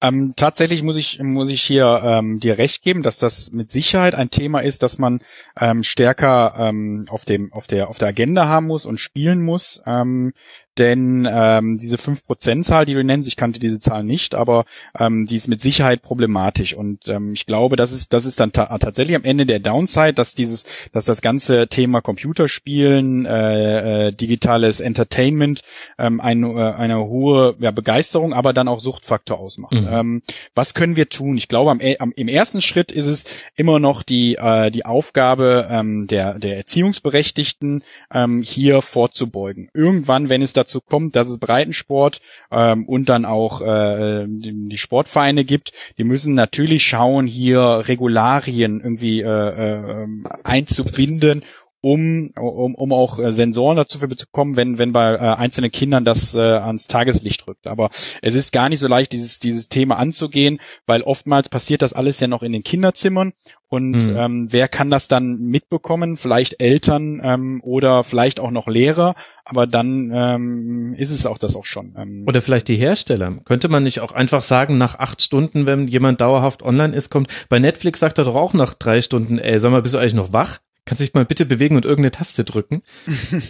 Ähm, 0.03 0.33
tatsächlich 0.35 0.81
muss 0.81 0.97
ich 0.97 1.21
muss 1.21 1.49
ich 1.49 1.61
hier 1.61 2.01
ähm, 2.03 2.39
dir 2.39 2.57
recht 2.57 2.81
geben, 2.81 3.03
dass 3.03 3.19
das 3.19 3.51
mit 3.51 3.69
Sicherheit 3.69 4.15
ein 4.15 4.31
Thema 4.31 4.61
ist, 4.61 4.81
dass 4.81 4.97
man 4.97 5.21
ähm, 5.59 5.83
stärker 5.83 6.55
ähm, 6.57 7.05
auf 7.09 7.23
dem 7.23 7.53
auf 7.53 7.67
der 7.67 7.87
auf 7.87 7.99
der 7.99 8.07
Agenda 8.07 8.47
haben 8.47 8.65
muss 8.65 8.87
und 8.87 8.99
spielen 8.99 9.43
muss. 9.43 9.79
Ähm, 9.85 10.33
denn 10.77 11.27
ähm, 11.29 11.77
diese 11.77 11.97
5%-Zahl, 11.97 12.85
die 12.85 12.93
du 12.93 13.03
nennst, 13.03 13.27
ich 13.27 13.35
kannte 13.35 13.59
diese 13.59 13.79
Zahl 13.79 14.03
nicht, 14.03 14.35
aber 14.35 14.65
ähm, 14.97 15.25
die 15.25 15.35
ist 15.35 15.47
mit 15.47 15.61
Sicherheit 15.61 16.01
problematisch 16.01 16.73
und 16.73 17.07
ähm, 17.09 17.33
ich 17.33 17.45
glaube, 17.45 17.75
das 17.75 17.91
ist 17.91 18.13
das 18.13 18.25
ist 18.25 18.39
dann 18.39 18.51
ta 18.51 18.77
tatsächlich 18.77 19.15
am 19.15 19.23
Ende 19.23 19.45
der 19.45 19.59
Downside, 19.59 20.13
dass 20.13 20.33
dieses, 20.33 20.65
dass 20.93 21.05
das 21.05 21.21
ganze 21.21 21.67
Thema 21.67 22.01
Computerspielen, 22.01 23.25
äh, 23.25 24.07
äh, 24.07 24.11
digitales 24.13 24.79
Entertainment 24.79 25.61
ähm, 25.99 26.21
ein, 26.21 26.43
äh, 26.43 26.59
eine 26.59 26.99
hohe 27.05 27.55
ja, 27.59 27.71
Begeisterung, 27.71 28.33
aber 28.33 28.53
dann 28.53 28.67
auch 28.67 28.79
Suchtfaktor 28.79 29.39
ausmacht. 29.39 29.73
Mhm. 29.73 29.87
Ähm, 29.91 30.21
was 30.55 30.73
können 30.73 30.95
wir 30.95 31.09
tun? 31.09 31.37
Ich 31.37 31.49
glaube, 31.49 31.71
am, 31.71 31.81
e, 31.81 31.97
am, 31.97 32.13
im 32.15 32.27
ersten 32.27 32.61
Schritt 32.61 32.91
ist 32.91 33.07
es 33.07 33.25
immer 33.55 33.79
noch 33.79 34.03
die 34.03 34.35
äh, 34.35 34.71
die 34.71 34.85
Aufgabe 34.85 35.67
ähm, 35.69 36.07
der 36.07 36.39
der 36.39 36.55
Erziehungsberechtigten 36.57 37.83
ähm, 38.13 38.41
hier 38.41 38.81
vorzubeugen. 38.81 39.69
Irgendwann, 39.73 40.29
wenn 40.29 40.41
es 40.41 40.53
dazu 40.53 40.70
kommt, 40.79 41.15
dass 41.15 41.27
es 41.27 41.39
Breitensport 41.39 42.21
ähm, 42.51 42.85
und 42.85 43.09
dann 43.09 43.25
auch 43.25 43.61
äh, 43.61 44.25
die 44.27 44.77
Sportvereine 44.77 45.43
gibt, 45.43 45.73
die 45.97 46.03
müssen 46.03 46.33
natürlich 46.33 46.85
schauen, 46.85 47.27
hier 47.27 47.83
Regularien 47.87 48.79
irgendwie 48.79 49.21
äh, 49.21 49.27
äh, 49.27 50.07
einzubinden 50.43 51.43
um, 51.81 52.31
um, 52.39 52.75
um 52.75 52.93
auch 52.93 53.19
äh, 53.19 53.33
Sensoren 53.33 53.75
dazu 53.75 53.99
zu 53.99 54.07
bekommen, 54.07 54.55
wenn, 54.55 54.77
wenn 54.77 54.91
bei 54.91 55.13
äh, 55.13 55.17
einzelnen 55.17 55.71
Kindern 55.71 56.05
das 56.05 56.35
äh, 56.35 56.39
ans 56.39 56.87
Tageslicht 56.87 57.47
rückt. 57.47 57.67
Aber 57.67 57.89
es 58.21 58.35
ist 58.35 58.51
gar 58.51 58.69
nicht 58.69 58.79
so 58.79 58.87
leicht, 58.87 59.11
dieses, 59.11 59.39
dieses 59.39 59.67
Thema 59.67 59.97
anzugehen, 59.97 60.59
weil 60.85 61.01
oftmals 61.01 61.49
passiert 61.49 61.81
das 61.81 61.93
alles 61.93 62.19
ja 62.19 62.27
noch 62.27 62.43
in 62.43 62.53
den 62.53 62.63
Kinderzimmern 62.63 63.33
und 63.71 63.91
mhm. 63.91 64.17
ähm, 64.17 64.47
wer 64.49 64.67
kann 64.67 64.89
das 64.89 65.07
dann 65.07 65.37
mitbekommen? 65.39 66.17
Vielleicht 66.17 66.61
Eltern 66.61 67.21
ähm, 67.23 67.61
oder 67.63 68.03
vielleicht 68.03 68.41
auch 68.41 68.51
noch 68.51 68.67
Lehrer, 68.67 69.15
aber 69.45 69.65
dann 69.65 70.11
ähm, 70.13 70.93
ist 70.97 71.09
es 71.11 71.25
auch 71.25 71.37
das 71.37 71.55
auch 71.55 71.63
schon. 71.63 71.95
Ähm. 71.97 72.25
Oder 72.27 72.41
vielleicht 72.41 72.67
die 72.67 72.75
Hersteller. 72.75 73.31
Könnte 73.45 73.69
man 73.69 73.83
nicht 73.83 74.01
auch 74.01 74.11
einfach 74.11 74.41
sagen, 74.41 74.77
nach 74.77 74.99
acht 74.99 75.21
Stunden, 75.21 75.67
wenn 75.67 75.87
jemand 75.87 76.19
dauerhaft 76.19 76.63
online 76.63 76.93
ist, 76.93 77.11
kommt, 77.11 77.29
bei 77.47 77.59
Netflix 77.59 78.01
sagt 78.01 78.17
er 78.17 78.25
doch 78.25 78.35
auch 78.35 78.53
nach 78.53 78.73
drei 78.73 78.99
Stunden, 78.99 79.37
ey, 79.37 79.57
sag 79.57 79.71
mal, 79.71 79.81
bist 79.81 79.93
du 79.93 79.99
eigentlich 79.99 80.15
noch 80.15 80.33
wach? 80.33 80.59
Kannst 80.85 81.01
du 81.01 81.05
dich 81.05 81.13
mal 81.13 81.25
bitte 81.25 81.45
bewegen 81.45 81.75
und 81.75 81.85
irgendeine 81.85 82.11
Taste 82.11 82.43
drücken? 82.43 82.81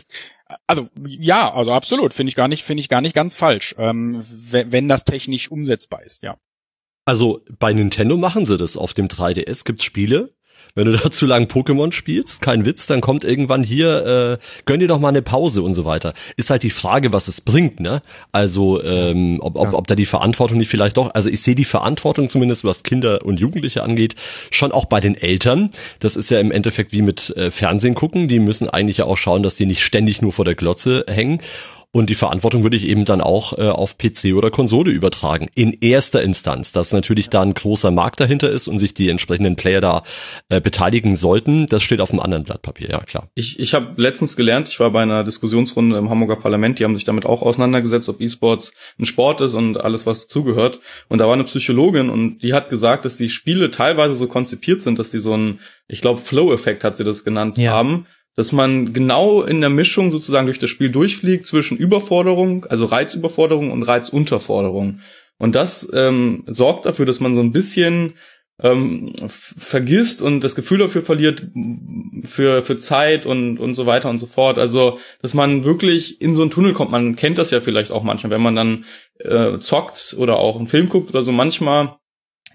Also 0.68 0.90
ja, 1.08 1.54
also 1.54 1.72
absolut, 1.72 2.14
finde 2.14 2.30
ich 2.30 2.36
gar 2.36 2.50
nicht, 2.50 2.64
finde 2.64 2.82
ich 2.82 2.90
gar 2.90 3.00
nicht 3.00 3.14
ganz 3.14 3.36
falsch, 3.36 3.74
ähm, 3.78 4.26
wenn 4.28 4.90
das 4.90 5.06
technisch 5.06 5.50
umsetzbar 5.50 6.04
ist, 6.04 6.24
ja. 6.24 6.38
Also 7.06 7.44
bei 7.58 7.74
Nintendo 7.74 8.18
machen 8.18 8.46
sie 8.46 8.58
das. 8.58 8.78
Auf 8.78 8.94
dem 8.94 9.08
3DS 9.08 9.66
gibt's 9.66 9.86
Spiele, 9.86 10.36
wenn 10.76 10.86
du 10.86 10.92
da 10.98 11.12
zu 11.12 11.26
lang 11.26 11.46
Pokémon 11.46 11.92
spielst, 11.92 12.42
kein 12.42 12.66
Witz, 12.66 12.88
dann 12.88 13.02
kommt 13.02 13.24
irgendwann 13.24 13.64
hier, 13.64 14.40
äh, 14.40 14.64
gönn 14.66 14.80
dir 14.80 14.88
doch 14.88 15.00
mal 15.00 15.10
eine 15.10 15.22
Pause 15.22 15.62
und 15.62 15.74
so 15.74 15.86
weiter. 15.86 16.14
Ist 16.38 16.50
halt 16.50 16.64
die 16.64 16.70
Frage, 16.70 17.14
was 17.14 17.28
es 17.28 17.42
bringt, 17.42 17.80
ne? 17.80 18.02
Also, 18.32 18.84
ähm, 18.84 19.40
ob, 19.42 19.58
ob, 19.58 19.74
ob 19.74 19.88
da 19.88 19.96
die 19.96 20.06
Verantwortung 20.06 20.58
nicht 20.58 20.70
vielleicht 20.70 20.98
doch, 20.98 21.14
also 21.14 21.30
ich 21.30 21.42
sehe 21.42 21.56
die 21.56 21.66
Verantwortung 21.66 22.28
zumindest, 22.28 22.64
was 22.64 22.84
Kinder 22.84 23.26
und 23.26 23.40
Jugendliche 23.40 23.84
angeht, 23.84 24.16
schon 24.52 24.72
auch 24.72 24.86
bei 24.86 25.00
den 25.00 25.16
Eltern. 25.16 25.70
Das 26.00 26.16
ist 26.16 26.32
ja 26.32 26.40
im 26.40 26.52
Endeffekt 26.52 26.92
wie 26.92 27.02
mit 27.02 27.36
äh, 27.36 27.52
Fernsehen 27.52 27.96
gucken. 27.96 28.28
Die 28.28 28.40
müssen 28.40 28.70
eigentlich 28.70 28.98
ja 28.98 29.06
auch 29.06 29.18
schauen, 29.18 29.44
dass 29.44 29.56
die 29.56 29.66
nicht 29.66 29.84
ständig 29.84 30.22
nur 30.22 30.32
vor 30.32 30.46
der 30.46 30.56
Glotze 30.56 31.06
hängen. 31.08 31.42
Und 31.94 32.10
die 32.10 32.16
Verantwortung 32.16 32.64
würde 32.64 32.78
ich 32.78 32.88
eben 32.88 33.04
dann 33.04 33.20
auch 33.20 33.58
äh, 33.58 33.68
auf 33.68 33.98
PC 33.98 34.34
oder 34.34 34.50
Konsole 34.50 34.92
übertragen. 34.92 35.50
In 35.56 35.74
erster 35.82 36.22
Instanz, 36.22 36.72
dass 36.72 36.94
natürlich 36.94 37.30
da 37.30 37.42
ein 37.42 37.54
großer 37.54 37.92
Markt 37.92 38.22
dahinter 38.22 38.50
ist 38.50 38.70
und 38.70 38.80
sich 38.80 38.94
die 38.94 39.10
entsprechenden 39.10 39.58
Player 39.58 39.82
da 39.82 40.04
äh, 40.48 40.62
beteiligen 40.62 41.18
sollten, 41.18 41.68
das 41.68 41.84
steht 41.84 42.00
auf 42.00 42.12
einem 42.12 42.22
anderen 42.22 42.46
Blatt 42.46 42.62
Papier, 42.62 42.90
ja 42.90 43.02
klar. 43.02 43.28
Ich, 43.36 43.60
ich 43.60 43.74
habe 43.74 44.02
letztens 44.02 44.38
gelernt, 44.38 44.70
ich 44.70 44.80
war 44.80 44.92
bei 44.92 45.02
einer 45.02 45.26
Diskussionsrunde 45.26 45.98
im 45.98 46.10
Hamburger 46.10 46.38
Parlament, 46.38 46.80
die 46.80 46.86
haben 46.86 46.96
sich 46.96 47.04
damit 47.04 47.26
auch 47.26 47.42
auseinandergesetzt, 47.42 48.08
ob 48.08 48.22
E-Sports 48.22 48.72
ein 48.98 49.06
Sport 49.06 49.42
ist 49.42 49.54
und 49.54 49.78
alles, 49.78 50.06
was 50.06 50.28
dazugehört. 50.28 50.80
Und 51.10 51.18
da 51.18 51.26
war 51.26 51.34
eine 51.34 51.44
Psychologin 51.44 52.10
und 52.10 52.40
die 52.40 52.54
hat 52.54 52.70
gesagt, 52.70 53.04
dass 53.04 53.18
die 53.18 53.30
Spiele 53.30 53.70
teilweise 53.70 54.16
so 54.16 54.28
konzipiert 54.28 54.82
sind, 54.82 54.98
dass 54.98 55.12
sie 55.12 55.20
so 55.20 55.34
einen, 55.34 55.60
ich 55.90 56.00
glaube, 56.00 56.22
Flow-Effekt 56.22 56.86
hat 56.86 56.96
sie 56.96 57.04
das 57.04 57.26
genannt 57.26 57.58
ja. 57.58 57.74
haben 57.74 58.08
dass 58.42 58.52
man 58.52 58.92
genau 58.92 59.44
in 59.44 59.62
der 59.62 59.70
Mischung 59.70 60.12
sozusagen 60.12 60.48
durch 60.48 60.58
das 60.58 60.72
Spiel 60.72 60.90
durchfliegt 60.90 61.46
zwischen 61.46 61.78
Überforderung, 61.78 62.66
also 62.66 62.86
Reizüberforderung 62.86 63.70
und 63.70 63.84
Reizunterforderung. 63.84 65.02
Und 65.38 65.54
das 65.54 65.88
ähm, 65.94 66.44
sorgt 66.48 66.88
dafür, 66.88 67.06
dass 67.06 67.20
man 67.20 67.36
so 67.36 67.42
ein 67.42 67.52
bisschen 67.52 68.16
ähm, 68.60 69.14
vergisst 69.28 70.24
und 70.24 70.44
das 70.44 70.56
Gefühl 70.56 70.80
dafür 70.80 71.04
verliert 71.04 71.50
für 72.24 72.64
für 72.64 72.78
Zeit 72.78 73.28
und 73.28 73.60
und 73.60 73.76
so 73.76 73.86
weiter 73.86 74.10
und 74.10 74.18
so 74.18 74.26
fort. 74.26 74.58
Also 74.58 74.98
dass 75.22 75.36
man 75.36 75.64
wirklich 75.64 76.20
in 76.20 76.34
so 76.34 76.42
einen 76.42 76.50
Tunnel 76.50 76.74
kommt. 76.74 76.90
Man 76.90 77.16
kennt 77.16 77.38
das 77.38 77.52
ja 77.52 77.62
vielleicht 77.62 77.92
auch 77.92 78.02
manchmal, 78.02 78.32
wenn 78.32 78.42
man 78.42 78.56
dann 78.56 78.86
äh, 79.20 79.60
zockt 79.60 80.16
oder 80.18 80.38
auch 80.38 80.58
einen 80.58 80.66
Film 80.66 80.90
guckt 80.90 81.12
oder 81.12 81.22
so. 81.22 81.32
Manchmal 81.32 82.00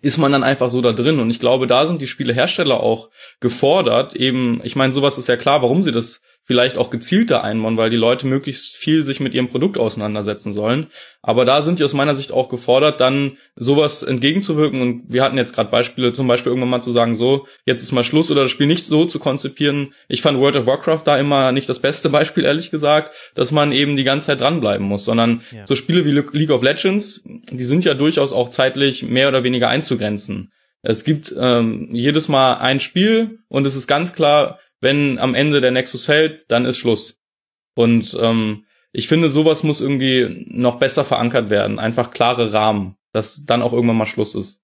ist 0.02 0.18
man 0.18 0.32
dann 0.32 0.44
einfach 0.44 0.70
so 0.70 0.80
da 0.80 0.92
drin. 0.92 1.20
Und 1.20 1.30
ich 1.30 1.40
glaube, 1.40 1.66
da 1.66 1.86
sind 1.86 2.00
die 2.00 2.06
Spielehersteller 2.06 2.80
auch 2.80 3.10
gefordert. 3.40 4.14
Eben, 4.14 4.60
ich 4.64 4.76
meine, 4.76 4.92
sowas 4.92 5.18
ist 5.18 5.28
ja 5.28 5.36
klar, 5.36 5.62
warum 5.62 5.82
sie 5.82 5.92
das 5.92 6.20
vielleicht 6.46 6.78
auch 6.78 6.90
gezielter 6.90 7.42
einbauen, 7.42 7.76
weil 7.76 7.90
die 7.90 7.96
Leute 7.96 8.26
möglichst 8.28 8.76
viel 8.76 9.02
sich 9.02 9.18
mit 9.18 9.34
ihrem 9.34 9.48
Produkt 9.48 9.76
auseinandersetzen 9.76 10.52
sollen. 10.52 10.86
Aber 11.20 11.44
da 11.44 11.60
sind 11.60 11.80
die 11.80 11.84
aus 11.84 11.92
meiner 11.92 12.14
Sicht 12.14 12.30
auch 12.30 12.48
gefordert, 12.48 13.00
dann 13.00 13.36
sowas 13.56 14.04
entgegenzuwirken. 14.04 14.80
Und 14.80 15.02
wir 15.08 15.24
hatten 15.24 15.36
jetzt 15.36 15.54
gerade 15.54 15.70
Beispiele, 15.70 16.12
zum 16.12 16.28
Beispiel 16.28 16.50
irgendwann 16.50 16.70
mal 16.70 16.80
zu 16.80 16.92
sagen, 16.92 17.16
so, 17.16 17.48
jetzt 17.64 17.82
ist 17.82 17.90
mal 17.90 18.04
Schluss 18.04 18.30
oder 18.30 18.44
das 18.44 18.52
Spiel 18.52 18.68
nicht 18.68 18.86
so 18.86 19.06
zu 19.06 19.18
konzipieren. 19.18 19.92
Ich 20.06 20.22
fand 20.22 20.38
World 20.38 20.54
of 20.54 20.66
Warcraft 20.66 21.02
da 21.04 21.18
immer 21.18 21.50
nicht 21.50 21.68
das 21.68 21.80
beste 21.80 22.08
Beispiel, 22.10 22.44
ehrlich 22.44 22.70
gesagt, 22.70 23.12
dass 23.34 23.50
man 23.50 23.72
eben 23.72 23.96
die 23.96 24.04
ganze 24.04 24.26
Zeit 24.26 24.40
dranbleiben 24.40 24.86
muss, 24.86 25.04
sondern 25.04 25.42
ja. 25.50 25.66
so 25.66 25.74
Spiele 25.74 26.04
wie 26.04 26.12
League 26.12 26.50
of 26.50 26.62
Legends, 26.62 27.24
die 27.24 27.64
sind 27.64 27.84
ja 27.84 27.94
durchaus 27.94 28.32
auch 28.32 28.50
zeitlich 28.50 29.02
mehr 29.02 29.28
oder 29.28 29.42
weniger 29.42 29.68
einzugrenzen. 29.68 30.52
Es 30.82 31.02
gibt 31.02 31.34
ähm, 31.36 31.88
jedes 31.90 32.28
Mal 32.28 32.58
ein 32.58 32.78
Spiel 32.78 33.40
und 33.48 33.66
es 33.66 33.74
ist 33.74 33.88
ganz 33.88 34.12
klar, 34.12 34.60
wenn 34.80 35.18
am 35.18 35.34
Ende 35.34 35.60
der 35.60 35.70
Nexus 35.70 36.08
hält, 36.08 36.50
dann 36.50 36.64
ist 36.64 36.76
Schluss. 36.76 37.20
Und 37.74 38.16
ähm, 38.20 38.64
ich 38.92 39.08
finde, 39.08 39.28
sowas 39.28 39.62
muss 39.62 39.80
irgendwie 39.80 40.46
noch 40.48 40.78
besser 40.78 41.04
verankert 41.04 41.50
werden. 41.50 41.78
Einfach 41.78 42.10
klare 42.10 42.52
Rahmen, 42.52 42.96
dass 43.12 43.44
dann 43.44 43.62
auch 43.62 43.72
irgendwann 43.72 43.98
mal 43.98 44.06
Schluss 44.06 44.34
ist. 44.34 44.60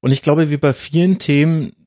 Und 0.00 0.12
ich 0.12 0.22
glaube, 0.22 0.50
wie 0.50 0.56
bei 0.58 0.72
vielen 0.72 1.18
Themen, 1.18 1.86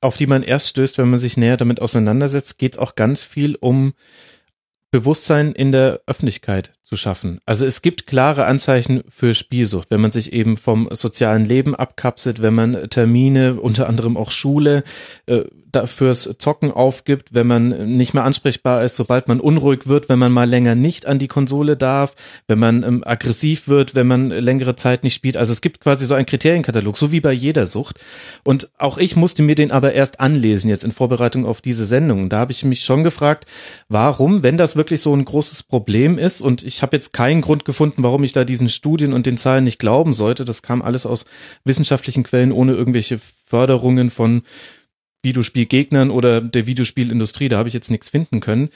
auf 0.00 0.16
die 0.16 0.26
man 0.26 0.42
erst 0.42 0.68
stößt, 0.68 0.98
wenn 0.98 1.10
man 1.10 1.18
sich 1.18 1.36
näher 1.36 1.56
damit 1.56 1.80
auseinandersetzt, 1.80 2.58
geht 2.58 2.74
es 2.74 2.78
auch 2.78 2.96
ganz 2.96 3.22
viel 3.22 3.56
um 3.60 3.94
Bewusstsein 4.90 5.52
in 5.52 5.72
der 5.72 6.00
Öffentlichkeit 6.06 6.72
zu 6.82 6.96
schaffen. 6.96 7.40
Also 7.44 7.66
es 7.66 7.82
gibt 7.82 8.06
klare 8.06 8.46
Anzeichen 8.46 9.02
für 9.08 9.34
Spielsucht, 9.34 9.90
wenn 9.90 10.00
man 10.00 10.10
sich 10.10 10.32
eben 10.32 10.56
vom 10.56 10.88
sozialen 10.92 11.44
Leben 11.44 11.74
abkapselt, 11.74 12.40
wenn 12.40 12.54
man 12.54 12.88
Termine, 12.88 13.60
unter 13.60 13.88
anderem 13.88 14.16
auch 14.16 14.30
Schule, 14.30 14.84
äh, 15.26 15.44
fürs 15.86 16.36
Zocken 16.38 16.70
aufgibt, 16.70 17.34
wenn 17.34 17.46
man 17.46 17.96
nicht 17.96 18.14
mehr 18.14 18.22
ansprechbar 18.22 18.84
ist, 18.84 18.94
sobald 18.96 19.26
man 19.26 19.40
unruhig 19.40 19.86
wird, 19.86 20.08
wenn 20.08 20.20
man 20.20 20.32
mal 20.32 20.48
länger 20.48 20.76
nicht 20.76 21.06
an 21.06 21.18
die 21.18 21.26
Konsole 21.26 21.76
darf, 21.76 22.14
wenn 22.46 22.60
man 22.60 22.84
ähm, 22.84 23.02
aggressiv 23.04 23.66
wird, 23.66 23.96
wenn 23.96 24.06
man 24.06 24.30
längere 24.30 24.76
Zeit 24.76 25.02
nicht 25.02 25.14
spielt. 25.14 25.36
Also 25.36 25.52
es 25.52 25.60
gibt 25.60 25.80
quasi 25.80 26.06
so 26.06 26.14
einen 26.14 26.26
Kriterienkatalog, 26.26 26.96
so 26.96 27.10
wie 27.10 27.20
bei 27.20 27.32
jeder 27.32 27.66
Sucht. 27.66 27.98
Und 28.44 28.70
auch 28.78 28.96
ich 28.96 29.16
musste 29.16 29.42
mir 29.42 29.56
den 29.56 29.72
aber 29.72 29.92
erst 29.92 30.20
anlesen 30.20 30.70
jetzt 30.70 30.84
in 30.84 30.92
Vorbereitung 30.92 31.46
auf 31.46 31.60
diese 31.60 31.84
Sendung. 31.84 32.28
Da 32.28 32.38
habe 32.38 32.52
ich 32.52 32.64
mich 32.64 32.84
schon 32.84 33.02
gefragt, 33.02 33.46
warum, 33.88 34.44
wenn 34.44 34.56
das 34.56 34.76
wirklich 34.76 35.00
so 35.00 35.14
ein 35.14 35.24
großes 35.24 35.64
Problem 35.64 36.16
ist 36.16 36.42
und 36.42 36.62
ich 36.62 36.76
ich 36.76 36.82
habe 36.82 36.94
jetzt 36.94 37.14
keinen 37.14 37.40
Grund 37.40 37.64
gefunden, 37.64 38.02
warum 38.04 38.22
ich 38.22 38.34
da 38.34 38.44
diesen 38.44 38.68
Studien 38.68 39.14
und 39.14 39.24
den 39.24 39.38
Zahlen 39.38 39.64
nicht 39.64 39.78
glauben 39.78 40.12
sollte. 40.12 40.44
Das 40.44 40.60
kam 40.60 40.82
alles 40.82 41.06
aus 41.06 41.24
wissenschaftlichen 41.64 42.22
Quellen 42.22 42.52
ohne 42.52 42.74
irgendwelche 42.74 43.18
Förderungen 43.18 44.10
von 44.10 44.42
Videospielgegnern 45.26 46.10
oder 46.10 46.40
der 46.40 46.66
Videospielindustrie. 46.66 47.50
Da 47.50 47.58
habe 47.58 47.68
ich 47.68 47.74
jetzt 47.74 47.90
nichts 47.90 48.08
finden 48.08 48.40
können 48.40 48.70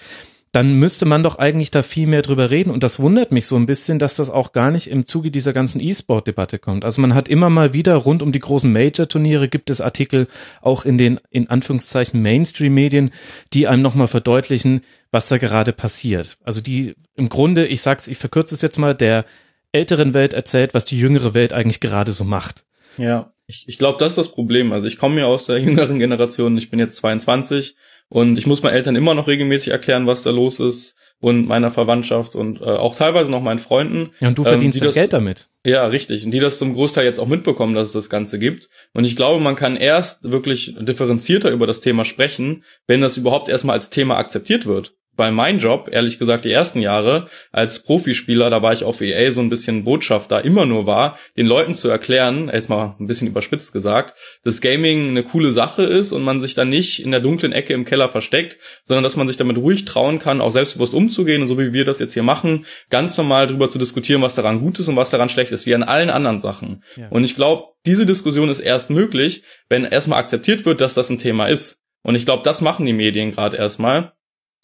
dann 0.52 0.74
müsste 0.74 1.06
man 1.06 1.22
doch 1.22 1.38
eigentlich 1.38 1.70
da 1.70 1.82
viel 1.82 2.08
mehr 2.08 2.22
drüber 2.22 2.50
reden. 2.50 2.70
Und 2.70 2.82
das 2.82 2.98
wundert 2.98 3.30
mich 3.30 3.46
so 3.46 3.54
ein 3.54 3.66
bisschen, 3.66 4.00
dass 4.00 4.16
das 4.16 4.30
auch 4.30 4.52
gar 4.52 4.72
nicht 4.72 4.90
im 4.90 5.06
Zuge 5.06 5.30
dieser 5.30 5.52
ganzen 5.52 5.80
E-Sport-Debatte 5.80 6.58
kommt. 6.58 6.84
Also 6.84 7.00
man 7.00 7.14
hat 7.14 7.28
immer 7.28 7.50
mal 7.50 7.72
wieder 7.72 7.94
rund 7.94 8.20
um 8.20 8.32
die 8.32 8.40
großen 8.40 8.72
Major-Turniere 8.72 9.48
gibt 9.48 9.70
es 9.70 9.80
Artikel 9.80 10.26
auch 10.60 10.84
in 10.84 10.98
den, 10.98 11.20
in 11.30 11.48
Anführungszeichen, 11.48 12.20
Mainstream-Medien, 12.20 13.12
die 13.52 13.68
einem 13.68 13.82
nochmal 13.82 14.08
verdeutlichen, 14.08 14.80
was 15.12 15.28
da 15.28 15.38
gerade 15.38 15.72
passiert. 15.72 16.38
Also 16.42 16.60
die 16.60 16.96
im 17.14 17.28
Grunde, 17.28 17.66
ich 17.66 17.82
sag's, 17.82 18.08
ich 18.08 18.18
verkürze 18.18 18.54
es 18.54 18.62
jetzt 18.62 18.78
mal, 18.78 18.94
der 18.94 19.26
älteren 19.70 20.14
Welt 20.14 20.34
erzählt, 20.34 20.74
was 20.74 20.84
die 20.84 20.98
jüngere 20.98 21.32
Welt 21.32 21.52
eigentlich 21.52 21.78
gerade 21.78 22.10
so 22.10 22.24
macht. 22.24 22.64
Ja, 22.98 23.30
ich, 23.50 23.64
ich 23.66 23.78
glaube, 23.78 23.98
das 23.98 24.12
ist 24.12 24.18
das 24.18 24.32
Problem. 24.32 24.72
Also 24.72 24.86
ich 24.86 24.96
komme 24.96 25.20
ja 25.20 25.26
aus 25.26 25.46
der 25.46 25.58
jüngeren 25.60 25.98
Generation, 25.98 26.56
ich 26.56 26.70
bin 26.70 26.78
jetzt 26.78 26.96
22 26.98 27.74
und 28.08 28.38
ich 28.38 28.46
muss 28.46 28.62
meinen 28.62 28.74
Eltern 28.74 28.96
immer 28.96 29.14
noch 29.14 29.28
regelmäßig 29.28 29.72
erklären, 29.72 30.06
was 30.06 30.22
da 30.22 30.30
los 30.30 30.58
ist 30.58 30.96
und 31.20 31.46
meiner 31.46 31.70
Verwandtschaft 31.70 32.34
und 32.34 32.60
äh, 32.60 32.64
auch 32.64 32.96
teilweise 32.96 33.30
noch 33.30 33.42
meinen 33.42 33.58
Freunden. 33.58 34.10
Ja, 34.20 34.28
und 34.28 34.38
du 34.38 34.42
verdienst 34.42 34.78
ähm, 34.78 34.84
das, 34.84 34.94
Geld 34.94 35.12
damit. 35.12 35.48
Ja, 35.64 35.86
richtig. 35.86 36.24
Und 36.24 36.30
die 36.30 36.40
das 36.40 36.58
zum 36.58 36.74
Großteil 36.74 37.04
jetzt 37.04 37.20
auch 37.20 37.28
mitbekommen, 37.28 37.74
dass 37.74 37.88
es 37.88 37.92
das 37.92 38.08
Ganze 38.08 38.38
gibt. 38.38 38.68
Und 38.94 39.04
ich 39.04 39.16
glaube, 39.16 39.42
man 39.42 39.56
kann 39.56 39.76
erst 39.76 40.24
wirklich 40.24 40.74
differenzierter 40.78 41.50
über 41.50 41.66
das 41.66 41.80
Thema 41.80 42.04
sprechen, 42.04 42.64
wenn 42.86 43.00
das 43.00 43.16
überhaupt 43.16 43.48
erstmal 43.48 43.76
als 43.76 43.90
Thema 43.90 44.16
akzeptiert 44.16 44.66
wird 44.66 44.94
bei 45.20 45.30
meinem 45.30 45.58
Job, 45.58 45.90
ehrlich 45.92 46.18
gesagt, 46.18 46.46
die 46.46 46.50
ersten 46.50 46.80
Jahre 46.80 47.26
als 47.52 47.82
Profispieler, 47.82 48.48
da 48.48 48.62
war 48.62 48.72
ich 48.72 48.84
auf 48.84 49.02
EA 49.02 49.30
so 49.32 49.42
ein 49.42 49.50
bisschen 49.50 49.84
Botschafter, 49.84 50.46
immer 50.46 50.64
nur 50.64 50.86
war, 50.86 51.18
den 51.36 51.44
Leuten 51.44 51.74
zu 51.74 51.90
erklären, 51.90 52.50
jetzt 52.50 52.70
mal 52.70 52.96
ein 52.98 53.06
bisschen 53.06 53.28
überspitzt 53.28 53.74
gesagt, 53.74 54.14
dass 54.44 54.62
Gaming 54.62 55.08
eine 55.10 55.22
coole 55.22 55.52
Sache 55.52 55.82
ist 55.82 56.12
und 56.12 56.22
man 56.22 56.40
sich 56.40 56.54
dann 56.54 56.70
nicht 56.70 57.04
in 57.04 57.10
der 57.10 57.20
dunklen 57.20 57.52
Ecke 57.52 57.74
im 57.74 57.84
Keller 57.84 58.08
versteckt, 58.08 58.56
sondern 58.82 59.04
dass 59.04 59.16
man 59.16 59.28
sich 59.28 59.36
damit 59.36 59.58
ruhig 59.58 59.84
trauen 59.84 60.18
kann, 60.18 60.40
auch 60.40 60.52
selbstbewusst 60.52 60.94
umzugehen 60.94 61.42
und 61.42 61.48
so 61.48 61.58
wie 61.58 61.74
wir 61.74 61.84
das 61.84 61.98
jetzt 61.98 62.14
hier 62.14 62.22
machen, 62.22 62.64
ganz 62.88 63.14
normal 63.18 63.46
darüber 63.46 63.68
zu 63.68 63.78
diskutieren, 63.78 64.22
was 64.22 64.34
daran 64.34 64.60
gut 64.60 64.78
ist 64.78 64.88
und 64.88 64.96
was 64.96 65.10
daran 65.10 65.28
schlecht 65.28 65.52
ist, 65.52 65.66
wie 65.66 65.74
an 65.74 65.82
allen 65.82 66.08
anderen 66.08 66.40
Sachen. 66.40 66.82
Ja. 66.96 67.08
Und 67.10 67.24
ich 67.24 67.36
glaube, 67.36 67.64
diese 67.84 68.06
Diskussion 68.06 68.48
ist 68.48 68.60
erst 68.60 68.88
möglich, 68.88 69.42
wenn 69.68 69.84
erstmal 69.84 70.20
akzeptiert 70.20 70.64
wird, 70.64 70.80
dass 70.80 70.94
das 70.94 71.10
ein 71.10 71.18
Thema 71.18 71.44
ist. 71.44 71.76
Und 72.02 72.14
ich 72.14 72.24
glaube, 72.24 72.42
das 72.42 72.62
machen 72.62 72.86
die 72.86 72.94
Medien 72.94 73.32
gerade 73.32 73.58
erstmal 73.58 74.14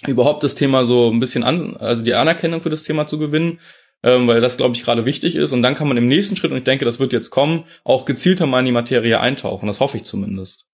überhaupt 0.04 0.42
das 0.42 0.54
Thema 0.54 0.84
so 0.84 1.10
ein 1.10 1.20
bisschen 1.20 1.42
an, 1.42 1.76
also 1.76 2.04
die 2.04 2.14
Anerkennung 2.14 2.60
für 2.60 2.70
das 2.70 2.82
Thema 2.82 3.06
zu 3.06 3.18
gewinnen, 3.18 3.60
ähm, 4.02 4.26
weil 4.26 4.40
das, 4.40 4.56
glaube 4.56 4.74
ich, 4.74 4.84
gerade 4.84 5.04
wichtig 5.04 5.36
ist. 5.36 5.52
Und 5.52 5.62
dann 5.62 5.74
kann 5.74 5.88
man 5.88 5.96
im 5.96 6.06
nächsten 6.06 6.36
Schritt, 6.36 6.50
und 6.50 6.58
ich 6.58 6.64
denke, 6.64 6.84
das 6.84 7.00
wird 7.00 7.12
jetzt 7.12 7.30
kommen, 7.30 7.64
auch 7.84 8.04
gezielter 8.04 8.46
mal 8.46 8.60
in 8.60 8.66
die 8.66 8.72
Materie 8.72 9.20
eintauchen. 9.20 9.66
Das 9.66 9.80
hoffe 9.80 9.96
ich 9.96 10.04
zumindest. 10.04 10.66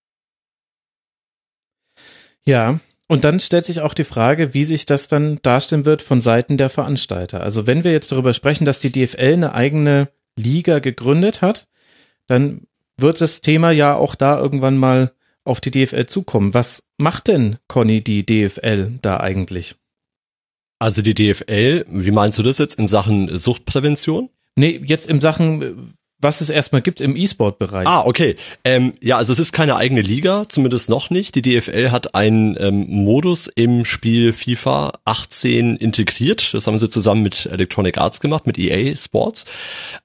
Ja, 2.45 2.81
und 3.07 3.25
dann 3.25 3.41
stellt 3.41 3.65
sich 3.65 3.81
auch 3.81 3.95
die 3.95 4.05
Frage, 4.05 4.55
wie 4.55 4.65
sich 4.65 4.87
das 4.87 5.07
dann 5.07 5.39
darstellen 5.43 5.85
wird 5.85 6.03
von 6.03 6.21
Seiten 6.21 6.57
der 6.57 6.71
Veranstalter. 6.71 7.43
Also 7.43 7.67
wenn 7.67 7.85
wir 7.85 7.93
jetzt 7.93 8.11
darüber 8.11 8.33
sprechen, 8.33 8.65
dass 8.65 8.81
die 8.81 8.91
DFL 8.91 9.35
eine 9.35 9.55
eigene 9.55 10.09
Liga 10.37 10.79
gegründet 10.79 11.43
hat, 11.43 11.69
dann 12.27 12.67
wird 12.97 13.21
das 13.21 13.41
Thema 13.41 13.71
ja 13.71 13.95
auch 13.95 14.15
da 14.15 14.39
irgendwann 14.39 14.79
mal 14.79 15.13
auf 15.45 15.61
die 15.61 15.71
DFL 15.71 16.07
zukommen. 16.07 16.55
Was 16.55 16.89
macht 16.99 17.29
denn, 17.29 17.59
Conny, 17.69 18.03
die 18.03 18.25
DFL 18.25 18.99
da 19.03 19.19
eigentlich? 19.19 19.77
Also 20.79 21.03
die 21.03 21.15
DFL, 21.15 21.85
wie 21.89 22.11
meinst 22.11 22.39
du 22.39 22.43
das 22.43 22.59
jetzt 22.59 22.79
in 22.79 22.87
Sachen 22.87 23.37
Suchtprävention? 23.39 24.31
Nee, 24.57 24.83
jetzt 24.85 25.09
in 25.09 25.21
Sachen 25.21 25.95
was 26.23 26.41
es 26.41 26.51
erstmal 26.51 26.83
gibt 26.83 27.01
im 27.01 27.17
E-Sport-Bereich. 27.17 27.87
Ah, 27.87 28.03
okay. 28.07 28.37
Ähm, 28.65 28.95
ja, 29.01 29.17
also 29.17 29.33
es 29.33 29.39
ist 29.39 29.53
keine 29.53 29.77
eigene 29.77 30.01
Liga, 30.01 30.47
zumindest 30.49 30.89
noch 30.89 31.11
nicht. 31.11 31.35
Die 31.35 31.43
DFL 31.43 31.91
hat 31.91 32.15
einen 32.15 32.57
ähm, 32.59 32.87
Modus 32.89 33.49
im 33.49 33.85
Spiel 33.85 34.33
FIFA 34.33 34.93
18 35.05 35.77
integriert. 35.77 36.55
Das 36.55 36.67
haben 36.67 36.79
sie 36.79 36.89
zusammen 36.89 37.23
mit 37.23 37.47
Electronic 37.47 37.99
Arts 37.99 38.21
gemacht, 38.21 38.47
mit 38.47 38.57
EA 38.57 38.95
Sports. 38.97 39.47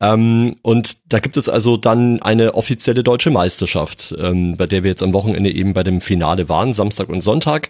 Ähm, 0.01 0.55
und 0.63 0.97
da 1.07 1.19
gibt 1.19 1.37
es 1.37 1.47
also 1.47 1.77
dann 1.77 2.21
eine 2.21 2.55
offizielle 2.55 3.03
deutsche 3.03 3.29
Meisterschaft, 3.29 4.15
ähm, 4.19 4.57
bei 4.57 4.65
der 4.65 4.83
wir 4.83 4.89
jetzt 4.89 5.03
am 5.03 5.13
Wochenende 5.13 5.51
eben 5.51 5.73
bei 5.73 5.83
dem 5.83 6.01
Finale 6.01 6.49
waren, 6.49 6.73
Samstag 6.73 7.09
und 7.09 7.21
Sonntag. 7.21 7.69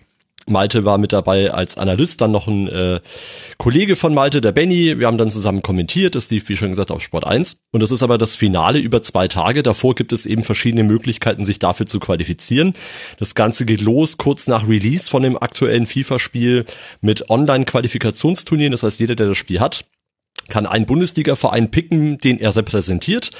Malte 0.49 0.85
war 0.85 0.97
mit 0.97 1.13
dabei 1.13 1.51
als 1.51 1.77
Analyst, 1.77 2.21
dann 2.21 2.31
noch 2.31 2.47
ein 2.47 2.67
äh, 2.67 2.99
Kollege 3.57 3.95
von 3.95 4.13
Malte, 4.13 4.41
der 4.41 4.51
Benny. 4.51 4.99
Wir 4.99 5.07
haben 5.07 5.17
dann 5.17 5.31
zusammen 5.31 5.61
kommentiert. 5.61 6.15
Das 6.15 6.29
lief, 6.29 6.49
wie 6.49 6.55
schon 6.55 6.69
gesagt, 6.69 6.91
auf 6.91 7.01
Sport 7.01 7.25
1. 7.25 7.59
Und 7.71 7.83
das 7.83 7.91
ist 7.91 8.03
aber 8.03 8.17
das 8.17 8.35
Finale 8.35 8.79
über 8.79 9.03
zwei 9.03 9.27
Tage. 9.27 9.63
Davor 9.63 9.95
gibt 9.95 10.13
es 10.13 10.25
eben 10.25 10.43
verschiedene 10.43 10.83
Möglichkeiten, 10.83 11.43
sich 11.43 11.59
dafür 11.59 11.85
zu 11.85 11.99
qualifizieren. 11.99 12.71
Das 13.19 13.35
Ganze 13.35 13.65
geht 13.65 13.81
los 13.81 14.17
kurz 14.17 14.47
nach 14.47 14.67
Release 14.67 15.09
von 15.09 15.23
dem 15.23 15.37
aktuellen 15.37 15.85
FIFA-Spiel 15.85 16.65
mit 17.01 17.29
Online-Qualifikationsturnieren. 17.29 18.71
Das 18.71 18.83
heißt, 18.83 18.99
jeder, 18.99 19.15
der 19.15 19.27
das 19.27 19.37
Spiel 19.37 19.59
hat, 19.59 19.85
kann 20.49 20.65
ein 20.65 20.85
Bundesliga-Verein 20.85 21.71
picken, 21.71 22.17
den 22.17 22.39
er 22.39 22.55
repräsentiert. 22.55 23.31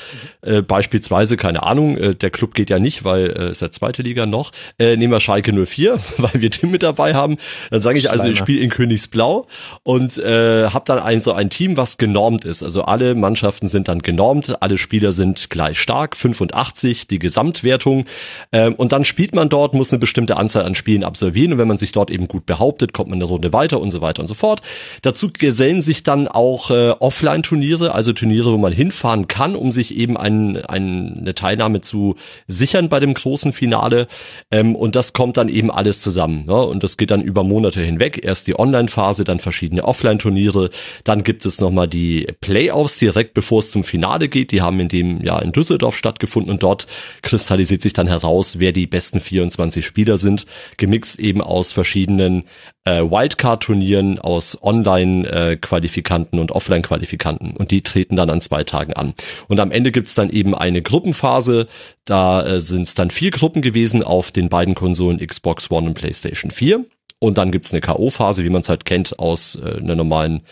Äh, 0.42 0.62
beispielsweise, 0.62 1.38
keine 1.38 1.64
Ahnung, 1.64 1.98
äh, 1.98 2.16
der 2.16 2.30
Club 2.30 2.54
geht 2.54 2.70
ja 2.70 2.80
nicht, 2.80 3.04
weil 3.04 3.30
äh, 3.30 3.52
ist 3.52 3.62
ja 3.62 3.70
zweite 3.70 4.02
Liga 4.02 4.26
noch. 4.26 4.52
Äh, 4.80 4.98
nehmen 4.98 5.12
wir 5.12 5.20
Schalke 5.20 5.54
04, 5.54 6.00
weil 6.18 6.42
wir 6.42 6.50
den 6.50 6.72
mit 6.72 6.84
dabei 6.84 7.14
haben. 7.14 7.38
Dann 7.72 7.82
sage 7.82 7.98
ich 7.98 8.10
also, 8.10 8.28
ich 8.28 8.38
spiele 8.38 8.62
in 8.62 8.70
Königsblau 8.70 9.48
und 9.84 10.18
äh, 10.18 10.70
habe 10.70 10.84
dann 10.86 11.00
ein, 11.00 11.20
so 11.20 11.34
ein 11.34 11.50
Team, 11.50 11.78
was 11.78 11.98
genormt 11.98 12.46
ist. 12.46 12.64
Also 12.64 12.84
alle 12.84 13.16
Mannschaften 13.16 13.68
sind 13.68 13.88
dann 13.88 14.02
genormt, 14.02 14.62
alle 14.62 14.78
Spieler 14.78 15.12
sind 15.12 15.50
gleich 15.50 15.80
stark, 15.80 16.16
85 16.16 17.08
die 17.08 17.20
Gesamtwertung. 17.20 18.06
Ähm, 18.52 18.76
und 18.76 18.92
dann 18.92 19.06
spielt 19.06 19.36
man 19.36 19.50
dort, 19.50 19.74
muss 19.74 19.92
eine 19.92 20.00
bestimmte 20.00 20.38
Anzahl 20.38 20.66
an 20.66 20.76
Spielen 20.76 21.04
absolvieren. 21.04 21.54
Und 21.54 21.60
wenn 21.60 21.68
man 21.68 21.78
sich 21.78 21.92
dort 21.92 22.12
eben 22.12 22.28
gut 22.28 22.46
behauptet, 22.46 22.94
kommt 22.94 23.10
man 23.10 23.18
eine 23.18 23.26
Runde 23.26 23.54
weiter 23.54 23.80
und 23.80 23.92
so 23.92 24.02
weiter 24.02 24.22
und 24.22 24.28
so 24.28 24.34
fort. 24.34 24.62
Dazu 25.02 25.30
gesellen 25.32 25.82
sich 25.82 26.04
dann 26.04 26.28
auch 26.28 26.72
äh, 26.72 26.94
Offline-Turniere, 27.02 27.96
also 27.96 28.14
Turniere, 28.14 28.52
wo 28.52 28.58
man 28.58 28.74
hinfahren 28.74 29.28
kann, 29.28 29.56
um 29.56 29.72
sich 29.72 29.96
eben 29.96 30.18
ein, 30.18 30.58
ein, 30.66 31.20
eine 31.22 31.34
Teilnahme 31.34 31.82
zu 31.82 32.16
sichern 32.48 32.90
bei 32.90 33.00
dem 33.00 33.14
großen 33.14 33.54
Finale. 33.54 34.08
Ähm, 34.52 34.76
und 34.76 34.96
das 34.96 35.14
kommt 35.14 35.38
dann 35.38 35.50
eben 35.50 35.72
alles 35.72 36.02
zusammen. 36.02 36.46
Ne? 36.46 36.56
Und 36.56 36.84
das 36.84 36.98
geht 36.98 37.12
dann 37.12 37.22
über 37.22 37.44
Monate 37.44 37.82
hinweg. 37.82 38.24
Erst 38.24 38.48
die 38.48 38.60
Online-Phase, 38.60 39.24
dann 39.24 39.40
verschiedene 39.40 39.86
Offline-Turniere. 39.86 40.70
Dann 41.04 41.24
gibt 41.24 41.46
es 41.46 41.62
nochmal 41.62 41.88
die 41.88 42.28
Playoffs 42.42 42.98
direkt 42.98 43.34
bevor 43.34 43.60
es 43.60 43.72
zum 43.72 43.84
Finale 43.84 44.30
geht. 44.30 44.52
Die 44.52 44.62
haben 44.62 44.80
in 44.80 44.90
dem 44.90 45.24
Jahr 45.24 45.44
in 45.44 45.52
Düsseldorf 45.52 45.96
stattgefunden 45.96 46.52
und 46.52 46.64
dort 46.64 46.88
kristallisiert 47.22 47.82
sich 47.82 47.94
dann 47.94 48.08
heraus, 48.08 48.60
wer 48.60 48.72
die 48.72 48.88
besten 48.88 49.20
24 49.20 49.86
Spieler 49.86 50.18
sind. 50.18 50.46
Gemixt 50.78 51.20
eben 51.20 51.42
aus 51.42 51.72
verschiedenen 51.72 52.46
äh, 52.88 53.02
Wildcard-Turnieren, 53.02 54.18
aus 54.20 54.58
Online-Qualifikanten 54.62 56.38
äh, 56.38 56.42
und 56.42 56.52
Offline-Qualifikanten. 56.54 57.52
Und 57.52 57.72
die 57.72 57.82
treten 57.82 58.16
dann 58.16 58.30
an 58.30 58.40
zwei 58.40 58.64
Tagen 58.64 58.94
an. 58.94 59.14
Und 59.50 59.60
am 59.60 59.72
Ende 59.72 59.92
gibt's 59.92 60.16
dann 60.16 60.30
eben 60.30 60.56
eine 60.56 60.82
Gruppenphase. 60.82 61.68
Da 62.06 62.46
äh, 62.46 62.62
sind 62.62 62.84
es 62.84 62.96
dann 62.96 63.10
vier 63.10 63.32
Gruppen 63.32 63.62
gewesen 63.62 64.04
auf 64.04 64.32
den 64.32 64.48
beiden 64.48 64.74
Konsolen 64.74 65.20
Xbox 65.26 65.70
One 65.70 65.88
und 65.88 65.94
PlayStation 65.96 66.50
4. 66.50 66.86
Und 67.20 67.38
dann 67.38 67.52
gibt's 67.52 67.74
eine 67.74 67.82
K.O.-Phase, 67.82 68.44
wie 68.44 68.50
man 68.50 68.62
es 68.62 68.70
halt 68.70 68.86
kennt 68.86 69.20
aus 69.20 69.60
äh, 69.62 69.80
einer 69.80 69.96
normalen 69.96 70.44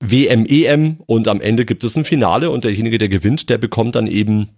WM, 0.00 0.44
EM. 0.44 0.98
Und 1.06 1.28
am 1.28 1.40
Ende 1.40 1.64
gibt 1.64 1.82
es 1.84 1.96
ein 1.96 2.04
Finale 2.04 2.50
und 2.50 2.64
derjenige, 2.64 2.98
der 2.98 3.08
gewinnt, 3.08 3.48
der 3.48 3.56
bekommt 3.56 3.94
dann 3.94 4.06
eben 4.06 4.50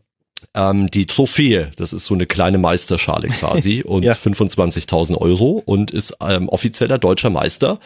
ähm, 0.55 0.91
die 0.91 1.07
Trophäe. 1.07 1.70
Das 1.76 1.93
ist 1.93 2.07
so 2.07 2.14
eine 2.14 2.26
kleine 2.26 2.59
Meisterschale 2.59 3.28
quasi 3.41 3.82
und 3.82 4.03
ja. 4.03 4.12
25.000 4.12 5.16
Euro 5.18 5.62
und 5.64 5.91
ist 5.91 6.16
ähm, 6.20 6.49
offizieller 6.49 6.99
deutscher 6.99 7.30
Meister 7.30 7.78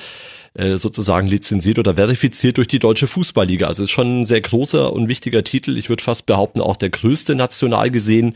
äh, 0.54 0.76
sozusagen 0.76 1.28
lizenziert 1.28 1.78
oder 1.78 1.94
verifiziert 1.94 2.56
durch 2.56 2.66
die 2.66 2.80
Deutsche 2.80 3.06
Fußballliga. 3.06 3.66
Also 3.68 3.84
ist 3.84 3.90
schon 3.90 4.22
ein 4.22 4.24
sehr 4.24 4.40
großer 4.40 4.92
und 4.92 5.08
wichtiger 5.08 5.44
Titel. 5.44 5.76
Ich 5.76 5.88
würde 5.88 6.02
fast 6.02 6.26
behaupten, 6.26 6.60
auch 6.60 6.76
der 6.76 6.90
größte 6.90 7.34
national 7.34 7.90
gesehen. 7.90 8.34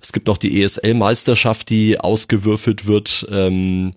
Es 0.00 0.12
gibt 0.12 0.28
noch 0.28 0.38
die 0.38 0.62
ESL-Meisterschaft, 0.62 1.68
die 1.70 1.98
ausgewürfelt 1.98 2.86
wird. 2.86 3.26
Ähm, 3.30 3.94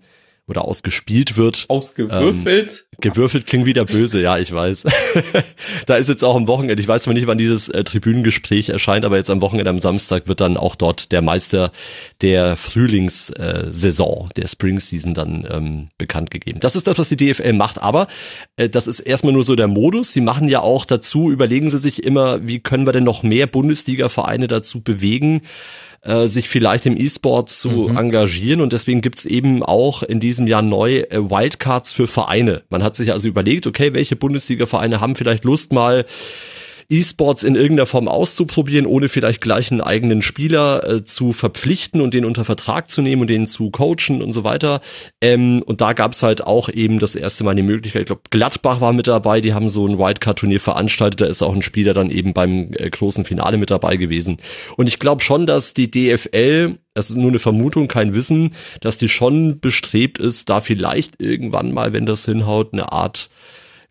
oder 0.50 0.64
ausgespielt 0.64 1.36
wird. 1.36 1.64
Ausgewürfelt? 1.68 2.68
Ähm, 2.68 3.00
gewürfelt 3.00 3.46
klingt 3.46 3.66
wieder 3.66 3.84
böse, 3.84 4.20
ja, 4.20 4.36
ich 4.36 4.52
weiß. 4.52 4.84
da 5.86 5.94
ist 5.94 6.08
jetzt 6.08 6.24
auch 6.24 6.34
am 6.34 6.48
Wochenende, 6.48 6.82
ich 6.82 6.88
weiß 6.88 7.04
zwar 7.04 7.14
nicht, 7.14 7.28
wann 7.28 7.38
dieses 7.38 7.68
äh, 7.68 7.84
Tribünengespräch 7.84 8.68
erscheint, 8.68 9.04
aber 9.04 9.16
jetzt 9.16 9.30
am 9.30 9.40
Wochenende 9.40 9.70
am 9.70 9.78
Samstag 9.78 10.26
wird 10.28 10.40
dann 10.40 10.56
auch 10.56 10.74
dort 10.74 11.12
der 11.12 11.22
Meister 11.22 11.70
der 12.20 12.56
Frühlingssaison, 12.56 14.26
äh, 14.28 14.34
der 14.34 14.48
Spring 14.48 14.80
Season 14.80 15.14
dann 15.14 15.46
ähm, 15.48 15.88
bekannt 15.96 16.32
gegeben. 16.32 16.58
Das 16.60 16.74
ist 16.74 16.88
das, 16.88 16.98
was 16.98 17.08
die 17.08 17.16
DFL 17.16 17.52
macht, 17.52 17.80
aber 17.80 18.08
äh, 18.56 18.68
das 18.68 18.88
ist 18.88 19.00
erstmal 19.00 19.32
nur 19.32 19.44
so 19.44 19.54
der 19.54 19.68
Modus. 19.68 20.12
Sie 20.12 20.20
machen 20.20 20.48
ja 20.48 20.60
auch 20.60 20.84
dazu, 20.84 21.30
überlegen 21.30 21.70
sie 21.70 21.78
sich 21.78 22.02
immer, 22.04 22.46
wie 22.46 22.58
können 22.58 22.86
wir 22.86 22.92
denn 22.92 23.04
noch 23.04 23.22
mehr 23.22 23.46
Bundesliga-Vereine 23.46 24.48
dazu 24.48 24.82
bewegen, 24.82 25.42
äh, 26.02 26.28
sich 26.28 26.48
vielleicht 26.48 26.86
im 26.86 26.96
E-Sport 26.98 27.50
zu 27.50 27.70
mhm. 27.70 27.96
engagieren. 27.96 28.60
Und 28.60 28.72
deswegen 28.72 29.00
gibt's 29.00 29.24
eben 29.24 29.62
auch 29.62 30.02
in 30.02 30.20
diesem 30.20 30.46
Jahr 30.46 30.62
neu 30.62 31.00
äh, 31.00 31.30
Wildcards 31.30 31.92
für 31.92 32.06
Vereine. 32.06 32.62
Man 32.70 32.82
hat 32.82 32.96
sich 32.96 33.12
also 33.12 33.28
überlegt, 33.28 33.66
okay, 33.66 33.92
welche 33.92 34.16
Bundesliga-Vereine 34.16 35.00
haben 35.00 35.14
vielleicht 35.14 35.44
Lust 35.44 35.72
mal 35.72 36.06
E-Sports 36.90 37.44
in 37.44 37.54
irgendeiner 37.54 37.86
Form 37.86 38.08
auszuprobieren, 38.08 38.86
ohne 38.86 39.08
vielleicht 39.08 39.40
gleich 39.40 39.70
einen 39.70 39.80
eigenen 39.80 40.22
Spieler 40.22 40.86
äh, 40.86 41.04
zu 41.04 41.32
verpflichten 41.32 42.00
und 42.00 42.12
den 42.12 42.24
unter 42.24 42.44
Vertrag 42.44 42.90
zu 42.90 43.00
nehmen 43.00 43.22
und 43.22 43.30
den 43.30 43.46
zu 43.46 43.70
coachen 43.70 44.22
und 44.22 44.32
so 44.32 44.44
weiter. 44.44 44.80
Ähm, 45.20 45.62
und 45.62 45.80
da 45.80 45.92
gab 45.92 46.12
es 46.12 46.22
halt 46.22 46.46
auch 46.46 46.68
eben 46.68 46.98
das 46.98 47.14
erste 47.14 47.44
Mal 47.44 47.54
die 47.54 47.62
Möglichkeit, 47.62 48.02
ich 48.02 48.06
glaube, 48.06 48.22
Gladbach 48.30 48.80
war 48.80 48.92
mit 48.92 49.06
dabei, 49.06 49.40
die 49.40 49.54
haben 49.54 49.68
so 49.68 49.86
ein 49.86 49.98
Wildcard-Turnier 49.98 50.60
veranstaltet, 50.60 51.20
da 51.20 51.26
ist 51.26 51.42
auch 51.42 51.54
ein 51.54 51.62
Spieler 51.62 51.94
dann 51.94 52.10
eben 52.10 52.34
beim 52.34 52.72
äh, 52.72 52.90
großen 52.90 53.24
Finale 53.24 53.56
mit 53.56 53.70
dabei 53.70 53.96
gewesen. 53.96 54.38
Und 54.76 54.88
ich 54.88 54.98
glaube 54.98 55.22
schon, 55.22 55.46
dass 55.46 55.74
die 55.74 55.90
DFL 55.90 56.76
das 56.94 57.08
ist 57.08 57.16
nur 57.16 57.28
eine 57.28 57.38
Vermutung, 57.38 57.86
kein 57.86 58.14
Wissen, 58.14 58.54
dass 58.80 58.98
die 58.98 59.08
schon 59.08 59.60
bestrebt 59.60 60.18
ist, 60.18 60.50
da 60.50 60.60
vielleicht 60.60 61.20
irgendwann 61.20 61.72
mal, 61.72 61.92
wenn 61.92 62.04
das 62.04 62.24
hinhaut, 62.24 62.72
eine 62.72 62.90
Art 62.90 63.30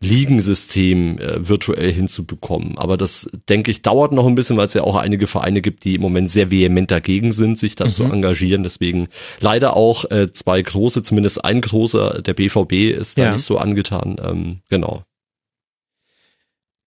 Ligensystem 0.02 1.20
äh, 1.20 1.48
virtuell 1.48 1.92
hinzubekommen. 1.92 2.78
Aber 2.78 2.96
das, 2.96 3.30
denke 3.50 3.70
ich, 3.70 3.82
dauert 3.82 4.14
noch 4.14 4.26
ein 4.28 4.36
bisschen, 4.36 4.56
weil 4.56 4.68
es 4.68 4.74
ja 4.74 4.84
auch 4.84 4.96
einige 4.96 5.28
Vereine 5.28 5.62
gibt, 5.62 5.84
die 5.84 5.96
im 5.96 6.02
Moment 6.02 6.30
sehr 6.30 6.52
vehement 6.52 6.90
dagegen 6.90 7.32
sind, 7.34 7.58
sich 7.58 7.76
da 7.76 7.86
mhm. 7.86 7.94
zu 7.94 8.04
engagieren. 8.06 8.64
Deswegen 8.64 9.10
leider 9.40 9.76
auch 9.76 10.10
äh, 10.10 10.32
zwei 10.32 10.62
große, 10.62 11.04
zumindest 11.04 11.44
ein 11.44 11.60
großer, 11.60 12.22
der 12.22 12.34
BVB 12.34 12.98
ist 12.98 13.18
da 13.18 13.24
ja. 13.24 13.32
nicht 13.34 13.44
so 13.44 13.58
angetan. 13.58 14.16
Ähm, 14.24 14.60
genau. 14.70 15.04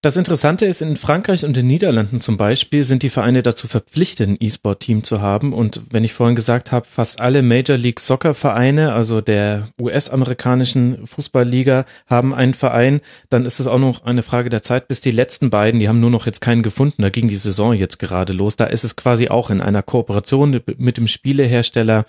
Das 0.05 0.17
Interessante 0.17 0.67
ist, 0.67 0.83
in 0.83 0.97
Frankreich 0.97 1.45
und 1.45 1.57
den 1.57 1.69
Niederlanden 1.69 2.21
zum 2.21 2.37
Beispiel 2.37 2.83
sind 2.83 3.05
die 3.05 3.09
Vereine 3.09 3.45
dazu 3.45 3.69
verpflichtet, 3.69 4.29
ein 4.29 4.37
E-Sport-Team 4.41 5.05
zu 5.05 5.21
haben. 5.21 5.53
Und 5.53 5.83
wenn 5.93 6.03
ich 6.03 6.13
vorhin 6.13 6.35
gesagt 6.35 6.73
habe, 6.73 6.89
fast 6.89 7.21
alle 7.21 7.41
Major 7.41 7.77
League 7.77 8.01
Soccer 8.01 8.35
Vereine, 8.35 8.95
also 8.95 9.21
der 9.21 9.69
US-amerikanischen 9.81 11.07
Fußballliga, 11.07 11.85
haben 12.09 12.35
einen 12.35 12.55
Verein, 12.55 13.01
dann 13.31 13.45
ist 13.45 13.61
es 13.61 13.69
auch 13.69 13.79
noch 13.79 14.05
eine 14.05 14.25
Frage 14.25 14.51
der 14.51 14.63
Zeit, 14.63 14.89
bis 14.89 15.01
die 15.01 15.13
letzten 15.13 15.51
beiden, 15.51 15.79
die 15.79 15.89
haben 15.89 16.01
nur 16.01 16.11
noch 16.11 16.27
jetzt 16.27 16.41
keinen 16.41 16.65
gefunden, 16.65 17.03
da 17.03 17.11
ging 17.11 17.29
die 17.29 17.37
Saison 17.37 17.73
jetzt 17.73 18.01
gerade 18.01 18.33
los. 18.33 18.57
Da 18.57 18.65
ist 18.65 18.83
es 18.83 18.97
quasi 18.97 19.29
auch 19.29 19.51
in 19.51 19.61
einer 19.61 19.85
Kooperation 19.85 20.61
mit 20.79 20.97
dem 20.97 21.07
Spielehersteller 21.07 22.07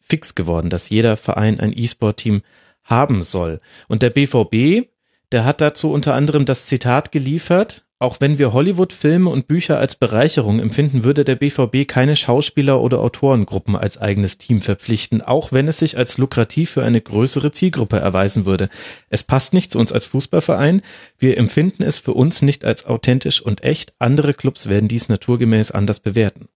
fix 0.00 0.34
geworden, 0.34 0.70
dass 0.70 0.88
jeder 0.88 1.18
Verein 1.18 1.60
ein 1.60 1.76
E-Sport-Team 1.76 2.40
haben 2.84 3.22
soll. 3.22 3.60
Und 3.86 4.00
der 4.00 4.08
BVB, 4.08 4.88
der 5.32 5.44
hat 5.44 5.60
dazu 5.60 5.92
unter 5.92 6.14
anderem 6.14 6.44
das 6.44 6.66
Zitat 6.66 7.12
geliefert, 7.12 7.84
auch 8.00 8.20
wenn 8.20 8.38
wir 8.38 8.52
Hollywood-Filme 8.52 9.28
und 9.28 9.48
Bücher 9.48 9.78
als 9.78 9.96
Bereicherung 9.96 10.60
empfinden, 10.60 11.02
würde 11.02 11.24
der 11.24 11.34
BVB 11.34 11.88
keine 11.88 12.14
Schauspieler 12.14 12.80
oder 12.80 13.00
Autorengruppen 13.00 13.74
als 13.74 13.98
eigenes 13.98 14.38
Team 14.38 14.60
verpflichten, 14.60 15.20
auch 15.20 15.50
wenn 15.50 15.66
es 15.66 15.78
sich 15.78 15.98
als 15.98 16.16
lukrativ 16.16 16.70
für 16.70 16.84
eine 16.84 17.00
größere 17.00 17.50
Zielgruppe 17.50 17.98
erweisen 17.98 18.46
würde. 18.46 18.68
Es 19.08 19.24
passt 19.24 19.52
nicht 19.52 19.72
zu 19.72 19.80
uns 19.80 19.90
als 19.90 20.06
Fußballverein. 20.06 20.82
Wir 21.18 21.38
empfinden 21.38 21.82
es 21.82 21.98
für 21.98 22.12
uns 22.14 22.40
nicht 22.40 22.64
als 22.64 22.86
authentisch 22.86 23.42
und 23.42 23.64
echt. 23.64 23.92
Andere 23.98 24.32
Clubs 24.32 24.68
werden 24.68 24.88
dies 24.88 25.08
naturgemäß 25.08 25.72
anders 25.72 25.98
bewerten. 25.98 26.48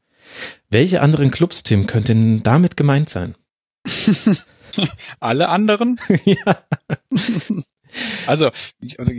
Welche 0.70 1.00
anderen 1.00 1.32
Clubs, 1.32 1.64
Tim, 1.64 1.88
könnten 1.88 2.44
damit 2.44 2.76
gemeint 2.76 3.08
sein? 3.08 3.34
Alle 5.20 5.48
anderen? 5.48 5.98
ja. 6.24 6.58
Also, 8.26 8.50
also 8.98 9.12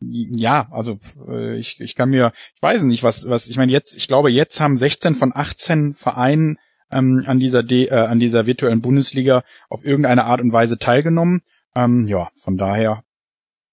ja, 0.00 0.68
also 0.70 0.98
äh, 1.28 1.56
ich, 1.56 1.80
ich 1.80 1.94
kann 1.94 2.10
mir, 2.10 2.32
ich 2.54 2.62
weiß 2.62 2.82
nicht, 2.84 3.02
was, 3.02 3.28
was, 3.28 3.48
ich 3.48 3.56
meine 3.56 3.72
jetzt, 3.72 3.96
ich 3.96 4.08
glaube, 4.08 4.30
jetzt 4.30 4.60
haben 4.60 4.76
16 4.76 5.14
von 5.14 5.32
18 5.34 5.94
Vereinen 5.94 6.58
ähm, 6.90 7.24
an 7.26 7.38
dieser 7.38 7.62
D, 7.62 7.86
äh, 7.86 7.94
an 7.94 8.20
dieser 8.20 8.46
virtuellen 8.46 8.82
Bundesliga 8.82 9.42
auf 9.68 9.84
irgendeine 9.84 10.24
Art 10.24 10.40
und 10.40 10.52
Weise 10.52 10.78
teilgenommen. 10.78 11.42
Ähm, 11.74 12.06
ja, 12.06 12.30
von 12.36 12.56
daher, 12.56 13.02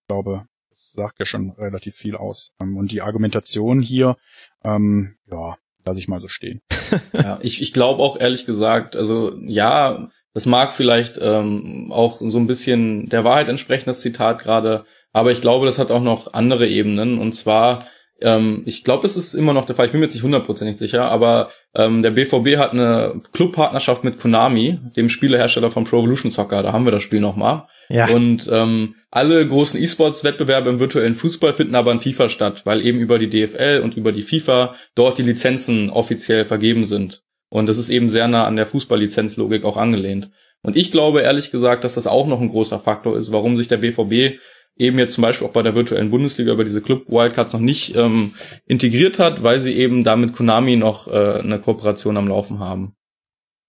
ich 0.02 0.08
glaube, 0.08 0.46
das 0.70 0.92
sagt 0.96 1.20
ja 1.20 1.26
schon 1.26 1.52
relativ 1.52 1.96
viel 1.96 2.16
aus. 2.16 2.54
Ähm, 2.62 2.78
und 2.78 2.92
die 2.92 3.02
Argumentation 3.02 3.82
hier, 3.82 4.16
ähm, 4.64 5.16
ja, 5.30 5.58
lasse 5.86 6.00
ich 6.00 6.08
mal 6.08 6.22
so 6.22 6.28
stehen. 6.28 6.62
ja, 7.14 7.40
ich, 7.42 7.62
ich 7.62 7.74
glaube 7.74 8.02
auch 8.02 8.20
ehrlich 8.20 8.46
gesagt, 8.46 8.96
also 8.96 9.38
ja, 9.42 10.10
das 10.40 10.46
mag 10.46 10.74
vielleicht 10.74 11.20
ähm, 11.22 11.92
auch 11.92 12.22
so 12.22 12.38
ein 12.38 12.48
bisschen 12.48 13.10
der 13.10 13.26
Wahrheit 13.26 13.50
entsprechen, 13.50 13.88
das 13.88 14.00
Zitat 14.00 14.40
gerade, 14.40 14.86
aber 15.12 15.34
ich 15.34 15.42
glaube, 15.42 15.66
das 15.66 15.78
hat 15.78 15.92
auch 15.92 16.02
noch 16.02 16.34
andere 16.34 16.66
Ebenen. 16.66 17.20
Und 17.20 17.34
zwar, 17.34 17.80
ähm, 18.22 18.64
ich 18.66 18.86
glaube, 18.86 19.02
das 19.02 19.18
ist 19.18 19.34
immer 19.34 19.52
noch 19.52 19.66
der 19.66 19.76
Fall, 19.76 19.88
ich 19.88 19.92
bin 19.92 20.00
mir 20.00 20.06
jetzt 20.06 20.14
nicht 20.14 20.24
hundertprozentig 20.24 20.78
sicher, 20.78 21.12
aber 21.12 21.50
ähm, 21.76 22.04
der 22.04 22.12
BVB 22.12 22.58
hat 22.58 22.72
eine 22.72 23.22
Clubpartnerschaft 23.34 24.06
mit 24.06 24.18
Konami, 24.18 24.80
dem 24.96 25.10
Spielehersteller 25.10 25.72
von 25.72 25.84
Pro 25.84 26.00
Evolution 26.00 26.32
Soccer, 26.32 26.64
da 26.64 26.72
haben 26.72 26.86
wir 26.86 26.94
das 26.94 27.04
Spiel 27.04 27.20
nochmal. 27.20 27.68
Ja. 27.90 28.08
Und 28.08 28.48
ähm, 28.50 28.96
alle 29.12 29.46
großen 29.46 29.78
E-Sports-Wettbewerbe 29.82 30.70
im 30.70 30.80
virtuellen 30.80 31.16
Fußball 31.16 31.52
finden 31.52 31.76
aber 31.76 31.92
in 31.92 32.00
FIFA 32.00 32.30
statt, 32.30 32.62
weil 32.64 32.86
eben 32.86 33.00
über 33.00 33.20
die 33.20 33.30
DFL 33.30 33.82
und 33.84 33.98
über 33.98 34.14
die 34.14 34.22
FIFA 34.22 34.74
dort 34.96 35.18
die 35.18 35.24
Lizenzen 35.24 35.90
offiziell 35.90 36.46
vergeben 36.46 36.86
sind. 36.86 37.24
Und 37.50 37.68
das 37.68 37.78
ist 37.78 37.90
eben 37.90 38.10
sehr 38.10 38.28
nah 38.28 38.46
an 38.46 38.56
der 38.56 38.66
Fußballlizenzlogik 38.66 39.64
auch 39.64 39.78
angelehnt. 39.78 40.30
Und 40.62 40.78
ich 40.78 40.92
glaube 40.92 41.22
ehrlich 41.22 41.52
gesagt, 41.52 41.84
dass 41.84 41.96
das 41.96 42.08
auch 42.08 42.28
noch 42.28 42.42
ein 42.42 42.50
großer 42.50 42.80
Faktor 42.80 43.18
ist, 43.18 43.32
warum 43.32 43.58
sich 43.58 43.68
der 43.68 43.78
BVB 43.78 44.40
eben 44.76 44.98
jetzt 45.00 45.16
zum 45.16 45.22
Beispiel 45.24 45.48
auch 45.48 45.52
bei 45.52 45.62
der 45.62 45.76
virtuellen 45.76 46.12
Bundesliga 46.12 46.54
über 46.54 46.64
diese 46.64 46.82
Club 46.82 47.08
Wildcards 47.08 47.54
noch 47.54 47.60
nicht 47.60 47.96
ähm, 47.96 48.36
integriert 48.66 49.20
hat, 49.20 49.44
weil 49.44 49.60
sie 49.60 49.74
eben 49.74 50.04
da 50.04 50.16
mit 50.16 50.34
Konami 50.34 50.76
noch 50.76 51.08
äh, 51.08 51.40
eine 51.40 51.60
Kooperation 51.60 52.18
am 52.18 52.28
Laufen 52.28 52.60
haben. 52.60 52.96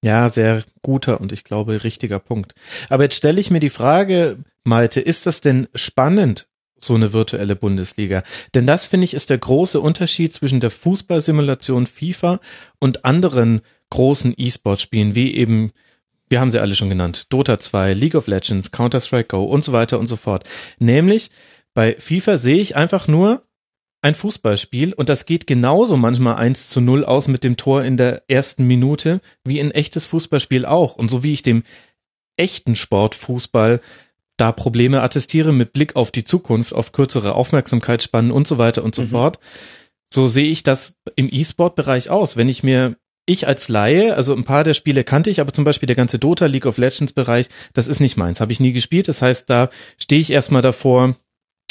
Ja, 0.02 0.28
sehr 0.28 0.62
guter 0.82 1.20
und 1.20 1.32
ich 1.32 1.44
glaube 1.44 1.84
richtiger 1.84 2.20
Punkt. 2.20 2.54
Aber 2.88 3.02
jetzt 3.02 3.16
stelle 3.16 3.40
ich 3.40 3.50
mir 3.50 3.60
die 3.60 3.70
Frage, 3.70 4.38
Malte, 4.64 5.00
ist 5.00 5.26
das 5.26 5.40
denn 5.40 5.68
spannend 5.74 6.48
so 6.82 6.94
eine 6.94 7.12
virtuelle 7.12 7.56
Bundesliga. 7.56 8.22
Denn 8.54 8.66
das, 8.66 8.86
finde 8.86 9.04
ich, 9.04 9.14
ist 9.14 9.30
der 9.30 9.38
große 9.38 9.80
Unterschied 9.80 10.32
zwischen 10.32 10.60
der 10.60 10.70
Fußballsimulation 10.70 11.86
FIFA 11.86 12.40
und 12.78 13.04
anderen 13.04 13.60
großen 13.90 14.34
E-Sport-Spielen, 14.36 15.14
wie 15.14 15.34
eben, 15.34 15.72
wir 16.28 16.40
haben 16.40 16.50
sie 16.50 16.60
alle 16.60 16.76
schon 16.76 16.90
genannt, 16.90 17.32
Dota 17.32 17.58
2, 17.58 17.94
League 17.94 18.14
of 18.14 18.26
Legends, 18.26 18.70
Counter-Strike 18.70 19.28
Go 19.28 19.44
und 19.44 19.64
so 19.64 19.72
weiter 19.72 19.98
und 19.98 20.06
so 20.06 20.16
fort. 20.16 20.44
Nämlich, 20.78 21.30
Bei 21.74 21.94
FIFA 21.98 22.36
sehe 22.36 22.60
ich 22.60 22.76
einfach 22.76 23.06
nur 23.06 23.46
ein 24.02 24.14
Fußballspiel 24.14 24.92
und 24.94 25.08
das 25.08 25.26
geht 25.26 25.46
genauso 25.46 25.96
manchmal 25.96 26.36
1 26.36 26.70
zu 26.70 26.80
0 26.80 27.04
aus 27.04 27.28
mit 27.28 27.44
dem 27.44 27.56
Tor 27.56 27.84
in 27.84 27.96
der 27.96 28.22
ersten 28.28 28.66
Minute 28.66 29.20
wie 29.44 29.60
ein 29.60 29.70
echtes 29.70 30.06
Fußballspiel 30.06 30.64
auch. 30.64 30.96
Und 30.96 31.10
so 31.10 31.22
wie 31.22 31.32
ich 31.32 31.42
dem 31.42 31.62
echten 32.36 32.76
Sportfußball 32.76 33.80
da 34.40 34.52
Probleme 34.52 35.02
attestiere 35.02 35.52
mit 35.52 35.72
Blick 35.72 35.96
auf 35.96 36.10
die 36.10 36.24
Zukunft, 36.24 36.74
auf 36.74 36.92
kürzere 36.92 37.34
Aufmerksamkeitsspannen 37.34 38.30
und 38.30 38.46
so 38.46 38.58
weiter 38.58 38.82
und 38.82 38.94
so 38.94 39.02
mhm. 39.02 39.08
fort, 39.08 39.38
so 40.06 40.28
sehe 40.28 40.50
ich 40.50 40.62
das 40.62 40.94
im 41.16 41.28
E-Sport-Bereich 41.30 42.10
aus. 42.10 42.36
Wenn 42.36 42.48
ich 42.48 42.62
mir 42.62 42.96
ich 43.26 43.46
als 43.46 43.68
Laie, 43.68 44.16
also 44.16 44.34
ein 44.34 44.44
paar 44.44 44.64
der 44.64 44.74
Spiele 44.74 45.04
kannte 45.04 45.30
ich, 45.30 45.40
aber 45.40 45.52
zum 45.52 45.64
Beispiel 45.64 45.86
der 45.86 45.96
ganze 45.96 46.18
Dota, 46.18 46.46
League 46.46 46.66
of 46.66 46.78
Legends 46.78 47.12
Bereich, 47.12 47.46
das 47.74 47.86
ist 47.86 48.00
nicht 48.00 48.16
meins, 48.16 48.40
habe 48.40 48.50
ich 48.50 48.60
nie 48.60 48.72
gespielt. 48.72 49.08
Das 49.08 49.22
heißt, 49.22 49.48
da 49.48 49.70
stehe 49.98 50.20
ich 50.20 50.32
erstmal 50.32 50.62
davor, 50.62 51.14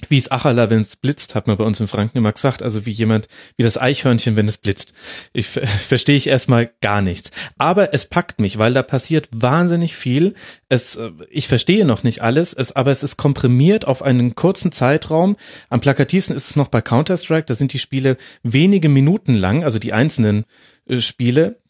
wie 0.08 0.18
es 0.18 0.32
Achala, 0.32 0.70
wenn 0.70 0.82
es 0.82 0.96
blitzt, 0.96 1.36
hat 1.36 1.48
man 1.48 1.58
bei 1.58 1.64
uns 1.64 1.80
in 1.80 1.88
Franken 1.88 2.18
immer 2.18 2.32
gesagt, 2.32 2.64
also 2.64 2.86
wie 2.86 2.92
jemand, 2.92 3.28
wie 3.58 3.64
das 3.64 3.78
Eichhörnchen, 3.78 4.36
wenn 4.38 4.48
es 4.48 4.58
blitzt. 4.58 4.94
Ich 5.34 5.48
verstehe 5.88 6.16
ich 6.16 6.28
erstmal 6.28 6.72
gar 6.82 7.02
nichts. 7.02 7.32
Aber 7.58 7.94
es 7.94 8.06
packt 8.06 8.40
mich, 8.40 8.58
weil 8.58 8.74
da 8.74 8.84
passiert 8.84 9.28
wahnsinnig 9.32 9.96
viel. 9.96 10.36
Es, 10.70 10.96
äh, 10.96 11.12
ich 11.30 11.48
verstehe 11.48 11.86
noch 11.86 12.04
nicht 12.04 12.22
alles, 12.22 12.54
es, 12.54 12.76
aber 12.76 12.92
es 12.92 13.04
ist 13.04 13.18
komprimiert 13.18 13.86
auf 13.86 14.02
einen 14.02 14.36
kurzen 14.36 14.72
Zeitraum. 14.72 15.36
Am 15.70 15.82
plakativsten 15.82 16.36
ist 16.36 16.50
es 16.50 16.56
noch 16.56 16.70
bei 16.70 16.82
Counter-Strike, 16.82 17.46
da 17.46 17.56
sind 17.56 17.74
die 17.74 17.80
Spiele 17.80 18.18
wenige 18.44 18.90
Minuten 18.90 19.34
lang, 19.34 19.64
also 19.64 19.80
die 19.80 19.94
einzelnen 19.94 20.46
äh, 20.88 21.00
Spiele 21.00 21.62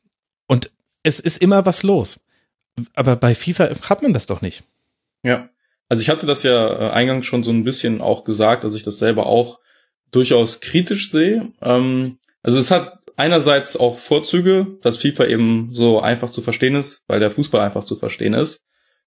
und 0.48 0.72
es 1.04 1.20
ist 1.20 1.38
immer 1.38 1.66
was 1.66 1.84
los. 1.84 2.20
Aber 2.94 3.16
bei 3.16 3.36
FIFA 3.36 3.70
hat 3.90 4.02
man 4.02 4.14
das 4.14 4.26
doch 4.26 4.42
nicht. 4.42 4.64
Ja. 5.24 5.50
Also 5.90 6.02
ich 6.02 6.10
hatte 6.10 6.28
das 6.28 6.44
ja 6.44 6.68
äh, 6.68 6.92
eingangs 6.92 7.26
schon 7.26 7.44
so 7.44 7.52
ein 7.52 7.64
bisschen 7.64 8.00
auch 8.00 8.24
gesagt, 8.24 8.64
dass 8.64 8.76
ich 8.76 8.84
das 8.84 9.00
selber 9.00 9.26
auch 9.26 9.60
durchaus 10.12 10.62
kritisch 10.62 11.12
sehe. 11.12 11.52
Ähm, 11.62 12.20
also 12.42 12.60
es 12.60 12.72
hat 12.72 13.00
einerseits 13.18 13.76
auch 13.76 13.98
Vorzüge, 13.98 14.78
dass 14.82 14.98
FIFA 14.98 15.26
eben 15.26 15.70
so 15.72 16.00
einfach 16.00 16.30
zu 16.30 16.42
verstehen 16.42 16.76
ist, 16.76 17.04
weil 17.08 17.20
der 17.20 17.32
Fußball 17.32 17.62
einfach 17.62 17.84
zu 17.84 17.96
verstehen 17.96 18.34
ist. 18.34 18.62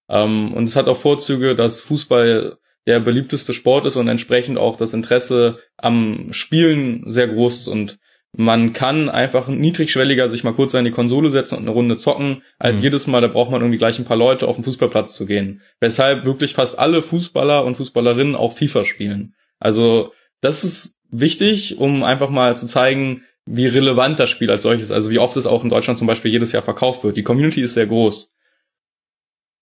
Ähm, 0.09 0.53
und 0.53 0.65
es 0.65 0.75
hat 0.75 0.87
auch 0.87 0.97
Vorzüge, 0.97 1.55
dass 1.55 1.81
Fußball 1.81 2.57
der 2.85 2.99
beliebteste 2.99 3.53
Sport 3.53 3.85
ist 3.85 3.95
und 3.95 4.07
entsprechend 4.09 4.57
auch 4.57 4.75
das 4.75 4.93
Interesse 4.93 5.59
am 5.77 6.33
Spielen 6.33 7.09
sehr 7.09 7.27
groß 7.27 7.61
ist 7.61 7.67
und 7.67 7.97
man 8.35 8.73
kann 8.73 9.09
einfach 9.09 9.47
niedrigschwelliger 9.47 10.27
sich 10.27 10.43
mal 10.43 10.53
kurz 10.53 10.73
an 10.73 10.85
die 10.85 10.91
Konsole 10.91 11.29
setzen 11.29 11.55
und 11.55 11.61
eine 11.61 11.71
Runde 11.71 11.97
zocken, 11.97 12.41
als 12.57 12.77
mhm. 12.77 12.83
jedes 12.83 13.07
Mal, 13.07 13.21
da 13.21 13.27
braucht 13.27 13.51
man 13.51 13.61
irgendwie 13.61 13.77
gleich 13.77 13.99
ein 13.99 14.05
paar 14.05 14.17
Leute 14.17 14.47
auf 14.47 14.55
den 14.55 14.63
Fußballplatz 14.63 15.13
zu 15.13 15.27
gehen. 15.27 15.61
Weshalb 15.79 16.25
wirklich 16.25 16.55
fast 16.55 16.79
alle 16.79 17.03
Fußballer 17.03 17.63
und 17.63 17.77
Fußballerinnen 17.77 18.35
auch 18.35 18.53
FIFA 18.53 18.85
spielen. 18.85 19.35
Also 19.59 20.13
das 20.41 20.63
ist 20.63 20.95
wichtig, 21.11 21.77
um 21.77 22.03
einfach 22.03 22.29
mal 22.29 22.57
zu 22.57 22.65
zeigen, 22.65 23.23
wie 23.45 23.67
relevant 23.67 24.19
das 24.19 24.29
Spiel 24.29 24.49
als 24.49 24.63
solches, 24.63 24.91
also 24.91 25.11
wie 25.11 25.19
oft 25.19 25.37
es 25.37 25.45
auch 25.45 25.63
in 25.63 25.69
Deutschland 25.69 25.99
zum 25.99 26.07
Beispiel 26.07 26.31
jedes 26.31 26.51
Jahr 26.53 26.63
verkauft 26.63 27.03
wird. 27.03 27.17
Die 27.17 27.23
Community 27.23 27.61
ist 27.61 27.75
sehr 27.75 27.87
groß. 27.87 28.31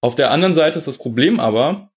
Auf 0.02 0.15
der 0.15 0.31
anderen 0.31 0.56
Seite 0.56 0.77
ist 0.77 0.88
das 0.88 0.98
Problem 0.98 1.39
aber, 1.39 1.91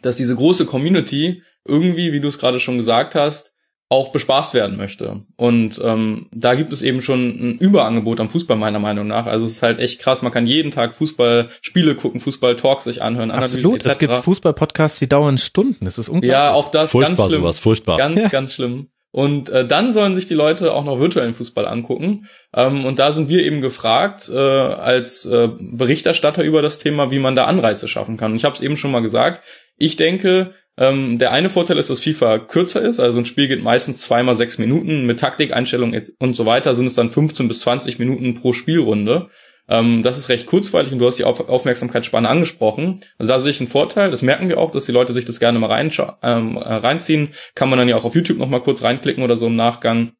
dass 0.00 0.16
diese 0.16 0.34
große 0.34 0.64
Community 0.64 1.42
irgendwie, 1.64 2.12
wie 2.12 2.20
du 2.20 2.28
es 2.28 2.38
gerade 2.38 2.60
schon 2.60 2.78
gesagt 2.78 3.14
hast, 3.14 3.53
auch 3.94 4.12
bespaßt 4.12 4.54
werden 4.54 4.76
möchte. 4.76 5.22
Und 5.36 5.80
ähm, 5.82 6.26
da 6.32 6.54
gibt 6.54 6.72
es 6.72 6.82
eben 6.82 7.00
schon 7.00 7.28
ein 7.28 7.58
Überangebot 7.58 8.20
am 8.20 8.28
Fußball 8.28 8.56
meiner 8.56 8.80
Meinung 8.80 9.06
nach. 9.06 9.26
Also 9.26 9.46
es 9.46 9.52
ist 9.52 9.62
halt 9.62 9.78
echt 9.78 10.00
krass. 10.00 10.22
Man 10.22 10.32
kann 10.32 10.46
jeden 10.46 10.72
Tag 10.72 10.94
Fußballspiele 10.96 11.94
gucken, 11.94 12.20
Fußball-Talks 12.20 12.84
sich 12.84 13.02
anhören. 13.02 13.30
Absolut. 13.30 13.86
Es 13.86 13.98
gibt 13.98 14.18
Fußball-Podcasts, 14.18 14.98
die 14.98 15.08
dauern 15.08 15.38
Stunden. 15.38 15.84
Das 15.84 15.98
ist 15.98 16.08
unglaublich. 16.08 16.32
Ja, 16.32 16.52
auch 16.52 16.70
das 16.70 16.90
furchtbar, 16.90 17.16
ganz 17.16 17.30
schlimm. 17.30 17.42
Sowas, 17.42 17.58
furchtbar. 17.60 17.98
Ganz, 17.98 18.20
ja. 18.20 18.28
ganz 18.30 18.54
schlimm. 18.54 18.88
Und 19.14 19.48
äh, 19.50 19.64
dann 19.64 19.92
sollen 19.92 20.16
sich 20.16 20.26
die 20.26 20.34
Leute 20.34 20.74
auch 20.74 20.82
noch 20.82 20.98
virtuellen 20.98 21.34
Fußball 21.34 21.68
angucken. 21.68 22.26
Ähm, 22.52 22.84
und 22.84 22.98
da 22.98 23.12
sind 23.12 23.28
wir 23.28 23.44
eben 23.44 23.60
gefragt, 23.60 24.28
äh, 24.28 24.36
als 24.36 25.24
äh, 25.24 25.50
Berichterstatter 25.56 26.42
über 26.42 26.62
das 26.62 26.78
Thema, 26.78 27.12
wie 27.12 27.20
man 27.20 27.36
da 27.36 27.44
Anreize 27.44 27.86
schaffen 27.86 28.16
kann. 28.16 28.32
Und 28.32 28.38
ich 28.38 28.44
habe 28.44 28.56
es 28.56 28.60
eben 28.60 28.76
schon 28.76 28.90
mal 28.90 29.02
gesagt. 29.02 29.44
Ich 29.76 29.94
denke, 29.94 30.52
ähm, 30.76 31.18
der 31.18 31.30
eine 31.30 31.50
Vorteil 31.50 31.78
ist, 31.78 31.90
dass 31.90 32.00
FIFA 32.00 32.38
kürzer 32.38 32.82
ist, 32.82 32.98
also 32.98 33.18
ein 33.18 33.26
Spiel 33.26 33.46
geht 33.46 33.62
meistens 33.62 34.00
zweimal 34.00 34.34
sechs 34.34 34.58
Minuten, 34.58 35.06
mit 35.06 35.20
Taktikeinstellungen 35.20 36.02
und 36.18 36.34
so 36.34 36.46
weiter 36.46 36.74
sind 36.74 36.86
es 36.86 36.94
dann 36.94 37.10
15 37.10 37.46
bis 37.46 37.60
20 37.60 37.98
Minuten 37.98 38.34
pro 38.34 38.52
Spielrunde. 38.52 39.28
Ähm, 39.68 40.02
das 40.02 40.18
ist 40.18 40.28
recht 40.28 40.46
kurzweilig 40.46 40.92
und 40.92 40.98
du 40.98 41.06
hast 41.06 41.18
die 41.18 41.24
Auf 41.24 41.48
Aufmerksamkeitsspanne 41.48 42.28
angesprochen. 42.28 43.02
Also 43.18 43.32
da 43.32 43.40
sehe 43.40 43.50
ich 43.50 43.60
einen 43.60 43.68
Vorteil, 43.68 44.10
das 44.10 44.22
merken 44.22 44.48
wir 44.48 44.58
auch, 44.58 44.70
dass 44.70 44.84
die 44.84 44.92
Leute 44.92 45.12
sich 45.12 45.24
das 45.24 45.40
gerne 45.40 45.58
mal 45.58 45.90
ähm, 46.22 46.56
äh, 46.56 46.60
reinziehen. 46.60 47.30
Kann 47.54 47.70
man 47.70 47.78
dann 47.78 47.88
ja 47.88 47.96
auch 47.96 48.04
auf 48.04 48.14
YouTube 48.14 48.38
nochmal 48.38 48.60
kurz 48.60 48.82
reinklicken 48.82 49.22
oder 49.22 49.36
so 49.36 49.46
im 49.46 49.56
Nachgang. 49.56 50.12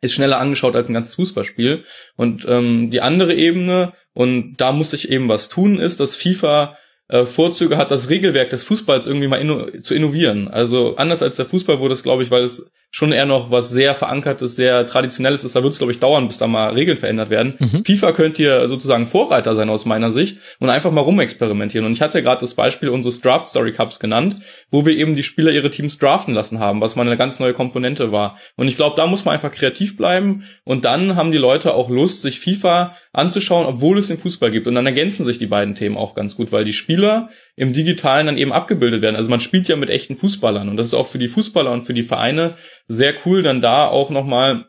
Ist 0.00 0.14
schneller 0.14 0.38
angeschaut 0.38 0.76
als 0.76 0.88
ein 0.88 0.94
ganzes 0.94 1.16
Fußballspiel. 1.16 1.84
Und 2.16 2.46
ähm, 2.48 2.90
die 2.90 3.00
andere 3.00 3.34
Ebene, 3.34 3.92
und 4.14 4.56
da 4.56 4.72
muss 4.72 4.92
ich 4.92 5.10
eben 5.10 5.28
was 5.28 5.48
tun, 5.48 5.78
ist, 5.78 6.00
dass 6.00 6.16
FIFA 6.16 6.76
äh, 7.08 7.24
Vorzüge 7.24 7.76
hat, 7.76 7.90
das 7.90 8.10
Regelwerk 8.10 8.50
des 8.50 8.64
Fußballs 8.64 9.06
irgendwie 9.06 9.28
mal 9.28 9.40
inno 9.40 9.70
zu 9.82 9.94
innovieren. 9.94 10.48
Also 10.48 10.96
anders 10.96 11.22
als 11.22 11.36
der 11.36 11.46
Fußball 11.46 11.78
wurde 11.78 11.94
es, 11.94 12.02
glaube 12.02 12.22
ich, 12.22 12.30
weil 12.30 12.44
es 12.44 12.70
schon 12.90 13.12
eher 13.12 13.26
noch 13.26 13.50
was 13.50 13.70
sehr 13.70 13.94
verankertes, 13.94 14.56
sehr 14.56 14.86
traditionelles 14.86 15.44
ist. 15.44 15.54
Da 15.54 15.62
wird 15.62 15.72
es, 15.72 15.78
glaube 15.78 15.92
ich, 15.92 15.98
dauern, 15.98 16.26
bis 16.26 16.38
da 16.38 16.46
mal 16.46 16.72
Regeln 16.72 16.96
verändert 16.96 17.28
werden. 17.28 17.54
Mhm. 17.58 17.84
FIFA 17.84 18.12
könnte 18.12 18.42
hier 18.42 18.68
sozusagen 18.68 19.06
Vorreiter 19.06 19.54
sein 19.54 19.68
aus 19.68 19.84
meiner 19.84 20.12
Sicht 20.12 20.38
und 20.60 20.70
einfach 20.70 20.90
mal 20.90 21.02
rumexperimentieren. 21.02 21.84
Und 21.86 21.92
ich 21.92 22.00
hatte 22.00 22.22
gerade 22.22 22.40
das 22.40 22.54
Beispiel 22.54 22.88
unseres 22.88 23.20
Draft 23.20 23.46
Story 23.46 23.72
Cups 23.72 24.00
genannt, 24.00 24.36
wo 24.70 24.86
wir 24.86 24.96
eben 24.96 25.14
die 25.14 25.22
Spieler 25.22 25.52
ihre 25.52 25.70
Teams 25.70 25.98
draften 25.98 26.32
lassen 26.32 26.58
haben, 26.58 26.80
was 26.80 26.96
mal 26.96 27.06
eine 27.06 27.16
ganz 27.16 27.38
neue 27.38 27.52
Komponente 27.52 28.12
war. 28.12 28.38
Und 28.56 28.68
ich 28.68 28.76
glaube, 28.76 28.96
da 28.96 29.06
muss 29.06 29.24
man 29.24 29.34
einfach 29.34 29.52
kreativ 29.52 29.96
bleiben 29.96 30.44
und 30.64 30.84
dann 30.84 31.16
haben 31.16 31.32
die 31.32 31.38
Leute 31.38 31.74
auch 31.74 31.90
Lust, 31.90 32.22
sich 32.22 32.40
FIFA 32.40 32.96
anzuschauen, 33.12 33.66
obwohl 33.66 33.98
es 33.98 34.08
den 34.08 34.18
Fußball 34.18 34.50
gibt. 34.50 34.66
Und 34.66 34.74
dann 34.74 34.86
ergänzen 34.86 35.24
sich 35.24 35.38
die 35.38 35.46
beiden 35.46 35.74
Themen 35.74 35.96
auch 35.96 36.14
ganz 36.14 36.36
gut, 36.36 36.52
weil 36.52 36.64
die 36.64 36.72
Spieler 36.72 37.28
im 37.56 37.72
Digitalen 37.72 38.26
dann 38.26 38.36
eben 38.36 38.52
abgebildet 38.52 39.02
werden. 39.02 39.16
Also 39.16 39.30
man 39.30 39.40
spielt 39.40 39.68
ja 39.68 39.76
mit 39.76 39.90
echten 39.90 40.16
Fußballern 40.16 40.68
und 40.68 40.76
das 40.76 40.88
ist 40.88 40.94
auch 40.94 41.06
für 41.06 41.18
die 41.18 41.28
Fußballer 41.28 41.72
und 41.72 41.82
für 41.82 41.94
die 41.94 42.02
Vereine 42.02 42.54
sehr 42.88 43.14
cool, 43.24 43.42
dann 43.42 43.60
da 43.60 43.88
auch 43.88 44.10
nochmal 44.10 44.66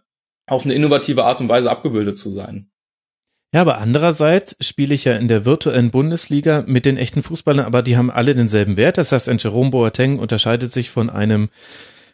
auf 0.48 0.65
eine 0.65 0.73
innovative 0.73 1.26
Art 1.26 1.41
und 1.41 1.49
Weise 1.49 1.69
abgebildet 1.69 2.18
zu 2.18 2.30
sein. 2.30 2.69
Ja, 3.53 3.61
aber 3.61 3.77
andererseits 3.77 4.57
spiele 4.60 4.94
ich 4.94 5.06
ja 5.06 5.14
in 5.15 5.30
der 5.30 5.45
virtuellen 5.45 5.89
Bundesliga 5.89 6.64
mit 6.68 6.85
den 6.85 6.98
echten 6.98 7.23
Fußballern, 7.23 7.65
aber 7.65 7.81
die 7.81 7.95
haben 7.95 8.11
alle 8.11 8.35
denselben 8.35 8.76
Wert. 8.76 8.98
Das 8.98 9.11
heißt, 9.11 9.30
ein 9.30 9.38
Jerome 9.38 9.72
Boateng 9.72 10.19
unterscheidet 10.19 10.72
sich 10.72 10.89
von 10.89 11.10
einem 11.10 11.49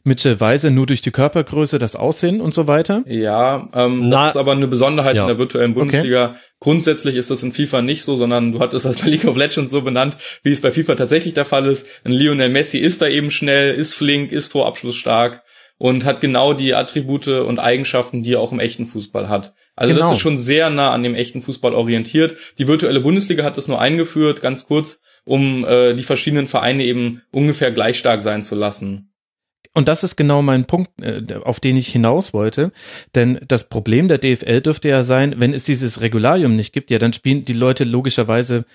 Mitchell 0.03 0.39
Weise 0.39 0.69
nur 0.69 0.85
durch 0.85 1.01
die 1.01 1.11
Körpergröße, 1.11 1.79
das 1.79 1.95
Aussehen 1.95 2.41
und 2.41 2.53
so 2.53 2.67
weiter? 2.67 3.03
Ja, 3.07 3.69
ähm, 3.73 4.09
Na, 4.09 4.25
das 4.25 4.35
ist 4.35 4.39
aber 4.39 4.51
eine 4.51 4.67
Besonderheit 4.67 5.15
ja. 5.15 5.23
in 5.23 5.27
der 5.29 5.37
virtuellen 5.39 5.73
Bundesliga. 5.73 6.31
Okay. 6.31 6.37
Grundsätzlich 6.59 7.15
ist 7.15 7.31
das 7.31 7.41
in 7.41 7.53
FIFA 7.53 7.81
nicht 7.81 8.03
so, 8.03 8.15
sondern 8.15 8.51
du 8.51 8.59
hattest 8.59 8.85
das 8.85 8.99
bei 8.99 9.09
League 9.09 9.25
of 9.25 9.37
Legends 9.37 9.71
so 9.71 9.81
benannt, 9.81 10.17
wie 10.43 10.51
es 10.51 10.61
bei 10.61 10.71
FIFA 10.71 10.95
tatsächlich 10.95 11.33
der 11.33 11.45
Fall 11.45 11.65
ist. 11.65 11.87
Ein 12.03 12.11
Lionel 12.11 12.49
Messi 12.49 12.77
ist 12.77 13.01
da 13.01 13.07
eben 13.07 13.31
schnell, 13.31 13.73
ist 13.73 13.95
flink, 13.95 14.31
ist 14.31 14.49
torabschlussstark 14.49 15.41
und 15.77 16.05
hat 16.05 16.21
genau 16.21 16.53
die 16.53 16.73
Attribute 16.73 17.27
und 17.27 17.59
Eigenschaften, 17.59 18.23
die 18.23 18.33
er 18.33 18.39
auch 18.39 18.51
im 18.51 18.59
echten 18.59 18.85
Fußball 18.85 19.29
hat. 19.29 19.53
Also 19.75 19.93
genau. 19.93 20.07
das 20.07 20.17
ist 20.17 20.21
schon 20.21 20.37
sehr 20.39 20.69
nah 20.69 20.91
an 20.91 21.03
dem 21.03 21.15
echten 21.15 21.41
Fußball 21.41 21.73
orientiert. 21.73 22.37
Die 22.57 22.67
virtuelle 22.67 23.01
Bundesliga 23.01 23.43
hat 23.43 23.57
das 23.57 23.67
nur 23.67 23.81
eingeführt, 23.81 24.41
ganz 24.41 24.65
kurz, 24.65 24.99
um 25.25 25.65
äh, 25.65 25.93
die 25.93 26.03
verschiedenen 26.03 26.47
Vereine 26.47 26.83
eben 26.83 27.21
ungefähr 27.31 27.71
gleich 27.71 27.97
stark 27.97 28.21
sein 28.21 28.43
zu 28.43 28.55
lassen. 28.55 29.09
Und 29.75 29.87
das 29.87 30.03
ist 30.03 30.15
genau 30.15 30.43
mein 30.43 30.65
Punkt, 30.65 30.91
äh, 31.01 31.23
auf 31.43 31.59
den 31.59 31.77
ich 31.77 31.87
hinaus 31.87 32.33
wollte. 32.33 32.71
Denn 33.15 33.39
das 33.47 33.69
Problem 33.69 34.07
der 34.07 34.19
DFL 34.19 34.61
dürfte 34.61 34.89
ja 34.89 35.03
sein, 35.03 35.35
wenn 35.37 35.53
es 35.53 35.63
dieses 35.63 36.01
Regularium 36.01 36.55
nicht 36.55 36.73
gibt, 36.73 36.91
ja, 36.91 36.99
dann 36.99 37.13
spielen 37.13 37.43
die 37.45 37.53
Leute 37.53 37.83
logischerweise 37.83 38.65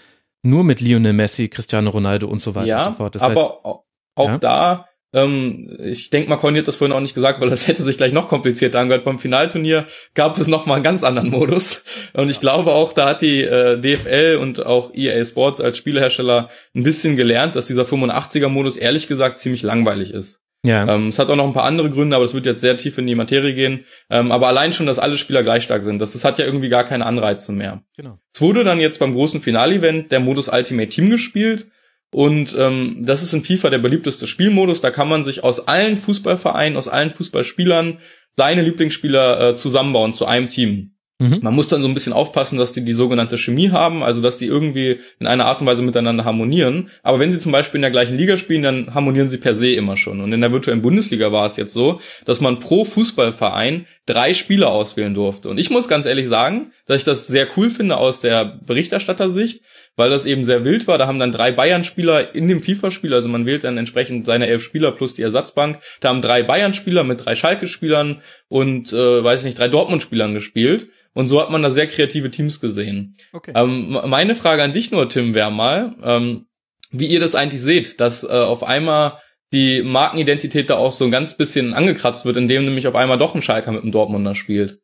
nur 0.43 0.65
mit 0.65 0.81
Lionel 0.81 1.13
Messi, 1.13 1.49
Cristiano 1.49 1.91
Ronaldo 1.91 2.27
und 2.27 2.41
so 2.41 2.55
weiter 2.55 2.67
ja, 2.67 2.79
und 2.79 2.85
so 2.85 2.93
fort. 2.93 3.15
Das 3.15 3.23
aber 3.23 3.35
heißt, 3.35 3.85
auch 4.15 4.29
ja? 4.29 4.39
da, 4.39 4.88
ähm, 5.13 5.77
ich 5.83 6.11
denke 6.11 6.29
mal, 6.29 6.37
Conny 6.37 6.59
hat 6.59 6.69
das 6.69 6.77
vorhin 6.77 6.95
auch 6.95 7.01
nicht 7.01 7.15
gesagt, 7.15 7.41
weil 7.41 7.51
das 7.51 7.67
hätte 7.69 7.83
sich 7.83 7.97
gleich 7.97 8.13
noch 8.13 8.29
komplizierter 8.29 8.81
angehört. 8.81 9.05
Beim 9.05 9.19
Finalturnier 9.19 9.87
gab 10.15 10.39
es 10.39 10.47
noch 10.47 10.67
mal 10.67 10.75
einen 10.75 10.85
ganz 10.85 11.03
anderen 11.03 11.31
Modus. 11.31 11.85
Und 12.13 12.29
ich 12.29 12.41
glaube 12.41 12.73
auch, 12.73 12.93
da 12.93 13.09
hat 13.09 13.23
die 13.23 13.43
äh, 13.43 13.79
DFL 13.81 14.39
und 14.41 14.65
auch 14.65 14.95
EA 14.95 15.25
Sports 15.25 15.61
als 15.61 15.79
Spielehersteller 15.79 16.51
ein 16.75 16.83
bisschen 16.83 17.17
gelernt, 17.17 17.57
dass 17.57 17.67
dieser 17.67 17.85
85er-Modus 17.85 18.77
ehrlich 18.77 19.09
gesagt 19.09 19.39
ziemlich 19.39 19.63
langweilig 19.63 20.13
ist. 20.13 20.41
Ja. 20.65 20.93
Ähm, 20.93 21.09
es 21.09 21.19
hat 21.19 21.31
auch 21.31 21.37
noch 21.37 21.47
ein 21.47 21.53
paar 21.53 21.65
andere 21.65 21.89
Gründe, 21.89 22.17
aber 22.17 22.25
es 22.25 22.35
wird 22.35 22.45
jetzt 22.45 22.61
sehr 22.61 22.77
tief 22.77 22.99
in 22.99 23.07
die 23.07 23.15
Materie 23.15 23.55
gehen. 23.55 23.85
Ähm, 24.11 24.33
aber 24.33 24.49
allein 24.49 24.73
schon, 24.73 24.87
dass 24.87 24.99
alle 24.99 25.17
Spieler 25.17 25.43
gleich 25.43 25.63
stark 25.63 25.85
sind, 25.85 26.01
das, 26.01 26.13
das 26.13 26.25
hat 26.25 26.39
ja 26.39 26.45
irgendwie 26.45 26.69
gar 26.69 26.85
keine 26.85 27.07
Anreize 27.07 27.53
mehr. 27.53 27.83
Genau. 27.97 28.19
Es 28.33 28.43
wurde 28.43 28.65
dann 28.65 28.81
jetzt 28.81 28.99
beim 28.99 29.15
großen 29.15 29.41
Finalevent 29.41 30.11
der 30.11 30.21
Modus 30.21 30.49
Ultimate 30.49 30.91
Team 30.91 31.11
gespielt. 31.11 31.69
Und 32.11 32.57
ähm, 32.59 33.05
das 33.05 33.23
ist 33.23 33.35
in 33.35 33.45
FIFA 33.45 33.71
der 33.71 33.79
beliebteste 33.79 34.27
Spielmodus. 34.27 34.81
Da 34.81 34.91
kann 34.91 35.09
man 35.09 35.25
sich 35.25 35.45
aus 35.45 35.69
allen 35.69 35.99
Fußballvereinen, 35.99 36.79
aus 36.79 36.89
allen 36.89 37.11
Fußballspielern 37.11 37.99
seine 38.31 38.63
Lieblingsspieler 38.63 39.51
äh, 39.51 39.57
zusammenbauen 39.57 40.13
zu 40.13 40.25
einem 40.27 40.49
Team. 40.49 40.93
Mhm. 41.21 41.41
Man 41.43 41.55
muss 41.55 41.67
dann 41.67 41.83
so 41.83 41.89
ein 41.89 41.95
bisschen 41.95 42.13
aufpassen, 42.13 42.59
dass 42.59 42.73
die 42.73 42.85
die 42.85 42.93
sogenannte 42.93 43.37
Chemie 43.39 43.71
haben, 43.71 44.05
also 44.05 44.23
dass 44.23 44.39
die 44.39 44.47
irgendwie 44.47 45.01
in 45.19 45.27
einer 45.27 45.47
Art 45.47 45.61
und 45.61 45.67
Weise 45.67 45.83
miteinander 45.83 46.25
harmonieren. 46.25 46.91
Aber 47.03 47.19
wenn 47.19 47.33
sie 47.33 47.41
zum 47.41 47.51
Beispiel 47.51 47.79
in 47.79 47.83
der 47.83 47.91
gleichen 47.91 48.17
Liga 48.17 48.37
spielen, 48.37 48.63
dann 48.63 48.95
harmonieren 48.95 49.29
sie 49.29 49.39
per 49.39 49.57
se 49.57 49.73
immer 49.73 49.97
schon. 49.97 50.21
Und 50.21 50.33
in 50.33 50.41
der 50.41 50.53
virtuellen 50.53 50.81
Bundesliga 50.81 51.33
war 51.33 51.47
es 51.47 51.57
jetzt 51.57 51.73
so, 51.73 52.01
dass 52.25 52.41
man 52.41 52.61
pro 52.61 52.85
Fußballverein 52.85 53.87
drei 54.07 54.33
Spieler 54.33 54.71
auswählen 54.71 55.13
durfte. 55.13 55.49
Und 55.49 55.59
ich 55.59 55.71
muss 55.71 55.89
ganz 55.89 56.07
ehrlich 56.07 56.29
sagen, 56.29 56.71
dass 56.87 56.99
ich 56.99 57.05
das 57.05 57.27
sehr 57.27 57.49
cool 57.57 57.69
finde 57.69 57.97
aus 57.97 58.21
der 58.21 58.61
Berichterstattersicht, 58.65 59.63
weil 59.99 60.11
das 60.11 60.27
eben 60.27 60.45
sehr 60.45 60.65
wild 60.65 60.87
war. 60.87 60.97
Da 60.97 61.09
haben 61.09 61.19
dann 61.19 61.33
drei 61.33 61.51
Bayern-Spieler 61.51 62.35
in 62.35 62.47
dem 62.49 62.63
FIFA-Spiel, 62.63 63.13
also 63.13 63.29
man 63.29 63.47
wählt 63.47 63.65
dann 63.65 63.77
entsprechend 63.77 64.27
seine 64.27 64.47
elf 64.47 64.63
Spieler 64.63 64.93
plus 64.93 65.13
die 65.13 65.23
Ersatzbank. 65.23 65.81
Da 66.01 66.09
haben 66.09 66.23
drei 66.23 66.45
Bayern-Spieler 66.45 67.03
mit 67.03 67.25
drei 67.25 67.35
Schalke-Spielern 67.35 68.23
und, 68.47 68.93
äh, 68.93 69.25
weiß 69.25 69.43
nicht, 69.43 69.59
drei 69.59 69.67
Dortmund-Spielern 69.69 70.35
gespielt. 70.35 70.87
Und 71.15 71.27
so 71.27 71.41
hat 71.41 71.51
man 71.51 71.63
da 71.63 71.71
sehr 71.71 71.89
kreative 71.89 72.31
Teams 72.31 72.61
gesehen. 72.61 73.17
Okay. 73.33 73.53
Ähm, 73.57 73.99
meine 74.07 74.37
Frage 74.37 74.63
an 74.63 74.73
dich 74.73 74.93
nur, 74.93 75.09
Tim, 75.09 75.35
wäre 75.35 75.51
mal, 75.51 75.97
ähm, 76.05 76.47
wie 76.93 77.07
ihr 77.07 77.19
das 77.19 77.35
eigentlich 77.35 77.61
seht, 77.61 77.99
dass 77.99 78.23
äh, 78.23 78.29
auf 78.29 78.63
einmal 78.63 79.19
die 79.53 79.83
Markenidentität 79.83 80.71
da 80.71 80.77
auch 80.77 80.93
so 80.93 81.07
ein 81.07 81.11
ganz 81.11 81.37
bisschen 81.37 81.75
angekratzt 81.75 82.25
wird, 82.25 82.37
indem 82.37 82.65
nämlich 82.67 82.87
auf 82.87 82.95
einmal 82.95 83.19
doch 83.19 83.35
ein 83.35 83.43
Schalker 83.43 83.73
mit 83.73 83.83
einem 83.83 83.93
Dortmunder 83.93 84.37
spielt. 84.37 84.79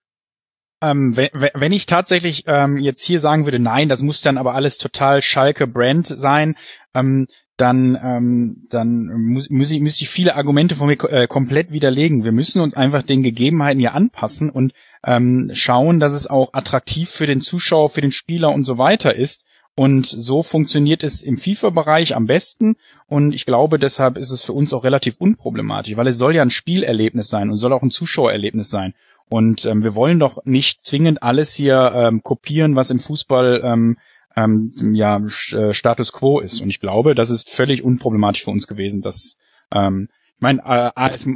Ähm, 0.85 1.17
wenn, 1.17 1.29
wenn 1.33 1.73
ich 1.73 1.87
tatsächlich 1.87 2.45
ähm, 2.47 2.77
jetzt 2.77 3.03
hier 3.03 3.19
sagen 3.19 3.47
würde, 3.47 3.59
nein, 3.59 3.89
das 3.89 4.03
muss 4.03 4.21
dann 4.21 4.37
aber 4.37 4.55
alles 4.55 4.77
total 4.77 5.23
Schalke 5.23 5.67
Brand 5.67 6.07
sein, 6.07 6.57
ähm, 6.95 7.27
dann, 7.57 7.99
ähm, 8.03 8.67
dann 8.69 9.07
muss, 9.07 9.49
muss, 9.49 9.71
ich, 9.71 9.81
muss 9.81 10.01
ich 10.01 10.11
viele 10.11 10.37
Argumente 10.37 10.75
von 10.75 10.89
mir 10.89 10.99
äh, 11.05 11.27
komplett 11.27 11.71
widerlegen. 11.71 12.25
Wir 12.25 12.33
müssen 12.33 12.61
uns 12.61 12.77
einfach 12.77 13.03
den 13.03 13.23
Gegebenheiten 13.23 13.81
hier 13.81 13.95
anpassen 13.95 14.51
und 14.51 14.73
ähm, 15.05 15.51
schauen, 15.55 16.01
dass 16.01 16.13
es 16.13 16.27
auch 16.27 16.53
attraktiv 16.53 17.09
für 17.09 17.27
den 17.27 17.41
Zuschauer, 17.41 17.91
für 17.91 18.01
den 18.01 18.13
Spieler 18.13 18.53
und 18.53 18.65
so 18.65 18.77
weiter 18.77 19.15
ist. 19.15 19.45
Und 19.77 20.07
so 20.07 20.43
funktioniert 20.43 21.03
es 21.03 21.23
im 21.23 21.37
FIFA-Bereich 21.37 22.15
am 22.15 22.27
besten. 22.27 22.77
Und 23.07 23.35
ich 23.35 23.47
glaube, 23.47 23.79
deshalb 23.79 24.17
ist 24.17 24.31
es 24.31 24.43
für 24.43 24.53
uns 24.53 24.73
auch 24.73 24.85
relativ 24.85 25.17
unproblematisch, 25.19 25.97
weil 25.97 26.07
es 26.09 26.19
soll 26.19 26.35
ja 26.35 26.43
ein 26.43 26.51
Spielerlebnis 26.51 27.29
sein 27.29 27.51
und 27.51 27.57
soll 27.57 27.73
auch 27.73 27.83
ein 27.83 27.91
Zuschauererlebnis 27.91 28.69
sein. 28.69 28.95
Und 29.29 29.65
ähm, 29.65 29.83
wir 29.83 29.95
wollen 29.95 30.19
doch 30.19 30.45
nicht 30.45 30.85
zwingend 30.85 31.23
alles 31.23 31.55
hier 31.55 31.93
ähm, 31.95 32.23
kopieren, 32.23 32.77
was 32.77 32.91
im 32.91 32.99
Fußball 32.99 33.63
ähm, 33.65 33.97
ähm, 34.37 34.71
ja 34.95 35.19
äh, 35.19 35.73
Status 35.73 36.13
quo 36.13 36.41
ist. 36.41 36.61
Und 36.61 36.71
ich 36.71 36.81
glaube, 36.81 37.15
das 37.15 37.31
ist 37.31 37.51
völlig 37.51 37.83
unproblematisch 37.83 38.45
für 38.45 38.51
uns 38.51 38.67
gewesen, 38.67 39.03
dass 39.03 39.37
ähm, 39.75 40.09
ich 40.37 40.43
meine, 40.43 40.61
äh, 40.67 40.91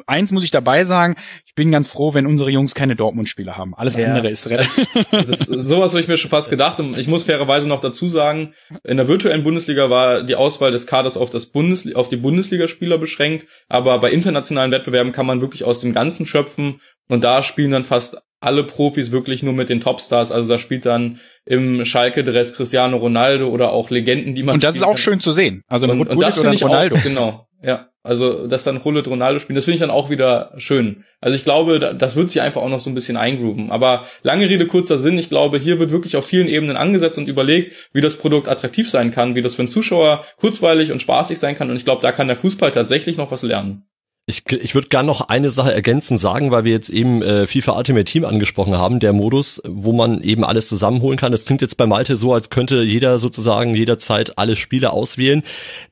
eins 0.07 0.33
muss 0.33 0.43
ich 0.43 0.51
dabei 0.51 0.83
sagen, 0.83 1.15
ich 1.47 1.55
bin 1.55 1.71
ganz 1.71 1.89
froh, 1.89 2.15
wenn 2.15 2.27
unsere 2.27 2.51
Jungs 2.51 2.75
keine 2.75 2.97
Dortmund-Spieler 2.97 3.57
haben. 3.57 3.75
Alles 3.75 3.95
ja. 3.95 4.09
andere 4.09 4.29
ist, 4.29 4.47
ist 5.13 5.47
Sowas 5.47 5.93
habe 5.93 6.01
ich 6.01 6.09
mir 6.09 6.17
schon 6.17 6.31
fast 6.31 6.51
gedacht 6.51 6.81
und 6.81 6.99
ich 6.99 7.07
muss 7.07 7.25
fairerweise 7.25 7.69
noch 7.69 7.81
dazu 7.81 8.09
sagen, 8.09 8.55
in 8.83 8.97
der 8.97 9.07
virtuellen 9.07 9.45
Bundesliga 9.45 9.89
war 9.89 10.25
die 10.25 10.35
Auswahl 10.35 10.73
des 10.73 10.89
Kaders 10.89 11.17
auf, 11.17 11.31
das 11.31 11.47
Bundes 11.47 11.95
auf 11.95 12.09
die 12.09 12.17
Bundesligaspieler 12.17 12.99
beschränkt, 12.99 13.47
aber 13.69 13.99
bei 14.01 14.11
internationalen 14.11 14.73
Wettbewerben 14.73 15.13
kann 15.13 15.27
man 15.27 15.41
wirklich 15.41 15.63
aus 15.63 15.79
dem 15.79 15.95
Ganzen 15.95 16.27
schöpfen 16.27 16.81
und 17.09 17.25
da 17.25 17.43
spielen 17.43 17.71
dann 17.71 17.85
fast 17.85 18.19
alle 18.41 18.63
Profis 18.65 19.11
wirklich 19.11 19.43
nur 19.43 19.53
mit 19.53 19.69
den 19.69 19.81
Topstars. 19.81 20.31
Also 20.31 20.49
da 20.49 20.59
spielt 20.59 20.87
dann 20.87 21.19
im 21.45 21.85
Schalke-Dress 21.85 22.55
Cristiano 22.55 22.97
Ronaldo 22.97 23.49
oder 23.49 23.73
auch 23.73 23.91
Legenden, 23.91 24.35
die 24.35 24.43
man. 24.43 24.55
Und 24.55 24.65
das 24.65 24.77
ist 24.77 24.83
auch 24.83 24.91
kann. 24.91 24.97
schön 24.99 25.21
zu 25.21 25.33
sehen. 25.33 25.63
Also 25.67 25.89
und, 25.89 26.09
und 26.09 26.21
das 26.21 26.39
finde 26.39 26.55
ich 26.55 26.65
Ronaldo. 26.65 26.97
auch, 26.97 27.03
genau. 27.03 27.49
Ja, 27.61 27.89
also 28.05 28.47
dass 28.47 28.63
dann 28.63 28.85
Hullet 28.85 29.09
Ronaldo 29.09 29.41
spielen, 29.41 29.57
das 29.57 29.65
finde 29.65 29.75
ich 29.75 29.81
dann 29.81 29.91
auch 29.91 30.11
wieder 30.11 30.53
schön. 30.59 31.05
Also 31.21 31.35
ich 31.35 31.43
glaube, 31.43 31.97
das 31.99 32.15
wird 32.15 32.31
sich 32.31 32.41
einfach 32.41 32.63
auch 32.63 32.69
noch 32.69 32.79
so 32.79 32.89
ein 32.89 32.95
bisschen 32.95 33.17
eingrooven. 33.17 33.73
Aber 33.73 34.07
lange 34.23 34.49
Rede, 34.49 34.67
kurzer 34.67 34.97
Sinn, 34.97 35.19
ich 35.19 35.29
glaube, 35.29 35.59
hier 35.59 35.81
wird 35.81 35.91
wirklich 35.91 36.17
auf 36.17 36.25
vielen 36.25 36.47
Ebenen 36.47 36.77
angesetzt 36.77 37.19
und 37.19 37.27
überlegt, 37.27 37.75
wie 37.93 38.01
das 38.01 38.17
Produkt 38.17 38.47
attraktiv 38.47 38.89
sein 38.89 39.11
kann, 39.11 39.35
wie 39.35 39.43
das 39.43 39.57
für 39.57 39.63
einen 39.63 39.69
Zuschauer 39.69 40.25
kurzweilig 40.37 40.93
und 40.93 41.03
spaßig 41.03 41.39
sein 41.41 41.57
kann. 41.57 41.69
Und 41.69 41.77
ich 41.77 41.85
glaube, 41.85 42.03
da 42.03 42.13
kann 42.13 42.29
der 42.29 42.37
Fußball 42.37 42.71
tatsächlich 42.71 43.17
noch 43.17 43.33
was 43.33 43.43
lernen. 43.43 43.89
Ich, 44.31 44.43
ich 44.53 44.75
würde 44.75 44.89
gerne 44.89 45.07
noch 45.07 45.23
eine 45.23 45.51
Sache 45.51 45.73
ergänzen 45.73 46.19
sagen, 46.19 46.51
weil 46.51 46.67
wir 46.67 46.73
jetzt 46.73 46.91
eben 46.91 47.23
äh, 47.23 47.47
FIFA 47.47 47.79
Ultimate 47.79 48.05
Team 48.05 48.27
angesprochen 48.27 48.77
haben, 48.77 49.01
der 49.01 49.15
Modus, 49.15 49.63
wo 49.67 49.95
man 49.95 50.21
eben 50.21 50.45
alles 50.45 50.69
zusammenholen 50.69 51.19
kann. 51.19 51.33
Das 51.33 51.47
klingt 51.47 51.63
jetzt 51.63 51.79
bei 51.79 51.87
Malte 51.87 52.15
so, 52.15 52.35
als 52.35 52.51
könnte 52.51 52.83
jeder 52.83 53.19
sozusagen 53.21 53.75
jederzeit 53.75 54.37
alle 54.37 54.55
Spiele 54.55 54.93
auswählen. 54.93 55.43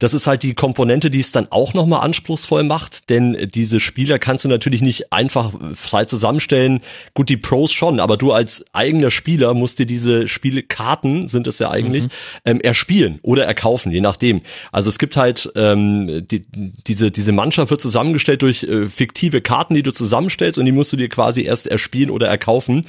Das 0.01 0.13
ist 0.13 0.27
halt 0.27 0.43
die 0.43 0.53
Komponente, 0.53 1.09
die 1.09 1.21
es 1.21 1.33
dann 1.33 1.47
auch 1.49 1.73
nochmal 1.73 2.05
anspruchsvoll 2.05 2.63
macht, 2.63 3.09
denn 3.09 3.49
diese 3.55 3.81
Spieler 3.81 4.19
kannst 4.19 4.45
du 4.45 4.51
natürlich 4.51 4.83
nicht 4.83 5.15
einfach 5.15 5.55
frei 5.73 6.05
zusammenstellen. 6.05 6.81
Gut, 7.15 7.31
die 7.31 7.39
Pros 7.39 7.73
schon, 7.73 8.01
aber 8.01 8.19
du 8.19 8.33
als 8.33 8.67
eigener 8.75 9.11
Spieler 9.11 9.55
musst 9.55 9.79
dir 9.79 9.87
diese 9.87 10.29
Spielekarten, 10.29 11.27
sind 11.27 11.47
es 11.47 11.59
ja 11.59 11.71
eigentlich, 11.71 12.05
mhm. 12.05 12.11
ähm, 12.45 12.61
erspielen 12.61 13.19
oder 13.23 13.47
erkaufen, 13.47 13.93
je 13.93 14.03
nachdem. 14.03 14.43
Also 14.73 14.91
es 14.91 14.99
gibt 14.99 15.17
halt 15.17 15.51
ähm, 15.57 16.27
die, 16.31 16.43
diese, 16.87 17.11
diese 17.11 17.33
Mannschaft 17.33 17.71
wird 17.71 17.81
zusammengestellt 17.81 18.26
hergestellt 18.27 18.43
durch 18.43 18.63
äh, 18.65 18.89
fiktive 18.89 19.41
Karten, 19.41 19.75
die 19.75 19.83
du 19.83 19.93
zusammenstellst 19.93 20.59
und 20.59 20.67
die 20.67 20.73
musst 20.73 20.93
du 20.93 20.97
dir 20.97 21.09
quasi 21.09 21.43
erst 21.43 21.67
erspielen 21.67 22.11
oder 22.11 22.29
erkaufen. 22.29 22.85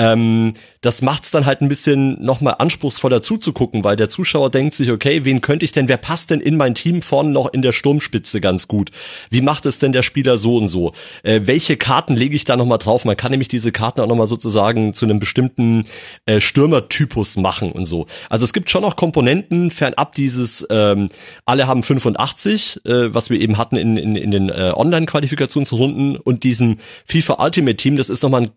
Ähm, 0.00 0.54
das 0.80 1.02
macht's 1.02 1.30
dann 1.30 1.44
halt 1.44 1.60
ein 1.60 1.68
bisschen 1.68 2.24
nochmal 2.24 2.54
anspruchsvoller 2.58 3.20
zuzugucken, 3.20 3.84
weil 3.84 3.96
der 3.96 4.08
Zuschauer 4.08 4.50
denkt 4.50 4.74
sich, 4.74 4.90
okay, 4.90 5.26
wen 5.26 5.42
könnte 5.42 5.66
ich 5.66 5.72
denn, 5.72 5.88
wer 5.88 5.98
passt 5.98 6.30
denn 6.30 6.40
in 6.40 6.56
mein 6.56 6.74
Team 6.74 7.02
vorne 7.02 7.28
noch 7.28 7.52
in 7.52 7.60
der 7.60 7.72
Sturmspitze 7.72 8.40
ganz 8.40 8.66
gut? 8.66 8.90
Wie 9.28 9.42
macht 9.42 9.66
es 9.66 9.78
denn 9.78 9.92
der 9.92 10.00
Spieler 10.00 10.38
so 10.38 10.56
und 10.56 10.68
so? 10.68 10.92
Äh, 11.22 11.42
welche 11.44 11.76
Karten 11.76 12.16
lege 12.16 12.34
ich 12.34 12.46
da 12.46 12.56
nochmal 12.56 12.78
drauf? 12.78 13.04
Man 13.04 13.18
kann 13.18 13.30
nämlich 13.30 13.48
diese 13.48 13.72
Karten 13.72 14.00
auch 14.00 14.06
nochmal 14.06 14.26
sozusagen 14.26 14.94
zu 14.94 15.04
einem 15.04 15.18
bestimmten 15.18 15.84
äh, 16.24 16.40
Stürmertypus 16.40 17.36
machen 17.36 17.70
und 17.70 17.84
so. 17.84 18.06
Also 18.30 18.44
es 18.44 18.54
gibt 18.54 18.70
schon 18.70 18.80
noch 18.80 18.96
Komponenten, 18.96 19.70
fernab 19.70 20.14
dieses, 20.14 20.66
ähm, 20.70 21.10
alle 21.44 21.66
haben 21.66 21.82
85, 21.82 22.80
äh, 22.86 23.14
was 23.14 23.28
wir 23.28 23.38
eben 23.38 23.58
hatten 23.58 23.76
in, 23.76 23.98
in, 23.98 24.16
in 24.16 24.30
den 24.30 24.48
äh, 24.48 24.72
Online-Qualifikationsrunden 24.74 26.16
und 26.16 26.42
diesen 26.42 26.80
FIFA 27.04 27.44
Ultimate 27.44 27.76
Team, 27.76 27.96
das 27.96 28.08
ist 28.08 28.22
nochmal 28.22 28.44
ein 28.44 28.50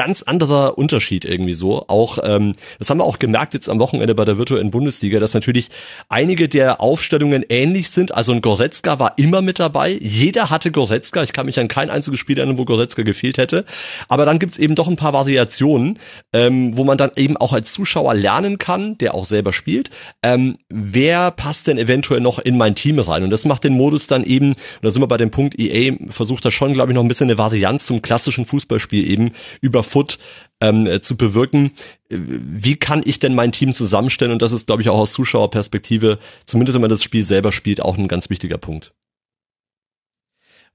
ganz 0.00 0.22
anderer 0.22 0.78
Unterschied 0.78 1.26
irgendwie 1.26 1.52
so. 1.52 1.84
Auch 1.88 2.16
ähm, 2.24 2.54
das 2.78 2.88
haben 2.88 3.00
wir 3.00 3.04
auch 3.04 3.18
gemerkt 3.18 3.52
jetzt 3.52 3.68
am 3.68 3.78
Wochenende 3.80 4.14
bei 4.14 4.24
der 4.24 4.38
virtuellen 4.38 4.70
Bundesliga, 4.70 5.20
dass 5.20 5.34
natürlich 5.34 5.68
einige 6.08 6.48
der 6.48 6.80
Aufstellungen 6.80 7.44
ähnlich 7.50 7.90
sind. 7.90 8.14
Also 8.14 8.32
ein 8.32 8.40
Goretzka 8.40 8.98
war 8.98 9.12
immer 9.18 9.42
mit 9.42 9.58
dabei. 9.58 9.90
Jeder 10.00 10.48
hatte 10.48 10.70
Goretzka. 10.70 11.22
Ich 11.22 11.34
kann 11.34 11.44
mich 11.44 11.60
an 11.60 11.68
kein 11.68 11.90
einziges 11.90 12.18
Spiel 12.18 12.38
erinnern, 12.38 12.56
wo 12.56 12.64
Goretzka 12.64 13.02
gefehlt 13.02 13.36
hätte. 13.36 13.66
Aber 14.08 14.24
dann 14.24 14.38
gibt's 14.38 14.56
eben 14.56 14.74
doch 14.74 14.88
ein 14.88 14.96
paar 14.96 15.12
Variationen, 15.12 15.98
ähm, 16.32 16.78
wo 16.78 16.84
man 16.84 16.96
dann 16.96 17.10
eben 17.16 17.36
auch 17.36 17.52
als 17.52 17.74
Zuschauer 17.74 18.14
lernen 18.14 18.56
kann, 18.56 18.96
der 18.96 19.14
auch 19.14 19.26
selber 19.26 19.52
spielt, 19.52 19.90
ähm, 20.22 20.56
wer 20.70 21.30
passt 21.30 21.66
denn 21.66 21.76
eventuell 21.76 22.22
noch 22.22 22.38
in 22.38 22.56
mein 22.56 22.74
Team 22.74 22.98
rein. 23.00 23.22
Und 23.22 23.28
das 23.28 23.44
macht 23.44 23.64
den 23.64 23.74
Modus 23.74 24.06
dann 24.06 24.24
eben, 24.24 24.52
und 24.52 24.56
da 24.80 24.88
sind 24.88 25.02
wir 25.02 25.08
bei 25.08 25.18
dem 25.18 25.30
Punkt, 25.30 25.60
EA 25.60 25.94
versucht 26.08 26.42
da 26.46 26.50
schon, 26.50 26.72
glaube 26.72 26.90
ich, 26.90 26.94
noch 26.94 27.02
ein 27.02 27.08
bisschen 27.08 27.28
eine 27.28 27.36
Varianz 27.36 27.84
zum 27.84 28.00
klassischen 28.00 28.46
Fußballspiel 28.46 29.10
eben 29.10 29.32
über 29.60 29.82
Foot 29.90 30.18
ähm, 30.60 30.86
äh, 30.86 31.00
zu 31.00 31.16
bewirken. 31.16 31.72
Wie 32.08 32.76
kann 32.76 33.02
ich 33.04 33.18
denn 33.18 33.34
mein 33.34 33.52
Team 33.52 33.74
zusammenstellen? 33.74 34.32
Und 34.32 34.42
das 34.42 34.52
ist, 34.52 34.66
glaube 34.66 34.82
ich, 34.82 34.88
auch 34.88 34.98
aus 34.98 35.12
Zuschauerperspektive, 35.12 36.18
zumindest 36.44 36.74
wenn 36.74 36.82
man 36.82 36.90
das 36.90 37.02
Spiel 37.02 37.24
selber 37.24 37.52
spielt, 37.52 37.80
auch 37.80 37.96
ein 37.96 38.08
ganz 38.08 38.30
wichtiger 38.30 38.58
Punkt. 38.58 38.92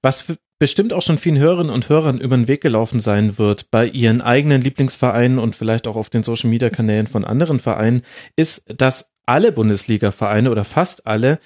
Was 0.02 0.26
bestimmt 0.60 0.94
auch 0.94 1.02
schon 1.02 1.18
vielen 1.18 1.38
Hörerinnen 1.38 1.74
und 1.74 1.90
Hörern 1.90 2.20
über 2.20 2.36
den 2.36 2.48
Weg 2.48 2.62
gelaufen 2.62 3.00
sein 3.00 3.38
wird 3.38 3.72
bei 3.72 3.88
ihren 3.88 4.22
eigenen 4.22 4.62
Lieblingsvereinen 4.62 5.40
und 5.40 5.56
vielleicht 5.56 5.88
auch 5.88 5.96
auf 5.96 6.10
den 6.10 6.24
Social 6.24 6.50
Media 6.50 6.70
Kanälen 6.70 7.08
von 7.08 7.26
anderen 7.26 7.60
Vereinen, 7.60 8.04
ist, 8.36 8.66
dass 8.78 9.12
alle 9.26 9.52
Bundesliga-Vereine 9.52 10.52
oder 10.52 10.64
fast 10.64 11.08
alle 11.08 11.40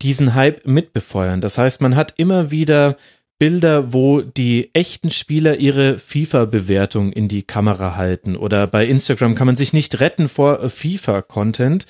diesen 0.00 0.34
Hype 0.34 0.66
mitbefeuern. 0.66 1.40
Das 1.40 1.58
heißt, 1.58 1.80
man 1.80 1.96
hat 1.96 2.14
immer 2.16 2.50
wieder 2.50 2.96
Bilder, 3.38 3.92
wo 3.92 4.20
die 4.20 4.70
echten 4.74 5.10
Spieler 5.10 5.56
ihre 5.56 5.98
FIFA-Bewertung 5.98 7.12
in 7.12 7.28
die 7.28 7.42
Kamera 7.44 7.96
halten. 7.96 8.36
Oder 8.36 8.66
bei 8.66 8.86
Instagram 8.86 9.34
kann 9.34 9.46
man 9.46 9.56
sich 9.56 9.72
nicht 9.72 10.00
retten 10.00 10.28
vor 10.28 10.68
FIFA-Content. 10.68 11.86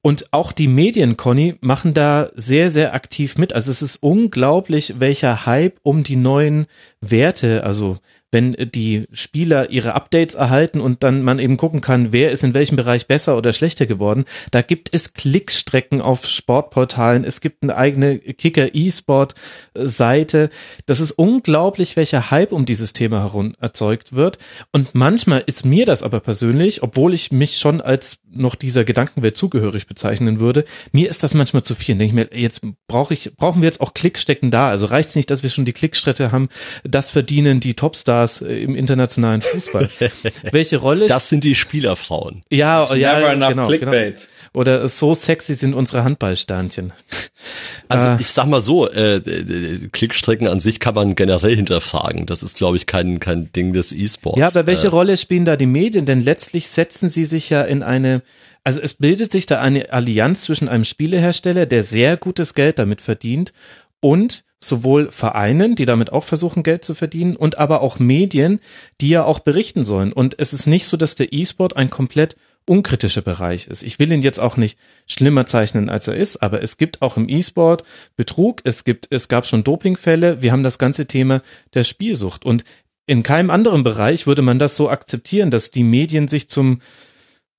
Und 0.00 0.32
auch 0.32 0.52
die 0.52 0.68
Medien, 0.68 1.16
Conny, 1.16 1.56
machen 1.60 1.92
da 1.92 2.30
sehr, 2.34 2.70
sehr 2.70 2.94
aktiv 2.94 3.36
mit. 3.36 3.52
Also 3.52 3.72
es 3.72 3.82
ist 3.82 3.96
unglaublich, 4.02 5.00
welcher 5.00 5.44
Hype 5.44 5.80
um 5.82 6.04
die 6.04 6.16
neuen 6.16 6.66
Werte, 7.00 7.64
also 7.64 7.98
wenn 8.30 8.54
die 8.74 9.06
Spieler 9.12 9.70
ihre 9.70 9.94
Updates 9.94 10.34
erhalten 10.34 10.80
und 10.80 11.02
dann 11.02 11.22
man 11.22 11.38
eben 11.38 11.56
gucken 11.56 11.80
kann, 11.80 12.12
wer 12.12 12.30
ist 12.30 12.44
in 12.44 12.52
welchem 12.52 12.76
Bereich 12.76 13.06
besser 13.06 13.38
oder 13.38 13.52
schlechter 13.52 13.86
geworden. 13.86 14.26
Da 14.50 14.60
gibt 14.60 14.90
es 14.92 15.14
Klickstrecken 15.14 16.02
auf 16.02 16.26
Sportportalen, 16.26 17.24
es 17.24 17.40
gibt 17.40 17.62
eine 17.62 17.76
eigene 17.76 18.18
Kicker 18.18 18.74
E-Sport 18.74 19.34
Seite. 19.74 20.50
Das 20.84 21.00
ist 21.00 21.12
unglaublich, 21.12 21.96
welcher 21.96 22.30
Hype 22.30 22.52
um 22.52 22.66
dieses 22.66 22.92
Thema 22.92 23.20
herum 23.20 23.54
erzeugt 23.60 24.12
wird. 24.12 24.38
Und 24.72 24.94
manchmal 24.94 25.42
ist 25.46 25.64
mir 25.64 25.86
das 25.86 26.02
aber 26.02 26.20
persönlich, 26.20 26.82
obwohl 26.82 27.14
ich 27.14 27.32
mich 27.32 27.56
schon 27.56 27.80
als 27.80 28.18
noch 28.30 28.56
dieser 28.56 28.84
Gedankenwelt 28.84 29.38
zugehörig 29.38 29.86
bezeichnen 29.86 30.38
würde, 30.38 30.66
mir 30.92 31.08
ist 31.08 31.22
das 31.22 31.32
manchmal 31.32 31.62
zu 31.62 31.74
viel. 31.74 31.96
Denke 31.96 32.04
ich 32.04 32.12
mir, 32.12 32.38
jetzt 32.38 32.60
brauche 32.86 33.14
ich, 33.14 33.34
brauchen 33.36 33.62
wir 33.62 33.66
jetzt 33.66 33.80
auch 33.80 33.94
Klickstecken 33.94 34.50
da. 34.50 34.68
Also 34.68 34.86
reicht 34.86 35.08
es 35.08 35.16
nicht, 35.16 35.30
dass 35.30 35.42
wir 35.42 35.48
schon 35.48 35.64
die 35.64 35.72
Klickstrecke 35.72 36.30
haben, 36.30 36.50
das 36.90 37.10
verdienen 37.10 37.60
die 37.60 37.74
Topstars 37.74 38.42
äh, 38.42 38.62
im 38.62 38.74
internationalen 38.74 39.42
Fußball. 39.42 39.90
Welche 40.52 40.78
Rolle? 40.78 41.06
Das 41.06 41.28
sind 41.28 41.44
die 41.44 41.54
Spielerfrauen. 41.54 42.42
Ja, 42.50 42.92
ja, 42.94 43.34
genau, 43.34 43.68
genau. 43.68 44.18
Oder 44.54 44.88
so 44.88 45.14
sexy 45.14 45.54
sind 45.54 45.74
unsere 45.74 46.04
Handballsternchen. 46.04 46.92
Also 47.88 48.08
äh, 48.08 48.16
ich 48.20 48.30
sag 48.30 48.46
mal 48.46 48.60
so, 48.60 48.88
äh, 48.88 49.20
Klickstrecken 49.92 50.46
an 50.48 50.60
sich 50.60 50.80
kann 50.80 50.94
man 50.94 51.14
generell 51.14 51.54
hinterfragen. 51.54 52.26
Das 52.26 52.42
ist, 52.42 52.56
glaube 52.56 52.76
ich, 52.76 52.86
kein, 52.86 53.20
kein 53.20 53.52
Ding 53.52 53.72
des 53.72 53.92
E-Sports. 53.92 54.38
Ja, 54.38 54.46
aber 54.46 54.66
welche 54.66 54.86
äh, 54.88 54.90
Rolle 54.90 55.16
spielen 55.16 55.44
da 55.44 55.56
die 55.56 55.66
Medien? 55.66 56.06
Denn 56.06 56.20
letztlich 56.20 56.68
setzen 56.68 57.08
sie 57.08 57.24
sich 57.24 57.50
ja 57.50 57.62
in 57.62 57.82
eine, 57.82 58.22
also 58.64 58.80
es 58.80 58.94
bildet 58.94 59.32
sich 59.32 59.46
da 59.46 59.60
eine 59.60 59.92
Allianz 59.92 60.42
zwischen 60.42 60.68
einem 60.68 60.84
Spielehersteller, 60.84 61.66
der 61.66 61.82
sehr 61.82 62.16
gutes 62.16 62.54
Geld 62.54 62.78
damit 62.78 63.00
verdient, 63.02 63.52
und 64.00 64.44
sowohl 64.60 65.10
Vereinen, 65.10 65.76
die 65.76 65.86
damit 65.86 66.12
auch 66.12 66.24
versuchen, 66.24 66.62
Geld 66.62 66.84
zu 66.84 66.94
verdienen, 66.94 67.36
und 67.36 67.58
aber 67.58 67.80
auch 67.80 67.98
Medien, 67.98 68.60
die 69.00 69.10
ja 69.10 69.24
auch 69.24 69.40
berichten 69.40 69.84
sollen. 69.84 70.12
Und 70.12 70.38
es 70.38 70.52
ist 70.52 70.66
nicht 70.66 70.86
so, 70.86 70.96
dass 70.96 71.14
der 71.14 71.32
E-Sport 71.32 71.76
ein 71.76 71.90
komplett 71.90 72.36
unkritischer 72.68 73.22
Bereich 73.22 73.66
ist. 73.66 73.82
Ich 73.82 73.98
will 73.98 74.12
ihn 74.12 74.22
jetzt 74.22 74.38
auch 74.38 74.56
nicht 74.56 74.78
schlimmer 75.06 75.46
zeichnen, 75.46 75.88
als 75.88 76.06
er 76.06 76.16
ist, 76.16 76.42
aber 76.42 76.62
es 76.62 76.76
gibt 76.76 77.02
auch 77.02 77.16
im 77.16 77.28
E-Sport 77.28 77.82
Betrug, 78.16 78.60
es 78.64 78.84
gibt, 78.84 79.08
es 79.10 79.28
gab 79.28 79.46
schon 79.46 79.64
Dopingfälle, 79.64 80.42
wir 80.42 80.52
haben 80.52 80.62
das 80.62 80.78
ganze 80.78 81.06
Thema 81.06 81.42
der 81.74 81.84
Spielsucht 81.84 82.44
und 82.44 82.64
in 83.06 83.22
keinem 83.22 83.48
anderen 83.48 83.84
Bereich 83.84 84.26
würde 84.26 84.42
man 84.42 84.58
das 84.58 84.76
so 84.76 84.90
akzeptieren, 84.90 85.50
dass 85.50 85.70
die 85.70 85.82
Medien 85.82 86.28
sich 86.28 86.50
zum, 86.50 86.82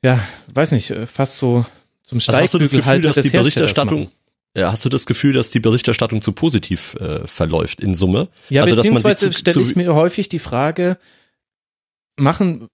ja, 0.03 0.19
weiß 0.53 0.73
nicht, 0.73 0.93
fast 1.07 1.39
so 1.39 1.65
zum 2.03 2.19
Steigbügel 2.19 2.83
also 2.83 3.01
dass 3.01 3.15
die 3.15 3.29
Berichterstattung 3.29 4.11
hast 4.55 4.83
du 4.83 4.89
das 4.89 5.05
Gefühl, 5.05 5.33
dass 5.33 5.51
die 5.51 5.59
Berichterstattung 5.59 6.21
zu 6.21 6.31
positiv 6.31 6.95
äh, 6.95 7.25
verläuft 7.27 7.81
in 7.81 7.93
Summe? 7.95 8.29
Ja, 8.49 8.63
also, 8.63 8.75
beziehungsweise 8.75 9.31
stelle 9.31 9.61
ich 9.61 9.75
mir 9.75 9.93
häufig 9.93 10.29
die 10.29 10.39
Frage, 10.39 10.97
machen 12.17 12.69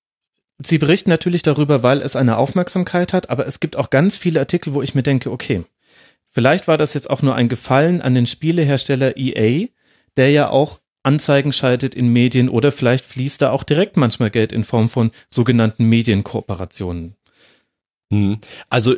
Sie 0.63 0.77
berichten 0.77 1.09
natürlich 1.09 1.41
darüber, 1.41 1.83
weil 1.83 2.01
es 2.01 2.15
eine 2.15 2.37
Aufmerksamkeit 2.37 3.11
hat, 3.11 3.29
aber 3.29 3.45
es 3.45 3.59
gibt 3.59 3.75
auch 3.75 3.89
ganz 3.89 4.15
viele 4.15 4.39
Artikel, 4.39 4.73
wo 4.73 4.81
ich 4.81 4.95
mir 4.95 5.03
denke, 5.03 5.31
okay, 5.31 5.65
vielleicht 6.29 6.67
war 6.67 6.77
das 6.77 6.93
jetzt 6.93 7.09
auch 7.09 7.21
nur 7.21 7.35
ein 7.35 7.49
Gefallen 7.49 8.01
an 8.01 8.15
den 8.15 8.25
Spielehersteller 8.25 9.17
EA, 9.17 9.67
der 10.15 10.31
ja 10.31 10.49
auch 10.49 10.79
Anzeigen 11.03 11.51
schaltet 11.51 11.93
in 11.93 12.07
Medien 12.07 12.49
oder 12.49 12.71
vielleicht 12.71 13.05
fließt 13.05 13.41
da 13.41 13.51
auch 13.51 13.63
direkt 13.63 13.97
manchmal 13.97 14.31
Geld 14.31 14.51
in 14.51 14.63
Form 14.63 14.89
von 14.89 15.11
sogenannten 15.27 15.85
Medienkooperationen. 15.85 17.15
Hm. 18.11 18.39
Also 18.69 18.95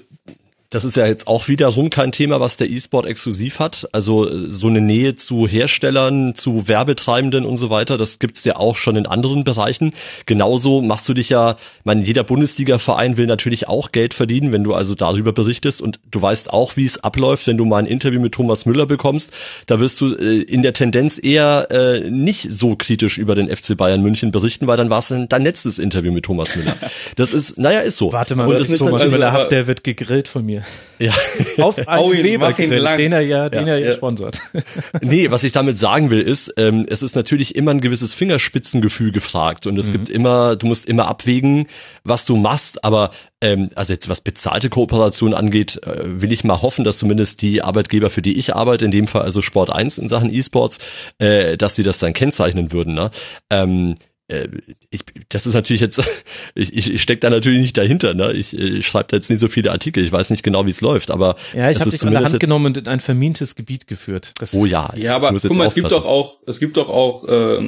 das 0.70 0.84
ist 0.84 0.98
ja 0.98 1.08
jetzt 1.08 1.28
auch 1.28 1.48
wiederum 1.48 1.90
kein 1.90 2.12
Thema, 2.12 2.42
was 2.42 2.58
der 2.58 2.70
E-Sport 2.70 3.06
exklusiv 3.06 3.60
hat. 3.60 3.88
Also 3.94 4.28
äh, 4.28 4.50
so 4.50 4.68
eine 4.68 4.82
Nähe 4.82 5.16
zu 5.16 5.48
Herstellern, 5.48 6.36
zu 6.36 6.68
Werbetreibenden 6.68 7.46
und 7.46 7.56
so 7.56 7.70
weiter, 7.70 7.98
das 7.98 8.20
gibt's 8.20 8.44
ja 8.44 8.58
auch 8.58 8.76
schon 8.76 8.98
in 8.98 9.06
anderen 9.06 9.46
Bereichen. 9.46 9.94
Genauso 10.26 10.82
machst 10.82 11.08
du 11.08 11.14
dich 11.14 11.30
ja, 11.30 11.56
meine, 11.86 12.04
jeder 12.04 12.24
Bundesliga-Verein 12.24 13.16
will 13.16 13.28
natürlich 13.28 13.70
auch 13.70 13.94
Geld 13.94 14.14
verdienen, 14.14 14.52
wenn 14.52 14.66
du 14.66 14.74
also 14.74 14.94
darüber 14.94 15.32
berichtest 15.32 15.82
und 15.82 16.00
du 16.12 16.22
weißt 16.22 16.52
auch, 16.52 16.76
wie 16.76 16.86
es 16.86 17.02
abläuft, 17.02 17.48
wenn 17.48 17.58
du 17.58 17.64
mal 17.64 17.78
ein 17.78 17.86
Interview 17.86 18.20
mit 18.20 18.34
Thomas 18.34 18.66
Müller 18.66 18.86
bekommst. 18.86 19.32
Da 19.68 19.80
wirst 19.80 20.02
du 20.02 20.16
äh, 20.16 20.42
in 20.42 20.64
der 20.64 20.74
Tendenz 20.74 21.18
eher 21.22 21.68
äh, 21.72 22.10
nicht 22.10 22.48
so 22.52 22.76
kritisch 22.76 23.18
über 23.18 23.36
den 23.36 23.50
FC 23.50 23.78
Bayern 23.78 24.02
München 24.02 24.32
berichten, 24.32 24.68
weil 24.68 24.76
dann 24.76 24.90
war 24.90 25.00
es 25.00 25.14
dein 25.30 25.44
letztes 25.44 25.80
Interview 25.80 26.12
mit 26.12 26.26
Thomas 26.26 26.56
Müller. 26.56 26.76
Das 27.16 27.32
ist, 27.32 27.58
naja, 27.58 27.80
ist 27.80 27.98
so. 27.98 28.12
Warte 28.12 28.36
mal, 28.36 28.48
und 28.48 28.60
das 28.60 28.70
Thomas 28.70 29.06
Müller 29.06 29.32
hat, 29.32 29.52
der 29.52 29.68
wird 29.68 29.84
gegrillt 29.84 30.28
von 30.28 30.46
mir 30.46 30.57
mir. 30.58 30.64
Ja. 31.00 31.14
Auf 31.64 31.88
einen 31.88 32.24
Weber 32.24 32.52
den 32.54 32.72
er 32.72 33.22
ja, 33.22 33.50
den 33.50 33.68
ja, 33.68 33.74
er 33.74 33.80
ja 33.80 33.94
sponsert. 33.94 34.40
Nee, 35.02 35.30
was 35.32 35.44
ich 35.44 35.52
damit 35.52 35.78
sagen 35.78 36.10
will, 36.10 36.22
ist, 36.22 36.54
ähm, 36.58 36.86
es 36.90 37.04
ist 37.04 37.16
natürlich 37.16 37.56
immer 37.56 37.72
ein 37.72 37.82
gewisses 37.82 38.14
Fingerspitzengefühl 38.14 39.12
gefragt 39.12 39.68
und 39.68 39.78
es 39.78 39.88
mhm. 39.88 39.94
gibt 39.94 40.10
immer, 40.10 40.56
du 40.56 40.68
musst 40.68 40.86
immer 40.86 41.08
abwägen, 41.08 41.68
was 42.04 42.26
du 42.26 42.38
machst, 42.38 42.84
aber 42.84 43.12
ähm, 43.42 43.70
also 43.76 43.94
jetzt 43.94 44.10
was 44.10 44.22
bezahlte 44.22 44.70
Kooperation 44.70 45.34
angeht, 45.34 45.82
äh, 45.86 46.22
will 46.22 46.32
ich 46.32 46.44
mal 46.44 46.62
hoffen, 46.62 46.84
dass 46.84 46.98
zumindest 46.98 47.42
die 47.42 47.62
Arbeitgeber, 47.62 48.10
für 48.10 48.22
die 48.22 48.38
ich 48.40 48.56
arbeite, 48.56 48.86
in 48.86 48.92
dem 48.92 49.08
Fall 49.08 49.22
also 49.22 49.42
Sport 49.42 49.70
1 49.72 50.00
in 50.00 50.10
Sachen 50.10 50.34
E-Sports, 50.34 50.80
äh, 51.20 51.58
dass 51.58 51.76
sie 51.76 51.84
das 51.84 52.00
dann 52.00 52.14
kennzeichnen 52.14 52.72
würden. 52.72 52.96
Ne? 52.96 53.12
Ähm, 53.52 53.92
äh, 53.92 53.96
ich, 54.30 55.02
das 55.30 55.48
ist 55.48 55.54
natürlich 55.54 55.82
jetzt, 55.82 56.02
ich, 56.56 56.76
ich, 56.76 57.02
stecke 57.02 57.22
da 57.22 57.30
natürlich 57.30 57.62
nicht 57.62 57.78
dahinter, 57.78 58.14
ne? 58.14 58.34
Ich, 58.34 58.58
ich 58.58 58.86
schreibe 58.86 59.08
da 59.10 59.18
jetzt 59.18 59.30
nicht 59.30 59.40
so 59.40 59.48
viele 59.48 59.72
Artikel, 59.72 60.04
ich 60.04 60.12
weiß 60.12 60.32
nicht 60.32 60.44
genau, 60.44 60.66
wie 60.66 60.72
es 60.72 60.82
läuft, 60.82 61.12
aber 61.12 61.38
ja, 61.54 61.70
ich 61.70 61.80
habe 61.80 61.90
dich 61.90 62.04
an 62.04 62.12
der 62.12 62.24
Hand 62.24 62.40
genommen 62.40 62.66
und 62.66 62.78
in 62.78 62.88
ein 62.88 63.00
vermintes 63.00 63.56
Gebiet 63.56 63.88
geführt. 63.88 64.34
Das 64.40 64.54
oh 64.54 64.66
ja, 64.66 64.92
ja, 64.98 65.16
aber 65.16 65.32
guck 65.32 65.56
mal, 65.56 65.68
es 65.68 65.76
gibt 65.76 65.92
doch 65.92 66.06
auch, 66.06 66.36
es 66.46 66.60
gibt 66.60 66.76
doch 66.76 66.90
auch, 66.90 67.26
äh, 67.28 67.64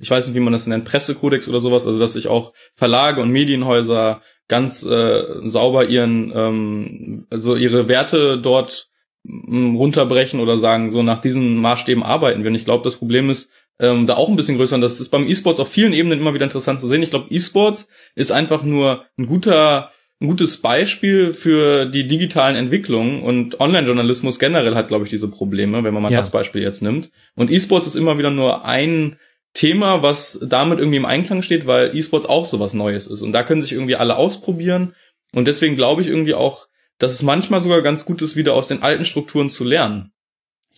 ich 0.00 0.10
weiß 0.10 0.26
nicht, 0.26 0.34
wie 0.34 0.40
man 0.40 0.54
das 0.54 0.66
nennt, 0.66 0.86
Pressekodex 0.86 1.48
oder 1.48 1.60
sowas, 1.60 1.86
also 1.86 1.98
dass 1.98 2.14
sich 2.14 2.28
auch 2.28 2.54
Verlage 2.74 3.20
und 3.20 3.30
Medienhäuser 3.30 4.22
ganz 4.48 4.82
äh, 4.82 5.24
sauber 5.44 5.84
ihren, 5.84 6.32
ähm, 6.34 7.26
also 7.28 7.54
ihre 7.54 7.86
Werte 7.86 8.38
dort 8.38 8.88
mm, 9.24 9.76
runterbrechen 9.76 10.40
oder 10.40 10.58
sagen, 10.58 10.90
so 10.90 11.02
nach 11.02 11.20
diesen 11.20 11.56
Maßstäben 11.58 12.02
arbeiten 12.02 12.42
wir. 12.42 12.50
Und 12.50 12.54
ich 12.54 12.64
glaube, 12.64 12.84
das 12.84 12.96
Problem 12.96 13.28
ist, 13.28 13.50
ähm, 13.80 14.06
da 14.06 14.16
auch 14.16 14.28
ein 14.28 14.36
bisschen 14.36 14.56
größer. 14.56 14.74
Und 14.74 14.80
das 14.80 15.00
ist 15.00 15.10
beim 15.10 15.26
E-Sports 15.26 15.60
auf 15.60 15.68
vielen 15.68 15.92
Ebenen 15.92 16.18
immer 16.18 16.34
wieder 16.34 16.44
interessant 16.44 16.80
zu 16.80 16.88
sehen. 16.88 17.02
Ich 17.02 17.10
glaube, 17.10 17.26
E-Sports 17.30 17.88
ist 18.14 18.30
einfach 18.30 18.62
nur 18.62 19.04
ein 19.16 19.26
guter, 19.26 19.90
ein 20.20 20.28
gutes 20.28 20.58
Beispiel 20.58 21.32
für 21.32 21.86
die 21.86 22.08
digitalen 22.08 22.56
Entwicklungen 22.56 23.22
und 23.22 23.60
Online-Journalismus 23.60 24.38
generell 24.38 24.74
hat, 24.74 24.88
glaube 24.88 25.04
ich, 25.04 25.10
diese 25.10 25.28
Probleme, 25.28 25.84
wenn 25.84 25.94
man 25.94 26.02
mal 26.02 26.12
ja. 26.12 26.18
das 26.18 26.30
Beispiel 26.30 26.62
jetzt 26.62 26.82
nimmt. 26.82 27.10
Und 27.34 27.50
E-Sports 27.50 27.86
ist 27.86 27.94
immer 27.94 28.18
wieder 28.18 28.30
nur 28.30 28.64
ein 28.64 29.16
Thema, 29.54 30.02
was 30.02 30.40
damit 30.42 30.78
irgendwie 30.78 30.98
im 30.98 31.06
Einklang 31.06 31.42
steht, 31.42 31.66
weil 31.66 31.96
E-Sports 31.96 32.26
auch 32.26 32.46
sowas 32.46 32.74
Neues 32.74 33.06
ist. 33.06 33.22
Und 33.22 33.32
da 33.32 33.42
können 33.42 33.62
sich 33.62 33.72
irgendwie 33.72 33.96
alle 33.96 34.16
ausprobieren. 34.16 34.94
Und 35.32 35.46
deswegen 35.46 35.76
glaube 35.76 36.02
ich 36.02 36.08
irgendwie 36.08 36.34
auch, 36.34 36.66
dass 36.98 37.12
es 37.12 37.22
manchmal 37.22 37.60
sogar 37.60 37.80
ganz 37.82 38.04
gut 38.04 38.22
ist, 38.22 38.34
wieder 38.34 38.54
aus 38.54 38.66
den 38.66 38.82
alten 38.82 39.04
Strukturen 39.04 39.50
zu 39.50 39.64
lernen 39.64 40.12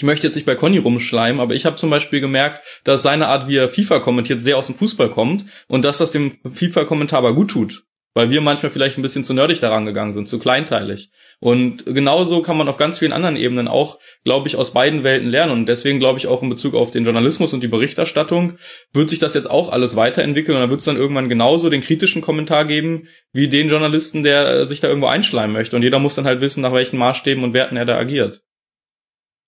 ich 0.01 0.05
möchte 0.05 0.27
jetzt 0.27 0.35
nicht 0.35 0.47
bei 0.47 0.55
Conny 0.55 0.79
rumschleimen, 0.79 1.43
aber 1.43 1.55
ich 1.55 1.67
habe 1.67 1.77
zum 1.77 1.91
Beispiel 1.91 2.23
gemerkt, 2.23 2.65
dass 2.85 3.03
seine 3.03 3.27
Art, 3.27 3.49
wie 3.49 3.57
er 3.57 3.69
FIFA 3.69 3.99
kommentiert, 3.99 4.41
sehr 4.41 4.57
aus 4.57 4.65
dem 4.65 4.75
Fußball 4.75 5.11
kommt 5.11 5.45
und 5.69 5.85
dass 5.85 5.99
das 5.99 6.11
dem 6.11 6.39
FIFA-Kommentar 6.51 7.19
aber 7.19 7.35
gut 7.35 7.51
tut. 7.51 7.85
Weil 8.15 8.31
wir 8.31 8.41
manchmal 8.41 8.73
vielleicht 8.73 8.97
ein 8.97 9.03
bisschen 9.03 9.25
zu 9.25 9.35
nerdig 9.35 9.61
daran 9.61 9.85
gegangen 9.85 10.13
sind, 10.13 10.27
zu 10.27 10.39
kleinteilig. 10.39 11.11
Und 11.39 11.85
genauso 11.85 12.41
kann 12.41 12.57
man 12.57 12.67
auf 12.71 12.79
ganz 12.79 12.99
vielen 12.99 13.13
anderen 13.13 13.37
Ebenen 13.37 13.69
auch, 13.69 13.99
glaube 14.25 14.49
ich, 14.49 14.57
aus 14.57 14.73
beiden 14.73 15.05
Welten 15.05 15.29
lernen. 15.29 15.53
Und 15.53 15.69
deswegen 15.69 15.99
glaube 15.99 16.19
ich 16.19 16.27
auch 16.27 16.43
in 16.43 16.49
Bezug 16.49 16.75
auf 16.75 16.91
den 16.91 17.05
Journalismus 17.05 17.53
und 17.53 17.63
die 17.63 17.69
Berichterstattung 17.69 18.57
wird 18.95 19.11
sich 19.11 19.19
das 19.19 19.35
jetzt 19.35 19.51
auch 19.51 19.71
alles 19.71 19.97
weiterentwickeln. 19.97 20.57
Und 20.57 20.63
dann 20.63 20.71
wird 20.71 20.81
es 20.81 20.87
dann 20.87 20.97
irgendwann 20.97 21.29
genauso 21.29 21.69
den 21.69 21.83
kritischen 21.83 22.23
Kommentar 22.23 22.65
geben, 22.65 23.07
wie 23.35 23.49
den 23.49 23.69
Journalisten, 23.69 24.23
der 24.23 24.67
sich 24.67 24.81
da 24.81 24.89
irgendwo 24.89 25.09
einschleimen 25.09 25.53
möchte. 25.53 25.77
Und 25.77 25.83
jeder 25.83 25.99
muss 25.99 26.15
dann 26.15 26.25
halt 26.25 26.41
wissen, 26.41 26.63
nach 26.63 26.73
welchen 26.73 26.97
Maßstäben 26.97 27.45
und 27.45 27.53
Werten 27.53 27.77
er 27.77 27.85
da 27.85 27.99
agiert. 27.99 28.41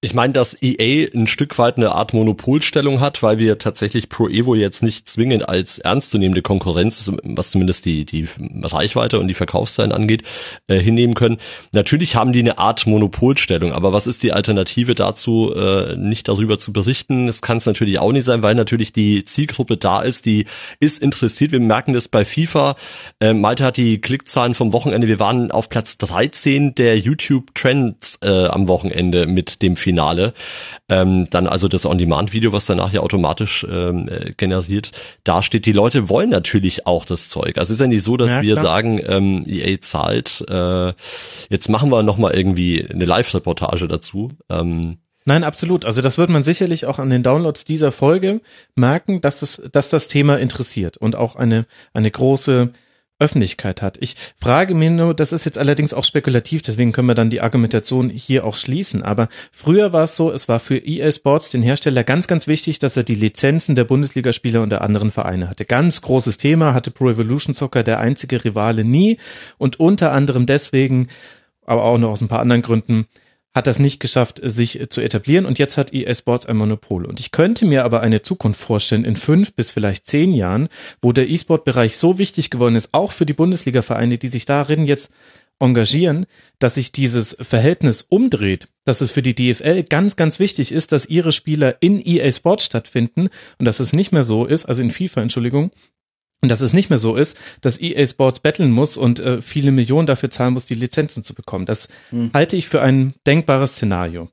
Ich 0.05 0.15
meine, 0.15 0.33
dass 0.33 0.61
EA 0.61 1.07
ein 1.15 1.29
Stück 1.29 1.59
weit 1.59 1.77
eine 1.77 1.93
Art 1.93 2.13
Monopolstellung 2.13 2.99
hat, 2.99 3.23
weil 3.23 3.39
wir 3.39 3.59
tatsächlich 3.59 4.09
Pro 4.09 4.27
Evo 4.27 4.57
jetzt 4.57 4.83
nicht 4.83 5.09
zwingend 5.09 5.49
als 5.49 5.79
ernstzunehmende 5.79 6.43
Konkurrenz, 6.43 7.09
was 7.23 7.53
zumindest 7.53 7.85
die, 7.85 8.05
die 8.05 8.27
Reichweite 8.65 9.21
und 9.21 9.29
die 9.29 9.35
Verkaufszahlen 9.35 9.93
angeht, 9.93 10.25
äh, 10.67 10.81
hinnehmen 10.81 11.15
können. 11.15 11.39
Natürlich 11.73 12.17
haben 12.17 12.33
die 12.33 12.41
eine 12.41 12.59
Art 12.59 12.85
Monopolstellung, 12.85 13.73
aber 13.73 13.93
was 13.93 14.09
ist 14.09 14.25
die 14.25 14.33
Alternative 14.33 14.97
dazu, 14.97 15.55
äh, 15.55 15.95
nicht 15.95 16.27
darüber 16.27 16.59
zu 16.59 16.73
berichten? 16.73 17.29
Das 17.29 17.41
kann 17.41 17.59
es 17.59 17.67
natürlich 17.67 18.01
auch 18.01 18.11
nicht 18.11 18.25
sein, 18.25 18.43
weil 18.43 18.57
natürlich 18.57 18.93
die 18.93 19.25
Zielgruppe 19.25 19.77
da 19.77 20.03
ist, 20.03 20.27
die 20.27 20.47
ist 20.81 21.01
interessiert. 21.01 21.53
Wir 21.53 21.61
merken 21.61 21.93
das 21.93 22.09
bei 22.09 22.25
FIFA. 22.25 22.75
Äh, 23.21 23.35
Malte 23.35 23.65
hat 23.65 23.77
die 23.77 24.01
Klickzahlen 24.01 24.55
vom 24.55 24.73
Wochenende. 24.73 25.07
Wir 25.07 25.21
waren 25.21 25.53
auf 25.53 25.69
Platz 25.69 25.97
13 25.99 26.75
der 26.75 26.99
YouTube 26.99 27.55
Trends 27.55 28.19
äh, 28.21 28.47
am 28.47 28.67
Wochenende 28.67 29.29
mit 29.29 29.63
dem 29.63 29.77
Finale 29.77 29.92
Finale. 29.93 30.33
Ähm, 30.89 31.27
dann 31.31 31.47
also 31.47 31.69
das 31.69 31.85
On-Demand-Video, 31.87 32.53
was 32.53 32.67
danach 32.67 32.93
ja 32.93 33.01
automatisch 33.01 33.67
ähm, 33.71 34.09
äh, 34.09 34.33
generiert, 34.33 34.93
da 35.25 35.43
steht, 35.43 35.67
die 35.67 35.73
Leute 35.73 36.09
wollen 36.09 36.31
natürlich 36.31 36.87
auch 36.87 37.05
das 37.05 37.29
Zeug. 37.29 37.59
Also 37.59 37.73
es 37.73 37.79
ist 37.79 37.81
ja 37.81 37.87
nicht 37.87 38.03
so, 38.03 38.17
dass 38.17 38.37
ja, 38.37 38.43
wir 38.43 38.57
sagen, 38.57 39.01
ähm, 39.07 39.45
EA 39.47 39.81
zahlt, 39.81 40.45
äh, 40.49 40.93
jetzt 41.51 41.69
machen 41.69 41.91
wir 41.93 42.03
nochmal 42.03 42.35
irgendwie 42.35 42.87
eine 42.89 43.05
Live-Reportage 43.05 43.87
dazu. 43.87 44.31
Ähm, 44.49 44.99
Nein, 45.25 45.45
absolut. 45.45 45.85
Also 45.85 46.03
das 46.03 46.19
wird 46.19 46.31
man 46.31 46.43
sicherlich 46.43 46.87
auch 46.87 46.99
an 46.99 47.11
den 47.11 47.23
Downloads 47.23 47.65
dieser 47.65 47.93
Folge 47.93 48.41
merken, 48.75 49.21
dass 49.21 49.43
es, 49.43 49.69
dass 49.73 49.89
das 49.89 50.09
Thema 50.09 50.39
interessiert 50.39 50.97
und 50.97 51.15
auch 51.15 51.37
eine, 51.37 51.67
eine 51.95 52.11
große 52.11 52.73
Öffentlichkeit 53.23 53.83
hat. 53.83 53.99
Ich 54.01 54.17
frage 54.37 54.75
mir 54.75 54.91
nur, 54.91 55.15
das 55.15 55.33
ist 55.33 55.45
jetzt 55.45 55.59
allerdings 55.59 55.95
auch 55.95 56.03
spekulativ, 56.03 56.61
deswegen 56.63 56.91
können 56.91 57.07
wir 57.07 57.15
dann 57.15 57.31
die 57.31 57.41
Argumentation 57.41 58.11
hier 58.11 58.45
auch 58.45 58.57
schließen. 58.57 59.03
Aber 59.03 59.29
früher 59.53 59.93
war 59.93 60.03
es 60.05 60.17
so, 60.17 60.33
es 60.33 60.49
war 60.49 60.59
für 60.59 60.77
EA 60.77 61.13
Sports, 61.13 61.51
den 61.51 61.63
Hersteller, 61.63 62.03
ganz, 62.03 62.27
ganz 62.27 62.49
wichtig, 62.49 62.81
dass 62.81 62.97
er 62.97 63.05
die 63.05 63.15
Lizenzen 63.15 63.77
der 63.77 63.85
Bundesligaspieler 63.85 64.61
und 64.61 64.71
der 64.71 64.83
anderen 64.83 65.13
Vereine 65.13 65.49
hatte. 65.49 65.65
Ganz 65.65 66.03
großes 66.03 66.37
Thema, 66.37 66.75
hatte 66.75 66.91
Pro 66.91 67.11
Evolution 67.11 67.55
Soccer 67.55 67.85
der 67.85 68.01
einzige 68.01 68.45
Rivale 68.45 68.85
nie 68.85 69.19
und 69.57 69.79
unter 69.79 70.11
anderem 70.11 70.47
deswegen, 70.47 71.09
aber 71.65 71.85
auch 71.85 71.99
noch 71.99 72.11
aus 72.11 72.21
ein 72.21 72.29
paar 72.29 72.41
anderen 72.41 72.63
Gründen, 72.63 73.07
hat 73.55 73.67
das 73.67 73.79
nicht 73.79 74.01
geschafft, 74.01 74.41
sich 74.43 74.87
zu 74.91 75.01
etablieren 75.01 75.45
und 75.45 75.59
jetzt 75.59 75.77
hat 75.77 75.93
EA 75.93 76.15
Sports 76.15 76.47
ein 76.47 76.57
Monopol. 76.57 77.05
Und 77.05 77.21
ich 77.21 77.33
könnte 77.33 77.67
mir 77.67 77.85
aber 77.85 78.01
eine 78.01 78.23
Zukunft 78.23 78.61
vorstellen 78.61 79.05
in 79.05 79.17
fünf 79.17 79.55
bis 79.55 79.71
vielleicht 79.71 80.07
zehn 80.07 80.33
Jahren, 80.33 80.69
wo 81.03 81.13
der 81.13 81.29
E-Sport-Bereich 81.29 81.97
so 81.97 82.19
wichtig 82.19 82.51
geworden 82.51 82.77
ist, 82.77 82.91
auch 82.93 83.13
für 83.13 83.27
die 83.27 83.35
Bundesliga-Vereine, 83.35 84.19
die 84.19 84.29
sich 84.29 84.47
darin 84.47 84.87
jetzt 84.87 85.11
engagieren, 85.61 86.27
dass 86.59 86.75
sich 86.75 86.93
dieses 86.93 87.37
Verhältnis 87.41 88.03
umdreht, 88.03 88.69
dass 88.85 89.01
es 89.01 89.11
für 89.11 89.23
die 89.23 89.35
DFL 89.35 89.85
ganz, 89.85 90.17
ganz 90.17 90.41
wichtig 90.41 90.73
ist, 90.73 90.93
dass 90.93 91.07
ihre 91.07 91.31
Spieler 91.31 91.77
in 91.81 92.05
EA 92.05 92.31
Sports 92.33 92.65
stattfinden 92.65 93.29
und 93.59 93.65
dass 93.67 93.81
es 93.81 93.93
nicht 93.93 94.13
mehr 94.13 94.25
so 94.25 94.45
ist, 94.45 94.65
also 94.65 94.83
in 94.83 94.91
FIFA, 94.91 95.23
Entschuldigung, 95.23 95.71
und 96.43 96.49
dass 96.49 96.61
es 96.61 96.73
nicht 96.73 96.91
mehr 96.91 96.99
so 96.99 97.17
ist, 97.17 97.39
dass 97.61 97.81
EA 97.81 98.05
Sports 98.05 98.41
betteln 98.41 98.73
muss 98.73 98.97
und 98.97 99.21
äh, 99.21 99.41
viele 99.41 99.71
Millionen 99.71 100.07
dafür 100.07 100.29
zahlen 100.29 100.55
muss, 100.55 100.67
die 100.67 100.75
Lizenzen 100.75 101.23
zu 101.23 101.35
bekommen. 101.35 101.67
Das 101.67 101.89
hm. 102.11 102.31
halte 102.35 102.57
ich 102.57 102.69
für 102.69 102.83
ein 102.83 103.15
denkbares 103.27 103.77
Szenario. 103.77 104.29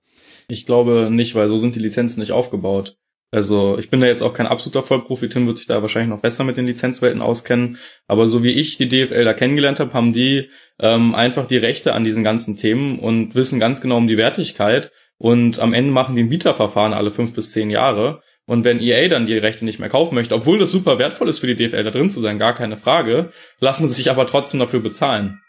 Ich 0.48 0.66
glaube 0.66 1.10
nicht, 1.12 1.36
weil 1.36 1.48
so 1.48 1.58
sind 1.58 1.76
die 1.76 1.80
Lizenzen 1.80 2.20
nicht 2.20 2.32
aufgebaut. 2.32 2.98
Also 3.32 3.78
ich 3.78 3.92
bin 3.92 4.02
da 4.02 4.08
jetzt 4.08 4.24
auch 4.24 4.34
kein 4.34 4.48
absoluter 4.48 4.82
Vollprofi, 4.82 5.30
Tim 5.30 5.46
wird 5.46 5.60
sich 5.60 5.68
da 5.68 5.84
wahrscheinlich 5.84 6.10
noch 6.10 6.22
besser 6.22 6.44
mit 6.44 6.58
den 6.58 6.66
Lizenzwelten 6.66 7.22
auskennen. 7.22 7.78
Aber 8.08 8.28
so 8.28 8.42
wie 8.44 8.50
ich 8.50 8.78
die 8.78 8.90
DFL 8.90 9.24
da 9.24 9.34
kennengelernt 9.34 9.80
habe, 9.80 9.94
haben 9.94 10.12
die 10.12 10.50
ähm, 10.80 11.14
einfach 11.14 11.46
die 11.46 11.58
Rechte 11.58 11.94
an 11.94 12.04
diesen 12.04 12.24
ganzen 12.24 12.56
Themen 12.56 12.98
und 12.98 13.36
wissen 13.36 13.60
ganz 13.60 13.82
genau 13.82 13.98
um 13.98 14.08
die 14.08 14.18
Wertigkeit. 14.18 14.92
Und 15.20 15.60
am 15.60 15.74
Ende 15.74 15.92
machen 15.92 16.16
die 16.16 16.24
ein 16.24 16.30
Bieterverfahren 16.30 16.94
alle 16.94 17.12
fünf 17.12 17.36
bis 17.36 17.52
zehn 17.52 17.70
Jahre. 17.70 18.24
Und 18.50 18.64
wenn 18.64 18.82
EA 18.82 19.08
dann 19.10 19.28
die 19.28 19.38
Rechte 19.38 19.64
nicht 19.64 19.78
mehr 19.78 19.90
kaufen 19.90 20.16
möchte, 20.16 20.34
obwohl 20.34 20.58
das 20.58 20.72
super 20.72 20.98
wertvoll 20.98 21.30
ist 21.30 21.38
für 21.38 21.46
die 21.46 21.56
DFL 21.56 21.84
da 21.84 21.92
drin 21.92 22.10
zu 22.10 22.20
sein, 22.20 22.40
gar 22.40 22.56
keine 22.56 22.78
Frage, 22.78 23.32
lassen 23.60 23.88
sie 23.88 23.94
sich 23.94 24.10
aber 24.10 24.26
trotzdem 24.26 24.60
dafür 24.60 24.80
bezahlen. 24.80 25.40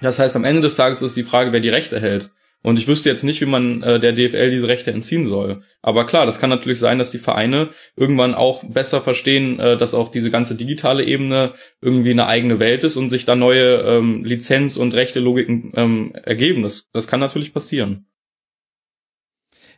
Das 0.00 0.18
heißt, 0.18 0.34
am 0.36 0.44
Ende 0.44 0.62
des 0.62 0.74
Tages 0.74 1.02
ist 1.02 1.18
die 1.18 1.22
Frage, 1.22 1.52
wer 1.52 1.60
die 1.60 1.68
Rechte 1.68 2.00
hält. 2.00 2.30
Und 2.62 2.78
ich 2.78 2.88
wüsste 2.88 3.10
jetzt 3.10 3.24
nicht, 3.24 3.42
wie 3.42 3.46
man 3.46 3.82
äh, 3.82 4.00
der 4.00 4.14
DFL 4.14 4.50
diese 4.50 4.68
Rechte 4.68 4.90
entziehen 4.90 5.28
soll. 5.28 5.64
Aber 5.82 6.06
klar, 6.06 6.24
das 6.24 6.40
kann 6.40 6.48
natürlich 6.48 6.78
sein, 6.78 6.98
dass 6.98 7.10
die 7.10 7.18
Vereine 7.18 7.68
irgendwann 7.94 8.34
auch 8.34 8.64
besser 8.64 9.02
verstehen, 9.02 9.60
äh, 9.60 9.76
dass 9.76 9.92
auch 9.92 10.10
diese 10.10 10.30
ganze 10.30 10.54
digitale 10.54 11.04
Ebene 11.04 11.52
irgendwie 11.82 12.12
eine 12.12 12.26
eigene 12.26 12.58
Welt 12.58 12.84
ist 12.84 12.96
und 12.96 13.10
sich 13.10 13.26
da 13.26 13.36
neue 13.36 13.82
ähm, 13.82 14.24
Lizenz- 14.24 14.78
und 14.78 14.94
Rechte-Logiken 14.94 15.72
ähm, 15.76 16.12
ergeben. 16.22 16.62
Das, 16.62 16.88
das 16.94 17.06
kann 17.06 17.20
natürlich 17.20 17.52
passieren. 17.52 18.06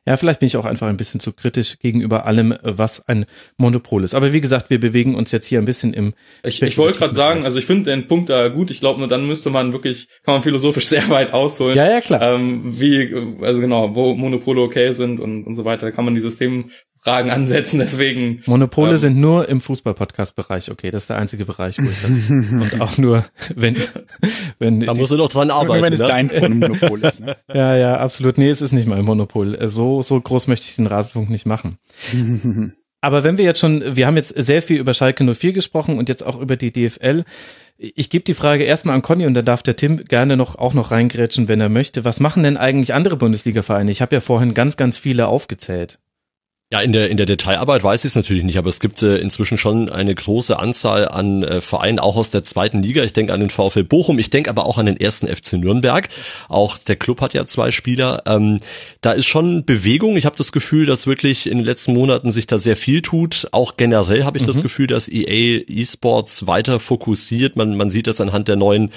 Ja, 0.08 0.16
vielleicht 0.16 0.40
bin 0.40 0.46
ich 0.46 0.56
auch 0.56 0.64
einfach 0.64 0.86
ein 0.86 0.96
bisschen 0.96 1.20
zu 1.20 1.34
kritisch 1.34 1.80
gegenüber 1.80 2.24
allem, 2.24 2.54
was 2.62 3.06
ein 3.08 3.26
Monopol 3.58 4.04
ist. 4.04 4.14
Aber 4.14 4.32
wie 4.32 4.40
gesagt, 4.40 4.70
wir 4.70 4.80
bewegen 4.80 5.14
uns 5.14 5.32
jetzt 5.32 5.44
hier 5.44 5.58
ein 5.58 5.66
bisschen 5.66 5.92
im. 5.92 6.14
Ich, 6.42 6.62
ich 6.62 6.78
wollte 6.78 7.00
gerade 7.00 7.14
sagen, 7.14 7.44
also 7.44 7.58
ich 7.58 7.66
finde 7.66 7.90
den 7.90 8.06
Punkt 8.06 8.30
da 8.30 8.48
gut. 8.48 8.70
Ich 8.70 8.80
glaube, 8.80 9.00
nur 9.00 9.08
dann 9.08 9.26
müsste 9.26 9.50
man 9.50 9.74
wirklich, 9.74 10.08
kann 10.24 10.36
man 10.36 10.42
philosophisch 10.42 10.86
sehr 10.88 11.10
weit 11.10 11.34
ausholen. 11.34 11.76
Ja, 11.76 11.90
ja, 11.90 12.00
klar. 12.00 12.22
Ähm, 12.22 12.62
wie, 12.64 13.14
also 13.42 13.60
genau, 13.60 13.94
wo 13.94 14.14
Monopole 14.14 14.62
okay 14.62 14.92
sind 14.92 15.20
und, 15.20 15.44
und 15.44 15.54
so 15.56 15.66
weiter, 15.66 15.92
kann 15.92 16.06
man 16.06 16.14
die 16.14 16.22
System 16.22 16.70
Fragen 17.02 17.30
ansetzen, 17.30 17.78
deswegen. 17.78 18.42
Monopole 18.46 18.92
ähm, 18.92 18.98
sind 18.98 19.16
nur 19.18 19.48
im 19.48 19.60
Fußball-Podcast-Bereich, 19.60 20.70
okay, 20.70 20.90
das 20.90 21.04
ist 21.04 21.10
der 21.10 21.18
einzige 21.18 21.44
Bereich, 21.44 21.78
wo 21.78 21.88
ich 21.88 22.02
das, 22.02 22.30
und 22.30 22.80
auch 22.80 22.98
nur, 22.98 23.24
wenn, 23.54 23.76
wenn. 24.58 24.80
Da 24.80 24.94
musst 24.94 25.12
du 25.12 25.16
doch 25.16 25.30
dran 25.30 25.50
arbeiten. 25.50 25.82
Wenn 25.82 25.92
es 25.92 26.00
ne? 26.00 26.06
dein 26.06 26.58
Monopol 26.58 27.04
ist, 27.04 27.20
ne? 27.20 27.36
Ja, 27.54 27.76
ja, 27.76 27.98
absolut. 27.98 28.38
Nee, 28.38 28.50
es 28.50 28.62
ist 28.62 28.72
nicht 28.72 28.88
mein 28.88 29.04
Monopol. 29.04 29.56
So, 29.68 30.02
so 30.02 30.20
groß 30.20 30.48
möchte 30.48 30.66
ich 30.68 30.76
den 30.76 30.86
Rasenfunk 30.86 31.30
nicht 31.30 31.46
machen. 31.46 31.78
Aber 33.00 33.22
wenn 33.22 33.38
wir 33.38 33.44
jetzt 33.44 33.60
schon, 33.60 33.96
wir 33.96 34.06
haben 34.06 34.16
jetzt 34.16 34.30
sehr 34.36 34.60
viel 34.60 34.78
über 34.78 34.92
Schalke 34.92 35.24
04 35.24 35.52
gesprochen 35.52 35.98
und 35.98 36.08
jetzt 36.08 36.22
auch 36.22 36.40
über 36.40 36.56
die 36.56 36.72
DFL. 36.72 37.24
Ich 37.78 38.10
gebe 38.10 38.24
die 38.24 38.34
Frage 38.34 38.64
erstmal 38.64 38.96
an 38.96 39.02
Conny 39.02 39.24
und 39.24 39.34
dann 39.34 39.44
darf 39.44 39.62
der 39.62 39.76
Tim 39.76 40.04
gerne 40.04 40.36
noch 40.36 40.56
auch 40.56 40.74
noch 40.74 40.90
reingrätschen, 40.90 41.46
wenn 41.46 41.60
er 41.60 41.68
möchte. 41.68 42.04
Was 42.04 42.18
machen 42.18 42.42
denn 42.42 42.56
eigentlich 42.56 42.92
andere 42.92 43.16
Bundesliga-Vereine? 43.16 43.92
Ich 43.92 44.02
habe 44.02 44.16
ja 44.16 44.20
vorhin 44.20 44.52
ganz, 44.52 44.76
ganz 44.76 44.98
viele 44.98 45.28
aufgezählt. 45.28 46.00
Ja, 46.70 46.82
in 46.82 46.92
der, 46.92 47.08
in 47.08 47.16
der 47.16 47.24
Detailarbeit 47.24 47.82
weiß 47.82 48.04
ich 48.04 48.10
es 48.10 48.14
natürlich 48.14 48.44
nicht, 48.44 48.58
aber 48.58 48.68
es 48.68 48.78
gibt 48.78 49.02
äh, 49.02 49.16
inzwischen 49.16 49.56
schon 49.56 49.88
eine 49.88 50.14
große 50.14 50.58
Anzahl 50.58 51.08
an 51.08 51.42
äh, 51.42 51.62
Vereinen, 51.62 51.98
auch 51.98 52.14
aus 52.14 52.30
der 52.30 52.44
zweiten 52.44 52.82
Liga. 52.82 53.02
Ich 53.04 53.14
denke 53.14 53.32
an 53.32 53.40
den 53.40 53.48
VfL 53.48 53.84
Bochum, 53.84 54.18
ich 54.18 54.28
denke 54.28 54.50
aber 54.50 54.66
auch 54.66 54.76
an 54.76 54.84
den 54.84 54.98
ersten 54.98 55.28
FC 55.28 55.54
Nürnberg. 55.54 56.10
Auch 56.50 56.76
der 56.76 56.96
Club 56.96 57.22
hat 57.22 57.32
ja 57.32 57.46
zwei 57.46 57.70
Spieler. 57.70 58.22
Ähm, 58.26 58.58
da 59.00 59.12
ist 59.12 59.24
schon 59.24 59.64
Bewegung. 59.64 60.18
Ich 60.18 60.26
habe 60.26 60.36
das 60.36 60.52
Gefühl, 60.52 60.84
dass 60.84 61.06
wirklich 61.06 61.46
in 61.46 61.56
den 61.56 61.64
letzten 61.64 61.94
Monaten 61.94 62.32
sich 62.32 62.46
da 62.46 62.58
sehr 62.58 62.76
viel 62.76 63.00
tut. 63.00 63.48
Auch 63.52 63.78
generell 63.78 64.24
habe 64.24 64.36
ich 64.36 64.42
mhm. 64.42 64.48
das 64.48 64.60
Gefühl, 64.60 64.88
dass 64.88 65.08
EA 65.08 65.62
Esports 65.66 66.46
weiter 66.46 66.80
fokussiert. 66.80 67.56
Man, 67.56 67.78
man 67.78 67.88
sieht 67.88 68.06
das 68.06 68.20
anhand 68.20 68.46
der 68.46 68.56
neuen 68.56 68.90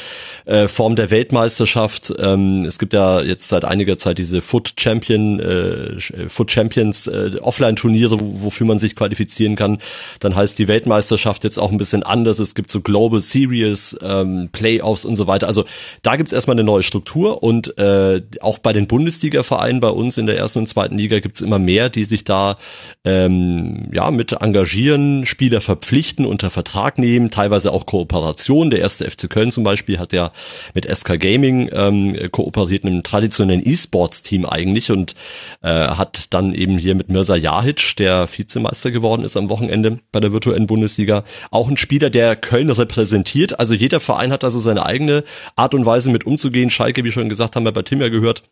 äh, 0.44 0.68
Form 0.68 0.98
der 0.98 1.10
Weltmeisterschaft. 1.10 2.14
Ähm, 2.20 2.66
es 2.66 2.80
gibt 2.80 2.92
ja 2.92 3.22
jetzt 3.22 3.48
seit 3.48 3.64
einiger 3.64 3.98
Zeit 3.98 4.18
diese 4.18 4.42
Foot 4.42 4.74
Champion, 4.78 5.40
äh, 5.40 6.28
Foot 6.28 6.52
Champions 6.52 7.08
äh, 7.08 7.40
Offline-Turniere, 7.62 8.18
wofür 8.20 8.66
man 8.66 8.80
sich 8.80 8.96
qualifizieren 8.96 9.56
kann. 9.56 9.78
Dann 10.20 10.36
heißt 10.36 10.58
die 10.58 10.68
Weltmeisterschaft 10.68 11.44
jetzt 11.44 11.60
auch 11.60 11.72
ein 11.72 11.78
bisschen 11.78 12.04
anders. 12.04 12.40
Es 12.40 12.56
gibt 12.56 12.72
so 12.72 12.82
Global 12.82 13.22
Series, 13.22 13.98
ähm, 14.04 14.50
Playoffs 14.52 15.06
und 15.06 15.16
so 15.16 15.28
weiter. 15.28 15.48
Also 15.48 15.66
da 16.02 16.16
gibt's 16.16 16.34
erstmal 16.34 16.56
eine 16.56 16.64
neue 16.64 16.84
Struktur 16.84 17.44
und 17.44 17.78
äh, 17.78 18.22
auch 18.42 18.58
bei 18.58 18.74
den 18.74 18.88
Bundesliga-Vereinen 18.88 19.80
bei 19.80 19.90
uns 19.90 20.18
in 20.18 20.26
der 20.26 20.38
ersten 20.38 20.60
und 20.60 20.68
zweiten 20.68 20.98
Liga 20.98 21.20
gibt's 21.20 21.42
immer 21.42 21.60
mehr, 21.60 21.90
die 21.90 22.06
sich 22.06 22.24
da 22.24 22.56
ähm, 23.06 23.90
ja 23.92 24.10
mit 24.12 24.32
engagieren, 24.34 25.26
Spieler 25.26 25.62
verpflichten, 25.62 26.26
unter 26.26 26.50
Vertrag 26.50 26.98
nehmen, 26.98 27.30
teilweise 27.30 27.72
auch 27.72 27.86
Kooperation. 27.86 28.70
Der 28.70 28.80
erste 28.80 29.10
FC 29.10 29.30
Köln 29.30 29.52
zum 29.52 29.64
Beispiel 29.64 30.00
hat 30.00 30.14
ja 30.14 30.32
mit 30.74 30.86
SK 30.86 31.20
Gaming 31.20 31.70
ähm, 31.74 32.18
kooperiert, 32.32 32.86
einem 32.86 33.04
traditionellen 33.04 33.62
E-Sports-Team 33.64 34.46
eigentlich 34.46 34.92
und 34.92 35.16
äh, 35.62 35.70
hat 35.70 36.34
dann 36.34 36.54
eben 36.54 36.78
hier 36.78 36.96
mit 36.96 37.10
Mirza 37.10 37.36
Jahic, 37.52 37.98
der 37.98 38.30
Vizemeister 38.32 38.92
geworden 38.92 39.26
ist 39.26 39.36
am 39.36 39.50
Wochenende 39.50 40.00
bei 40.14 40.22
der 40.22 40.32
virtuellen 40.32 40.68
Bundesliga. 40.68 41.26
Auch 41.52 41.68
ein 41.68 41.76
Spieler, 41.76 42.10
der 42.10 42.38
Köln 42.38 42.70
repräsentiert. 42.70 43.60
Also 43.60 43.74
jeder 43.74 44.00
Verein 44.00 44.32
hat 44.32 44.46
also 44.46 44.62
seine 44.62 44.86
eigene 44.86 45.26
Art 45.58 45.74
und 45.74 45.86
Weise 45.86 46.12
mit 46.12 46.26
umzugehen. 46.26 46.70
Schalke, 46.70 47.04
wie 47.04 47.12
schon 47.12 47.28
gesagt, 47.28 47.58
haben 47.58 47.66
wir 47.66 47.74
bei 47.74 47.82
Tim 47.82 48.00
ja 48.00 48.08
gehört, 48.08 48.44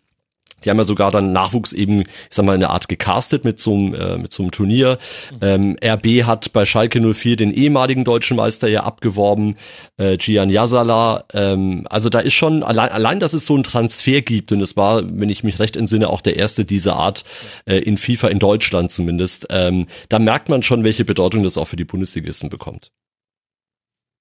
die 0.64 0.70
haben 0.70 0.78
ja 0.78 0.84
sogar 0.84 1.12
dann 1.12 1.32
Nachwuchs 1.32 1.74
eben, 1.74 2.02
ich 2.02 2.08
sag 2.30 2.46
mal, 2.46 2.54
eine 2.54 2.70
Art 2.70 2.88
gecastet 2.88 3.44
mit 3.44 3.60
so 3.60 3.74
einem, 3.74 3.94
äh, 3.94 4.18
mit 4.18 4.34
so 4.34 4.44
einem 4.44 4.52
Turnier. 4.52 4.98
Ähm, 5.42 5.78
RB 5.84 6.24
hat 6.26 6.54
bei 6.54 6.66
Schalke 6.66 7.00
04 7.02 7.36
den 7.36 7.52
ehemaligen 7.52 8.04
deutschen 8.04 8.38
Meister 8.38 8.68
ja 8.68 8.84
abgeworben, 8.84 9.56
äh, 9.98 10.18
Gian 10.18 10.50
Yazala. 10.50 11.26
Ähm, 11.34 11.88
also 11.90 12.10
da 12.10 12.20
ist 12.20 12.34
schon, 12.34 12.64
allein, 12.64 12.90
allein, 12.90 13.20
dass 13.20 13.34
es 13.34 13.46
so 13.46 13.54
einen 13.54 13.64
Transfer 13.64 14.22
gibt, 14.22 14.52
und 14.52 14.62
es 14.62 14.78
war, 14.78 15.04
wenn 15.06 15.30
ich 15.30 15.44
mich 15.44 15.60
recht 15.60 15.76
entsinne, 15.76 16.10
auch 16.10 16.22
der 16.22 16.36
erste 16.38 16.66
dieser 16.66 16.96
Art 16.96 17.26
äh, 17.66 17.78
in 17.78 17.98
FIFA 17.98 18.30
in 18.30 18.40
Deutschland 18.40 18.92
zumindest, 18.92 19.48
ähm, 19.50 19.88
da 20.10 20.20
merkt 20.20 20.50
man 20.50 20.64
schon, 20.64 20.84
welche 20.84 21.06
Bedeutung 21.06 21.44
das 21.44 21.58
auch 21.58 21.68
für 21.68 21.76
die 21.76 21.86
Bundesligisten 21.86 22.50
bekommt. 22.50 22.92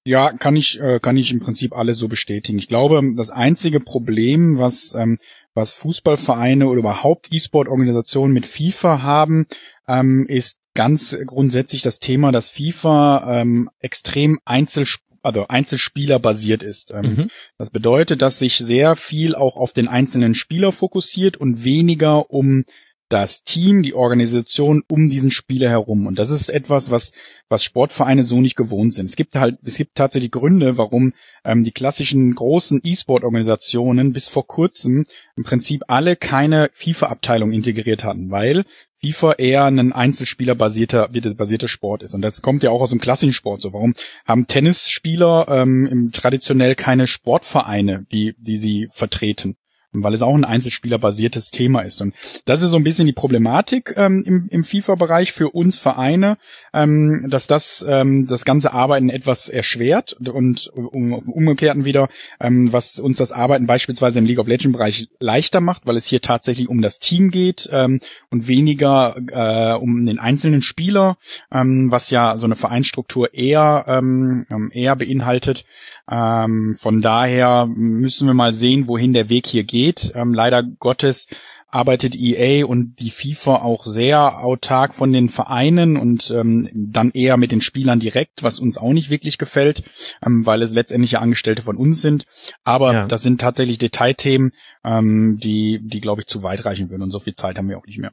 Ja, 0.08 0.32
kann 0.32 0.56
ich, 0.56 0.80
äh, 0.80 1.00
kann 1.00 1.18
ich 1.18 1.30
im 1.32 1.38
Prinzip 1.38 1.76
alles 1.76 1.98
so 1.98 2.08
bestätigen. 2.08 2.58
Ich 2.58 2.66
glaube, 2.66 3.02
das 3.14 3.28
einzige 3.28 3.78
Problem, 3.78 4.56
was 4.56 4.94
ähm, 4.94 5.18
was 5.52 5.74
Fußballvereine 5.74 6.66
oder 6.66 6.78
überhaupt 6.78 7.30
E-Sport-Organisationen 7.30 8.32
mit 8.32 8.46
FIFA 8.46 9.02
haben, 9.02 9.46
ähm, 9.86 10.24
ist 10.26 10.60
ganz 10.72 11.14
grundsätzlich 11.26 11.82
das 11.82 11.98
Thema, 11.98 12.32
dass 12.32 12.48
FIFA 12.48 13.42
ähm, 13.42 13.68
extrem 13.80 14.38
Einzelsp 14.46 15.02
also 15.20 15.46
Einzelspieler 15.48 16.18
basiert 16.18 16.62
ist. 16.62 16.94
Mhm. 16.94 17.28
Das 17.58 17.68
bedeutet, 17.68 18.22
dass 18.22 18.38
sich 18.38 18.56
sehr 18.56 18.96
viel 18.96 19.34
auch 19.34 19.56
auf 19.56 19.74
den 19.74 19.88
einzelnen 19.88 20.34
Spieler 20.34 20.72
fokussiert 20.72 21.36
und 21.36 21.64
weniger 21.64 22.30
um 22.30 22.64
das 23.08 23.42
Team, 23.42 23.82
die 23.82 23.94
Organisation 23.94 24.82
um 24.88 25.08
diesen 25.08 25.30
Spieler 25.30 25.70
herum. 25.70 26.06
Und 26.06 26.18
das 26.18 26.30
ist 26.30 26.48
etwas, 26.48 26.90
was, 26.90 27.12
was 27.48 27.64
Sportvereine 27.64 28.24
so 28.24 28.40
nicht 28.40 28.56
gewohnt 28.56 28.94
sind. 28.94 29.06
Es 29.06 29.16
gibt 29.16 29.36
halt, 29.36 29.58
es 29.64 29.76
gibt 29.76 29.94
tatsächlich 29.94 30.30
Gründe, 30.30 30.76
warum 30.76 31.12
ähm, 31.44 31.64
die 31.64 31.72
klassischen 31.72 32.34
großen 32.34 32.80
E-Sport-Organisationen 32.84 34.12
bis 34.12 34.28
vor 34.28 34.46
kurzem 34.46 35.06
im 35.36 35.44
Prinzip 35.44 35.82
alle 35.88 36.16
keine 36.16 36.70
FIFA-Abteilung 36.74 37.52
integriert 37.52 38.04
hatten, 38.04 38.30
weil 38.30 38.64
FIFA 39.00 39.34
eher 39.34 39.64
ein 39.64 39.92
Einzelspieler-basierter 39.92 41.08
basierter 41.08 41.68
Sport 41.68 42.02
ist. 42.02 42.14
Und 42.14 42.22
das 42.22 42.42
kommt 42.42 42.62
ja 42.62 42.70
auch 42.70 42.80
aus 42.80 42.90
dem 42.90 43.00
klassischen 43.00 43.32
Sport 43.32 43.62
so. 43.62 43.72
Warum 43.72 43.94
haben 44.26 44.46
Tennisspieler 44.46 45.46
ähm, 45.48 46.10
traditionell 46.12 46.74
keine 46.74 47.06
Sportvereine, 47.06 48.06
die, 48.10 48.34
die 48.38 48.58
sie 48.58 48.88
vertreten? 48.90 49.56
Weil 49.92 50.14
es 50.14 50.22
auch 50.22 50.34
ein 50.34 50.44
Einzelspieler-basiertes 50.44 51.50
Thema 51.50 51.80
ist. 51.80 52.02
Und 52.02 52.14
das 52.44 52.62
ist 52.62 52.70
so 52.70 52.76
ein 52.76 52.84
bisschen 52.84 53.06
die 53.06 53.12
Problematik 53.12 53.94
ähm, 53.96 54.22
im, 54.26 54.48
im 54.50 54.64
FIFA-Bereich 54.64 55.32
für 55.32 55.50
uns 55.50 55.78
Vereine, 55.78 56.36
ähm, 56.74 57.26
dass 57.28 57.46
das 57.46 57.84
ähm, 57.88 58.26
das 58.26 58.44
ganze 58.44 58.72
Arbeiten 58.72 59.08
etwas 59.08 59.48
erschwert 59.48 60.12
und 60.12 60.68
um, 60.68 61.12
umgekehrten 61.12 61.84
wieder, 61.84 62.08
ähm, 62.40 62.72
was 62.72 63.00
uns 63.00 63.18
das 63.18 63.32
Arbeiten 63.32 63.66
beispielsweise 63.66 64.18
im 64.18 64.26
League 64.26 64.38
of 64.38 64.46
Legends-Bereich 64.46 65.08
leichter 65.20 65.60
macht, 65.60 65.86
weil 65.86 65.96
es 65.96 66.06
hier 66.06 66.20
tatsächlich 66.20 66.68
um 66.68 66.82
das 66.82 66.98
Team 66.98 67.30
geht 67.30 67.68
ähm, 67.72 68.00
und 68.30 68.46
weniger 68.48 69.16
äh, 69.30 69.78
um 69.78 70.04
den 70.04 70.18
einzelnen 70.18 70.60
Spieler, 70.60 71.16
ähm, 71.50 71.90
was 71.90 72.10
ja 72.10 72.36
so 72.36 72.46
eine 72.46 72.56
Vereinsstruktur 72.56 73.32
eher 73.34 73.84
ähm, 73.88 74.46
eher 74.72 74.96
beinhaltet. 74.96 75.64
Ähm, 76.10 76.74
von 76.74 77.00
daher 77.00 77.66
müssen 77.66 78.26
wir 78.26 78.34
mal 78.34 78.52
sehen, 78.52 78.88
wohin 78.88 79.12
der 79.12 79.28
Weg 79.28 79.46
hier 79.46 79.64
geht. 79.64 80.12
Ähm, 80.14 80.32
leider 80.32 80.62
Gottes 80.62 81.28
arbeitet 81.70 82.16
EA 82.16 82.64
und 82.64 82.96
die 82.98 83.10
FIFA 83.10 83.56
auch 83.56 83.84
sehr 83.84 84.42
autark 84.42 84.94
von 84.94 85.12
den 85.12 85.28
Vereinen 85.28 85.98
und 85.98 86.30
ähm, 86.30 86.70
dann 86.72 87.10
eher 87.10 87.36
mit 87.36 87.52
den 87.52 87.60
Spielern 87.60 88.00
direkt, 88.00 88.42
was 88.42 88.58
uns 88.58 88.78
auch 88.78 88.92
nicht 88.92 89.10
wirklich 89.10 89.36
gefällt, 89.36 89.82
ähm, 90.24 90.46
weil 90.46 90.62
es 90.62 90.72
letztendlich 90.72 91.12
ja 91.12 91.20
Angestellte 91.20 91.62
von 91.62 91.76
uns 91.76 92.00
sind. 92.00 92.24
Aber 92.64 92.92
ja. 92.94 93.06
das 93.06 93.22
sind 93.22 93.40
tatsächlich 93.40 93.76
Detailthemen, 93.76 94.52
ähm, 94.82 95.36
die, 95.38 95.80
die 95.82 96.00
glaube 96.00 96.22
ich 96.22 96.26
zu 96.26 96.42
weit 96.42 96.64
reichen 96.64 96.88
würden 96.88 97.02
und 97.02 97.10
so 97.10 97.20
viel 97.20 97.34
Zeit 97.34 97.58
haben 97.58 97.68
wir 97.68 97.78
auch 97.78 97.86
nicht 97.86 97.98
mehr. 97.98 98.12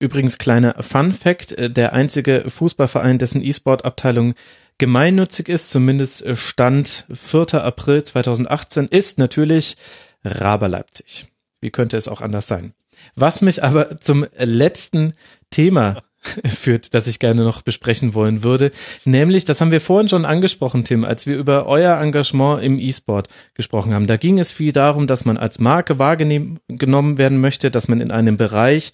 Übrigens 0.00 0.38
kleiner 0.38 0.82
Fun 0.82 1.12
Fact, 1.12 1.52
äh, 1.52 1.68
der 1.68 1.92
einzige 1.92 2.44
Fußballverein, 2.48 3.18
dessen 3.18 3.42
E-Sport-Abteilung 3.42 4.34
gemeinnützig 4.78 5.48
ist, 5.48 5.70
zumindest 5.70 6.24
Stand 6.38 7.06
4. 7.12 7.62
April 7.64 8.02
2018, 8.02 8.86
ist 8.86 9.18
natürlich 9.18 9.76
Raber 10.24 10.68
Leipzig. 10.68 11.26
Wie 11.60 11.70
könnte 11.70 11.96
es 11.96 12.08
auch 12.08 12.20
anders 12.20 12.46
sein? 12.46 12.72
Was 13.14 13.42
mich 13.42 13.62
aber 13.62 13.98
zum 14.00 14.26
letzten 14.36 15.12
Thema 15.50 16.02
führt, 16.46 16.94
das 16.94 17.06
ich 17.06 17.18
gerne 17.18 17.42
noch 17.42 17.62
besprechen 17.62 18.14
wollen 18.14 18.42
würde. 18.42 18.70
Nämlich, 19.04 19.44
das 19.44 19.60
haben 19.60 19.70
wir 19.70 19.80
vorhin 19.80 20.08
schon 20.08 20.24
angesprochen, 20.24 20.84
Tim, 20.84 21.04
als 21.04 21.26
wir 21.26 21.36
über 21.36 21.66
euer 21.66 21.98
Engagement 21.98 22.62
im 22.62 22.78
E-Sport 22.78 23.28
gesprochen 23.54 23.94
haben. 23.94 24.06
Da 24.06 24.16
ging 24.16 24.38
es 24.38 24.52
viel 24.52 24.72
darum, 24.72 25.06
dass 25.06 25.24
man 25.24 25.36
als 25.36 25.58
Marke 25.58 25.98
wahrgenommen 25.98 27.18
werden 27.18 27.40
möchte, 27.40 27.70
dass 27.70 27.88
man 27.88 28.00
in 28.00 28.10
einem 28.10 28.36
Bereich 28.36 28.92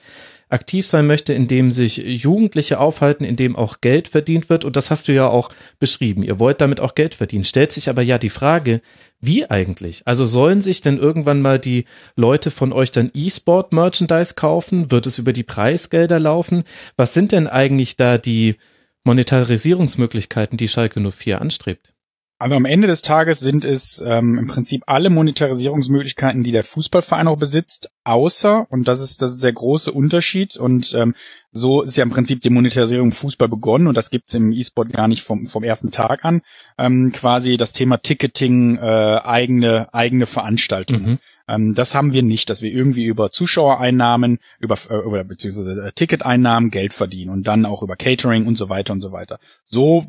aktiv 0.55 0.87
sein 0.87 1.07
möchte, 1.07 1.35
in 1.35 1.47
dem 1.47 1.71
sich 1.71 1.99
Jugendliche 1.99 2.81
aufhalten, 2.81 3.25
in 3.25 3.37
dem 3.37 3.57
auch 3.57 3.81
Geld 3.81 4.09
verdient 4.09 4.49
wird. 4.49 4.65
Und 4.65 4.77
das 4.77 4.91
hast 4.91 5.09
du 5.09 5.13
ja 5.13 5.27
auch 5.27 5.51
beschrieben. 5.79 6.23
Ihr 6.23 6.39
wollt 6.39 6.61
damit 6.61 6.81
auch 6.81 6.95
Geld 6.95 7.15
verdienen. 7.15 7.45
Stellt 7.45 7.73
sich 7.73 7.91
aber 7.91 8.03
ja 8.03 8.19
die 8.19 8.31
Frage, 8.31 8.81
wie 9.21 9.51
eigentlich? 9.51 10.03
Also 10.07 10.27
sollen 10.27 10.61
sich 10.61 10.81
denn 10.81 10.99
irgendwann 10.99 11.43
mal 11.43 11.59
die 11.59 11.87
Leute 12.17 12.51
von 12.51 12.73
euch 12.73 12.91
dann 12.93 13.11
E-Sport-Merchandise 13.15 14.35
kaufen? 14.35 14.91
Wird 14.91 15.07
es 15.07 15.19
über 15.19 15.33
die 15.33 15.43
Preisgelder 15.43 16.21
laufen? 16.21 16.65
Was 16.97 17.15
sind 17.15 17.33
denn 17.33 17.49
eigentlich 17.49 17.97
da 17.97 18.19
die 18.19 18.57
Monetarisierungsmöglichkeiten, 19.05 20.57
die 20.57 20.69
Schalke 20.69 21.01
04 21.01 21.41
anstrebt? 21.41 21.94
Also 22.39 22.57
am 22.57 22.65
Ende 22.65 22.89
des 22.89 23.01
Tages 23.01 23.39
sind 23.39 23.65
es 23.65 24.03
ähm, 24.05 24.39
im 24.39 24.49
Prinzip 24.49 24.83
alle 24.87 25.09
Monetarisierungsmöglichkeiten, 25.09 26.43
die 26.43 26.51
der 26.51 26.65
Fußballverein 26.65 27.29
auch 27.29 27.39
besitzt, 27.39 27.91
außer, 28.03 28.67
und 28.71 28.89
das 28.89 29.01
ist, 29.01 29.23
das 29.23 29.35
ist 29.35 29.45
der 29.45 29.53
große 29.53 29.93
Unterschied, 29.93 30.57
und 30.57 30.93
ähm, 30.95 31.15
so 31.53 31.83
ist 31.83 31.97
ja 31.97 32.03
im 32.03 32.11
Prinzip 32.11 32.41
die 32.41 32.51
Monetarisierung 32.51 33.13
Fußball 33.13 33.49
begonnen, 33.49 33.87
und 33.87 33.97
das 33.97 34.11
gibt's 34.11 34.35
im 34.35 34.51
E-Sport 34.51 34.93
gar 34.93 35.07
nicht 35.07 35.23
vom, 35.23 35.47
vom 35.47 35.63
ersten 35.63 35.93
Tag 35.93 36.25
an, 36.25 36.43
ähm, 36.77 37.13
quasi 37.13 37.57
das 37.57 37.73
Thema 37.73 37.99
Ticketing, 37.99 38.79
äh, 38.79 38.81
eigene, 38.81 39.95
eigene 39.95 40.27
Veranstaltungen. 40.27 41.13
Mhm. 41.13 41.19
Ähm, 41.49 41.75
das 41.75 41.95
haben 41.95 42.13
wir 42.13 42.23
nicht, 42.23 42.51
dass 42.51 42.63
wir 42.63 42.71
irgendwie 42.71 43.05
über 43.05 43.31
Zuschauereinnahmen, 43.31 44.39
über, 44.61 44.77
äh, 44.89 44.97
über 44.97 45.25
beziehungsweise 45.25 45.89
äh, 45.89 45.93
Ticketeinnahmen 45.93 46.71
Geld 46.71 46.93
verdienen 46.93 47.31
und 47.31 47.47
dann 47.47 47.67
auch 47.67 47.83
über 47.83 47.97
Catering 47.97 48.47
und 48.47 48.57
so 48.57 48.69
weiter 48.69 48.93
und 48.93 49.01
so 49.01 49.13
weiter. 49.13 49.39
So 49.65 50.07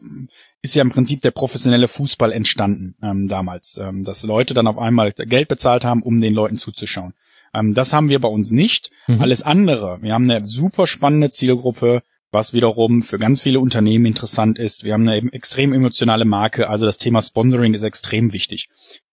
ist 0.61 0.75
ja 0.75 0.81
im 0.81 0.91
Prinzip 0.91 1.21
der 1.21 1.31
professionelle 1.31 1.87
Fußball 1.87 2.31
entstanden 2.31 2.95
ähm, 3.01 3.27
damals, 3.27 3.77
ähm, 3.77 4.03
dass 4.03 4.23
Leute 4.23 4.53
dann 4.53 4.67
auf 4.67 4.77
einmal 4.77 5.11
Geld 5.11 5.47
bezahlt 5.47 5.85
haben, 5.85 6.01
um 6.01 6.21
den 6.21 6.33
Leuten 6.33 6.55
zuzuschauen. 6.55 7.13
Ähm, 7.53 7.73
das 7.73 7.93
haben 7.93 8.09
wir 8.09 8.19
bei 8.19 8.27
uns 8.27 8.51
nicht. 8.51 8.91
Mhm. 9.07 9.21
Alles 9.21 9.43
andere, 9.43 10.01
wir 10.01 10.13
haben 10.13 10.29
eine 10.29 10.45
super 10.45 10.87
spannende 10.87 11.29
Zielgruppe, 11.29 12.01
was 12.35 12.53
wiederum 12.53 13.01
für 13.01 13.17
ganz 13.17 13.41
viele 13.41 13.59
Unternehmen 13.59 14.05
interessant 14.05 14.59
ist. 14.59 14.83
Wir 14.83 14.93
haben 14.93 15.07
eine 15.07 15.33
extrem 15.33 15.73
emotionale 15.73 16.25
Marke, 16.25 16.69
also 16.69 16.85
das 16.85 16.97
Thema 16.97 17.21
Sponsoring 17.21 17.73
ist 17.73 17.81
extrem 17.81 18.33
wichtig. 18.33 18.67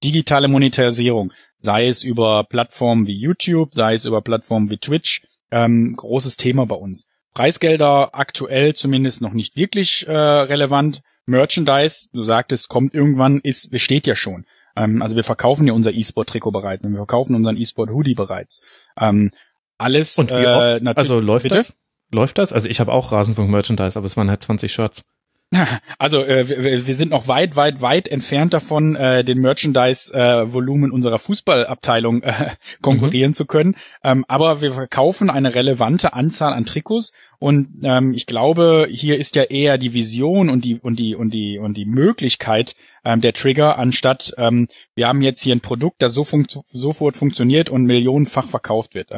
Digitale 0.05 0.49
Monetarisierung, 0.49 1.33
sei 1.59 1.87
es 1.87 2.03
über 2.03 2.45
Plattformen 2.45 3.07
wie 3.07 3.17
YouTube, 3.17 3.73
sei 3.73 3.95
es 3.95 4.05
über 4.05 4.21
Plattformen 4.21 4.69
wie 4.69 4.79
Twitch, 4.79 5.23
ähm, 5.51 5.95
großes 5.97 6.37
Thema 6.37 6.67
bei 6.67 6.75
uns. 6.75 7.07
Preisgelder 7.33 8.11
aktuell 8.15 8.75
zumindest 8.75 9.23
noch 9.23 9.33
nicht 9.33 9.57
wirklich 9.57 10.07
äh, 10.07 10.13
relevant. 10.13 11.01
Merchandise, 11.25 12.09
du 12.13 12.25
sagtest, 12.25 12.69
kommt 12.69 12.93
irgendwann, 12.93 13.41
ist, 13.43 13.71
besteht 13.71 14.07
ja 14.07 14.17
schon. 14.17 14.45
Ähm, 14.77 15.01
also 15.01 15.17
wir 15.17 15.25
verkaufen 15.25 15.67
ja 15.67 15.73
unser 15.73 15.93
E-Sport-Trikot 15.93 16.51
bereits 16.51 16.85
und 16.85 16.93
wir 16.93 16.99
verkaufen 16.99 17.37
unseren 17.37 17.57
E-Sport-Hoodie 17.57 18.15
bereits. 18.15 18.63
Ähm, 18.99 19.31
alles. 19.79 20.19
Und 20.19 20.31
wie 20.31 20.35
äh, 20.35 20.81
oft? 20.81 20.99
Also 20.99 21.21
läuft 21.21 21.45
bitte? 21.45 21.57
das? 21.57 21.75
Läuft 22.13 22.39
das? 22.39 22.53
Also 22.53 22.69
ich 22.69 22.81
habe 22.81 22.93
auch 22.93 23.13
Rasenfunk-Merchandise, 23.13 23.99
aber 23.99 24.07
es 24.07 24.17
waren 24.17 24.29
halt 24.29 24.43
20 24.43 24.73
Shirts. 24.73 25.05
Also 25.99 26.25
äh, 26.25 26.49
wir, 26.49 26.87
wir 26.87 26.95
sind 26.95 27.11
noch 27.11 27.29
weit, 27.29 27.57
weit, 27.57 27.81
weit 27.81 28.09
entfernt 28.09 28.53
davon, 28.53 28.97
äh, 28.97 29.23
den 29.23 29.39
Merchandise-Volumen 29.39 30.91
äh, 30.91 30.95
unserer 30.95 31.19
Fußballabteilung 31.19 32.23
äh, 32.23 32.33
konkurrieren 32.83 33.31
mhm. 33.31 33.35
zu 33.35 33.47
können. 33.47 33.77
Ähm, 34.03 34.25
aber 34.29 34.61
wir 34.61 34.73
verkaufen 34.73 35.31
eine 35.31 35.55
relevante 35.55 36.15
Anzahl 36.15 36.53
an 36.55 36.65
Trikots 36.65 37.13
und 37.39 37.81
ähm, 37.83 38.15
ich 38.15 38.27
glaube, 38.27 38.87
hier 38.91 39.19
ist 39.19 39.37
ja 39.37 39.43
eher 39.43 39.77
die 39.77 39.93
Vision 39.93 40.49
und 40.49 40.65
die 40.65 40.79
und 40.79 40.99
die 40.99 41.17
und 41.17 41.35
die 41.35 41.59
und 41.59 41.77
die 41.77 41.87
Möglichkeit 41.87 42.77
ähm, 43.05 43.21
der 43.21 43.33
Trigger, 43.33 43.79
anstatt 43.79 44.33
ähm, 44.39 44.69
wir 44.95 45.09
haben 45.09 45.23
jetzt 45.23 45.43
hier 45.43 45.55
ein 45.55 45.61
Produkt, 45.61 46.03
das 46.03 46.15
so 46.15 46.23
funkt 46.25 46.57
sofort 46.69 47.17
funktioniert 47.17 47.69
und 47.69 47.85
millionenfach 47.85 48.47
verkauft 48.47 48.95
wird. 48.95 49.11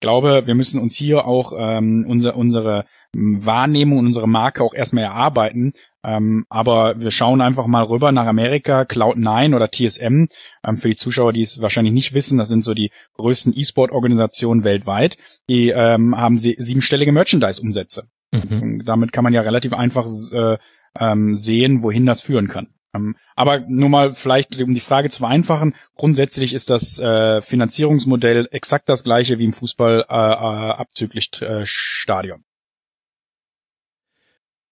Ich 0.00 0.06
glaube, 0.06 0.46
wir 0.46 0.54
müssen 0.54 0.80
uns 0.80 0.96
hier 0.96 1.26
auch 1.26 1.52
ähm, 1.54 2.06
unsere 2.08 2.32
unsere 2.32 2.86
Wahrnehmung 3.12 3.98
und 3.98 4.06
unsere 4.06 4.26
Marke 4.26 4.64
auch 4.64 4.72
erstmal 4.72 5.04
erarbeiten. 5.04 5.74
Ähm, 6.02 6.46
aber 6.48 6.98
wir 6.98 7.10
schauen 7.10 7.42
einfach 7.42 7.66
mal 7.66 7.82
rüber 7.82 8.10
nach 8.10 8.24
Amerika, 8.24 8.84
Cloud9 8.84 9.54
oder 9.54 9.70
TSM. 9.70 10.28
Ähm, 10.66 10.76
für 10.78 10.88
die 10.88 10.96
Zuschauer, 10.96 11.34
die 11.34 11.42
es 11.42 11.60
wahrscheinlich 11.60 11.92
nicht 11.92 12.14
wissen, 12.14 12.38
das 12.38 12.48
sind 12.48 12.64
so 12.64 12.72
die 12.72 12.90
größten 13.18 13.52
E-Sport-Organisationen 13.54 14.64
weltweit. 14.64 15.18
Die 15.50 15.68
ähm, 15.68 16.16
haben 16.16 16.38
sie 16.38 16.56
siebenstellige 16.58 17.12
Merchandise-Umsätze. 17.12 18.04
Mhm. 18.32 18.82
Damit 18.86 19.12
kann 19.12 19.24
man 19.24 19.34
ja 19.34 19.42
relativ 19.42 19.74
einfach 19.74 20.06
äh, 20.32 20.56
ähm, 20.98 21.34
sehen, 21.34 21.82
wohin 21.82 22.06
das 22.06 22.22
führen 22.22 22.48
kann. 22.48 22.68
Ähm, 22.94 23.16
aber 23.36 23.60
nur 23.68 23.88
mal 23.88 24.14
vielleicht, 24.14 24.60
um 24.60 24.74
die 24.74 24.80
Frage 24.80 25.08
zu 25.10 25.20
vereinfachen, 25.20 25.74
grundsätzlich 25.96 26.54
ist 26.54 26.70
das 26.70 26.98
äh, 26.98 27.40
Finanzierungsmodell 27.40 28.48
exakt 28.50 28.88
das 28.88 29.04
gleiche 29.04 29.38
wie 29.38 29.44
im 29.44 29.52
Fußball 29.52 30.06
äh, 30.08 30.14
äh, 30.14 30.16
abzüglich 30.16 31.30
äh, 31.42 31.62
Stadion. 31.64 32.44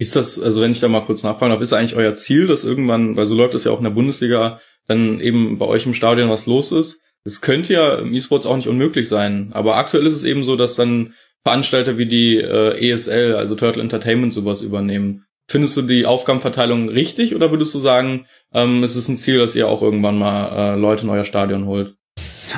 Ist 0.01 0.15
das, 0.15 0.41
also 0.41 0.61
wenn 0.61 0.71
ich 0.71 0.81
da 0.81 0.89
mal 0.89 1.05
kurz 1.05 1.25
nachfragen 1.25 1.51
darf, 1.51 1.61
ist 1.61 1.73
eigentlich 1.73 1.97
euer 1.97 2.15
Ziel, 2.15 2.47
dass 2.47 2.65
irgendwann, 2.65 3.17
weil 3.17 3.27
so 3.27 3.35
läuft 3.35 3.55
es 3.55 3.65
ja 3.65 3.73
auch 3.73 3.79
in 3.79 3.85
der 3.85 3.91
Bundesliga, 3.91 4.61
dann 4.87 5.21
eben 5.21 5.59
bei 5.59 5.67
euch 5.67 5.87
im 5.87 5.95
Stadion 5.95 6.31
was 6.31 6.47
los 6.47 6.71
ist? 6.71 7.01
Es 7.25 7.41
könnte 7.41 7.73
ja 7.75 7.97
im 7.97 8.15
E-Sports 8.15 8.47
auch 8.47 8.57
nicht 8.57 8.69
unmöglich 8.69 9.09
sein, 9.09 9.51
aber 9.53 9.77
aktuell 9.77 10.07
ist 10.07 10.15
es 10.15 10.25
eben 10.25 10.45
so, 10.45 10.55
dass 10.55 10.77
dann 10.77 11.15
Veranstalter 11.43 11.99
wie 11.99 12.07
die 12.07 12.37
äh, 12.37 12.91
ESL, 12.91 13.35
also 13.35 13.55
Turtle 13.57 13.83
Entertainment, 13.83 14.33
sowas 14.33 14.63
übernehmen. 14.63 15.25
Findest 15.51 15.77
du 15.77 15.83
die 15.83 16.07
Aufgabenverteilung 16.07 16.89
richtig 16.91 17.35
oder 17.35 17.51
würdest 17.51 17.75
du 17.75 17.81
sagen, 17.81 18.27
ähm, 18.53 18.85
es 18.85 18.97
ist 18.97 19.09
ein 19.09 19.17
Ziel, 19.17 19.39
dass 19.39 19.57
ihr 19.57 19.69
auch 19.69 19.83
irgendwann 19.83 20.19
mal 20.19 20.75
äh, 20.75 20.79
Leute 20.79 21.05
in 21.05 21.11
euer 21.11 21.25
Stadion 21.25 21.67
holt? 21.67 21.98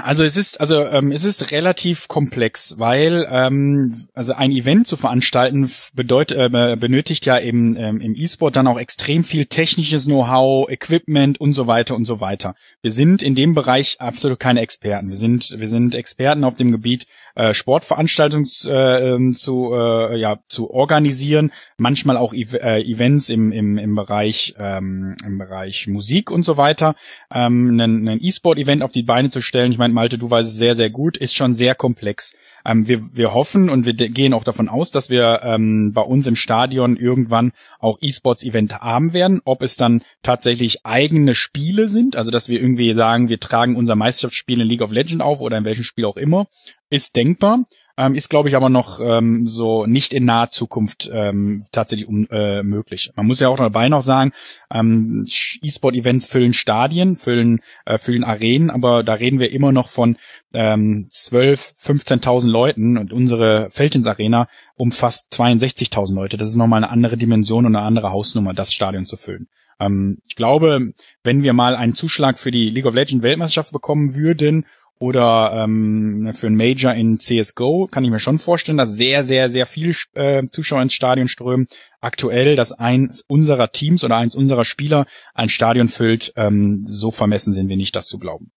Also 0.02 0.24
es 0.24 0.36
ist 0.36 0.60
also 0.60 0.84
ähm, 0.86 1.12
es 1.12 1.24
ist 1.24 1.50
relativ 1.50 2.08
komplex, 2.08 2.76
weil 2.78 3.26
ähm, 3.30 4.06
also 4.14 4.34
ein 4.34 4.50
Event 4.52 4.86
zu 4.86 4.96
veranstalten 4.96 5.70
bedeutet 5.94 6.38
äh, 6.38 6.76
benötigt 6.76 7.26
ja 7.26 7.38
eben 7.38 7.76
ähm, 7.76 8.00
im 8.00 8.14
E-Sport 8.14 8.56
dann 8.56 8.66
auch 8.66 8.78
extrem 8.78 9.24
viel 9.24 9.46
technisches 9.46 10.06
Know-how, 10.06 10.70
Equipment 10.70 11.40
und 11.40 11.54
so 11.54 11.66
weiter 11.66 11.96
und 11.96 12.04
so 12.04 12.20
weiter. 12.20 12.54
Wir 12.82 12.90
sind 12.90 13.22
in 13.22 13.34
dem 13.34 13.54
Bereich 13.54 14.00
absolut 14.00 14.38
keine 14.38 14.60
Experten. 14.60 15.08
Wir 15.08 15.16
sind 15.16 15.56
wir 15.58 15.68
sind 15.68 15.94
Experten 15.94 16.44
auf 16.44 16.56
dem 16.56 16.70
Gebiet 16.70 17.06
äh, 17.34 17.54
Sportveranstaltungen 17.54 18.48
äh, 18.66 19.14
ähm, 19.14 19.34
zu 19.34 19.72
äh, 19.74 20.18
ja 20.18 20.38
zu 20.46 20.70
organisieren, 20.70 21.52
manchmal 21.78 22.16
auch 22.16 22.32
e 22.32 22.46
äh, 22.52 22.82
Events 22.82 23.28
im 23.28 23.52
im 23.52 23.78
im 23.78 23.94
Bereich 23.94 24.54
ähm, 24.58 25.16
im 25.24 25.38
Bereich 25.38 25.86
Musik 25.86 26.30
und 26.30 26.42
so 26.42 26.56
weiter, 26.56 26.94
ähm, 27.32 27.78
ein, 27.80 28.18
E-Sport-Event 28.20 28.82
auf 28.82 28.92
die 28.92 29.02
Beine 29.02 29.30
zu 29.30 29.40
stellen. 29.40 29.72
Ich 29.72 29.78
meine, 29.80 29.92
Malte, 29.92 30.18
du 30.18 30.30
weißt 30.30 30.48
es 30.48 30.56
sehr, 30.56 30.76
sehr 30.76 30.90
gut, 30.90 31.16
ist 31.16 31.36
schon 31.36 31.54
sehr 31.54 31.74
komplex. 31.74 32.36
Ähm, 32.64 32.86
wir, 32.86 33.00
wir 33.12 33.34
hoffen 33.34 33.68
und 33.68 33.86
wir 33.86 33.94
gehen 33.94 34.34
auch 34.34 34.44
davon 34.44 34.68
aus, 34.68 34.90
dass 34.90 35.10
wir 35.10 35.40
ähm, 35.42 35.92
bei 35.92 36.02
uns 36.02 36.26
im 36.26 36.36
Stadion 36.36 36.96
irgendwann 36.96 37.52
auch 37.78 37.98
E-Sports-Event 38.00 38.80
haben 38.80 39.12
werden. 39.12 39.40
Ob 39.44 39.62
es 39.62 39.76
dann 39.76 40.02
tatsächlich 40.22 40.84
eigene 40.84 41.34
Spiele 41.34 41.88
sind, 41.88 42.16
also 42.16 42.30
dass 42.30 42.48
wir 42.48 42.60
irgendwie 42.60 42.94
sagen, 42.94 43.28
wir 43.28 43.40
tragen 43.40 43.76
unser 43.76 43.96
Meisterschaftsspiel 43.96 44.60
in 44.60 44.68
League 44.68 44.82
of 44.82 44.90
Legends 44.92 45.24
auf 45.24 45.40
oder 45.40 45.56
in 45.58 45.64
welchem 45.64 45.84
Spiel 45.84 46.04
auch 46.04 46.16
immer, 46.16 46.46
ist 46.90 47.16
denkbar. 47.16 47.64
Ähm, 48.00 48.14
ist, 48.14 48.30
glaube 48.30 48.48
ich, 48.48 48.56
aber 48.56 48.70
noch 48.70 48.98
ähm, 48.98 49.46
so 49.46 49.84
nicht 49.84 50.14
in 50.14 50.24
naher 50.24 50.48
Zukunft 50.48 51.10
ähm, 51.12 51.64
tatsächlich 51.70 52.08
um, 52.08 52.26
äh, 52.30 52.62
möglich. 52.62 53.12
Man 53.14 53.26
muss 53.26 53.40
ja 53.40 53.50
auch 53.50 53.58
dabei 53.58 53.90
noch 53.90 54.00
sagen, 54.00 54.32
ähm, 54.72 55.26
E-Sport-Events 55.62 56.26
füllen 56.26 56.54
Stadien, 56.54 57.16
füllen, 57.16 57.60
äh, 57.84 57.98
füllen 57.98 58.24
Arenen, 58.24 58.70
aber 58.70 59.02
da 59.02 59.12
reden 59.12 59.38
wir 59.38 59.52
immer 59.52 59.70
noch 59.70 59.88
von 59.88 60.16
ähm, 60.54 61.08
12, 61.10 61.74
15.000 61.78 62.48
Leuten 62.48 62.96
und 62.96 63.12
unsere 63.12 63.68
Feldins 63.70 64.06
Arena 64.06 64.48
umfasst 64.76 65.30
62.000 65.34 66.14
Leute. 66.14 66.38
Das 66.38 66.48
ist 66.48 66.56
nochmal 66.56 66.82
eine 66.82 66.90
andere 66.90 67.18
Dimension 67.18 67.66
und 67.66 67.76
eine 67.76 67.84
andere 67.84 68.12
Hausnummer, 68.12 68.54
das 68.54 68.72
Stadion 68.72 69.04
zu 69.04 69.18
füllen. 69.18 69.46
Ähm, 69.78 70.22
ich 70.26 70.36
glaube, 70.36 70.94
wenn 71.22 71.42
wir 71.42 71.52
mal 71.52 71.76
einen 71.76 71.94
Zuschlag 71.94 72.38
für 72.38 72.50
die 72.50 72.70
League 72.70 72.86
of 72.86 72.94
Legends 72.94 73.22
Weltmeisterschaft 73.22 73.72
bekommen 73.72 74.14
würden 74.14 74.64
oder 75.00 75.52
ähm, 75.54 76.30
für 76.34 76.46
ein 76.46 76.56
Major 76.56 76.92
in 76.92 77.18
CSGO 77.18 77.88
kann 77.90 78.04
ich 78.04 78.10
mir 78.10 78.18
schon 78.18 78.38
vorstellen, 78.38 78.76
dass 78.76 78.94
sehr, 78.94 79.24
sehr, 79.24 79.48
sehr 79.48 79.64
viele 79.64 79.94
äh, 80.12 80.46
Zuschauer 80.46 80.82
ins 80.82 80.92
Stadion 80.92 81.26
strömen. 81.26 81.68
Aktuell, 82.00 82.54
dass 82.54 82.72
eins 82.72 83.24
unserer 83.26 83.72
Teams 83.72 84.04
oder 84.04 84.18
eins 84.18 84.36
unserer 84.36 84.66
Spieler 84.66 85.06
ein 85.32 85.48
Stadion 85.48 85.88
füllt, 85.88 86.34
ähm, 86.36 86.82
so 86.84 87.10
vermessen 87.10 87.54
sind 87.54 87.70
wir 87.70 87.78
nicht, 87.78 87.96
das 87.96 88.08
zu 88.08 88.18
glauben. 88.18 88.52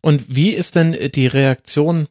Und 0.00 0.36
wie 0.36 0.50
ist 0.50 0.76
denn 0.76 0.96
die 1.12 1.26
Reaktion 1.26 2.06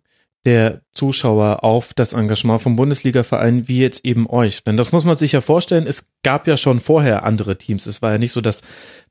der 0.46 0.82
Zuschauer 0.94 1.64
auf 1.64 1.94
das 1.94 2.14
Engagement 2.14 2.62
vom 2.62 2.78
Bundesliga-Verein 2.78 3.68
wie 3.68 3.80
jetzt 3.80 4.06
eben 4.06 4.30
euch. 4.30 4.64
Denn 4.64 4.78
das 4.78 4.94
muss 4.94 5.04
man 5.04 5.18
sich 5.18 5.34
ja 5.34 5.42
vorstellen, 5.42 5.86
es 5.86 6.12
gab 6.24 6.48
ja 6.48 6.56
schon 6.56 6.80
vorher 6.80 7.24
andere 7.24 7.58
Teams. 7.58 7.86
Es 7.86 8.02
war 8.02 8.14
ja 8.14 8.18
nicht 8.18 8.32
so, 8.32 8.40
dass, 8.40 8.62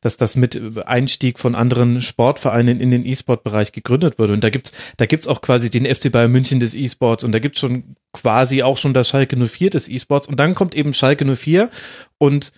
dass 0.00 0.16
das 0.16 0.36
mit 0.36 0.60
Einstieg 0.86 1.38
von 1.38 1.54
anderen 1.54 2.00
Sportvereinen 2.00 2.80
in 2.80 2.90
den 2.90 3.04
E-Sport-Bereich 3.04 3.72
gegründet 3.72 4.18
wurde. 4.18 4.32
Und 4.32 4.42
da 4.42 4.48
gibt's, 4.48 4.72
da 4.96 5.04
gibt's 5.04 5.26
auch 5.26 5.42
quasi 5.42 5.70
den 5.70 5.84
FC 5.84 6.10
Bayern 6.10 6.32
München 6.32 6.60
des 6.60 6.74
E-Sports 6.74 7.24
und 7.24 7.32
da 7.32 7.40
gibt's 7.40 7.60
schon 7.60 7.96
quasi 8.12 8.62
auch 8.62 8.78
schon 8.78 8.94
das 8.94 9.08
Schalke 9.08 9.36
04 9.36 9.70
des 9.70 9.88
E-Sports. 9.88 10.28
Und 10.28 10.40
dann 10.40 10.54
kommt 10.54 10.74
eben 10.74 10.94
Schalke 10.94 11.26
04 11.26 11.68
und 12.16 12.52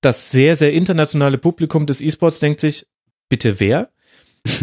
das 0.00 0.30
sehr, 0.30 0.56
sehr 0.56 0.72
internationale 0.72 1.38
Publikum 1.38 1.86
des 1.86 2.00
E-Sports 2.00 2.40
denkt 2.40 2.60
sich, 2.60 2.86
bitte 3.28 3.60
wer? 3.60 3.90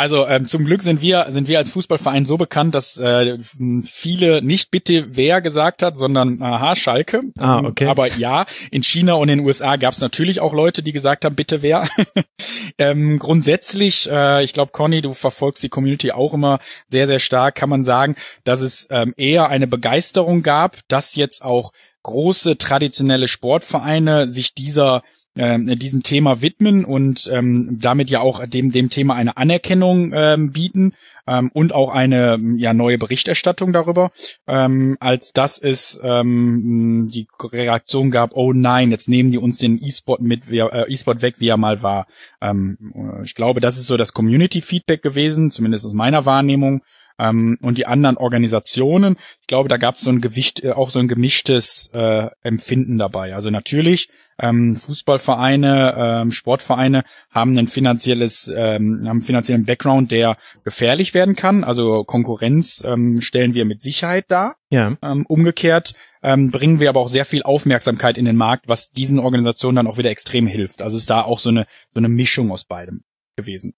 Also 0.00 0.26
ähm, 0.26 0.46
zum 0.46 0.64
Glück 0.64 0.82
sind 0.82 1.02
wir 1.02 1.26
sind 1.28 1.46
wir 1.46 1.58
als 1.58 1.72
Fußballverein 1.72 2.24
so 2.24 2.38
bekannt, 2.38 2.74
dass 2.74 2.96
äh, 2.96 3.36
viele 3.84 4.40
nicht 4.40 4.70
bitte 4.70 5.14
wer 5.14 5.42
gesagt 5.42 5.82
hat, 5.82 5.98
sondern 5.98 6.40
aha 6.40 6.74
Schalke. 6.74 7.20
Ah, 7.36 7.58
okay. 7.58 7.84
Aber 7.84 8.06
ja, 8.06 8.46
in 8.70 8.82
China 8.82 9.12
und 9.14 9.28
in 9.28 9.40
den 9.40 9.46
USA 9.46 9.76
gab 9.76 9.92
es 9.92 10.00
natürlich 10.00 10.40
auch 10.40 10.54
Leute, 10.54 10.82
die 10.82 10.92
gesagt 10.92 11.26
haben, 11.26 11.34
bitte 11.34 11.60
wer. 11.60 11.86
ähm, 12.78 13.18
grundsätzlich, 13.18 14.10
äh, 14.10 14.42
ich 14.42 14.54
glaube, 14.54 14.72
Conny, 14.72 15.02
du 15.02 15.12
verfolgst 15.12 15.62
die 15.62 15.68
Community 15.68 16.12
auch 16.12 16.32
immer 16.32 16.60
sehr 16.88 17.06
sehr 17.06 17.20
stark, 17.20 17.56
kann 17.56 17.68
man 17.68 17.82
sagen, 17.82 18.16
dass 18.44 18.62
es 18.62 18.88
ähm, 18.90 19.12
eher 19.18 19.50
eine 19.50 19.66
Begeisterung 19.66 20.42
gab, 20.42 20.78
dass 20.88 21.14
jetzt 21.14 21.44
auch 21.44 21.72
große 22.04 22.56
traditionelle 22.56 23.28
Sportvereine 23.28 24.30
sich 24.30 24.54
dieser 24.54 25.02
äh, 25.40 25.76
diesem 25.76 26.02
Thema 26.02 26.42
widmen 26.42 26.84
und 26.84 27.30
ähm, 27.32 27.78
damit 27.80 28.10
ja 28.10 28.20
auch 28.20 28.44
dem 28.46 28.70
dem 28.70 28.90
Thema 28.90 29.14
eine 29.14 29.36
Anerkennung 29.36 30.12
ähm, 30.14 30.52
bieten 30.52 30.92
ähm, 31.26 31.50
und 31.54 31.72
auch 31.72 31.94
eine 31.94 32.38
ja 32.56 32.74
neue 32.74 32.98
Berichterstattung 32.98 33.72
darüber, 33.72 34.10
ähm, 34.46 34.96
als 35.00 35.32
dass 35.32 35.58
es 35.58 36.00
ähm, 36.02 37.08
die 37.10 37.26
Reaktion 37.42 38.10
gab, 38.10 38.36
oh 38.36 38.52
nein, 38.52 38.90
jetzt 38.90 39.08
nehmen 39.08 39.30
die 39.30 39.38
uns 39.38 39.58
den 39.58 39.82
E-Sport 39.82 40.20
mit, 40.20 40.50
äh, 40.50 40.84
E-Sport 40.88 41.22
weg, 41.22 41.36
wie 41.38 41.48
er 41.48 41.56
mal 41.56 41.82
war. 41.82 42.06
Ähm, 42.40 43.22
ich 43.24 43.34
glaube, 43.34 43.60
das 43.60 43.78
ist 43.78 43.86
so 43.86 43.96
das 43.96 44.12
Community-Feedback 44.12 45.02
gewesen, 45.02 45.50
zumindest 45.50 45.86
aus 45.86 45.92
meiner 45.92 46.26
Wahrnehmung 46.26 46.82
ähm, 47.20 47.58
und 47.60 47.78
die 47.78 47.86
anderen 47.86 48.16
Organisationen. 48.16 49.16
Ich 49.40 49.46
glaube, 49.46 49.68
da 49.68 49.76
gab 49.76 49.94
es 49.94 50.00
so 50.00 50.10
ein 50.10 50.20
Gewicht, 50.20 50.64
äh, 50.64 50.72
auch 50.72 50.90
so 50.90 50.98
ein 50.98 51.08
gemischtes 51.08 51.90
äh, 51.92 52.28
Empfinden 52.42 52.98
dabei. 52.98 53.34
Also 53.34 53.50
natürlich 53.50 54.08
ähm, 54.40 54.76
Fußballvereine, 54.76 55.94
ähm, 55.96 56.32
Sportvereine 56.32 57.04
haben 57.30 57.56
ein 57.58 57.68
finanzielles, 57.68 58.48
ähm, 58.48 59.00
haben 59.00 59.08
einen 59.08 59.20
finanziellen 59.20 59.64
Background, 59.64 60.10
der 60.10 60.36
gefährlich 60.64 61.14
werden 61.14 61.36
kann. 61.36 61.64
Also 61.64 62.04
Konkurrenz 62.04 62.82
ähm, 62.86 63.20
stellen 63.20 63.54
wir 63.54 63.64
mit 63.64 63.80
Sicherheit 63.80 64.26
dar. 64.28 64.56
Ja. 64.70 64.96
Ähm, 65.02 65.26
umgekehrt 65.26 65.94
ähm, 66.22 66.50
bringen 66.50 66.80
wir 66.80 66.88
aber 66.88 67.00
auch 67.00 67.08
sehr 67.08 67.24
viel 67.24 67.42
Aufmerksamkeit 67.42 68.18
in 68.18 68.24
den 68.24 68.36
Markt, 68.36 68.68
was 68.68 68.90
diesen 68.90 69.18
Organisationen 69.18 69.76
dann 69.76 69.86
auch 69.86 69.98
wieder 69.98 70.10
extrem 70.10 70.46
hilft. 70.46 70.82
Also 70.82 70.96
ist 70.96 71.10
da 71.10 71.22
auch 71.22 71.38
so 71.38 71.50
eine 71.50 71.66
so 71.90 72.00
eine 72.00 72.08
Mischung 72.08 72.50
aus 72.50 72.64
beidem 72.64 73.04
gewesen. 73.36 73.74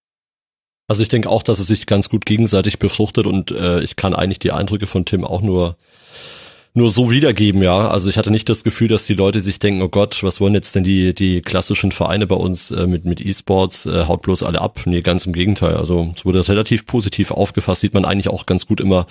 Also 0.88 1.02
ich 1.02 1.08
denke 1.08 1.30
auch, 1.30 1.42
dass 1.42 1.58
es 1.58 1.68
sich 1.68 1.86
ganz 1.86 2.08
gut 2.08 2.26
gegenseitig 2.26 2.78
befruchtet 2.78 3.26
und 3.26 3.50
äh, 3.52 3.80
ich 3.80 3.96
kann 3.96 4.14
eigentlich 4.14 4.40
die 4.40 4.52
Eindrücke 4.52 4.86
von 4.86 5.04
Tim 5.04 5.24
auch 5.24 5.40
nur 5.40 5.76
nur 6.74 6.90
so 6.90 7.10
wiedergeben, 7.10 7.62
ja. 7.62 7.88
Also 7.88 8.08
ich 8.08 8.16
hatte 8.16 8.30
nicht 8.30 8.48
das 8.48 8.64
Gefühl, 8.64 8.88
dass 8.88 9.04
die 9.04 9.14
Leute 9.14 9.40
sich 9.40 9.58
denken, 9.58 9.82
oh 9.82 9.88
Gott, 9.88 10.22
was 10.22 10.40
wollen 10.40 10.54
jetzt 10.54 10.74
denn 10.74 10.84
die, 10.84 11.14
die 11.14 11.42
klassischen 11.42 11.92
Vereine 11.92 12.26
bei 12.26 12.36
uns 12.36 12.70
äh, 12.70 12.86
mit, 12.86 13.04
mit 13.04 13.20
E-Sports, 13.20 13.86
äh, 13.86 14.06
haut 14.06 14.22
bloß 14.22 14.42
alle 14.42 14.60
ab. 14.60 14.80
Nee, 14.86 15.02
ganz 15.02 15.26
im 15.26 15.34
Gegenteil. 15.34 15.74
Also 15.74 16.12
es 16.14 16.24
wurde 16.24 16.48
relativ 16.48 16.86
positiv 16.86 17.30
aufgefasst, 17.30 17.82
sieht 17.82 17.94
man 17.94 18.04
eigentlich 18.04 18.28
auch 18.28 18.46
ganz 18.46 18.66
gut 18.66 18.80
immer 18.80 19.06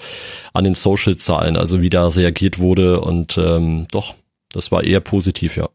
an 0.54 0.64
den 0.64 0.74
Social-Zahlen, 0.74 1.56
also 1.56 1.82
wie 1.82 1.90
da 1.90 2.08
reagiert 2.08 2.58
wurde 2.58 3.02
und 3.02 3.38
ähm, 3.38 3.86
doch, 3.92 4.16
das 4.52 4.72
war 4.72 4.84
eher 4.84 5.00
positiv, 5.00 5.58
ja. 5.58 5.70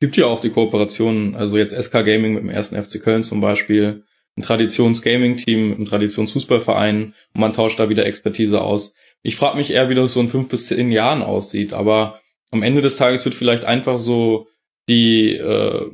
Gibt 0.00 0.16
ja 0.16 0.24
auch 0.24 0.40
die 0.40 0.50
Kooperationen, 0.50 1.34
also 1.34 1.58
jetzt 1.58 1.74
SK 1.74 1.92
Gaming 2.04 2.32
mit 2.32 2.42
dem 2.42 2.48
ersten 2.48 2.82
FC 2.82 3.02
Köln 3.02 3.22
zum 3.22 3.42
Beispiel, 3.42 4.04
ein 4.36 4.42
Traditions-Gaming-Team, 4.42 5.76
ein 5.78 5.84
Traditions-Fußballverein 5.84 7.14
und 7.34 7.40
man 7.40 7.52
tauscht 7.52 7.78
da 7.78 7.90
wieder 7.90 8.06
Expertise 8.06 8.62
aus. 8.62 8.94
Ich 9.22 9.36
frage 9.36 9.58
mich 9.58 9.70
eher, 9.70 9.88
wie 9.88 9.94
das 9.94 10.14
so 10.14 10.20
in 10.20 10.28
fünf 10.28 10.48
bis 10.48 10.66
zehn 10.66 10.90
Jahren 10.90 11.22
aussieht, 11.22 11.72
aber 11.72 12.20
am 12.50 12.62
Ende 12.62 12.80
des 12.80 12.96
Tages 12.96 13.24
wird 13.24 13.34
vielleicht 13.34 13.64
einfach 13.64 13.98
so 13.98 14.48
die, 14.88 15.32
äh, 15.32 15.90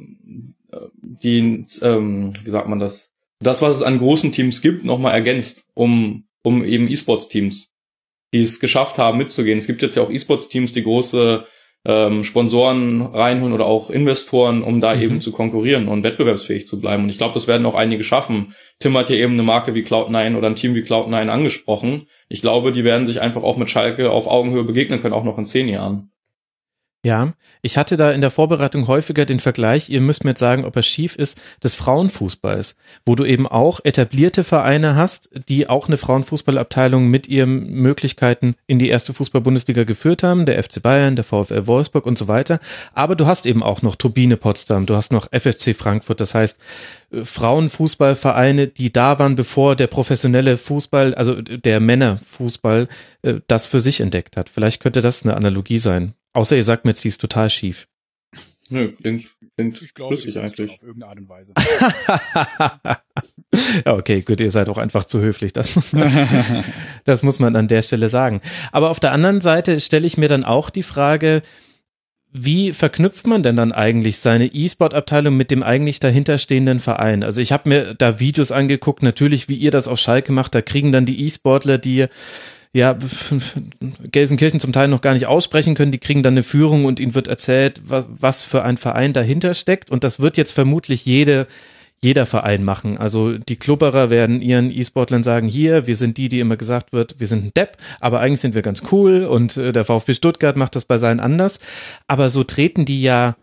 die, 1.03 1.66
ähm, 1.82 2.32
wie 2.44 2.51
sagt 2.51 2.69
man 2.69 2.78
das, 2.78 3.11
das, 3.40 3.62
was 3.62 3.77
es 3.77 3.82
an 3.82 3.98
großen 3.98 4.32
Teams 4.32 4.62
gibt, 4.62 4.85
nochmal 4.85 5.12
ergänzt, 5.12 5.66
um, 5.74 6.27
um 6.43 6.65
eben 6.65 6.89
E-Sports-Teams, 6.89 7.70
die 8.32 8.40
es 8.40 8.61
geschafft 8.61 8.98
haben, 8.98 9.19
mitzugehen. 9.19 9.59
Es 9.59 9.66
gibt 9.66 9.82
jetzt 9.82 9.97
ja 9.97 10.03
auch 10.03 10.11
E-Sports-Teams, 10.11 10.73
die 10.73 10.82
große 10.82 11.44
ähm, 11.89 12.25
Sponsoren 12.25 13.01
reinholen 13.01 13.55
oder 13.55 13.67
auch 13.67 13.91
Investoren, 13.91 14.63
um 14.63 14.81
da 14.81 14.95
mhm. 14.95 15.03
eben 15.03 15.21
zu 15.21 15.31
konkurrieren 15.31 15.87
und 15.87 16.03
wettbewerbsfähig 16.03 16.67
zu 16.67 16.81
bleiben. 16.81 17.05
Und 17.05 17.11
ich 17.11 17.19
glaube, 17.19 17.35
das 17.35 17.47
werden 17.47 17.65
auch 17.65 17.77
einige 17.77 18.03
schaffen. 18.03 18.55
Tim 18.81 18.97
hat 18.97 19.07
hier 19.07 19.19
eben 19.19 19.35
eine 19.35 19.45
Marke 19.45 19.75
wie 19.77 19.83
Cloud9 19.83 20.37
oder 20.37 20.49
ein 20.49 20.57
Team 20.57 20.75
wie 20.75 20.83
Cloud9 20.83 21.29
angesprochen. 21.29 22.09
Ich 22.29 22.43
glaube, 22.43 22.73
die 22.73 22.83
werden 22.83 23.07
sich 23.07 23.21
einfach 23.21 23.45
auch 23.45 23.57
mit 23.57 23.71
Schalke 23.71 24.11
auf 24.11 24.27
Augenhöhe 24.27 24.65
begegnen 24.65 25.01
können, 25.01 25.15
auch 25.15 25.25
noch 25.25 25.39
in 25.39 25.47
zehn 25.47 25.69
Jahren. 25.69 26.11
Ja, 27.07 27.35
ich 27.62 27.78
hatte 27.78 27.97
da 27.97 28.11
in 28.11 28.20
der 28.20 28.33
Vorbereitung 28.33 28.89
häufiger 28.89 29.27
den 29.27 29.39
Vergleich, 29.39 29.89
ihr 29.91 30.01
müsst 30.01 30.24
mir 30.24 30.31
jetzt 30.31 30.41
sagen, 30.41 30.65
ob 30.65 30.74
er 30.74 30.83
schief 30.83 31.15
ist, 31.15 31.39
des 31.62 31.77
Frauenfußballs, 31.77 32.74
wo 33.05 33.15
du 33.15 33.24
eben 33.24 33.47
auch 33.47 33.78
etablierte 33.85 34.43
Vereine 34.43 34.97
hast, 34.97 35.31
die 35.49 35.69
auch 35.69 35.87
eine 35.87 35.99
Frauenfußballabteilung 35.99 37.07
mit 37.07 37.28
ihren 37.28 37.70
Möglichkeiten 37.74 38.57
in 38.66 38.81
die 38.81 38.89
erste 38.89 39.15
Fußball-Bundesliga 39.15 39.85
geführt 39.85 40.24
haben, 40.24 40.47
der 40.47 40.61
FC 40.61 40.83
Bayern, 40.83 41.15
der 41.15 41.24
VfL 41.24 41.69
Wolfsburg 41.69 42.07
und 42.07 42.19
so 42.19 42.27
weiter. 42.27 42.59
Aber 42.93 43.15
du 43.15 43.27
hast 43.27 43.47
eben 43.47 43.62
auch 43.62 43.83
noch 43.83 43.95
Turbine 43.95 44.37
Potsdam, 44.37 44.87
du 44.87 44.97
hast 44.97 45.12
noch 45.12 45.28
FFC 45.31 45.77
Frankfurt, 45.77 46.20
das 46.20 46.35
heißt, 46.35 46.59
äh, 47.12 47.24
Frauenfußballvereine, 47.24 48.66
die 48.66 48.93
da 48.93 49.20
waren, 49.20 49.37
bevor 49.37 49.77
der 49.77 49.87
professionelle 49.87 50.57
Fußball, 50.57 51.15
also 51.15 51.41
der 51.41 51.78
Männerfußball, 51.78 52.89
äh, 53.23 53.35
das 53.47 53.66
für 53.66 53.78
sich 53.78 54.01
entdeckt 54.01 54.37
hat. 54.37 54.49
Vielleicht 54.49 54.83
könnte 54.83 55.03
das 55.03 55.23
eine 55.23 55.37
Analogie 55.37 55.78
sein. 55.78 56.15
Außer 56.37 56.55
ihr 56.55 56.65
sagt 56.65 56.85
mir 56.85 56.91
jetzt, 56.91 57.03
die 57.03 57.09
ist 57.09 57.19
total 57.19 57.49
schief. 57.49 57.89
Nö, 58.69 58.93
klingt, 58.93 59.25
klingt 59.57 59.81
ich 59.81 59.95
glaube, 59.95 60.19
schlüssig 60.19 60.39
eigentlich. 60.39 60.71
Auf 60.71 60.83
irgendeine 60.83 61.11
Art 61.11 61.19
und 61.19 61.29
Weise. 61.31 61.55
ja, 63.87 63.95
okay, 63.95 64.21
gut, 64.21 64.41
ihr 64.41 64.51
seid 64.51 64.69
auch 64.69 64.77
einfach 64.77 65.05
zu 65.05 65.21
höflich. 65.21 65.55
Das 65.55 65.75
muss, 65.75 65.95
man, 65.95 66.65
das 67.05 67.23
muss 67.23 67.39
man 67.39 67.57
an 67.57 67.69
der 67.69 67.81
Stelle 67.81 68.11
sagen. 68.11 68.43
Aber 68.71 68.91
auf 68.91 69.01
der 69.01 69.13
anderen 69.13 69.41
Seite 69.41 69.81
stelle 69.81 70.07
ich 70.07 70.19
mir 70.19 70.29
dann 70.29 70.45
auch 70.45 70.69
die 70.69 70.83
Frage, 70.83 71.41
wie 72.33 72.75
verknüpft 72.75 73.27
man 73.27 73.43
denn 73.43 73.57
dann 73.57 73.73
eigentlich 73.73 74.19
seine 74.19 74.53
E-Sport-Abteilung 74.53 75.39
mit 75.39 75.51
dem 75.51 75.63
eigentlich 75.63 76.01
dahinterstehenden 76.01 76.81
Verein? 76.81 77.23
Also 77.23 77.41
ich 77.41 77.51
habe 77.51 77.71
mir 77.71 77.95
da 77.95 78.21
Videos 78.21 78.53
angeguckt, 78.53 79.03
natürlich, 79.03 79.49
wie 79.49 79.57
ihr 79.57 79.71
das 79.71 79.89
auf 79.89 79.99
Schalke 79.99 80.33
macht, 80.33 80.55
da 80.55 80.61
kriegen 80.61 80.93
dann 80.93 81.07
die 81.07 81.25
E-Sportler, 81.25 81.79
die 81.79 82.09
ja, 82.77 82.97
Gelsenkirchen 84.12 84.61
zum 84.61 84.73
Teil 84.73 84.89
noch 84.89 85.01
gar 85.01 85.15
nicht 85.15 85.27
aussprechen 85.27 85.74
können. 85.74 85.93
Die 85.93 85.98
kriegen 85.98 86.23
dann 86.23 86.35
eine 86.35 86.43
Führung 86.43 86.85
und 86.85 87.01
ihnen 87.01 87.15
wird 87.15 87.27
erzählt, 87.27 87.81
was, 87.86 88.07
was 88.09 88.44
für 88.44 88.62
ein 88.62 88.77
Verein 88.77 89.15
dahinter 89.15 89.55
steckt. 89.55 89.90
Und 89.90 90.05
das 90.05 90.20
wird 90.20 90.36
jetzt 90.36 90.53
vermutlich 90.53 91.07
jede, 91.07 91.47
jeder 92.03 92.27
Verein 92.27 92.65
machen. 92.65 92.98
Also 92.98 93.39
die 93.39 93.57
Klubberer 93.57 94.11
werden 94.11 94.43
ihren 94.43 94.70
E-Sportlern 94.70 95.24
sagen, 95.24 95.48
hier, 95.48 95.86
wir 95.86 95.97
sind 95.97 96.19
die, 96.19 96.28
die 96.28 96.40
immer 96.40 96.59
gesagt 96.59 96.93
wird, 96.93 97.19
wir 97.19 97.27
sind 97.27 97.47
ein 97.47 97.55
Depp, 97.57 97.78
aber 97.98 98.20
eigentlich 98.20 98.40
sind 98.40 98.55
wir 98.55 98.62
ganz 98.62 98.82
cool 98.93 99.24
und 99.24 99.57
äh, 99.57 99.73
der 99.73 99.86
VfB 99.86 100.12
Stuttgart 100.12 100.57
macht 100.57 100.77
das 100.77 100.85
bei 100.85 100.98
seinen 100.98 101.20
anders. 101.20 101.61
Aber 102.09 102.28
so 102.28 102.44
treten 102.44 102.85
die 102.85 103.01
ja 103.01 103.36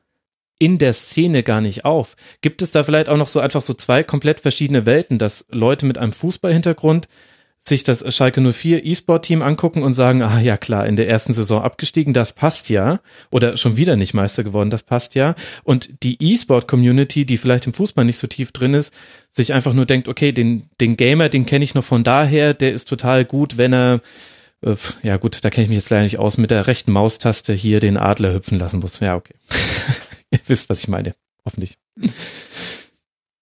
in 0.59 0.77
der 0.77 0.93
Szene 0.93 1.41
gar 1.41 1.59
nicht 1.59 1.85
auf. 1.85 2.15
Gibt 2.41 2.61
es 2.61 2.69
da 2.69 2.83
vielleicht 2.83 3.09
auch 3.09 3.17
noch 3.17 3.27
so 3.27 3.39
einfach 3.39 3.61
so 3.61 3.73
zwei 3.73 4.03
komplett 4.03 4.39
verschiedene 4.39 4.85
Welten, 4.85 5.17
dass 5.17 5.47
Leute 5.49 5.87
mit 5.87 5.97
einem 5.97 6.13
Fußballhintergrund 6.13 7.07
sich 7.65 7.83
das 7.83 8.13
Schalke 8.13 8.41
04 8.41 8.85
E-Sport-Team 8.85 9.41
angucken 9.41 9.83
und 9.83 9.93
sagen, 9.93 10.21
ah 10.21 10.39
ja 10.39 10.57
klar, 10.57 10.85
in 10.85 10.97
der 10.97 11.07
ersten 11.07 11.33
Saison 11.33 11.61
abgestiegen, 11.61 12.13
das 12.13 12.33
passt 12.33 12.69
ja. 12.69 12.99
Oder 13.31 13.55
schon 13.55 13.77
wieder 13.77 13.95
nicht 13.95 14.13
Meister 14.13 14.43
geworden, 14.43 14.69
das 14.69 14.83
passt 14.83 15.15
ja. 15.15 15.33
Und 15.63 16.03
die 16.03 16.21
E-Sport-Community, 16.21 17.25
die 17.25 17.37
vielleicht 17.37 17.65
im 17.65 17.73
Fußball 17.73 18.03
nicht 18.03 18.17
so 18.17 18.27
tief 18.27 18.51
drin 18.51 18.73
ist, 18.73 18.93
sich 19.29 19.53
einfach 19.53 19.73
nur 19.73 19.85
denkt, 19.85 20.09
okay, 20.09 20.33
den, 20.33 20.69
den 20.81 20.97
Gamer, 20.97 21.29
den 21.29 21.45
kenne 21.45 21.63
ich 21.63 21.73
noch 21.73 21.85
von 21.85 22.03
daher, 22.03 22.53
der 22.53 22.73
ist 22.73 22.89
total 22.89 23.23
gut, 23.23 23.57
wenn 23.57 23.73
er, 23.73 24.01
äh, 24.61 24.75
ja 25.01 25.15
gut, 25.15 25.39
da 25.43 25.49
kenne 25.49 25.63
ich 25.63 25.69
mich 25.69 25.77
jetzt 25.77 25.89
leider 25.89 26.03
nicht 26.03 26.19
aus, 26.19 26.37
mit 26.37 26.51
der 26.51 26.67
rechten 26.67 26.91
Maustaste 26.91 27.53
hier 27.53 27.79
den 27.79 27.95
Adler 27.95 28.33
hüpfen 28.33 28.59
lassen 28.59 28.81
muss. 28.81 28.99
Ja, 28.99 29.15
okay. 29.15 29.35
Ihr 30.31 30.39
wisst, 30.47 30.69
was 30.69 30.79
ich 30.79 30.89
meine. 30.89 31.15
Hoffentlich. 31.45 31.77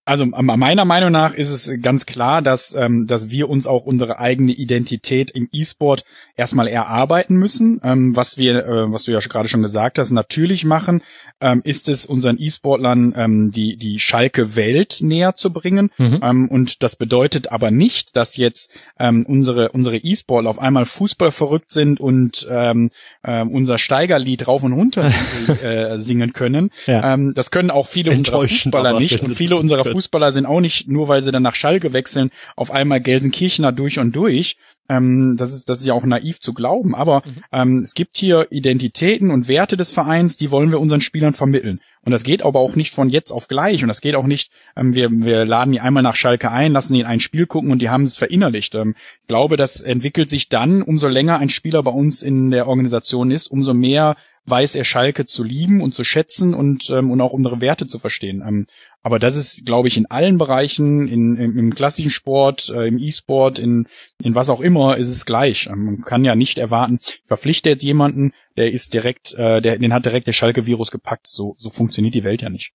Also 0.04 0.26
meiner 0.26 0.84
Meinung 0.84 1.12
nach 1.12 1.36
ist 1.36 1.52
es 1.52 1.82
ganz 1.82 2.08
klar, 2.08 2.42
dass, 2.42 2.74
ähm, 2.74 3.06
dass 3.06 3.30
wir 3.30 3.50
uns 3.50 3.68
auch 3.68 3.86
unsere 3.86 4.18
eigene 4.18 4.52
Identität 4.52 5.30
im 5.30 5.48
E-Sport 5.52 6.06
erstmal 6.36 6.68
erarbeiten 6.68 7.36
müssen. 7.36 7.80
Ähm, 7.84 8.16
was 8.16 8.36
wir, 8.38 8.66
äh, 8.66 8.92
was 8.92 9.04
du 9.04 9.12
ja 9.12 9.20
gerade 9.20 9.48
schon 9.48 9.62
gesagt 9.62 10.00
hast, 10.00 10.10
natürlich 10.10 10.66
machen, 10.66 11.04
ähm, 11.40 11.62
ist 11.64 11.88
es 11.88 12.08
unseren 12.08 12.38
E-Sportlern 12.40 13.14
ähm, 13.16 13.52
die, 13.52 13.76
die 13.76 14.00
Schalke-Welt 14.00 14.98
näher 15.02 15.36
zu 15.36 15.54
bringen. 15.54 15.92
Mhm. 15.98 16.20
Ähm, 16.24 16.48
und 16.50 16.82
das 16.82 16.96
bedeutet 16.96 17.52
aber 17.52 17.70
nicht, 17.70 18.16
dass 18.16 18.38
jetzt 18.38 18.72
ähm, 19.00 19.24
unsere, 19.28 19.70
unsere 19.72 19.98
E-Sportler 19.98 20.50
auf 20.50 20.60
einmal 20.60 20.86
Fußball 20.86 21.32
verrückt 21.32 21.70
sind 21.70 22.00
und 22.00 22.48
ähm, 22.50 22.90
äh, 23.22 23.44
unser 23.44 23.78
Steigerlied 23.78 24.48
rauf 24.48 24.64
und 24.64 24.74
runter 24.74 25.12
äh, 25.64 26.00
singen 26.00 26.34
können. 26.34 26.72
Ja. 26.88 27.14
Ähm, 27.14 27.34
das 27.36 27.52
können 27.52 27.70
auch 27.70 27.88
viele 27.88 28.12
unserer 28.12 28.48
Fußballer 28.48 29.00
nicht. 29.00 29.22
Und 29.22 29.36
viele 29.36 29.58
unserer 29.58 29.91
Fußballer 29.92 30.32
sind 30.32 30.46
auch 30.46 30.62
nicht, 30.62 30.88
nur 30.88 31.08
weil 31.08 31.22
sie 31.22 31.32
dann 31.32 31.44
nach 31.44 31.56
Schalke 31.56 31.94
wechseln, 31.94 32.32
auf 32.56 32.72
einmal 32.72 33.02
Gelsenkirchener 33.02 33.72
durch 33.72 34.00
und 34.00 34.16
durch. 34.16 34.58
Ähm, 34.90 35.36
das 35.38 35.54
ist, 35.54 35.70
das 35.70 35.80
ist 35.80 35.86
ja 35.86 35.94
auch 35.94 36.04
naiv 36.04 36.40
zu 36.40 36.54
glauben. 36.54 36.96
Aber 36.96 37.24
mhm. 37.26 37.44
ähm, 37.52 37.78
es 37.80 37.94
gibt 37.94 38.18
hier 38.18 38.48
Identitäten 38.52 39.32
und 39.32 39.48
Werte 39.48 39.78
des 39.78 39.92
Vereins, 39.92 40.38
die 40.38 40.52
wollen 40.52 40.72
wir 40.72 40.80
unseren 40.80 41.02
Spielern 41.02 41.34
vermitteln. 41.34 41.80
Und 42.04 42.12
das 42.12 42.24
geht 42.24 42.44
aber 42.44 42.60
auch 42.60 42.76
nicht 42.76 42.92
von 42.92 43.10
jetzt 43.10 43.32
auf 43.32 43.48
gleich. 43.48 43.84
Und 43.84 43.88
das 43.88 44.02
geht 44.02 44.16
auch 44.16 44.26
nicht, 44.26 44.52
ähm, 44.76 44.96
wir, 44.96 45.12
wir 45.12 45.46
laden 45.46 45.72
die 45.72 45.80
einmal 45.80 46.04
nach 46.04 46.16
Schalke 46.16 46.52
ein, 46.52 46.72
lassen 46.72 46.94
die 46.94 47.02
in 47.02 47.06
ein 47.06 47.20
Spiel 47.20 47.46
gucken 47.46 47.72
und 47.72 47.80
die 47.80 47.90
haben 47.90 48.04
es 48.04 48.18
verinnerlicht. 48.18 48.74
Ähm, 48.76 48.96
ich 49.22 49.28
glaube, 49.28 49.56
das 49.56 49.82
entwickelt 49.82 50.30
sich 50.30 50.50
dann, 50.50 50.82
umso 50.82 51.08
länger 51.08 51.40
ein 51.40 51.50
Spieler 51.50 51.84
bei 51.84 51.92
uns 51.92 52.24
in 52.24 52.50
der 52.50 52.68
Organisation 52.68 53.30
ist, 53.30 53.48
umso 53.48 53.74
mehr 53.74 54.16
weiß 54.46 54.76
er 54.76 54.86
Schalke 54.86 55.26
zu 55.26 55.44
lieben 55.44 55.82
und 55.82 55.94
zu 55.94 56.04
schätzen 56.04 56.54
und, 56.54 56.90
ähm, 56.90 57.12
und 57.12 57.22
auch 57.22 57.32
unsere 57.32 57.62
Werte 57.62 57.86
zu 57.86 58.00
verstehen. 58.00 58.44
Ähm, 58.46 58.66
aber 59.04 59.20
das 59.20 59.36
ist, 59.36 59.66
glaube 59.66 59.88
ich, 59.88 59.98
in 59.98 60.08
allen 60.08 60.38
Bereichen, 60.38 61.08
in, 61.08 61.36
in, 61.38 61.58
im 61.58 61.76
klassischen 61.76 62.12
Sport, 62.12 62.72
äh, 62.76 62.88
im 62.88 62.98
E-Sport, 62.98 63.60
in, 63.60 63.88
in 64.24 64.34
was 64.34 64.50
auch 64.50 64.62
immer, 64.62 64.98
ist 64.98 65.10
es 65.10 65.26
gleich. 65.26 65.68
Ähm, 65.68 65.86
man 65.86 66.02
kann 66.02 66.26
ja 66.26 66.36
nicht 66.36 66.58
erwarten, 66.58 66.98
ich 67.02 67.22
verpflichte 67.26 67.70
jetzt 67.70 67.84
jemanden, 67.84 68.34
der 68.58 68.72
ist 68.72 68.94
direkt, 68.94 69.34
äh, 69.36 69.62
der, 69.62 69.78
den 69.78 69.94
hat 69.94 70.06
direkt 70.06 70.28
der 70.28 70.34
Schalke-Virus 70.34 70.92
gepackt. 70.92 71.28
So, 71.28 71.56
so 71.58 71.70
funktioniert 71.70 72.14
die 72.14 72.24
Welt 72.24 72.42
ja 72.42 72.50
nicht. 72.50 72.74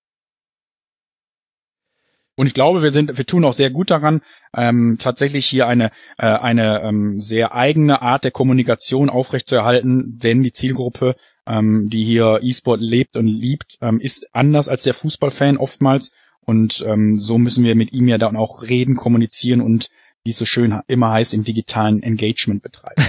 Und 2.39 2.47
ich 2.47 2.55
glaube, 2.55 2.82
wir 2.82 2.93
sind, 2.93 3.16
wir 3.16 3.24
tun 3.24 3.44
auch 3.44 3.55
sehr 3.55 3.70
gut 3.70 3.90
daran, 3.90 4.20
ähm, 4.55 4.97
tatsächlich 4.98 5.47
hier 5.47 5.66
eine 5.66 5.90
äh, 6.19 6.27
eine 6.27 6.82
ähm, 6.82 7.19
sehr 7.19 7.55
eigene 7.55 8.03
Art 8.03 8.24
der 8.24 8.31
Kommunikation 8.31 9.09
aufrechtzuerhalten, 9.09 10.19
denn 10.19 10.43
die 10.43 10.53
Zielgruppe, 10.53 11.16
ähm, 11.47 11.89
die 11.89 12.05
hier 12.05 12.40
E-Sport 12.43 12.82
lebt 12.82 13.16
und 13.16 13.27
liebt, 13.27 13.78
ähm, 13.81 14.01
ist 14.01 14.35
anders 14.35 14.69
als 14.69 14.82
der 14.82 14.93
Fußballfan 14.93 15.57
oftmals. 15.57 16.12
Und 16.40 16.85
ähm, 16.86 17.19
so 17.19 17.39
müssen 17.39 17.65
wir 17.65 17.74
mit 17.74 17.93
ihm 17.93 18.07
ja 18.07 18.19
dann 18.19 18.36
auch 18.36 18.62
reden, 18.62 18.97
kommunizieren 18.97 19.62
und 19.62 19.89
wie 20.23 20.31
es 20.31 20.39
so 20.39 20.44
schön 20.44 20.78
immer 20.89 21.12
heißt, 21.12 21.35
im 21.35 21.43
digitalen 21.43 22.03
Engagement 22.03 22.62
betreiben. 22.62 23.03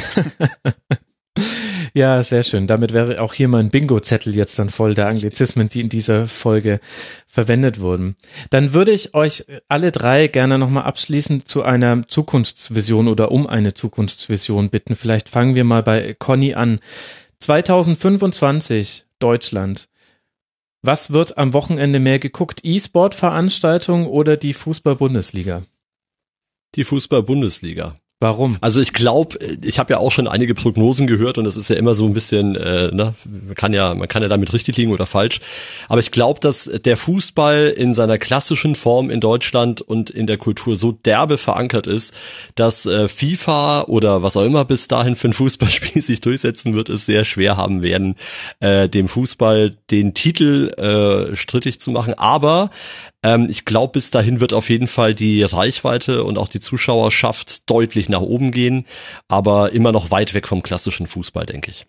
Ja, 1.93 2.23
sehr 2.23 2.43
schön. 2.43 2.68
Damit 2.68 2.93
wäre 2.93 3.22
auch 3.22 3.34
hier 3.34 3.47
mein 3.47 3.69
Bingo-Zettel 3.69 4.35
jetzt 4.35 4.57
dann 4.59 4.69
voll 4.69 4.93
der 4.93 5.07
Anglizismen, 5.07 5.69
die 5.69 5.81
in 5.81 5.89
dieser 5.89 6.27
Folge 6.27 6.80
verwendet 7.26 7.80
wurden. 7.80 8.15
Dann 8.49 8.73
würde 8.73 8.91
ich 8.91 9.14
euch 9.14 9.45
alle 9.68 9.91
drei 9.91 10.27
gerne 10.27 10.57
nochmal 10.57 10.84
abschließend 10.84 11.47
zu 11.47 11.64
einer 11.64 12.07
Zukunftsvision 12.07 13.07
oder 13.07 13.31
um 13.31 13.47
eine 13.47 13.73
Zukunftsvision 13.73 14.69
bitten. 14.69 14.95
Vielleicht 14.95 15.30
fangen 15.30 15.55
wir 15.55 15.64
mal 15.64 15.84
bei 15.84 16.15
Conny 16.18 16.53
an. 16.53 16.80
2025 17.39 19.05
Deutschland. 19.19 19.89
Was 20.81 21.11
wird 21.11 21.38
am 21.38 21.53
Wochenende 21.53 21.99
mehr 21.99 22.19
geguckt? 22.19 22.61
E-Sport-Veranstaltung 22.64 24.07
oder 24.07 24.38
die 24.38 24.53
Fußball-Bundesliga? 24.53 25.64
Die 26.76 26.84
Fußball-Bundesliga. 26.84 27.97
Warum? 28.19 28.57
Also 28.61 28.81
ich 28.81 28.94
glaube, 28.94 29.38
ich 29.64 29.77
habe 29.77 29.94
ja 29.94 29.99
auch 29.99 30.11
schon 30.11 30.27
einige 30.27 30.56
Prognosen 30.56 31.06
gehört 31.06 31.38
und 31.38 31.44
das 31.44 31.56
ist 31.56 31.69
ja 31.69 31.76
immer 31.76 31.94
so 31.94 32.07
ein 32.07 32.14
bisschen, 32.14 32.56
äh, 32.56 32.89
ne, 32.91 33.14
man 33.26 33.53
kann 33.53 33.73
ja, 33.73 33.94
man 33.94 34.07
kann 34.07 34.23
ja 34.23 34.27
damit 34.27 34.53
richtig 34.53 34.76
liegen 34.76 34.91
oder 34.91 35.06
falsch. 35.06 35.39
Aber 35.88 35.99
ich 35.99 36.10
glaube, 36.10 36.39
dass 36.39 36.65
der 36.65 36.98
Fußball 36.98 37.68
in 37.77 37.94
seiner 37.94 38.18
klassischen 38.18 38.73
Form 38.73 39.11
in 39.11 39.19
Deutschland 39.19 39.81
und 39.81 40.10
in 40.10 40.26
der 40.26 40.39
Kultur 40.39 40.77
so 40.77 40.94
derbe 40.94 41.38
verankert 41.38 41.85
ist, 41.85 42.15
dass 42.56 42.88
äh, 42.88 43.07
FIFA 43.07 43.84
oder 43.84 44.23
was 44.23 44.35
auch 44.35 44.45
immer 44.45 44.65
bis 44.65 44.88
dahin 44.88 45.15
für 45.15 45.27
ein 45.27 45.34
Fußballspiel 45.34 46.02
sich 46.02 46.19
durchsetzen 46.19 46.73
wird, 46.73 46.89
es 46.89 47.06
sehr 47.06 47.23
schwer 47.23 47.56
haben 47.56 47.84
werden, 47.84 48.15
äh, 48.61 48.89
dem 48.89 49.10
Fußball 49.10 49.77
den 49.91 50.15
Titel 50.15 50.72
äh, 50.80 51.35
strittig 51.35 51.80
zu 51.80 51.91
machen. 51.91 52.15
Aber 52.15 52.72
ähm, 53.23 53.48
ich 53.49 53.65
glaube, 53.65 53.94
bis 53.94 54.11
dahin 54.11 54.39
wird 54.39 54.53
auf 54.53 54.69
jeden 54.69 54.88
Fall 54.88 55.15
die 55.15 55.44
Reichweite 55.44 56.23
und 56.23 56.38
auch 56.38 56.48
die 56.48 56.60
Zuschauerschaft 56.60 57.69
deutlich 57.69 58.10
nach 58.10 58.22
oben 58.22 58.52
gehen, 58.52 58.85
aber 59.27 59.72
immer 59.72 59.91
noch 59.91 60.11
weit 60.11 60.34
weg 60.34 60.48
vom 60.48 60.64
klassischen 60.64 61.07
Fußball, 61.07 61.45
denke 61.45 61.72
ich. 61.72 61.85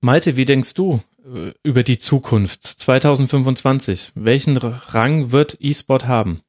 Malte, 0.00 0.36
wie 0.36 0.46
denkst 0.46 0.74
du 0.74 1.00
äh, 1.24 1.52
über 1.62 1.82
die 1.82 1.98
Zukunft 1.98 2.64
2025? 2.64 4.12
Welchen 4.14 4.56
Rang 4.56 5.30
wird 5.30 5.58
E-Sport 5.60 6.06
haben? 6.06 6.40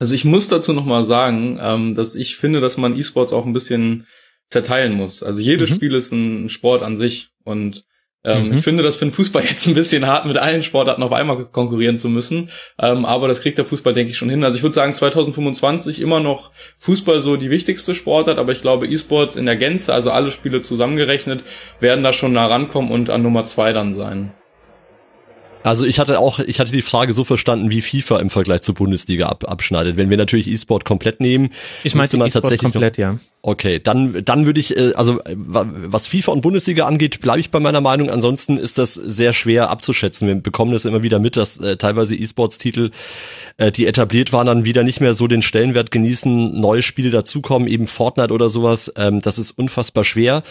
Also 0.00 0.14
ich 0.14 0.24
muss 0.24 0.48
dazu 0.48 0.72
nochmal 0.72 1.04
sagen, 1.04 1.58
ähm, 1.60 1.94
dass 1.94 2.16
ich 2.16 2.36
finde, 2.36 2.60
dass 2.60 2.76
man 2.76 2.96
E-Sports 2.96 3.32
auch 3.32 3.46
ein 3.46 3.52
bisschen 3.52 4.06
zerteilen 4.50 4.94
muss. 4.94 5.22
Also 5.22 5.40
jedes 5.40 5.70
mhm. 5.70 5.74
Spiel 5.76 5.94
ist 5.94 6.12
ein 6.12 6.48
Sport 6.48 6.82
an 6.82 6.96
sich 6.96 7.30
und 7.44 7.84
ähm, 8.24 8.48
mhm. 8.48 8.58
Ich 8.58 8.64
finde 8.64 8.82
das 8.82 8.96
für 8.96 9.04
den 9.04 9.12
Fußball 9.12 9.42
jetzt 9.48 9.66
ein 9.66 9.74
bisschen 9.74 10.06
hart, 10.06 10.26
mit 10.26 10.38
allen 10.38 10.62
Sportarten 10.62 11.02
auf 11.02 11.12
einmal 11.12 11.44
konkurrieren 11.46 11.98
zu 11.98 12.08
müssen. 12.08 12.50
Ähm, 12.80 13.04
aber 13.04 13.28
das 13.28 13.40
kriegt 13.40 13.58
der 13.58 13.64
Fußball, 13.64 13.94
denke 13.94 14.12
ich, 14.12 14.18
schon 14.18 14.30
hin. 14.30 14.44
Also 14.44 14.56
ich 14.56 14.62
würde 14.62 14.74
sagen, 14.74 14.94
2025 14.94 16.00
immer 16.00 16.20
noch 16.20 16.52
Fußball 16.78 17.20
so 17.20 17.36
die 17.36 17.50
wichtigste 17.50 17.94
Sportart, 17.94 18.38
aber 18.38 18.52
ich 18.52 18.62
glaube, 18.62 18.86
E-Sports 18.86 19.36
in 19.36 19.46
der 19.46 19.56
Gänze, 19.56 19.92
also 19.92 20.10
alle 20.10 20.30
Spiele 20.30 20.62
zusammengerechnet, 20.62 21.42
werden 21.80 22.04
da 22.04 22.12
schon 22.12 22.32
nah 22.32 22.46
rankommen 22.46 22.92
und 22.92 23.10
an 23.10 23.22
Nummer 23.22 23.44
zwei 23.44 23.72
dann 23.72 23.94
sein. 23.94 24.32
Also 25.62 25.84
ich 25.84 25.98
hatte 25.98 26.18
auch, 26.18 26.38
ich 26.38 26.60
hatte 26.60 26.72
die 26.72 26.82
Frage 26.82 27.12
so 27.12 27.24
verstanden, 27.24 27.70
wie 27.70 27.80
FIFA 27.80 28.18
im 28.20 28.30
Vergleich 28.30 28.62
zur 28.62 28.74
Bundesliga 28.74 29.28
ab, 29.28 29.48
abschneidet. 29.48 29.96
Wenn 29.96 30.10
wir 30.10 30.16
natürlich 30.16 30.48
E-Sport 30.48 30.84
komplett 30.84 31.20
nehmen, 31.20 31.50
ich 31.84 31.94
meinte 31.94 32.16
man 32.16 32.28
E-Sport 32.28 32.58
komplett, 32.58 32.98
noch, 32.98 33.04
ja. 33.04 33.18
Okay, 33.44 33.80
dann, 33.80 34.24
dann 34.24 34.46
würde 34.46 34.60
ich, 34.60 34.76
äh, 34.76 34.92
also 34.94 35.20
was 35.24 36.06
FIFA 36.06 36.30
und 36.32 36.42
Bundesliga 36.42 36.86
angeht, 36.86 37.20
bleibe 37.20 37.40
ich 37.40 37.50
bei 37.50 37.58
meiner 37.58 37.80
Meinung. 37.80 38.08
Ansonsten 38.08 38.56
ist 38.56 38.78
das 38.78 38.94
sehr 38.94 39.32
schwer 39.32 39.68
abzuschätzen. 39.68 40.28
Wir 40.28 40.36
bekommen 40.36 40.72
das 40.72 40.84
immer 40.84 41.02
wieder 41.02 41.18
mit, 41.18 41.36
dass 41.36 41.58
äh, 41.58 41.76
teilweise 41.76 42.14
E-Sports-Titel, 42.14 42.90
äh, 43.56 43.72
die 43.72 43.86
etabliert 43.86 44.32
waren, 44.32 44.46
dann 44.46 44.64
wieder 44.64 44.84
nicht 44.84 45.00
mehr 45.00 45.14
so 45.14 45.26
den 45.26 45.42
Stellenwert 45.42 45.90
genießen, 45.90 46.60
neue 46.60 46.82
Spiele 46.82 47.10
dazukommen, 47.10 47.66
eben 47.66 47.88
Fortnite 47.88 48.32
oder 48.32 48.48
sowas. 48.48 48.92
Ähm, 48.96 49.20
das 49.20 49.38
ist 49.38 49.50
unfassbar 49.52 50.04
schwer. 50.04 50.44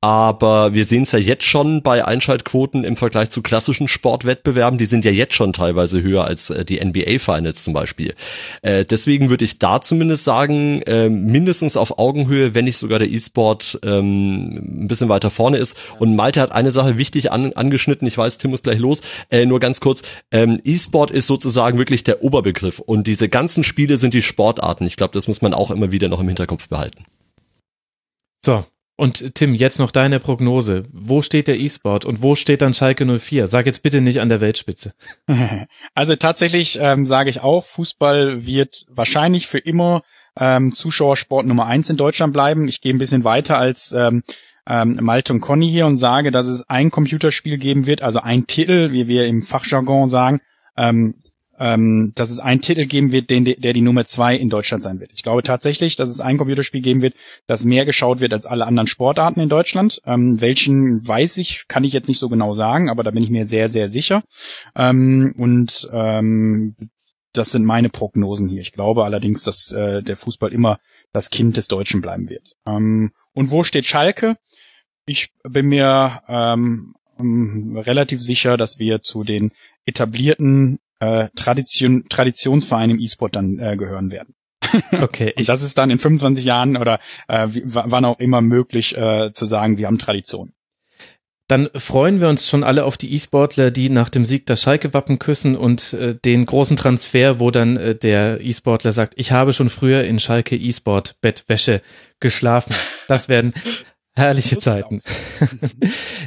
Aber 0.00 0.74
wir 0.74 0.84
sehen 0.84 1.02
es 1.02 1.10
ja 1.10 1.18
jetzt 1.18 1.44
schon 1.44 1.82
bei 1.82 2.04
Einschaltquoten 2.04 2.84
im 2.84 2.96
Vergleich 2.96 3.30
zu 3.30 3.42
klassischen 3.42 3.88
Sportwettbewerben. 3.88 4.78
Die 4.78 4.86
sind 4.86 5.04
ja 5.04 5.10
jetzt 5.10 5.34
schon 5.34 5.52
teilweise 5.52 6.00
höher 6.02 6.24
als 6.24 6.50
äh, 6.50 6.64
die 6.64 6.78
NBA-Finals 6.84 7.64
zum 7.64 7.72
Beispiel. 7.72 8.14
Äh, 8.62 8.84
deswegen 8.84 9.28
würde 9.28 9.44
ich 9.44 9.58
da 9.58 9.80
zumindest 9.80 10.22
sagen, 10.22 10.82
äh, 10.82 11.08
mindestens 11.08 11.76
auf 11.76 11.98
Augenhöhe 11.98 12.54
wenn 12.54 12.66
nicht 12.66 12.76
sogar 12.76 13.00
der 13.00 13.10
E-Sport 13.10 13.80
ähm, 13.82 14.82
ein 14.84 14.88
bisschen 14.88 15.08
weiter 15.08 15.30
vorne 15.30 15.56
ist. 15.56 15.76
Und 15.98 16.14
Malte 16.14 16.40
hat 16.40 16.52
eine 16.52 16.70
Sache 16.70 16.96
wichtig 16.96 17.32
an, 17.32 17.52
angeschnitten. 17.54 18.06
Ich 18.06 18.16
weiß, 18.16 18.38
Tim 18.38 18.52
muss 18.52 18.62
gleich 18.62 18.78
los. 18.78 19.00
Äh, 19.30 19.46
nur 19.46 19.58
ganz 19.58 19.80
kurz. 19.80 20.02
Ähm, 20.30 20.60
E-Sport 20.62 21.10
ist 21.10 21.26
sozusagen 21.26 21.76
wirklich 21.76 22.04
der 22.04 22.22
Oberbegriff. 22.22 22.78
Und 22.78 23.08
diese 23.08 23.28
ganzen 23.28 23.64
Spiele 23.64 23.96
sind 23.96 24.14
die 24.14 24.22
Sportarten. 24.22 24.86
Ich 24.86 24.96
glaube, 24.96 25.14
das 25.14 25.26
muss 25.26 25.42
man 25.42 25.54
auch 25.54 25.72
immer 25.72 25.90
wieder 25.90 26.08
noch 26.08 26.20
im 26.20 26.28
Hinterkopf 26.28 26.68
behalten. 26.68 27.04
So, 28.40 28.64
und 28.98 29.36
Tim, 29.36 29.54
jetzt 29.54 29.78
noch 29.78 29.92
deine 29.92 30.18
Prognose. 30.18 30.86
Wo 30.92 31.22
steht 31.22 31.46
der 31.46 31.60
E-Sport 31.60 32.04
und 32.04 32.20
wo 32.20 32.34
steht 32.34 32.62
dann 32.62 32.74
Schalke 32.74 33.06
04? 33.06 33.46
Sag 33.46 33.66
jetzt 33.66 33.84
bitte 33.84 34.00
nicht 34.00 34.20
an 34.20 34.28
der 34.28 34.40
Weltspitze. 34.40 34.92
Also 35.94 36.16
tatsächlich 36.16 36.78
ähm, 36.80 37.06
sage 37.06 37.30
ich 37.30 37.40
auch, 37.40 37.64
Fußball 37.64 38.44
wird 38.46 38.86
wahrscheinlich 38.88 39.46
für 39.46 39.58
immer 39.58 40.02
ähm, 40.38 40.74
Zuschauersport 40.74 41.46
Nummer 41.46 41.66
eins 41.66 41.90
in 41.90 41.96
Deutschland 41.96 42.32
bleiben. 42.32 42.66
Ich 42.66 42.80
gehe 42.80 42.92
ein 42.92 42.98
bisschen 42.98 43.24
weiter 43.24 43.58
als 43.58 43.92
ähm, 43.92 44.22
ähm, 44.66 44.98
Malte 45.00 45.32
und 45.32 45.40
Conny 45.40 45.68
hier 45.68 45.86
und 45.86 45.96
sage, 45.96 46.32
dass 46.32 46.46
es 46.46 46.68
ein 46.68 46.90
Computerspiel 46.90 47.56
geben 47.56 47.86
wird, 47.86 48.02
also 48.02 48.20
ein 48.20 48.46
Titel, 48.46 48.90
wie 48.90 49.06
wir 49.06 49.26
im 49.26 49.42
Fachjargon 49.42 50.08
sagen, 50.08 50.40
ähm, 50.76 51.14
ähm, 51.58 52.12
dass 52.14 52.30
es 52.30 52.38
einen 52.38 52.60
Titel 52.60 52.86
geben 52.86 53.12
wird, 53.12 53.30
den, 53.30 53.44
der 53.44 53.72
die 53.72 53.80
Nummer 53.80 54.04
zwei 54.04 54.36
in 54.36 54.50
Deutschland 54.50 54.82
sein 54.82 55.00
wird. 55.00 55.10
Ich 55.14 55.22
glaube 55.22 55.42
tatsächlich, 55.42 55.96
dass 55.96 56.08
es 56.08 56.20
ein 56.20 56.38
Computerspiel 56.38 56.82
geben 56.82 57.02
wird, 57.02 57.14
das 57.46 57.64
mehr 57.64 57.84
geschaut 57.84 58.20
wird 58.20 58.32
als 58.32 58.46
alle 58.46 58.66
anderen 58.66 58.86
Sportarten 58.86 59.40
in 59.40 59.48
Deutschland. 59.48 60.00
Ähm, 60.06 60.40
welchen 60.40 61.06
weiß 61.06 61.36
ich, 61.38 61.66
kann 61.68 61.84
ich 61.84 61.92
jetzt 61.92 62.08
nicht 62.08 62.18
so 62.18 62.28
genau 62.28 62.54
sagen, 62.54 62.88
aber 62.88 63.02
da 63.02 63.10
bin 63.10 63.22
ich 63.22 63.30
mir 63.30 63.46
sehr, 63.46 63.68
sehr 63.68 63.88
sicher. 63.88 64.22
Ähm, 64.76 65.34
und 65.36 65.88
ähm, 65.92 66.76
das 67.32 67.52
sind 67.52 67.64
meine 67.64 67.88
Prognosen 67.88 68.48
hier. 68.48 68.60
Ich 68.60 68.72
glaube 68.72 69.04
allerdings, 69.04 69.42
dass 69.42 69.72
äh, 69.72 70.02
der 70.02 70.16
Fußball 70.16 70.52
immer 70.52 70.78
das 71.12 71.30
Kind 71.30 71.56
des 71.56 71.68
Deutschen 71.68 72.00
bleiben 72.00 72.28
wird. 72.28 72.54
Ähm, 72.66 73.12
und 73.32 73.50
wo 73.50 73.64
steht 73.64 73.86
Schalke? 73.86 74.36
Ich 75.06 75.30
bin 75.42 75.66
mir 75.66 76.22
ähm, 76.28 76.94
ähm 77.18 77.76
relativ 77.76 78.22
sicher, 78.22 78.56
dass 78.56 78.78
wir 78.78 79.02
zu 79.02 79.24
den 79.24 79.52
etablierten 79.86 80.78
äh, 81.00 81.28
Tradition, 81.34 82.04
Traditionsvereine 82.08 82.94
im 82.94 82.98
E-Sport 82.98 83.36
dann 83.36 83.58
äh, 83.58 83.76
gehören 83.76 84.10
werden. 84.10 84.34
Okay. 84.92 85.32
Und 85.36 85.48
das 85.48 85.62
ist 85.62 85.78
dann 85.78 85.90
in 85.90 85.98
25 85.98 86.44
Jahren 86.44 86.76
oder 86.76 86.98
äh, 87.28 87.48
wann 87.64 88.04
auch 88.04 88.18
immer 88.18 88.40
möglich 88.40 88.96
äh, 88.96 89.32
zu 89.32 89.46
sagen, 89.46 89.78
wir 89.78 89.86
haben 89.86 89.98
Tradition. 89.98 90.52
Dann 91.48 91.70
freuen 91.74 92.20
wir 92.20 92.28
uns 92.28 92.46
schon 92.46 92.62
alle 92.62 92.84
auf 92.84 92.98
die 92.98 93.14
E-Sportler, 93.14 93.70
die 93.70 93.88
nach 93.88 94.10
dem 94.10 94.26
Sieg 94.26 94.44
das 94.44 94.60
Schalke-Wappen 94.60 95.18
küssen 95.18 95.56
und 95.56 95.94
äh, 95.94 96.14
den 96.14 96.44
großen 96.44 96.76
Transfer, 96.76 97.40
wo 97.40 97.50
dann 97.50 97.78
äh, 97.78 97.94
der 97.94 98.42
E-Sportler 98.42 98.92
sagt, 98.92 99.14
ich 99.16 99.32
habe 99.32 99.54
schon 99.54 99.70
früher 99.70 100.04
in 100.04 100.20
Schalke 100.20 100.56
E-Sport 100.56 101.16
Bettwäsche 101.22 101.80
geschlafen. 102.20 102.74
Das 103.06 103.30
werden 103.30 103.54
Herrliche 104.18 104.58
Zeiten. 104.58 105.00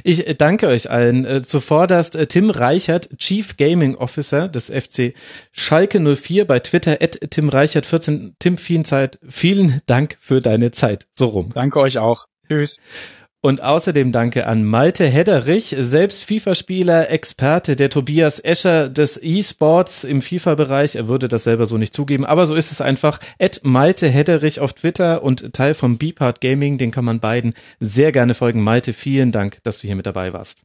Ich 0.04 0.26
danke 0.38 0.68
euch 0.68 0.90
allen. 0.90 1.26
Äh, 1.26 1.44
zuvorderst 1.44 2.16
äh, 2.16 2.26
Tim 2.26 2.50
Reichert, 2.50 3.10
Chief 3.18 3.56
Gaming 3.58 3.96
Officer 3.96 4.48
des 4.48 4.72
FC 4.72 5.14
Schalke 5.52 6.00
04 6.00 6.48
bei 6.48 6.60
Twitter, 6.60 6.98
at 7.02 7.20
Tim 7.30 7.50
Reichert 7.50 7.86
14. 7.86 8.36
Tim, 8.40 8.58
vielen 8.58 8.84
Zeit. 8.84 9.20
Vielen 9.28 9.82
Dank 9.86 10.18
für 10.20 10.42
deine 10.42 10.72
Zeit. 10.72 11.08
So 11.14 11.28
rum. 11.28 11.52
Danke 11.54 11.80
euch 11.80 12.00
auch. 12.00 12.28
Tschüss. 12.48 12.80
Und 13.44 13.64
außerdem 13.64 14.12
danke 14.12 14.46
an 14.46 14.64
Malte 14.64 15.08
Hedderich, 15.08 15.76
selbst 15.80 16.24
FIFA-Spieler, 16.26 17.10
Experte, 17.10 17.76
der 17.76 17.90
Tobias 17.90 18.40
Escher 18.40 18.88
des 18.88 19.20
E-Sports 19.20 20.04
im 20.04 20.22
FIFA-Bereich. 20.22 20.96
Er 20.96 21.08
würde 21.08 21.28
das 21.28 21.46
selber 21.46 21.66
so 21.66 21.80
nicht 21.80 21.96
zugeben, 21.96 22.24
aber 22.24 22.46
so 22.46 22.54
ist 22.54 22.72
es 22.72 22.82
einfach. 22.82 23.20
At 23.40 23.62
Malte 23.64 24.08
Hedderich 24.08 24.60
auf 24.60 24.74
Twitter 24.74 25.24
und 25.24 25.54
Teil 25.54 25.74
vom 25.74 25.98
Beepart 25.98 26.40
Gaming, 26.40 26.78
den 26.78 26.92
kann 26.92 27.04
man 27.04 27.20
beiden 27.20 27.56
sehr 27.80 28.12
gerne 28.12 28.36
folgen. 28.36 28.62
Malte, 28.62 28.94
vielen 28.94 29.32
Dank, 29.32 29.58
dass 29.64 29.80
du 29.80 29.88
hier 29.88 29.96
mit 29.96 30.06
dabei 30.06 30.34
warst. 30.34 30.62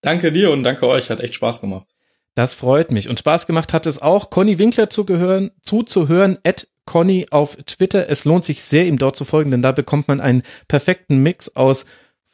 Danke 0.00 0.32
dir 0.32 0.50
und 0.52 0.62
danke 0.62 0.86
euch, 0.86 1.10
hat 1.10 1.20
echt 1.20 1.34
Spaß 1.34 1.60
gemacht. 1.60 1.86
Das 2.34 2.54
freut 2.54 2.92
mich. 2.92 3.10
Und 3.10 3.18
Spaß 3.18 3.46
gemacht 3.46 3.74
hat 3.74 3.84
es 3.84 4.00
auch, 4.00 4.30
Conny 4.30 4.58
Winkler 4.58 4.88
zugehören, 4.88 5.50
zuzuhören, 5.60 6.38
at 6.44 6.66
Conny 6.86 7.26
auf 7.30 7.56
Twitter. 7.56 8.08
Es 8.08 8.24
lohnt 8.24 8.44
sich 8.44 8.62
sehr, 8.62 8.86
ihm 8.86 8.98
dort 8.98 9.16
zu 9.16 9.26
folgen, 9.26 9.50
denn 9.50 9.62
da 9.62 9.72
bekommt 9.72 10.08
man 10.08 10.22
einen 10.22 10.44
perfekten 10.66 11.18
Mix 11.22 11.56
aus 11.56 11.84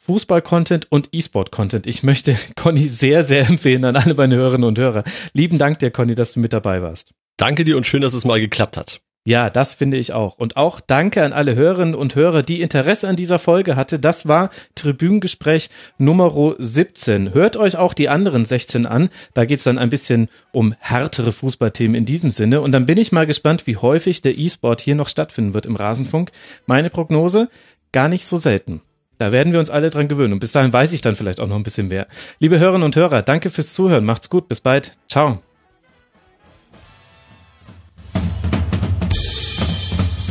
Fußball-Content 0.05 0.91
und 0.91 1.09
E-Sport-Content. 1.13 1.87
Ich 1.87 2.03
möchte 2.03 2.35
Conny 2.55 2.87
sehr, 2.87 3.23
sehr 3.23 3.47
empfehlen 3.47 3.85
an 3.85 3.95
alle 3.95 4.13
meine 4.15 4.35
Hörerinnen 4.35 4.67
und 4.67 4.77
Hörer. 4.77 5.03
Lieben 5.33 5.57
Dank 5.57 5.79
dir, 5.79 5.91
Conny, 5.91 6.13
dass 6.13 6.33
du 6.33 6.41
mit 6.41 6.51
dabei 6.51 6.81
warst. 6.81 7.13
Danke 7.37 7.63
dir 7.63 7.77
und 7.77 7.87
schön, 7.87 8.01
dass 8.01 8.13
es 8.13 8.25
mal 8.25 8.39
geklappt 8.39 8.77
hat. 8.77 9.01
Ja, 9.25 9.49
das 9.49 9.73
finde 9.73 9.95
ich 9.95 10.11
auch. 10.11 10.37
Und 10.37 10.57
auch 10.57 10.81
danke 10.81 11.23
an 11.23 11.31
alle 11.31 11.55
Hörerinnen 11.55 11.95
und 11.95 12.15
Hörer, 12.15 12.41
die 12.43 12.61
Interesse 12.61 13.07
an 13.07 13.15
dieser 13.15 13.39
Folge 13.39 13.77
hatte. 13.77 13.97
Das 13.97 14.27
war 14.27 14.49
Tribünengespräch 14.75 15.69
Nummer 15.97 16.55
17. 16.57 17.33
Hört 17.33 17.55
euch 17.55 17.77
auch 17.77 17.93
die 17.93 18.09
anderen 18.09 18.43
16 18.43 18.85
an. 18.85 19.09
Da 19.33 19.45
geht's 19.45 19.63
dann 19.63 19.77
ein 19.77 19.89
bisschen 19.89 20.27
um 20.51 20.75
härtere 20.79 21.31
Fußballthemen 21.31 21.95
in 21.95 22.03
diesem 22.03 22.31
Sinne. 22.31 22.59
Und 22.59 22.73
dann 22.73 22.85
bin 22.85 22.97
ich 22.97 23.13
mal 23.13 23.25
gespannt, 23.25 23.65
wie 23.65 23.77
häufig 23.77 24.21
der 24.21 24.37
E-Sport 24.37 24.81
hier 24.81 24.95
noch 24.95 25.07
stattfinden 25.07 25.53
wird 25.53 25.65
im 25.65 25.77
Rasenfunk. 25.77 26.33
Meine 26.65 26.89
Prognose, 26.89 27.47
gar 27.93 28.09
nicht 28.09 28.25
so 28.25 28.35
selten. 28.35 28.81
Da 29.17 29.31
werden 29.31 29.53
wir 29.53 29.59
uns 29.59 29.69
alle 29.69 29.89
dran 29.89 30.07
gewöhnen. 30.07 30.33
Und 30.33 30.39
bis 30.39 30.51
dahin 30.51 30.73
weiß 30.73 30.93
ich 30.93 31.01
dann 31.01 31.15
vielleicht 31.15 31.39
auch 31.39 31.47
noch 31.47 31.55
ein 31.55 31.63
bisschen 31.63 31.87
mehr. 31.87 32.07
Liebe 32.39 32.59
Hörerinnen 32.59 32.83
und 32.83 32.95
Hörer, 32.95 33.21
danke 33.21 33.49
fürs 33.49 33.73
Zuhören. 33.73 34.05
Macht's 34.05 34.29
gut. 34.29 34.47
Bis 34.47 34.61
bald. 34.61 34.93
Ciao. 35.07 35.39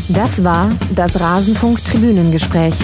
Das 0.08 0.44
war 0.44 0.70
das 0.94 1.18
Rasenfunk 1.18 1.82
Tribünengespräch. 1.84 2.74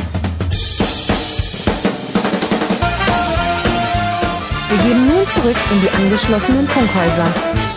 Wir 4.68 4.78
gehen 4.78 5.06
nun 5.06 5.26
zurück 5.34 5.56
in 5.72 5.80
die 5.80 5.90
angeschlossenen 5.90 6.66
Funkhäuser. 6.68 7.67